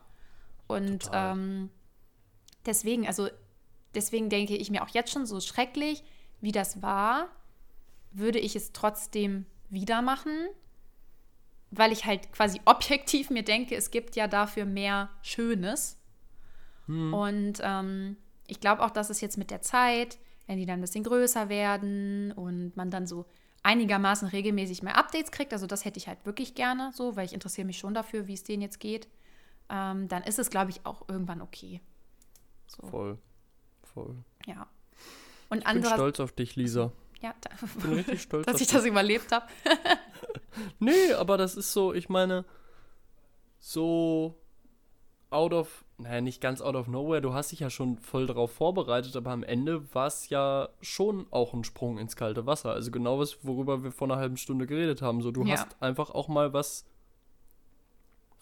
Und 0.67 1.09
ähm, 1.13 1.69
deswegen, 2.65 3.07
also 3.07 3.29
deswegen 3.95 4.29
denke 4.29 4.55
ich 4.55 4.69
mir 4.69 4.83
auch 4.83 4.89
jetzt 4.89 5.11
schon 5.11 5.25
so 5.25 5.39
schrecklich, 5.39 6.03
wie 6.41 6.51
das 6.51 6.81
war, 6.81 7.29
würde 8.11 8.39
ich 8.39 8.55
es 8.55 8.71
trotzdem 8.71 9.45
wieder 9.69 10.01
machen, 10.01 10.47
weil 11.71 11.91
ich 11.91 12.05
halt 12.05 12.31
quasi 12.31 12.61
objektiv 12.65 13.29
mir 13.29 13.43
denke, 13.43 13.75
es 13.75 13.91
gibt 13.91 14.15
ja 14.15 14.27
dafür 14.27 14.65
mehr 14.65 15.09
Schönes. 15.21 15.97
Hm. 16.85 17.13
Und 17.13 17.53
ähm, 17.61 18.17
ich 18.47 18.59
glaube 18.59 18.83
auch, 18.83 18.91
dass 18.91 19.09
es 19.09 19.21
jetzt 19.21 19.37
mit 19.37 19.51
der 19.51 19.61
Zeit, 19.61 20.17
wenn 20.47 20.57
die 20.57 20.65
dann 20.65 20.79
ein 20.79 20.81
bisschen 20.81 21.03
größer 21.03 21.49
werden 21.49 22.31
und 22.33 22.77
man 22.77 22.91
dann 22.91 23.07
so 23.07 23.25
einigermaßen 23.63 24.27
regelmäßig 24.27 24.83
mehr 24.83 24.97
Updates 24.97 25.31
kriegt, 25.31 25.51
also 25.51 25.65
das 25.65 25.85
hätte 25.85 25.97
ich 25.97 26.07
halt 26.07 26.23
wirklich 26.25 26.53
gerne 26.53 26.91
so, 26.93 27.15
weil 27.15 27.25
ich 27.25 27.33
interessiere 27.33 27.65
mich 27.65 27.79
schon 27.79 27.95
dafür, 27.95 28.27
wie 28.27 28.35
es 28.35 28.43
denen 28.43 28.61
jetzt 28.61 28.79
geht, 28.79 29.07
ähm, 29.69 30.07
dann 30.07 30.23
ist 30.23 30.37
es, 30.37 30.51
glaube 30.51 30.69
ich, 30.69 30.85
auch 30.85 31.09
irgendwann 31.09 31.41
okay. 31.41 31.81
So. 32.67 32.87
Voll. 32.87 33.17
Voll. 33.95 34.15
Ja. 34.45 34.67
Und 35.49 35.59
ich 35.59 35.73
bin 35.73 35.85
stolz 35.85 36.19
auf 36.19 36.33
dich, 36.33 36.55
Lisa. 36.55 36.91
Ja, 37.21 37.33
da, 37.41 37.49
ich 37.65 37.81
bin 37.81 37.93
richtig 37.93 38.21
stolz, 38.21 38.45
dass 38.51 38.61
ich 38.61 38.67
das 38.67 38.85
überlebt 38.85 39.31
habe. 39.31 39.47
nee, 40.79 41.13
aber 41.13 41.37
das 41.37 41.55
ist 41.55 41.71
so, 41.71 41.93
ich 41.93 42.09
meine, 42.09 42.45
so 43.57 44.35
out 45.29 45.53
of, 45.53 45.85
naja, 45.97 46.19
nicht 46.19 46.41
ganz 46.41 46.61
out 46.61 46.75
of 46.75 46.87
nowhere, 46.87 47.21
du 47.21 47.33
hast 47.33 47.51
dich 47.51 47.61
ja 47.61 47.69
schon 47.69 47.97
voll 47.99 48.27
darauf 48.27 48.51
vorbereitet, 48.51 49.15
aber 49.15 49.31
am 49.31 49.43
Ende 49.43 49.93
war 49.95 50.07
es 50.07 50.29
ja 50.29 50.69
schon 50.81 51.25
auch 51.31 51.53
ein 51.53 51.63
Sprung 51.63 51.97
ins 51.97 52.17
kalte 52.17 52.45
Wasser. 52.45 52.71
Also 52.71 52.91
genau 52.91 53.17
was, 53.17 53.45
worüber 53.45 53.83
wir 53.83 53.91
vor 53.91 54.09
einer 54.09 54.17
halben 54.17 54.37
Stunde 54.37 54.67
geredet 54.67 55.01
haben. 55.01 55.21
So, 55.21 55.31
du 55.31 55.45
ja. 55.45 55.53
hast 55.53 55.81
einfach 55.81 56.09
auch 56.09 56.27
mal 56.27 56.53
was 56.53 56.85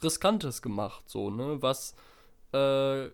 Riskantes 0.01 0.63
gemacht, 0.63 1.07
so, 1.07 1.29
ne? 1.29 1.61
Was 1.61 1.95
äh, 2.53 3.09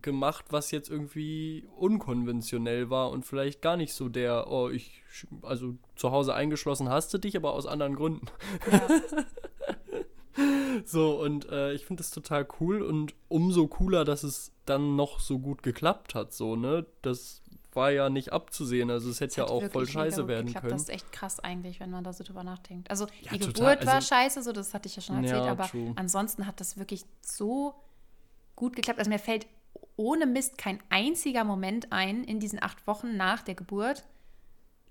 gemacht, 0.00 0.46
was 0.50 0.70
jetzt 0.70 0.88
irgendwie 0.88 1.68
unkonventionell 1.76 2.88
war 2.88 3.10
und 3.10 3.26
vielleicht 3.26 3.60
gar 3.60 3.76
nicht 3.76 3.92
so 3.92 4.08
der, 4.08 4.50
oh, 4.50 4.70
ich, 4.70 5.02
also 5.42 5.76
zu 5.96 6.10
Hause 6.10 6.34
eingeschlossen 6.34 6.88
hast 6.88 7.12
du 7.12 7.18
dich, 7.18 7.36
aber 7.36 7.52
aus 7.52 7.66
anderen 7.66 7.94
Gründen. 7.94 8.26
Ja. 8.70 8.80
so, 10.86 11.20
und 11.20 11.48
äh, 11.50 11.74
ich 11.74 11.84
finde 11.84 12.02
das 12.02 12.10
total 12.10 12.48
cool 12.60 12.80
und 12.80 13.14
umso 13.28 13.66
cooler, 13.68 14.04
dass 14.04 14.22
es 14.22 14.52
dann 14.64 14.96
noch 14.96 15.20
so 15.20 15.38
gut 15.38 15.62
geklappt 15.62 16.14
hat, 16.14 16.32
so, 16.32 16.56
ne? 16.56 16.86
Das 17.02 17.42
war 17.72 17.90
ja 17.90 18.08
nicht 18.08 18.32
abzusehen. 18.32 18.90
Also 18.90 19.10
es 19.10 19.20
hätte 19.20 19.42
ja 19.42 19.46
auch 19.46 19.62
voll 19.70 19.86
scheiße 19.86 20.26
werden 20.26 20.46
geklappt. 20.46 20.62
können. 20.62 20.72
Das 20.72 20.82
ist 20.82 20.90
echt 20.90 21.12
krass 21.12 21.38
eigentlich, 21.38 21.78
wenn 21.78 21.90
man 21.90 22.02
da 22.02 22.12
so 22.12 22.24
drüber 22.24 22.42
nachdenkt. 22.42 22.90
Also 22.90 23.06
ja, 23.20 23.32
die 23.32 23.38
total. 23.38 23.76
Geburt 23.76 23.86
war 23.86 23.94
also, 23.96 24.08
scheiße, 24.08 24.42
so 24.42 24.52
das 24.52 24.74
hatte 24.74 24.88
ich 24.88 24.96
ja 24.96 25.02
schon 25.02 25.22
erzählt, 25.22 25.44
ja, 25.44 25.52
aber 25.52 25.68
true. 25.68 25.92
ansonsten 25.94 26.46
hat 26.46 26.58
das 26.60 26.78
wirklich 26.78 27.04
so 27.20 27.74
gut 28.60 28.76
geklappt. 28.76 28.98
Also 28.98 29.10
mir 29.10 29.18
fällt 29.18 29.46
ohne 29.96 30.26
Mist 30.26 30.58
kein 30.58 30.78
einziger 30.90 31.44
Moment 31.44 31.92
ein 31.92 32.24
in 32.24 32.40
diesen 32.40 32.62
acht 32.62 32.86
Wochen 32.86 33.16
nach 33.16 33.42
der 33.42 33.54
Geburt, 33.54 34.04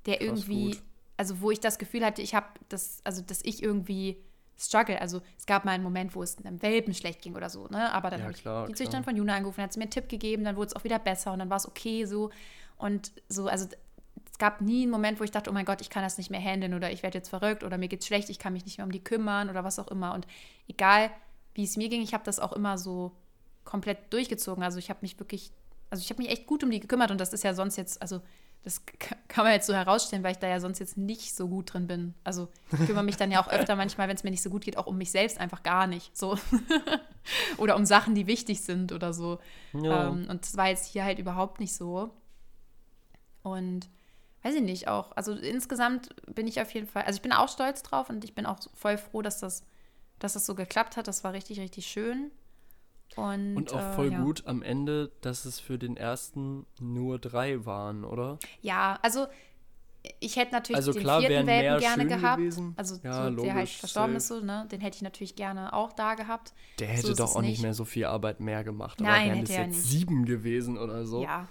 der 0.07 0.17
Krass 0.17 0.27
irgendwie, 0.27 0.71
gut. 0.71 0.83
also 1.17 1.39
wo 1.41 1.51
ich 1.51 1.59
das 1.59 1.77
Gefühl 1.77 2.03
hatte, 2.03 2.21
ich 2.21 2.33
habe 2.33 2.47
das, 2.67 2.99
also 3.03 3.21
dass 3.21 3.41
ich 3.43 3.61
irgendwie 3.61 4.17
struggle. 4.57 4.99
Also 4.99 5.21
es 5.37 5.45
gab 5.45 5.65
mal 5.65 5.71
einen 5.71 5.83
Moment, 5.83 6.15
wo 6.15 6.23
es 6.23 6.37
einem 6.37 6.61
Welpen 6.61 6.93
schlecht 6.93 7.21
ging 7.21 7.35
oder 7.35 7.49
so, 7.49 7.67
ne? 7.67 7.93
Aber 7.93 8.09
dann 8.09 8.19
ja, 8.19 8.25
habe 8.25 8.33
ich 8.33 8.43
die 8.43 8.75
Züchterin 8.75 9.03
von 9.03 9.15
Juna 9.15 9.35
angerufen, 9.35 9.61
hat 9.61 9.71
sie 9.71 9.79
mir 9.79 9.83
einen 9.83 9.91
Tipp 9.91 10.09
gegeben, 10.09 10.43
dann 10.43 10.55
wurde 10.55 10.67
es 10.67 10.75
auch 10.75 10.83
wieder 10.83 10.99
besser 10.99 11.31
und 11.31 11.39
dann 11.39 11.49
war 11.49 11.57
es 11.57 11.67
okay 11.67 12.05
so. 12.05 12.31
Und 12.77 13.11
so, 13.29 13.47
also 13.47 13.67
es 14.29 14.37
gab 14.37 14.61
nie 14.61 14.81
einen 14.81 14.91
Moment, 14.91 15.19
wo 15.19 15.23
ich 15.23 15.31
dachte, 15.31 15.49
oh 15.49 15.53
mein 15.53 15.65
Gott, 15.65 15.81
ich 15.81 15.89
kann 15.89 16.03
das 16.03 16.17
nicht 16.17 16.31
mehr 16.31 16.41
handeln 16.41 16.73
oder 16.73 16.91
ich 16.91 17.03
werde 17.03 17.19
jetzt 17.19 17.29
verrückt 17.29 17.63
oder 17.63 17.77
mir 17.77 17.87
geht's 17.87 18.07
schlecht, 18.07 18.29
ich 18.29 18.39
kann 18.39 18.53
mich 18.53 18.65
nicht 18.65 18.77
mehr 18.77 18.85
um 18.85 18.91
die 18.91 19.03
kümmern 19.03 19.49
oder 19.49 19.63
was 19.63 19.79
auch 19.79 19.87
immer. 19.87 20.13
Und 20.13 20.27
egal, 20.67 21.11
wie 21.53 21.63
es 21.63 21.77
mir 21.77 21.89
ging, 21.89 22.01
ich 22.01 22.13
habe 22.13 22.23
das 22.23 22.39
auch 22.39 22.53
immer 22.53 22.77
so 22.77 23.11
komplett 23.63 24.11
durchgezogen. 24.11 24.63
Also 24.63 24.79
ich 24.79 24.89
habe 24.89 24.99
mich 25.01 25.19
wirklich, 25.19 25.51
also 25.89 26.01
ich 26.01 26.09
habe 26.09 26.21
mich 26.21 26.31
echt 26.31 26.47
gut 26.47 26.63
um 26.63 26.71
die 26.71 26.79
gekümmert 26.79 27.11
und 27.11 27.19
das 27.19 27.33
ist 27.33 27.43
ja 27.43 27.53
sonst 27.53 27.77
jetzt, 27.77 28.01
also 28.01 28.21
das 28.63 28.85
kann 29.27 29.45
man 29.45 29.53
jetzt 29.53 29.67
so 29.67 29.73
herausstellen, 29.73 30.23
weil 30.23 30.33
ich 30.33 30.39
da 30.39 30.47
ja 30.47 30.59
sonst 30.59 30.79
jetzt 30.79 30.97
nicht 30.97 31.35
so 31.35 31.47
gut 31.47 31.73
drin 31.73 31.87
bin. 31.87 32.13
Also 32.23 32.49
ich 32.71 32.85
kümmere 32.85 33.03
mich 33.03 33.17
dann 33.17 33.31
ja 33.31 33.41
auch 33.41 33.47
öfter 33.51 33.75
manchmal, 33.75 34.07
wenn 34.07 34.15
es 34.15 34.23
mir 34.23 34.31
nicht 34.31 34.41
so 34.41 34.49
gut 34.49 34.63
geht, 34.63 34.77
auch 34.77 34.87
um 34.87 34.97
mich 34.97 35.11
selbst 35.11 35.39
einfach 35.39 35.63
gar 35.63 35.87
nicht. 35.87 36.15
So. 36.17 36.37
oder 37.57 37.75
um 37.75 37.85
Sachen, 37.85 38.15
die 38.15 38.27
wichtig 38.27 38.61
sind 38.61 38.91
oder 38.91 39.13
so. 39.13 39.39
Ja. 39.73 40.07
Ähm, 40.07 40.27
und 40.29 40.43
das 40.43 40.57
war 40.57 40.67
jetzt 40.67 40.85
hier 40.85 41.03
halt 41.03 41.19
überhaupt 41.19 41.59
nicht 41.59 41.73
so. 41.73 42.11
Und 43.43 43.89
weiß 44.43 44.55
ich 44.55 44.61
nicht, 44.61 44.87
auch, 44.87 45.11
also 45.15 45.33
insgesamt 45.33 46.09
bin 46.33 46.47
ich 46.47 46.61
auf 46.61 46.73
jeden 46.73 46.87
Fall, 46.87 47.03
also 47.03 47.17
ich 47.17 47.21
bin 47.21 47.33
auch 47.33 47.49
stolz 47.49 47.83
drauf 47.83 48.09
und 48.09 48.23
ich 48.23 48.35
bin 48.35 48.45
auch 48.45 48.59
voll 48.73 48.97
froh, 48.97 49.21
dass 49.21 49.39
das, 49.39 49.63
dass 50.19 50.33
das 50.33 50.45
so 50.45 50.55
geklappt 50.55 50.97
hat. 50.97 51.07
Das 51.07 51.23
war 51.23 51.33
richtig, 51.33 51.59
richtig 51.59 51.87
schön. 51.87 52.31
Und, 53.15 53.57
und 53.57 53.73
auch 53.73 53.95
voll 53.95 54.09
äh, 54.09 54.13
ja. 54.13 54.23
gut 54.23 54.43
am 54.45 54.61
Ende, 54.61 55.11
dass 55.21 55.45
es 55.45 55.59
für 55.59 55.77
den 55.77 55.97
ersten 55.97 56.65
nur 56.79 57.19
drei 57.19 57.65
waren, 57.65 58.03
oder? 58.03 58.39
Ja, 58.61 58.99
also 59.01 59.27
ich 60.19 60.37
hätte 60.37 60.53
natürlich 60.53 60.77
also 60.77 60.93
den 60.93 61.01
klar, 61.01 61.19
vierten 61.19 61.47
Welpen 61.47 61.79
gerne 61.79 62.07
gehabt. 62.07 62.37
Gewesen. 62.37 62.73
Also 62.77 62.95
ja, 63.03 63.25
so, 63.25 63.29
logisch, 63.29 63.43
der 63.43 63.53
halt 63.55 63.69
verstorben 63.69 64.19
safe. 64.19 64.35
ist, 64.35 64.41
so, 64.41 64.45
ne? 64.45 64.67
Den 64.71 64.81
hätte 64.81 64.95
ich 64.95 65.01
natürlich 65.01 65.35
gerne 65.35 65.73
auch 65.73 65.91
da 65.91 66.15
gehabt. 66.15 66.53
Der 66.79 66.87
hätte 66.87 67.07
so 67.07 67.13
doch 67.13 67.35
auch 67.35 67.41
nicht 67.41 67.61
mehr 67.61 67.73
so 67.73 67.85
viel 67.85 68.05
Arbeit 68.05 68.39
mehr 68.39 68.63
gemacht. 68.63 69.01
Nein, 69.01 69.31
aber 69.31 69.33
wären 69.33 69.43
es 69.43 69.49
jetzt 69.49 69.67
nicht. 69.67 69.83
sieben 69.83 70.25
gewesen 70.25 70.77
oder 70.77 71.05
so. 71.05 71.23
Ja. 71.23 71.47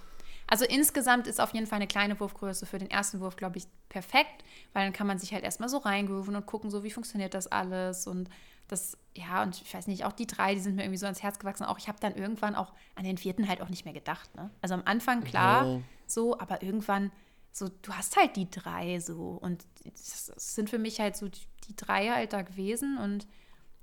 Also 0.47 0.65
insgesamt 0.65 1.27
ist 1.27 1.43
auf 1.43 1.53
jeden 1.53 1.67
Fall 1.67 1.77
eine 1.77 1.87
kleine 1.87 2.19
Wurfgröße 2.19 2.65
für 2.65 2.79
den 2.79 2.91
ersten 2.91 3.21
Wurf, 3.21 3.37
glaube 3.37 3.59
ich, 3.59 3.67
perfekt, 3.91 4.45
weil 4.73 4.85
dann 4.85 4.95
kann 4.95 5.07
man 5.07 5.19
sich 5.19 5.35
halt 5.35 5.45
erstmal 5.45 5.69
so 5.69 5.77
reingrooven 5.77 6.35
und 6.35 6.47
gucken, 6.47 6.71
so 6.71 6.83
wie 6.85 6.91
funktioniert 6.91 7.35
das 7.35 7.49
alles 7.49 8.07
und 8.07 8.31
das, 8.69 8.97
ja, 9.15 9.43
und 9.43 9.61
ich 9.61 9.73
weiß 9.73 9.87
nicht, 9.87 10.05
auch 10.05 10.13
die 10.13 10.27
drei, 10.27 10.55
die 10.55 10.61
sind 10.61 10.77
mir 10.77 10.83
irgendwie 10.83 10.99
so 10.99 11.07
ans 11.07 11.23
Herz 11.23 11.39
gewachsen. 11.39 11.65
Auch 11.65 11.79
ich 11.79 11.89
habe 11.89 11.99
dann 12.01 12.15
irgendwann 12.15 12.55
auch 12.55 12.73
an 12.95 13.05
den 13.05 13.19
vierten 13.19 13.49
halt 13.49 13.61
auch 13.61 13.69
nicht 13.69 13.85
mehr 13.85 13.95
gedacht. 13.95 14.35
Ne? 14.37 14.51
Also 14.63 14.75
am 14.75 14.83
Anfang 14.85 15.25
klar, 15.25 15.67
ja. 15.67 15.81
so, 16.07 16.39
aber 16.39 16.63
irgendwann 16.63 17.11
so, 17.51 17.69
du 17.83 17.93
hast 17.93 18.17
halt 18.17 18.37
die 18.37 18.49
drei 18.51 19.01
so. 19.01 19.39
Und 19.41 19.67
das 19.85 20.27
sind 20.37 20.71
für 20.71 20.79
mich 20.79 21.01
halt 21.01 21.17
so 21.17 21.29
die, 21.29 21.41
die 21.67 21.77
drei 21.77 22.09
halt 22.09 22.33
da 22.33 22.43
gewesen 22.43 22.99
und 22.99 23.27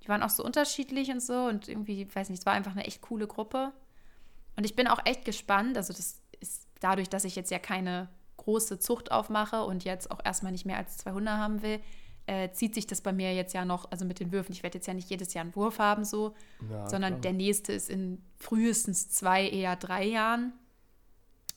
die 0.04 0.10
waren 0.10 0.24
auch 0.24 0.30
so 0.30 0.44
unterschiedlich 0.44 1.10
und 1.10 1.22
so. 1.22 1.46
Und 1.46 1.68
irgendwie, 1.68 2.08
weiß 2.14 2.30
nicht, 2.30 2.40
es 2.40 2.46
war 2.46 2.54
einfach 2.54 2.72
eine 2.72 2.86
echt 2.86 3.02
coole 3.02 3.28
Gruppe. 3.28 3.74
Und 4.56 4.64
ich 4.64 4.76
bin 4.76 4.88
auch 4.88 5.00
echt 5.04 5.26
gespannt. 5.26 5.78
Also, 5.78 5.94
das 5.94 6.22
ist 6.40 6.68
dadurch, 6.80 7.10
dass 7.10 7.26
ich 7.26 7.36
jetzt 7.36 7.52
ja 7.52 7.60
keine 7.60 8.08
große 8.38 8.80
Zucht 8.80 9.12
aufmache 9.12 9.64
und 9.64 9.84
jetzt 9.84 10.12
auch 10.12 10.20
erstmal 10.24 10.52
nicht 10.52 10.66
mehr 10.66 10.78
als 10.78 10.98
zwei 10.98 11.12
Hunde 11.12 11.32
haben 11.32 11.62
will, 11.62 11.80
äh, 12.28 12.50
zieht 12.52 12.74
sich 12.74 12.88
das 12.88 13.02
bei 13.02 13.14
mir 13.14 13.34
jetzt 13.34 13.54
ja 13.54 13.66
noch, 13.66 13.92
also 13.92 14.06
mit 14.06 14.20
den 14.20 14.32
Würfen, 14.32 14.52
ich 14.52 14.64
werde 14.64 14.78
jetzt 14.78 14.88
ja 14.88 14.94
nicht 14.94 15.10
jedes 15.10 15.34
Jahr 15.34 15.44
einen 15.44 15.56
Wurf 15.56 15.80
haben 15.80 16.04
so, 16.04 16.34
ja, 16.70 16.88
sondern 16.90 17.14
klar. 17.14 17.22
der 17.22 17.34
nächste 17.34 17.74
ist 17.74 17.90
in 17.90 18.22
frühestens 18.38 19.10
zwei, 19.10 19.48
eher 19.48 19.76
drei 19.76 20.06
Jahren. 20.06 20.54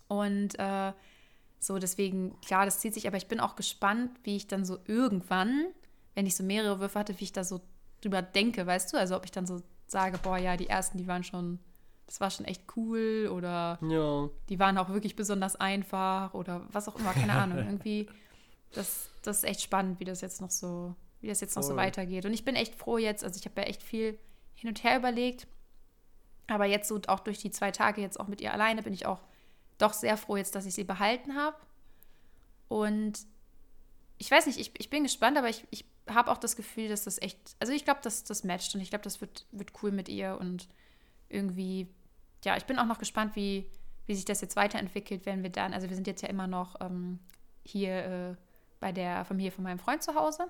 Und 0.09 0.59
äh, 0.59 0.93
so, 1.59 1.79
deswegen, 1.79 2.39
klar, 2.41 2.65
das 2.65 2.81
zieht 2.81 2.95
sich, 2.95 3.07
aber 3.07 3.17
ich 3.17 3.29
bin 3.29 3.41
auch 3.41 3.57
gespannt, 3.57 4.11
wie 4.25 4.37
ich 4.37 4.47
dann 4.47 4.65
so 4.65 4.79
irgendwann, 4.87 5.67
wenn 6.15 6.27
ich 6.27 6.37
so 6.37 6.45
mehrere 6.45 6.81
Würfe 6.81 6.99
hatte, 6.99 7.19
wie 7.19 7.25
ich 7.25 7.33
da 7.33 7.45
so 7.45 7.61
drüber 8.01 8.23
denke, 8.23 8.67
weißt 8.67 8.93
du? 8.93 8.99
Also 8.99 9.17
ob 9.17 9.25
ich 9.25 9.33
dann 9.33 9.47
so 9.47 9.63
sage, 9.87 10.19
boah, 10.19 10.39
ja, 10.39 10.57
die 10.57 10.69
ersten, 10.69 10.99
die 10.99 11.07
waren 11.07 11.25
schon, 11.25 11.59
das 12.07 12.21
war 12.21 12.31
schon 12.31 12.47
echt 12.47 12.63
cool 12.77 13.31
oder 13.33 13.79
ja. 13.83 14.29
die 14.49 14.59
waren 14.59 14.79
auch 14.79 14.91
wirklich 14.91 15.17
besonders 15.17 15.57
einfach 15.57 16.35
oder 16.35 16.67
was 16.73 16.89
auch 16.89 16.97
immer, 16.97 17.13
keine 17.13 17.33
Ahnung. 17.33 17.59
Irgendwie 17.59 18.09
das, 18.73 19.11
das 19.29 19.39
ist 19.39 19.45
echt 19.45 19.63
spannend, 19.63 20.01
wie 20.01 20.05
das 20.05 20.21
jetzt 20.21 20.41
noch 20.41 20.51
so, 20.51 20.95
wie 21.21 21.29
das 21.29 21.41
jetzt 21.41 21.55
noch 21.57 21.63
Voll. 21.63 21.73
so 21.73 21.77
weitergeht. 21.77 22.27
Und 22.27 22.33
ich 22.33 22.45
bin 22.45 22.57
echt 22.57 22.75
froh 22.75 22.99
jetzt, 22.99 23.25
also 23.25 23.39
ich 23.39 23.45
habe 23.45 23.61
ja 23.61 23.67
echt 23.67 23.83
viel 23.83 24.19
hin 24.55 24.69
und 24.69 24.83
her 24.83 24.97
überlegt. 24.97 25.47
Aber 26.47 26.65
jetzt 26.65 26.89
so 26.89 27.01
auch 27.09 27.21
durch 27.21 27.39
die 27.39 27.51
zwei 27.51 27.71
Tage 27.71 28.01
jetzt 28.01 28.19
auch 28.19 28.27
mit 28.27 28.41
ihr 28.41 28.53
alleine 28.53 28.83
bin 28.83 28.95
ich 28.95 29.07
auch 29.07 29.21
doch 29.77 29.93
sehr 29.93 30.17
froh 30.17 30.37
jetzt, 30.37 30.55
dass 30.55 30.67
ich 30.67 30.75
sie 30.75 30.85
behalten 30.85 31.37
habe. 31.37 31.57
Und 32.69 33.27
ich 34.19 34.31
weiß 34.31 34.47
nicht, 34.47 34.59
ich, 34.59 34.73
ich 34.79 34.91
bin 34.91 35.05
gespannt, 35.05 35.39
aber 35.39 35.49
ich, 35.49 35.67
ich 35.71 35.85
habe 36.09 36.31
auch 36.31 36.39
das 36.39 36.57
Gefühl, 36.57 36.89
dass 36.89 37.05
das 37.05 37.21
echt, 37.21 37.39
also 37.61 37.73
ich 37.73 37.85
glaube, 37.85 38.01
dass 38.03 38.25
das 38.25 38.45
matcht 38.45 38.75
und 38.75 38.81
ich 38.81 38.91
glaube, 38.91 39.05
das 39.05 39.21
wird, 39.21 39.47
wird 39.53 39.73
cool 39.83 39.93
mit 39.93 40.09
ihr 40.09 40.39
und 40.41 40.69
irgendwie, 41.29 41.89
ja, 42.45 42.57
ich 42.57 42.65
bin 42.65 42.79
auch 42.79 42.87
noch 42.87 42.99
gespannt, 42.99 43.37
wie, 43.37 43.71
wie 44.07 44.15
sich 44.15 44.25
das 44.25 44.41
jetzt 44.41 44.57
weiterentwickelt, 44.57 45.27
wenn 45.27 45.43
wir 45.43 45.51
dann, 45.51 45.75
also 45.75 45.89
wir 45.89 45.95
sind 45.95 46.07
jetzt 46.07 46.23
ja 46.23 46.29
immer 46.29 46.47
noch 46.47 46.77
ähm, 46.81 47.21
hier 47.63 48.05
äh, 48.05 48.37
bei 48.81 48.93
der 48.93 49.25
Familie 49.25 49.51
von 49.51 49.65
meinem 49.65 49.79
Freund 49.79 50.03
zu 50.03 50.15
Hause. 50.15 50.49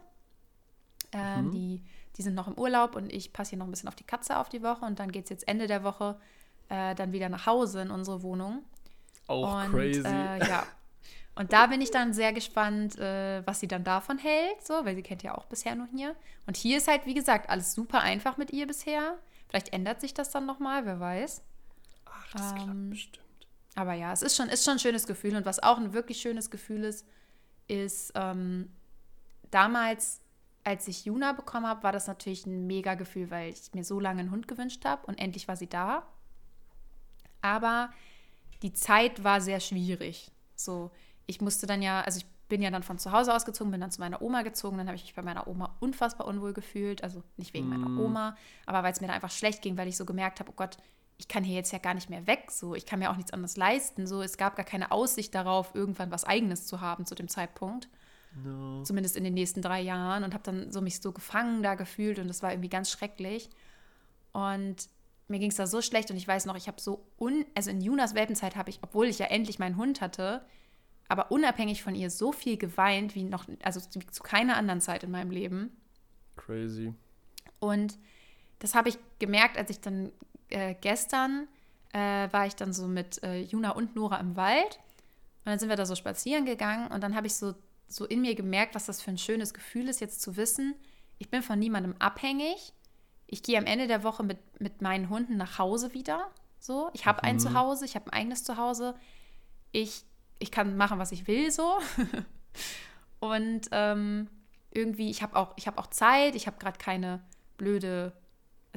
Ähm, 1.12 1.46
mhm. 1.46 1.50
die, 1.52 1.82
die 2.16 2.22
sind 2.22 2.34
noch 2.34 2.48
im 2.48 2.58
Urlaub 2.58 2.94
und 2.94 3.12
ich 3.12 3.32
passe 3.32 3.50
hier 3.50 3.58
noch 3.58 3.66
ein 3.66 3.70
bisschen 3.70 3.88
auf 3.88 3.94
die 3.94 4.04
Katze 4.04 4.36
auf 4.36 4.48
die 4.48 4.62
Woche 4.62 4.84
und 4.84 4.98
dann 4.98 5.10
geht 5.10 5.24
es 5.24 5.30
jetzt 5.30 5.48
Ende 5.48 5.66
der 5.66 5.82
Woche 5.84 6.20
äh, 6.68 6.94
dann 6.94 7.12
wieder 7.12 7.28
nach 7.28 7.46
Hause 7.46 7.80
in 7.80 7.90
unsere 7.90 8.22
Wohnung. 8.22 8.62
Auch 9.26 9.64
und, 9.64 9.70
crazy. 9.70 10.02
Äh, 10.04 10.46
ja. 10.46 10.66
Und 11.34 11.52
da 11.52 11.68
bin 11.68 11.80
ich 11.80 11.92
dann 11.92 12.12
sehr 12.12 12.32
gespannt, 12.32 12.98
äh, 12.98 13.46
was 13.46 13.60
sie 13.60 13.68
dann 13.68 13.84
davon 13.84 14.18
hält, 14.18 14.66
so, 14.66 14.84
weil 14.84 14.96
sie 14.96 15.04
kennt 15.04 15.22
ja 15.22 15.38
auch 15.38 15.44
bisher 15.44 15.76
nur 15.76 15.86
hier. 15.86 16.16
Und 16.48 16.56
hier 16.56 16.78
ist 16.78 16.88
halt, 16.88 17.06
wie 17.06 17.14
gesagt, 17.14 17.48
alles 17.48 17.74
super 17.74 18.00
einfach 18.00 18.38
mit 18.38 18.52
ihr 18.52 18.66
bisher. 18.66 19.16
Vielleicht 19.48 19.72
ändert 19.72 20.00
sich 20.00 20.12
das 20.12 20.30
dann 20.30 20.46
nochmal, 20.46 20.84
wer 20.84 20.98
weiß. 20.98 21.44
Ach, 22.06 22.32
das 22.32 22.50
ähm, 22.50 22.56
klappt 22.56 22.90
bestimmt. 22.90 23.46
Aber 23.76 23.92
ja, 23.92 24.12
es 24.12 24.22
ist 24.22 24.36
schon, 24.36 24.48
ist 24.48 24.64
schon 24.64 24.74
ein 24.74 24.78
schönes 24.80 25.06
Gefühl. 25.06 25.36
Und 25.36 25.46
was 25.46 25.62
auch 25.62 25.78
ein 25.78 25.92
wirklich 25.92 26.20
schönes 26.20 26.50
Gefühl 26.50 26.82
ist, 26.82 27.06
ist 27.68 28.12
ähm, 28.14 28.70
damals, 29.50 30.20
als 30.64 30.88
ich 30.88 31.04
Juna 31.04 31.32
bekommen 31.32 31.66
habe, 31.66 31.82
war 31.82 31.92
das 31.92 32.06
natürlich 32.06 32.46
ein 32.46 32.66
mega 32.66 32.94
Gefühl, 32.94 33.30
weil 33.30 33.52
ich 33.52 33.72
mir 33.74 33.84
so 33.84 34.00
lange 34.00 34.20
einen 34.20 34.30
Hund 34.30 34.48
gewünscht 34.48 34.84
habe 34.84 35.06
und 35.06 35.18
endlich 35.18 35.48
war 35.48 35.56
sie 35.56 35.68
da. 35.68 36.02
Aber 37.40 37.90
die 38.62 38.72
Zeit 38.72 39.22
war 39.22 39.40
sehr 39.40 39.60
schwierig. 39.60 40.30
So, 40.56 40.90
ich 41.26 41.40
musste 41.40 41.66
dann 41.66 41.82
ja, 41.82 42.00
also 42.00 42.18
ich 42.18 42.26
bin 42.48 42.62
ja 42.62 42.70
dann 42.70 42.82
von 42.82 42.98
zu 42.98 43.12
Hause 43.12 43.34
ausgezogen, 43.34 43.70
bin 43.70 43.80
dann 43.80 43.90
zu 43.90 44.00
meiner 44.00 44.22
Oma 44.22 44.42
gezogen, 44.42 44.78
dann 44.78 44.86
habe 44.86 44.96
ich 44.96 45.04
mich 45.04 45.14
bei 45.14 45.22
meiner 45.22 45.46
Oma 45.46 45.76
unfassbar 45.80 46.26
unwohl 46.26 46.54
gefühlt, 46.54 47.04
also 47.04 47.22
nicht 47.36 47.52
wegen 47.54 47.68
meiner 47.68 47.88
Mm. 47.88 48.00
Oma, 48.00 48.36
aber 48.66 48.82
weil 48.82 48.92
es 48.92 49.00
mir 49.00 49.06
da 49.06 49.12
einfach 49.12 49.30
schlecht 49.30 49.62
ging, 49.62 49.76
weil 49.76 49.88
ich 49.88 49.96
so 49.96 50.06
gemerkt 50.06 50.40
habe, 50.40 50.50
oh 50.50 50.54
Gott, 50.56 50.78
ich 51.18 51.28
kann 51.28 51.44
hier 51.44 51.56
jetzt 51.56 51.72
ja 51.72 51.78
gar 51.78 51.94
nicht 51.94 52.08
mehr 52.10 52.26
weg, 52.26 52.50
so, 52.50 52.74
ich 52.74 52.86
kann 52.86 53.00
mir 53.00 53.10
auch 53.10 53.16
nichts 53.16 53.32
anderes 53.32 53.56
leisten, 53.56 54.06
so, 54.06 54.22
es 54.22 54.38
gab 54.38 54.56
gar 54.56 54.64
keine 54.64 54.92
Aussicht 54.92 55.34
darauf, 55.34 55.74
irgendwann 55.74 56.10
was 56.10 56.24
Eigenes 56.24 56.66
zu 56.66 56.80
haben 56.80 57.04
zu 57.06 57.14
dem 57.14 57.28
Zeitpunkt, 57.28 57.88
No. 58.44 58.82
zumindest 58.84 59.16
in 59.16 59.24
den 59.24 59.34
nächsten 59.34 59.62
drei 59.62 59.80
Jahren 59.80 60.22
und 60.22 60.34
habe 60.34 60.44
dann 60.44 60.70
so 60.70 60.80
mich 60.80 61.00
so 61.00 61.12
gefangen 61.12 61.62
da 61.62 61.74
gefühlt 61.74 62.18
und 62.18 62.28
das 62.28 62.42
war 62.42 62.52
irgendwie 62.52 62.68
ganz 62.68 62.90
schrecklich 62.90 63.48
und 64.32 64.76
mir 65.28 65.38
ging 65.38 65.50
es 65.50 65.56
da 65.56 65.66
so 65.66 65.82
schlecht 65.82 66.10
und 66.10 66.16
ich 66.16 66.28
weiß 66.28 66.46
noch, 66.46 66.54
ich 66.56 66.68
habe 66.68 66.80
so, 66.80 67.04
un 67.18 67.44
also 67.54 67.70
in 67.70 67.80
Junas 67.80 68.14
Welpenzeit 68.14 68.54
habe 68.54 68.70
ich, 68.70 68.78
obwohl 68.82 69.06
ich 69.06 69.18
ja 69.18 69.26
endlich 69.26 69.58
meinen 69.58 69.76
Hund 69.76 70.00
hatte, 70.00 70.44
aber 71.08 71.30
unabhängig 71.30 71.82
von 71.82 71.94
ihr 71.94 72.10
so 72.10 72.32
viel 72.32 72.58
geweint 72.58 73.14
wie 73.14 73.24
noch, 73.24 73.46
also 73.62 73.80
wie 73.94 74.06
zu 74.06 74.22
keiner 74.22 74.56
anderen 74.56 74.80
Zeit 74.80 75.02
in 75.02 75.10
meinem 75.10 75.30
Leben. 75.30 75.76
Crazy. 76.36 76.94
Und 77.60 77.98
das 78.58 78.74
habe 78.74 78.90
ich 78.90 78.98
gemerkt, 79.18 79.56
als 79.56 79.70
ich 79.70 79.80
dann 79.80 80.12
äh, 80.50 80.74
gestern 80.80 81.48
äh, 81.92 82.28
war 82.32 82.46
ich 82.46 82.56
dann 82.56 82.72
so 82.72 82.86
mit 82.86 83.22
äh, 83.22 83.40
Juna 83.40 83.70
und 83.70 83.94
Nora 83.96 84.18
im 84.18 84.36
Wald. 84.36 84.78
Und 85.44 85.52
dann 85.52 85.58
sind 85.58 85.68
wir 85.68 85.76
da 85.76 85.86
so 85.86 85.94
spazieren 85.94 86.44
gegangen 86.44 86.88
und 86.88 87.02
dann 87.02 87.14
habe 87.14 87.26
ich 87.26 87.34
so, 87.34 87.54
so 87.86 88.04
in 88.04 88.20
mir 88.20 88.34
gemerkt, 88.34 88.74
was 88.74 88.86
das 88.86 89.00
für 89.00 89.10
ein 89.10 89.18
schönes 89.18 89.54
Gefühl 89.54 89.88
ist, 89.88 90.00
jetzt 90.00 90.20
zu 90.20 90.36
wissen, 90.36 90.74
ich 91.18 91.30
bin 91.30 91.42
von 91.42 91.58
niemandem 91.58 91.94
abhängig. 91.98 92.72
Ich 93.26 93.42
gehe 93.42 93.58
am 93.58 93.66
Ende 93.66 93.86
der 93.86 94.02
Woche 94.04 94.22
mit, 94.22 94.38
mit 94.60 94.82
meinen 94.82 95.08
Hunden 95.08 95.36
nach 95.36 95.58
Hause 95.58 95.94
wieder. 95.94 96.30
So, 96.60 96.90
ich 96.92 97.06
habe 97.06 97.22
ein 97.24 97.36
Mhm. 97.36 97.40
Zuhause, 97.40 97.84
ich 97.84 97.94
habe 97.94 98.06
ein 98.06 98.12
eigenes 98.12 98.44
Zuhause. 98.44 98.94
Ich, 99.72 100.04
ich 100.38 100.50
kann 100.50 100.76
machen, 100.76 100.98
was 100.98 101.12
ich 101.12 101.26
will, 101.26 101.50
so. 101.50 101.78
und 103.20 103.62
ähm, 103.72 104.28
irgendwie, 104.70 105.10
ich 105.10 105.22
habe 105.22 105.36
auch, 105.36 105.54
ich 105.56 105.66
habe 105.66 105.78
auch 105.78 105.88
Zeit, 105.88 106.34
ich 106.34 106.46
habe 106.46 106.58
gerade 106.58 106.78
keine 106.78 107.20
blöde, 107.56 108.12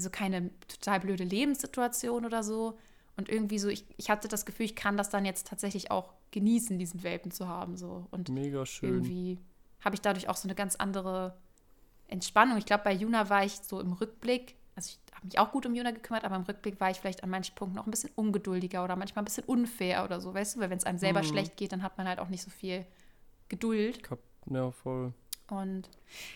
also 0.02 0.10
keine 0.10 0.50
total 0.68 1.00
blöde 1.00 1.24
Lebenssituation 1.24 2.26
oder 2.26 2.42
so. 2.44 2.78
Und 3.18 3.30
irgendwie 3.30 3.60
so, 3.60 3.68
ich, 3.68 3.86
ich 3.98 4.10
hatte 4.10 4.28
das 4.28 4.46
Gefühl, 4.46 4.66
ich 4.66 4.76
kann 4.76 4.98
das 4.98 5.10
dann 5.10 5.26
jetzt 5.26 5.46
tatsächlich 5.48 5.92
auch 5.92 6.14
genießen, 6.32 6.80
diesen 6.80 7.04
Welpen 7.04 7.30
zu 7.30 7.48
haben. 7.48 7.78
So. 7.78 8.08
Und 8.10 8.30
Mega 8.30 8.66
schön. 8.66 8.90
irgendwie 8.90 9.38
habe 9.82 9.96
ich 9.96 10.02
dadurch 10.02 10.28
auch 10.28 10.38
so 10.38 10.48
eine 10.48 10.56
ganz 10.56 10.76
andere 10.76 11.38
Entspannung. 12.08 12.58
Ich 12.58 12.66
glaube, 12.66 12.84
bei 12.84 12.94
Juna 12.94 13.30
war 13.30 13.44
ich 13.46 13.58
so 13.58 13.80
im 13.80 13.92
Rückblick, 13.94 14.56
also 14.76 14.90
ich 14.90 15.14
habe 15.16 15.26
mich 15.28 15.38
auch 15.40 15.52
gut 15.52 15.66
um 15.66 15.76
Juna 15.76 15.92
gekümmert, 15.92 16.24
aber 16.24 16.36
im 16.36 16.44
Rückblick 16.44 16.80
war 16.80 16.90
ich 16.90 16.98
vielleicht 16.98 17.24
an 17.24 17.30
manchen 17.30 17.54
Punkten 17.54 17.78
auch 17.78 17.86
ein 17.86 17.92
bisschen 17.92 18.12
ungeduldiger 18.16 18.84
oder 18.84 18.96
manchmal 18.96 19.22
ein 19.22 19.26
bisschen 19.26 19.44
unfair 19.46 20.04
oder 20.04 20.20
so, 20.20 20.34
weißt 20.34 20.56
du? 20.56 20.60
Weil 20.62 20.70
wenn 20.72 20.78
es 20.78 20.86
einem 20.86 20.98
selber 20.98 21.20
Mhm. 21.22 21.26
schlecht 21.26 21.58
geht, 21.58 21.74
dann 21.74 21.84
hat 21.84 21.98
man 21.98 22.08
halt 22.08 22.20
auch 22.20 22.30
nicht 22.30 22.42
so 22.44 22.50
viel 22.50 22.86
Geduld. 23.50 24.02
Kap 24.04 24.20
ja, 24.50 24.72
voll. 24.72 25.14
Und 25.50 25.90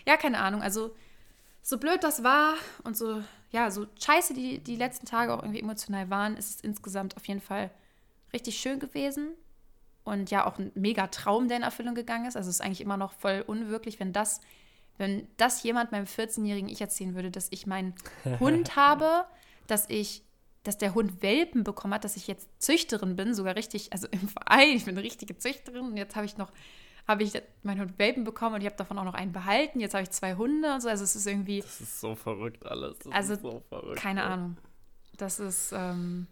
ja, 0.06 0.16
keine 0.16 0.38
Ahnung. 0.38 0.62
Also, 0.62 0.94
so 1.66 1.78
blöd 1.78 2.04
das 2.04 2.22
war 2.22 2.54
und 2.84 2.96
so, 2.96 3.24
ja, 3.50 3.72
so 3.72 3.88
scheiße 4.00 4.34
die, 4.34 4.60
die 4.60 4.76
letzten 4.76 5.04
Tage 5.04 5.34
auch 5.34 5.42
irgendwie 5.42 5.58
emotional 5.58 6.08
waren, 6.10 6.36
ist 6.36 6.58
es 6.58 6.60
insgesamt 6.60 7.16
auf 7.16 7.26
jeden 7.26 7.40
Fall 7.40 7.72
richtig 8.32 8.56
schön 8.56 8.78
gewesen. 8.78 9.32
Und 10.04 10.30
ja, 10.30 10.46
auch 10.46 10.60
ein 10.60 10.70
mega 10.76 11.08
Traum, 11.08 11.48
der 11.48 11.56
in 11.56 11.64
Erfüllung 11.64 11.96
gegangen 11.96 12.26
ist. 12.26 12.36
Also, 12.36 12.50
es 12.50 12.56
ist 12.56 12.60
eigentlich 12.60 12.80
immer 12.80 12.96
noch 12.96 13.12
voll 13.14 13.42
unwirklich, 13.44 13.98
wenn 13.98 14.12
das, 14.12 14.40
wenn 14.96 15.26
das 15.38 15.64
jemand 15.64 15.90
meinem 15.90 16.04
14-jährigen 16.04 16.68
Ich 16.68 16.80
erzählen 16.80 17.16
würde, 17.16 17.32
dass 17.32 17.48
ich 17.50 17.66
meinen 17.66 17.94
Hund 18.38 18.76
habe, 18.76 19.24
dass 19.66 19.90
ich 19.90 20.22
dass 20.62 20.78
der 20.78 20.94
Hund 20.94 21.22
Welpen 21.22 21.62
bekommen 21.62 21.94
hat, 21.94 22.02
dass 22.02 22.16
ich 22.16 22.26
jetzt 22.26 22.48
Züchterin 22.60 23.14
bin, 23.14 23.34
sogar 23.34 23.54
richtig, 23.54 23.92
also 23.92 24.08
im 24.10 24.28
Verein, 24.28 24.70
ich 24.70 24.84
bin 24.84 24.96
eine 24.96 25.04
richtige 25.04 25.38
Züchterin 25.38 25.82
und 25.82 25.96
jetzt 25.96 26.16
habe 26.16 26.26
ich 26.26 26.38
noch 26.38 26.50
habe 27.06 27.22
ich 27.22 27.40
meinen 27.62 27.80
Hund 27.80 27.98
Welpen 27.98 28.24
bekommen 28.24 28.56
und 28.56 28.60
ich 28.60 28.66
habe 28.66 28.76
davon 28.76 28.98
auch 28.98 29.04
noch 29.04 29.14
einen 29.14 29.32
behalten. 29.32 29.78
Jetzt 29.80 29.94
habe 29.94 30.02
ich 30.02 30.10
zwei 30.10 30.34
Hunde 30.34 30.74
und 30.74 30.80
so. 30.80 30.88
Also 30.88 31.04
es 31.04 31.14
ist 31.14 31.26
irgendwie, 31.26 31.60
Das 31.60 31.80
ist 31.80 32.00
so 32.00 32.14
verrückt 32.14 32.66
alles. 32.66 32.98
Das 32.98 33.12
Also, 33.12 33.36
so 33.36 33.62
verrückt. 33.68 34.00
keine 34.00 34.20
ey. 34.22 34.26
Ahnung. 34.26 34.56
Das 35.16 35.38
ist, 35.38 35.72
ähm, 35.72 36.26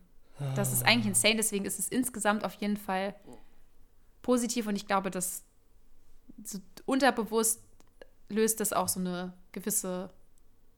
das 0.56 0.72
ist 0.72 0.84
eigentlich 0.84 1.06
insane. 1.06 1.36
Deswegen 1.36 1.64
ist 1.64 1.78
es 1.78 1.88
insgesamt 1.88 2.44
auf 2.44 2.54
jeden 2.54 2.76
Fall 2.76 3.14
positiv 4.22 4.66
und 4.66 4.76
ich 4.76 4.86
glaube, 4.86 5.10
dass 5.10 5.44
so 6.42 6.58
unterbewusst 6.86 7.62
löst 8.28 8.58
das 8.60 8.72
auch 8.72 8.88
so 8.88 8.98
eine 9.00 9.32
gewisse 9.52 10.10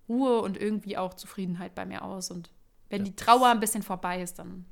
Ruhe 0.08 0.40
und 0.42 0.56
irgendwie 0.60 0.98
auch 0.98 1.14
Zufriedenheit 1.14 1.74
bei 1.74 1.86
mir 1.86 2.02
aus. 2.02 2.30
Und 2.30 2.50
wenn 2.90 3.00
Ja. 3.00 3.04
die 3.06 3.16
Trauer 3.16 3.48
ein 3.48 3.60
bisschen 3.60 3.82
vorbei 3.82 4.20
ist, 4.20 4.38
dann, 4.38 4.66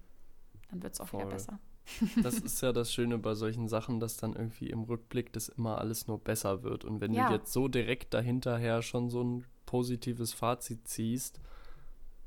dann 0.70 0.82
wird 0.82 0.92
es 0.94 1.00
auch 1.00 1.08
wieder 1.12 1.22
Voll. 1.22 1.32
besser. 1.32 1.58
Das 2.22 2.40
ist 2.40 2.60
ja 2.62 2.72
das 2.72 2.92
Schöne 2.92 3.18
bei 3.18 3.34
solchen 3.34 3.68
Sachen, 3.68 4.00
dass 4.00 4.16
dann 4.16 4.34
irgendwie 4.34 4.70
im 4.70 4.84
Rückblick 4.84 5.32
das 5.32 5.48
immer 5.48 5.78
alles 5.78 6.06
nur 6.06 6.18
besser 6.18 6.62
wird. 6.62 6.84
Und 6.84 7.00
wenn 7.00 7.12
Ja. 7.12 7.26
du 7.28 7.34
jetzt 7.34 7.52
so 7.52 7.68
direkt 7.68 8.14
dahinterher 8.14 8.82
schon 8.82 9.10
so 9.10 9.22
ein 9.22 9.44
positives 9.66 10.32
Fazit 10.32 10.86
ziehst, 10.88 11.40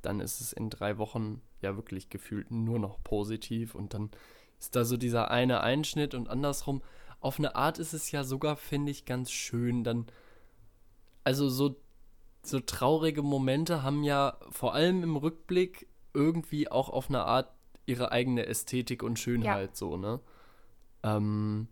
dann 0.02 0.20
ist 0.20 0.42
es 0.42 0.54
in 0.54 0.70
drei 0.70 0.98
Wochen 0.98 1.42
ja 1.62 1.76
wirklich 1.76 2.10
gefühlt 2.10 2.52
nur 2.52 2.80
noch 2.80 3.02
positiv. 3.04 3.76
Und 3.76 3.94
dann 3.94 4.12
ist 4.60 4.76
da 4.76 4.86
so 4.86 4.98
dieser 4.98 5.32
eine 5.32 5.62
Einschnitt 5.62 6.14
und 6.14 6.30
andersrum. 6.30 6.82
Auf 7.20 7.40
eine 7.40 7.56
Art 7.56 7.80
ist 7.80 7.94
es 7.94 8.12
ja 8.12 8.24
sogar, 8.24 8.56
finde 8.56 8.92
ich, 8.92 9.06
ganz 9.06 9.32
schön. 9.32 9.84
Dann, 9.84 10.06
also 11.24 11.50
so, 11.50 11.76
so 12.44 12.60
traurige 12.60 13.22
Momente 13.24 13.84
haben 13.84 14.04
ja 14.04 14.38
vor 14.52 14.74
allem 14.74 15.04
im 15.04 15.16
Rückblick 15.16 15.88
irgendwie 16.14 16.70
auch 16.72 16.90
auf 16.90 17.10
eine 17.10 17.24
Art 17.26 17.50
ihre 17.88 18.12
eigene 18.12 18.46
Ästhetik 18.46 19.02
und 19.02 19.18
Schönheit 19.18 19.76
so, 19.76 19.98
ne? 19.98 20.20
Ähm, 21.04 21.68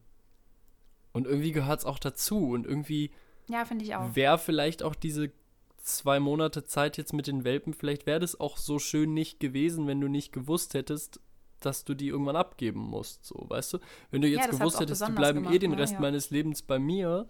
und 1.14 1.28
irgendwie 1.28 1.52
gehört 1.52 1.80
es 1.80 1.86
auch 1.86 2.00
dazu 2.00 2.50
und 2.50 2.66
irgendwie 2.66 3.12
Ja, 3.48 3.66
finde 3.66 3.86
ich 3.86 3.96
auch. 3.96 4.16
wäre 4.16 4.38
vielleicht 4.40 4.82
auch 4.82 4.96
diese 4.96 5.32
zwei 5.78 6.20
Monate 6.20 6.64
Zeit 6.64 6.98
jetzt 6.98 7.14
mit 7.14 7.28
den 7.28 7.44
Welpen, 7.44 7.74
vielleicht 7.74 8.06
wäre 8.08 8.20
das 8.20 8.40
auch 8.40 8.58
so 8.58 8.80
schön 8.80 9.14
nicht 9.14 9.40
gewesen, 9.40 9.86
wenn 9.88 10.02
du 10.02 10.08
nicht 10.08 10.32
gewusst 10.34 10.74
hättest, 10.74 11.20
dass 11.60 11.86
du 11.86 11.94
die 11.94 12.08
irgendwann 12.08 12.36
abgeben 12.36 12.80
musst, 12.80 13.26
so, 13.26 13.46
weißt 13.48 13.74
du? 13.74 13.78
Wenn 14.12 14.22
du 14.22 14.28
Ja, 14.28 14.34
jetzt 14.36 14.44
hat's 14.48 14.58
gewusst 14.58 14.80
hättest, 14.80 15.08
die 15.08 15.12
bleiben 15.12 15.40
eh 15.40 15.44
gemacht, 15.44 15.62
den 15.62 15.72
ne? 15.72 15.78
Rest 15.78 15.94
Ja. 15.94 16.00
meines 16.02 16.30
Lebens 16.32 16.62
bei 16.64 16.80
mir, 16.80 17.28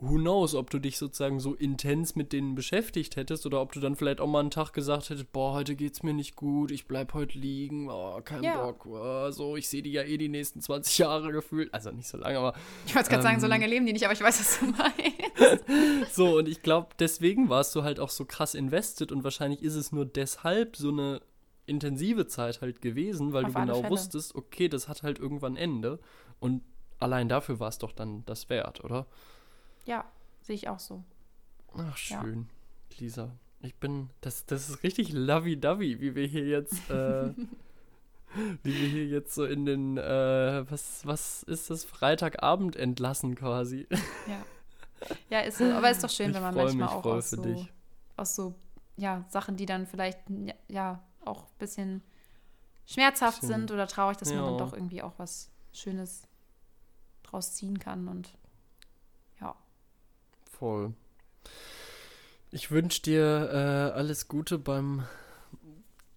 who 0.00 0.14
knows, 0.16 0.54
ob 0.54 0.70
du 0.70 0.78
dich 0.78 0.96
sozusagen 0.96 1.40
so 1.40 1.54
intens 1.54 2.14
mit 2.14 2.32
denen 2.32 2.54
beschäftigt 2.54 3.16
hättest 3.16 3.46
oder 3.46 3.60
ob 3.60 3.72
du 3.72 3.80
dann 3.80 3.96
vielleicht 3.96 4.20
auch 4.20 4.28
mal 4.28 4.38
einen 4.40 4.52
Tag 4.52 4.72
gesagt 4.72 5.10
hättest, 5.10 5.32
boah, 5.32 5.54
heute 5.54 5.74
geht's 5.74 6.04
mir 6.04 6.14
nicht 6.14 6.36
gut, 6.36 6.70
ich 6.70 6.86
bleib 6.86 7.14
heute 7.14 7.36
liegen, 7.36 7.90
oh, 7.90 8.20
kein 8.24 8.44
Ja. 8.44 8.64
Bock, 8.64 8.86
oh, 8.86 9.30
so, 9.32 9.56
ich 9.56 9.68
sehe 9.68 9.82
die 9.82 9.90
ja 9.90 10.02
eh 10.04 10.16
die 10.16 10.28
nächsten 10.28 10.60
20 10.60 10.98
Jahre 10.98 11.32
gefühlt, 11.32 11.74
also 11.74 11.90
nicht 11.90 12.06
so 12.06 12.16
lange, 12.16 12.38
aber 12.38 12.54
Ich 12.86 12.94
wollte 12.94 13.10
gerade 13.10 13.24
sagen, 13.24 13.40
so 13.40 13.46
Ähm, 13.46 13.50
lange 13.50 13.66
leben 13.66 13.86
die 13.86 13.92
nicht, 13.92 14.04
aber 14.04 14.12
ich 14.14 14.20
weiß, 14.22 14.38
was 14.38 14.60
du 14.60 14.66
meinst. 14.66 16.14
so, 16.14 16.36
und 16.38 16.46
ich 16.48 16.62
glaube, 16.62 16.88
deswegen 17.00 17.48
warst 17.48 17.74
du 17.74 17.82
halt 17.82 17.98
auch 17.98 18.10
so 18.10 18.24
krass 18.24 18.54
invested 18.54 19.10
und 19.10 19.24
wahrscheinlich 19.24 19.62
ist 19.62 19.74
es 19.74 19.90
nur 19.90 20.06
deshalb 20.06 20.76
so 20.76 20.90
eine 20.90 21.20
intensive 21.66 22.28
Zeit 22.28 22.60
halt 22.60 22.80
gewesen, 22.80 23.32
weil 23.32 23.44
Auf 23.46 23.52
du 23.52 23.60
genau 23.60 23.80
Fälle. 23.80 23.90
wusstest, 23.90 24.34
okay, 24.36 24.68
das 24.68 24.86
hat 24.88 25.02
halt 25.02 25.18
irgendwann 25.18 25.56
Ende 25.56 25.98
und 26.38 26.62
allein 27.00 27.28
dafür 27.28 27.58
war 27.58 27.68
es 27.68 27.78
doch 27.78 27.92
dann 27.92 28.24
das 28.26 28.48
wert, 28.48 28.84
oder? 28.84 29.06
Ja, 29.88 30.04
sehe 30.42 30.54
ich 30.54 30.68
auch 30.68 30.78
so. 30.78 31.02
Ach, 31.74 31.78
Ja. 32.10 32.20
schön, 32.22 32.48
Lisa. 32.98 33.30
Ich 33.62 33.74
bin, 33.76 34.10
das, 34.20 34.44
das 34.46 34.68
ist 34.68 34.82
richtig 34.82 35.12
lovey-dovey, 35.12 36.00
wie 36.00 36.14
wir 36.14 36.26
hier 36.26 36.46
jetzt, 36.46 36.90
äh, 36.90 37.30
wie 38.62 38.74
wir 38.80 38.88
hier 38.88 39.06
jetzt 39.06 39.34
so 39.34 39.44
in 39.46 39.64
den, 39.64 39.96
äh, 39.96 40.70
was, 40.70 41.06
was 41.06 41.42
ist 41.44 41.70
das, 41.70 41.84
Freitagabend 41.84 42.76
entlassen 42.76 43.34
quasi. 43.34 43.86
Ja. 44.26 44.44
Ja, 45.30 45.40
ist. 45.40 45.60
Aber 45.62 45.90
ist 45.90 46.02
doch 46.04 46.10
schön, 46.10 46.30
Ich 46.30 46.34
wenn 46.36 46.42
man 46.42 46.54
manchmal 46.54 46.88
mich 46.88 46.94
auch 46.96 47.04
aus 47.06 47.30
so, 47.30 47.42
dich. 47.42 47.72
aus 48.16 48.34
so 48.36 48.54
ja, 48.96 49.24
Sachen, 49.30 49.56
die 49.56 49.64
dann 49.64 49.86
vielleicht 49.86 50.18
ja, 50.28 50.54
ja 50.68 51.02
auch 51.24 51.44
ein 51.44 51.58
bisschen 51.58 52.02
schmerzhaft 52.84 53.40
Bisschen- 53.40 53.60
sind 53.60 53.70
oder 53.70 53.86
traurig, 53.86 54.16
dass 54.18 54.28
man 54.30 54.38
dann 54.44 54.52
Ja. 54.52 54.58
doch 54.58 54.72
irgendwie 54.72 55.02
auch 55.02 55.14
was 55.18 55.50
Schönes 55.72 56.26
draus 57.22 57.52
ziehen 57.54 57.78
kann. 57.78 58.08
Und 58.08 58.26
ja, 58.28 58.37
Voll. 60.58 60.92
Ich 62.50 62.70
wünsche 62.70 63.02
dir 63.02 63.50
äh, 63.52 63.96
alles 63.96 64.28
Gute 64.28 64.58
beim 64.58 65.04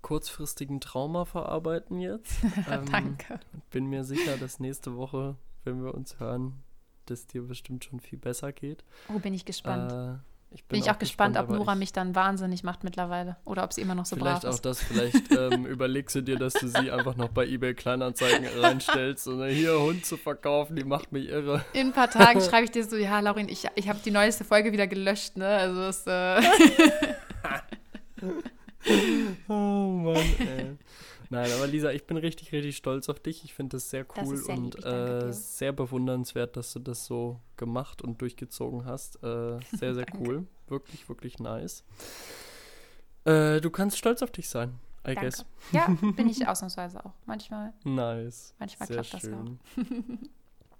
kurzfristigen 0.01 0.81
Trauma 0.81 1.25
verarbeiten 1.25 1.99
jetzt. 1.99 2.41
Ähm, 2.69 2.85
danke. 2.89 3.39
und 3.53 3.69
bin 3.69 3.85
mir 3.87 4.03
sicher, 4.03 4.37
dass 4.37 4.59
nächste 4.59 4.95
Woche, 4.95 5.35
wenn 5.63 5.83
wir 5.83 5.93
uns 5.93 6.19
hören, 6.19 6.63
dass 7.05 7.27
dir 7.27 7.43
bestimmt 7.43 7.83
schon 7.85 7.99
viel 7.99 8.17
besser 8.17 8.51
geht. 8.51 8.83
Oh, 9.09 9.19
bin 9.19 9.33
ich 9.33 9.45
gespannt. 9.45 9.91
Äh, 9.91 10.30
ich 10.53 10.65
bin 10.65 10.79
ich 10.79 10.91
auch 10.91 10.99
gespannt, 10.99 11.37
ob 11.37 11.43
aber 11.43 11.55
Nora 11.57 11.73
ich- 11.73 11.79
mich 11.79 11.93
dann 11.93 12.13
wahnsinnig 12.13 12.63
macht 12.63 12.83
mittlerweile 12.83 13.37
oder 13.45 13.63
ob 13.63 13.71
sie 13.73 13.81
immer 13.81 13.95
noch 13.95 14.05
so 14.05 14.15
Vielleicht 14.17 14.41
brav 14.41 14.51
auch 14.51 14.55
ist. 14.55 14.65
das, 14.65 14.83
vielleicht 14.83 15.31
ähm, 15.37 15.65
überlegst 15.65 16.13
du 16.15 16.21
dir, 16.21 16.37
dass 16.37 16.53
du 16.53 16.67
sie 16.67 16.91
einfach 16.91 17.15
noch 17.15 17.29
bei 17.29 17.45
eBay 17.47 17.73
Kleinanzeigen 17.73 18.45
reinstellst 18.59 19.27
und 19.27 19.45
hier 19.47 19.79
Hund 19.79 20.05
zu 20.05 20.17
verkaufen, 20.17 20.75
die 20.75 20.83
macht 20.83 21.11
mich 21.13 21.29
irre. 21.29 21.63
In 21.73 21.87
ein 21.87 21.93
paar 21.93 22.09
Tagen 22.09 22.41
schreibe 22.49 22.65
ich 22.65 22.71
dir 22.71 22.83
so, 22.83 22.97
ja, 22.97 23.19
Laurin, 23.21 23.47
ich, 23.47 23.65
ich 23.75 23.87
habe 23.89 23.99
die 24.03 24.11
neueste 24.11 24.43
Folge 24.43 24.71
wieder 24.73 24.87
gelöscht, 24.87 25.37
ne? 25.37 25.47
Also 25.47 25.81
es, 25.83 26.05
äh, 26.05 26.41
Oh 29.47 29.53
Mann, 29.53 30.15
ey. 30.15 30.77
Nein, 31.31 31.49
aber 31.53 31.65
Lisa, 31.65 31.91
ich 31.91 32.05
bin 32.05 32.17
richtig, 32.17 32.51
richtig 32.51 32.75
stolz 32.77 33.07
auf 33.09 33.19
dich. 33.19 33.43
Ich 33.45 33.53
finde 33.53 33.77
das 33.77 33.89
sehr 33.89 34.03
Das 34.03 34.27
cool 34.27 34.35
ist 34.35 34.45
sehr 34.45 34.55
lieb, 34.57 34.75
und 34.75 34.83
dir. 34.83 35.27
äh, 35.29 35.33
sehr 35.33 35.71
bewundernswert, 35.71 36.57
dass 36.57 36.73
du 36.73 36.79
das 36.79 37.05
so 37.05 37.39
gemacht 37.57 38.01
und 38.01 38.21
durchgezogen 38.21 38.85
hast. 38.85 39.15
Äh, 39.23 39.59
sehr, 39.71 39.95
sehr 39.95 40.05
cool. 40.19 40.45
Wirklich, 40.67 41.07
wirklich 41.09 41.39
nice. 41.39 41.83
Äh, 43.25 43.61
du 43.61 43.69
kannst 43.69 43.97
stolz 43.97 44.21
auf 44.21 44.31
dich 44.31 44.49
sein, 44.49 44.79
I 45.07 45.15
Danke. 45.15 45.21
guess. 45.21 45.45
Ja, 45.71 45.87
bin 46.15 46.27
ich 46.27 46.47
ausnahmsweise 46.47 47.03
auch. 47.05 47.13
Manchmal, 47.25 47.73
Nice. 47.83 48.53
manchmal 48.59 48.87
Sehr 48.87 48.97
klappt 49.01 49.13
das 49.13 49.23
auch. 49.25 49.27
schön. 49.29 49.59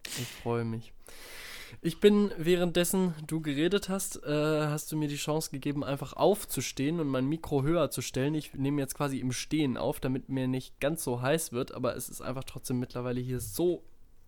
ich 0.06 0.28
freue 0.44 0.65
mich. 0.65 0.91
Ich 1.81 1.99
bin 1.99 2.31
währenddessen 2.38 3.14
du 3.26 3.41
geredet 3.41 3.89
hast, 3.89 4.23
äh, 4.23 4.68
hast 4.68 4.91
du 4.91 4.98
mir 4.98 5.07
die 5.07 5.15
Chance 5.15 5.52
gegeben, 5.52 5.84
einfach 5.84 6.14
aufzustehen 6.14 6.99
und 6.99 7.07
mein 7.07 7.27
Mikro 7.27 7.64
höher 7.64 7.89
zu 7.89 8.02
stellen. 8.02 8.35
Ich 8.35 8.53
nehme 8.53 8.81
jetzt 8.81 8.95
quasi 8.95 9.19
im 9.19 9.31
Stehen 9.31 9.77
auf, 9.77 9.99
damit 9.99 10.30
mir 10.30 10.48
nicht 10.48 10.80
ganz 10.80 11.03
so 11.03 11.22
heiß 11.22 11.52
wird, 11.52 11.73
aber 11.73 11.95
es 11.95 12.10
ist 12.10 12.22
einfach 12.22 12.43
trotzdem 12.43 12.80
mittlerweile 12.80 13.22
hier 13.22 13.39
so 13.39 13.84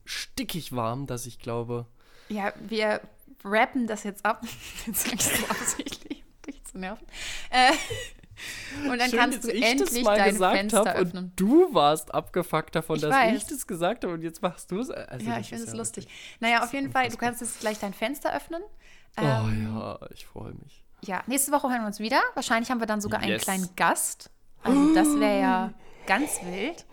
stickig 0.06 0.74
warm, 0.74 1.07
dass 1.07 1.26
ich 1.26 1.40
glaube, 1.40 1.86
Ja, 2.30 2.53
wir 2.68 3.02
rappen 3.44 3.88
das 3.88 4.03
jetzt 4.03 4.26
ab. 4.26 4.44
Jetzt 4.86 5.03
sag 5.03 5.14
ich 5.14 5.24
so 5.24 5.45
absichtlich, 5.48 6.24
um 6.24 6.41
dich 6.52 6.64
zu 6.64 6.78
nerven. 6.78 7.06
Äh, 7.49 7.74
und 8.90 9.00
dann 9.00 9.10
Schön, 9.10 9.20
kannst 9.20 9.44
du 9.44 9.50
endlich 9.50 10.04
mal 10.04 10.18
dein 10.18 10.32
gesagt 10.32 10.58
Fenster 10.58 10.96
öffnen. 10.96 11.26
Und 11.26 11.40
du 11.40 11.74
warst 11.74 12.14
abgefuckt 12.14 12.76
davon, 12.76 12.96
Ich 12.98 13.02
dass 13.04 13.12
weiß. 13.14 13.38
ich 13.38 13.46
das 13.48 13.68
gesagt 13.68 14.04
habe 14.04 14.14
und 14.14 14.22
jetzt 14.22 14.42
machst 14.42 14.72
du 14.72 14.80
es. 14.80 14.90
Also 14.90 15.26
ja, 15.26 15.40
ich 15.40 15.50
finde 15.50 15.64
es 15.66 15.72
ja 15.72 15.76
lustig. 15.78 16.06
wirklich- 16.06 16.38
Naja, 16.40 16.64
auf 16.64 16.74
jeden 16.74 16.92
Fall, 16.92 17.10
du 17.10 17.18
kannst 17.18 17.42
jetzt 17.42 17.60
gleich 17.60 17.80
dein 17.80 17.94
Fenster 17.94 18.36
öffnen. 18.36 18.62
Oh 19.18 19.22
Ähm, 19.22 19.76
ja, 19.76 20.00
ich 20.14 20.26
freue 20.26 20.54
mich. 20.54 20.84
ja, 21.02 21.22
nächste 21.28 21.52
Woche 21.52 21.70
hören 21.70 21.82
wir 21.82 21.88
uns 21.88 22.00
wieder. 22.00 22.22
Wahrscheinlich 22.34 22.72
haben 22.72 22.80
wir 22.80 22.88
dann 22.88 23.02
sogar 23.02 23.20
einen 23.20 23.30
Yes. 23.32 23.44
kleinen 23.44 23.70
Gast. 23.76 24.30
Also 24.64 24.94
das 24.96 25.08
wäre 25.20 25.40
ja 25.40 25.74
ganz 26.08 26.40
wild. 26.44 26.86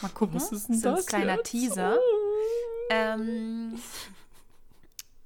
Mal 0.00 0.08
gucken. 0.10 0.36
Was 0.36 0.52
ist 0.52 0.68
denn 0.68 0.78
so 0.78 0.90
das 0.92 1.00
ein 1.00 1.06
kleiner 1.06 1.36
jetzt? 1.36 1.50
Teaser. 1.50 1.96
Ähm, 2.90 3.78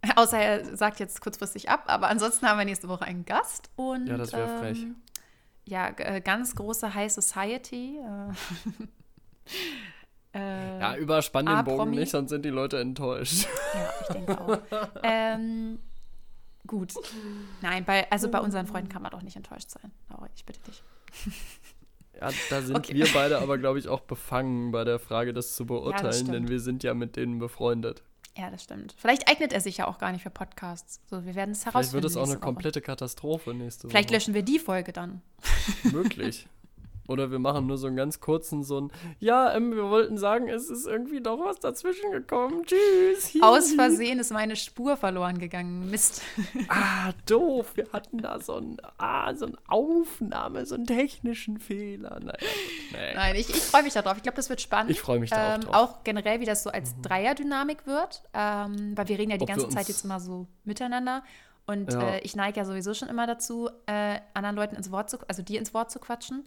außer 0.17 0.39
er 0.39 0.77
sagt 0.77 0.99
jetzt 0.99 1.21
kurzfristig 1.21 1.69
ab, 1.71 1.85
aber 1.87 2.09
ansonsten 2.09 2.47
haben 2.49 2.59
wir 2.59 2.65
nächste 2.65 2.89
Woche 2.89 3.05
einen 3.05 3.25
Gast 3.25 3.71
und 3.77 4.07
Ja, 4.09 4.17
das 4.17 4.33
wär 4.33 4.49
frech. 4.59 4.87
Ja, 5.65 5.89
äh, 5.97 6.21
ganz 6.21 6.55
große 6.55 6.95
High 6.95 7.13
Society. 7.13 7.99
Äh, 7.99 8.33
äh, 10.39 10.81
Ja, 10.81 10.97
überspann 10.97 11.47
den 11.47 11.65
Bogen 11.65 11.91
nicht, 11.91 12.11
sonst 12.11 12.31
sind 12.31 12.45
die 12.45 12.51
Leute 12.51 12.81
enttäuscht. 12.81 13.47
ja, 13.75 13.91
ich 14.03 14.07
denke 14.09 14.41
auch. 14.41 14.59
ähm, 15.03 15.79
gut. 16.67 16.95
Nein, 17.61 17.85
bei, 17.85 18.11
also 18.11 18.31
bei 18.31 18.41
unseren 18.41 18.67
Freunden 18.67 18.89
kann 18.89 19.03
man 19.03 19.11
doch 19.11 19.23
nicht 19.23 19.37
enttäuscht 19.37 19.71
sein. 19.71 19.93
Laura, 20.11 20.29
ich 20.35 20.45
bitte 20.45 20.61
dich. 20.63 20.83
Ja, 22.21 22.31
da 22.51 22.63
sind 22.63 22.77
Okay. 22.77 22.95
wir 22.95 23.07
beide 23.13 23.39
aber, 23.41 23.59
glaube 23.59 23.79
ich, 23.79 23.89
auch 23.89 24.01
befangen 24.01 24.71
bei 24.71 24.85
der 24.85 24.99
Frage, 24.99 25.33
das 25.33 25.55
zu 25.55 25.67
beurteilen, 25.67 26.13
stimmt. 26.13 26.33
denn 26.35 26.49
wir 26.49 26.61
sind 26.61 26.83
ja 26.83 26.95
mit 26.95 27.17
denen 27.17 27.39
befreundet. 27.39 28.03
Ja, 28.37 28.51
das 28.51 28.63
stimmt. 28.65 28.95
Vielleicht 28.97 29.29
eignet 29.29 29.53
er 29.53 29.61
sich 29.61 29.77
ja 29.77 29.87
auch 29.87 29.99
gar 29.99 30.11
nicht 30.13 30.23
für 30.23 30.31
Podcasts. 30.31 31.01
So, 31.11 31.25
wir 31.27 31.35
werden 31.35 31.51
es 31.51 31.59
Vielleicht 31.63 31.75
herausfinden. 31.75 31.95
wird 32.03 32.05
es 32.07 32.17
auch 32.17 32.21
eine 32.23 32.29
nächste 32.29 32.41
Woche. 32.41 32.47
komplette 32.47 32.81
Katastrophe 32.81 33.55
nächste 33.55 33.89
Vielleicht 33.89 34.09
Woche. 34.09 34.15
löschen 34.17 34.35
wir 34.35 34.43
die 34.43 34.59
Folge 34.59 34.93
dann. 34.93 35.21
Möglich. 35.85 36.47
Oder 37.09 37.31
wir 37.31 37.39
machen 37.41 37.66
nur 37.66 37.79
so 37.79 37.89
einen 37.89 37.97
ganz 37.97 38.20
kurzen, 38.20 38.62
so 38.62 38.81
ein, 38.81 38.93
ja, 39.19 39.53
ähm, 39.55 39.74
wir 39.74 39.91
wollten 39.91 40.16
sagen, 40.19 40.49
es 40.49 40.70
ist 40.70 40.87
irgendwie 40.87 41.20
doch 41.20 41.41
was 41.41 41.59
dazwischen 41.59 42.12
gekommen. 42.12 42.65
Tschüss. 42.65 43.37
Aus 43.43 43.73
Versehen 43.73 44.20
ist 44.20 44.33
meine 44.33 44.55
Spur 44.55 44.97
verloren 44.97 45.39
gegangen. 45.39 45.91
Mist. 45.91 46.23
Ah, 46.69 47.12
doof. 47.27 47.73
Wir 47.74 47.89
hatten 47.93 48.19
da 48.19 48.39
so 48.41 48.55
ein, 48.55 48.77
ah, 48.99 49.35
so 49.35 49.47
eine 49.47 49.57
Aufnahme, 49.69 50.65
so 50.65 50.74
einen 50.74 50.87
technischen 50.87 51.59
Fehler. 51.59 52.20
Naja, 52.20 52.39
nee. 52.93 53.15
Nein, 53.15 53.35
ich, 53.37 53.51
ich 53.51 53.57
freue 53.62 53.83
mich 53.83 53.93
darauf. 53.93 54.16
Ich 54.16 54.23
glaube, 54.23 54.37
das 54.37 54.49
wird 54.49 54.61
spannend. 54.61 54.91
Ich 54.91 55.01
freue 55.01 55.19
mich 55.19 55.31
da 55.31 55.51
auch 55.51 55.55
ähm, 55.57 55.61
drauf. 55.62 55.74
Auch 55.74 56.05
generell, 56.05 56.41
wie 56.41 56.45
das 56.45 56.62
so 56.62 56.70
als 56.70 56.95
Dreierdynamik 57.03 57.87
wird. 57.87 58.23
Ähm, 58.33 58.93
weil 58.97 59.09
wir 59.09 59.19
reden 59.19 59.31
ja 59.33 59.37
die 59.37 59.43
Ob 59.43 59.49
ganze 59.49 59.69
Zeit 59.69 59.89
jetzt 59.89 60.05
immer 60.05 60.20
so 60.20 60.47
miteinander. 60.65 61.23
Und 61.66 61.93
Ja. 61.93 62.15
äh, 62.15 62.20
ich 62.20 62.37
neige 62.37 62.59
ja 62.61 62.65
sowieso 62.65 62.95
schon 62.95 63.09
immer 63.09 63.27
dazu, 63.27 63.69
äh, 63.87 64.19
anderen 64.35 64.57
Leuten 64.57 64.77
ins 64.77 64.91
Wort 64.91 65.11
zu, 65.11 65.19
also 65.29 65.43
dir 65.43 65.59
ins 65.59 65.74
Wort 65.74 65.91
zu 65.91 65.99
quatschen. 65.99 66.45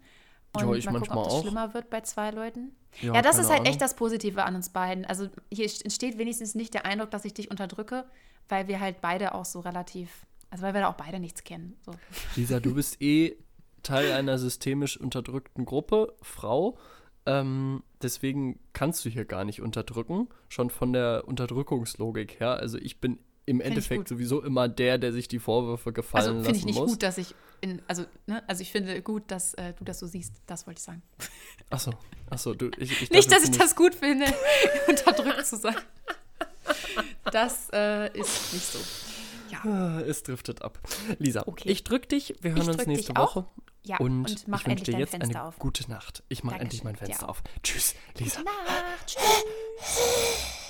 Und 0.55 0.69
Ja, 0.69 0.75
ich 0.75 0.85
mal 0.85 0.99
gucken, 0.99 1.17
ob 1.17 1.23
das 1.25 1.33
auch. 1.33 1.41
schlimmer 1.41 1.73
wird 1.73 1.89
bei 1.89 2.01
zwei 2.01 2.31
Leuten. 2.31 2.75
Ja, 3.01 3.15
Ja, 3.15 3.21
das 3.21 3.37
ist 3.37 3.49
halt 3.49 3.59
Ahnung. 3.61 3.71
echt 3.71 3.81
das 3.81 3.95
Positive 3.95 4.43
an 4.43 4.55
uns 4.55 4.69
beiden. 4.69 5.05
Also 5.05 5.27
hier 5.51 5.65
entsteht 5.65 6.17
wenigstens 6.17 6.55
nicht 6.55 6.73
der 6.73 6.85
Eindruck, 6.85 7.11
dass 7.11 7.25
ich 7.25 7.33
dich 7.33 7.51
unterdrücke, 7.51 8.05
weil 8.49 8.67
wir 8.67 8.79
halt 8.79 9.01
beide 9.01 9.33
auch 9.35 9.45
so 9.45 9.59
relativ, 9.59 10.25
also 10.49 10.63
weil 10.63 10.73
wir 10.73 10.81
da 10.81 10.87
auch 10.89 10.95
beide 10.95 11.19
nichts 11.19 11.43
kennen. 11.43 11.75
So. 11.85 11.91
Lisa, 12.35 12.59
du 12.59 12.73
bist 12.75 13.01
eh 13.01 13.35
Teil 13.83 14.11
einer 14.13 14.37
systemisch 14.37 14.97
unterdrückten 14.99 15.65
Gruppe, 15.65 16.13
Frau. 16.21 16.77
Ähm, 17.27 17.83
deswegen 18.01 18.59
kannst 18.73 19.03
du 19.05 19.09
hier 19.09 19.25
gar 19.25 19.43
nicht 19.45 19.61
unterdrücken, 19.61 20.27
schon 20.49 20.69
von 20.69 20.93
der 20.93 21.23
Unterdrückungslogik 21.27 22.39
her. 22.39 22.51
Also 22.57 22.77
ich 22.77 22.99
bin 23.01 23.19
im 23.45 23.59
ich 23.61 23.65
Endeffekt 23.67 24.07
sowieso 24.07 24.41
immer 24.43 24.67
der, 24.67 24.97
der 24.97 25.11
sich 25.13 25.27
die 25.27 25.39
Vorwürfe 25.39 25.93
gefallen 25.93 26.37
Also 26.37 26.43
finde 26.43 26.49
ich 26.49 26.55
lassen 26.57 26.65
nicht 26.67 26.79
muss. 26.79 26.89
gut, 26.91 27.03
dass 27.03 27.17
ich 27.17 27.35
in, 27.61 27.81
also, 27.87 28.05
ne, 28.27 28.43
also 28.47 28.61
ich 28.61 28.71
finde 28.71 29.01
gut, 29.01 29.23
dass 29.31 29.53
äh, 29.55 29.73
du 29.73 29.83
das 29.85 29.99
so 29.99 30.07
siehst. 30.07 30.33
Das 30.45 30.67
wollte 30.67 30.79
ich 30.79 30.83
sagen. 30.83 31.01
Achso, 31.69 31.93
achso, 32.29 32.53
du, 32.53 32.69
ich, 32.77 33.01
ich 33.03 33.09
Nicht, 33.11 33.31
dass 33.31 33.43
ich 33.43 33.57
das 33.57 33.75
gut 33.75 33.95
finde, 33.95 34.25
unterdrückt 34.87 35.45
zu 35.45 35.57
sein. 35.57 35.75
Das 37.31 37.69
äh, 37.73 38.07
ist 38.17 38.53
nicht 38.53 38.65
so. 38.65 38.79
Ja, 39.51 39.59
Ah, 39.63 40.01
Es 40.01 40.23
driftet 40.23 40.61
ab. 40.63 40.79
Lisa, 41.19 41.43
Okay. 41.45 41.69
ich 41.69 41.83
drück 41.83 42.09
dich. 42.09 42.35
Wir 42.41 42.51
hören 42.51 42.61
Ich 42.63 42.67
uns 42.67 42.85
nächste 42.87 43.13
dich 43.13 43.17
auch. 43.17 43.35
Woche. 43.35 43.45
ja. 43.83 43.97
und, 43.97 44.29
und 44.29 44.47
mach 44.47 44.61
ich 44.61 44.67
wünsche 44.67 44.83
dir 44.85 44.97
jetzt 44.99 45.11
Fenster 45.11 45.29
eine 45.39 45.43
auf. 45.43 45.59
gute 45.59 45.89
Nacht. 45.89 46.23
Ich 46.29 46.43
mache 46.43 46.59
endlich 46.59 46.83
mein 46.83 46.95
Fenster 46.95 47.29
auf. 47.29 47.41
Tschüss, 47.63 47.95
Lisa. 48.17 48.39
Gute 48.41 48.51
Nacht. 48.53 49.05
Tschüss. 49.07 50.55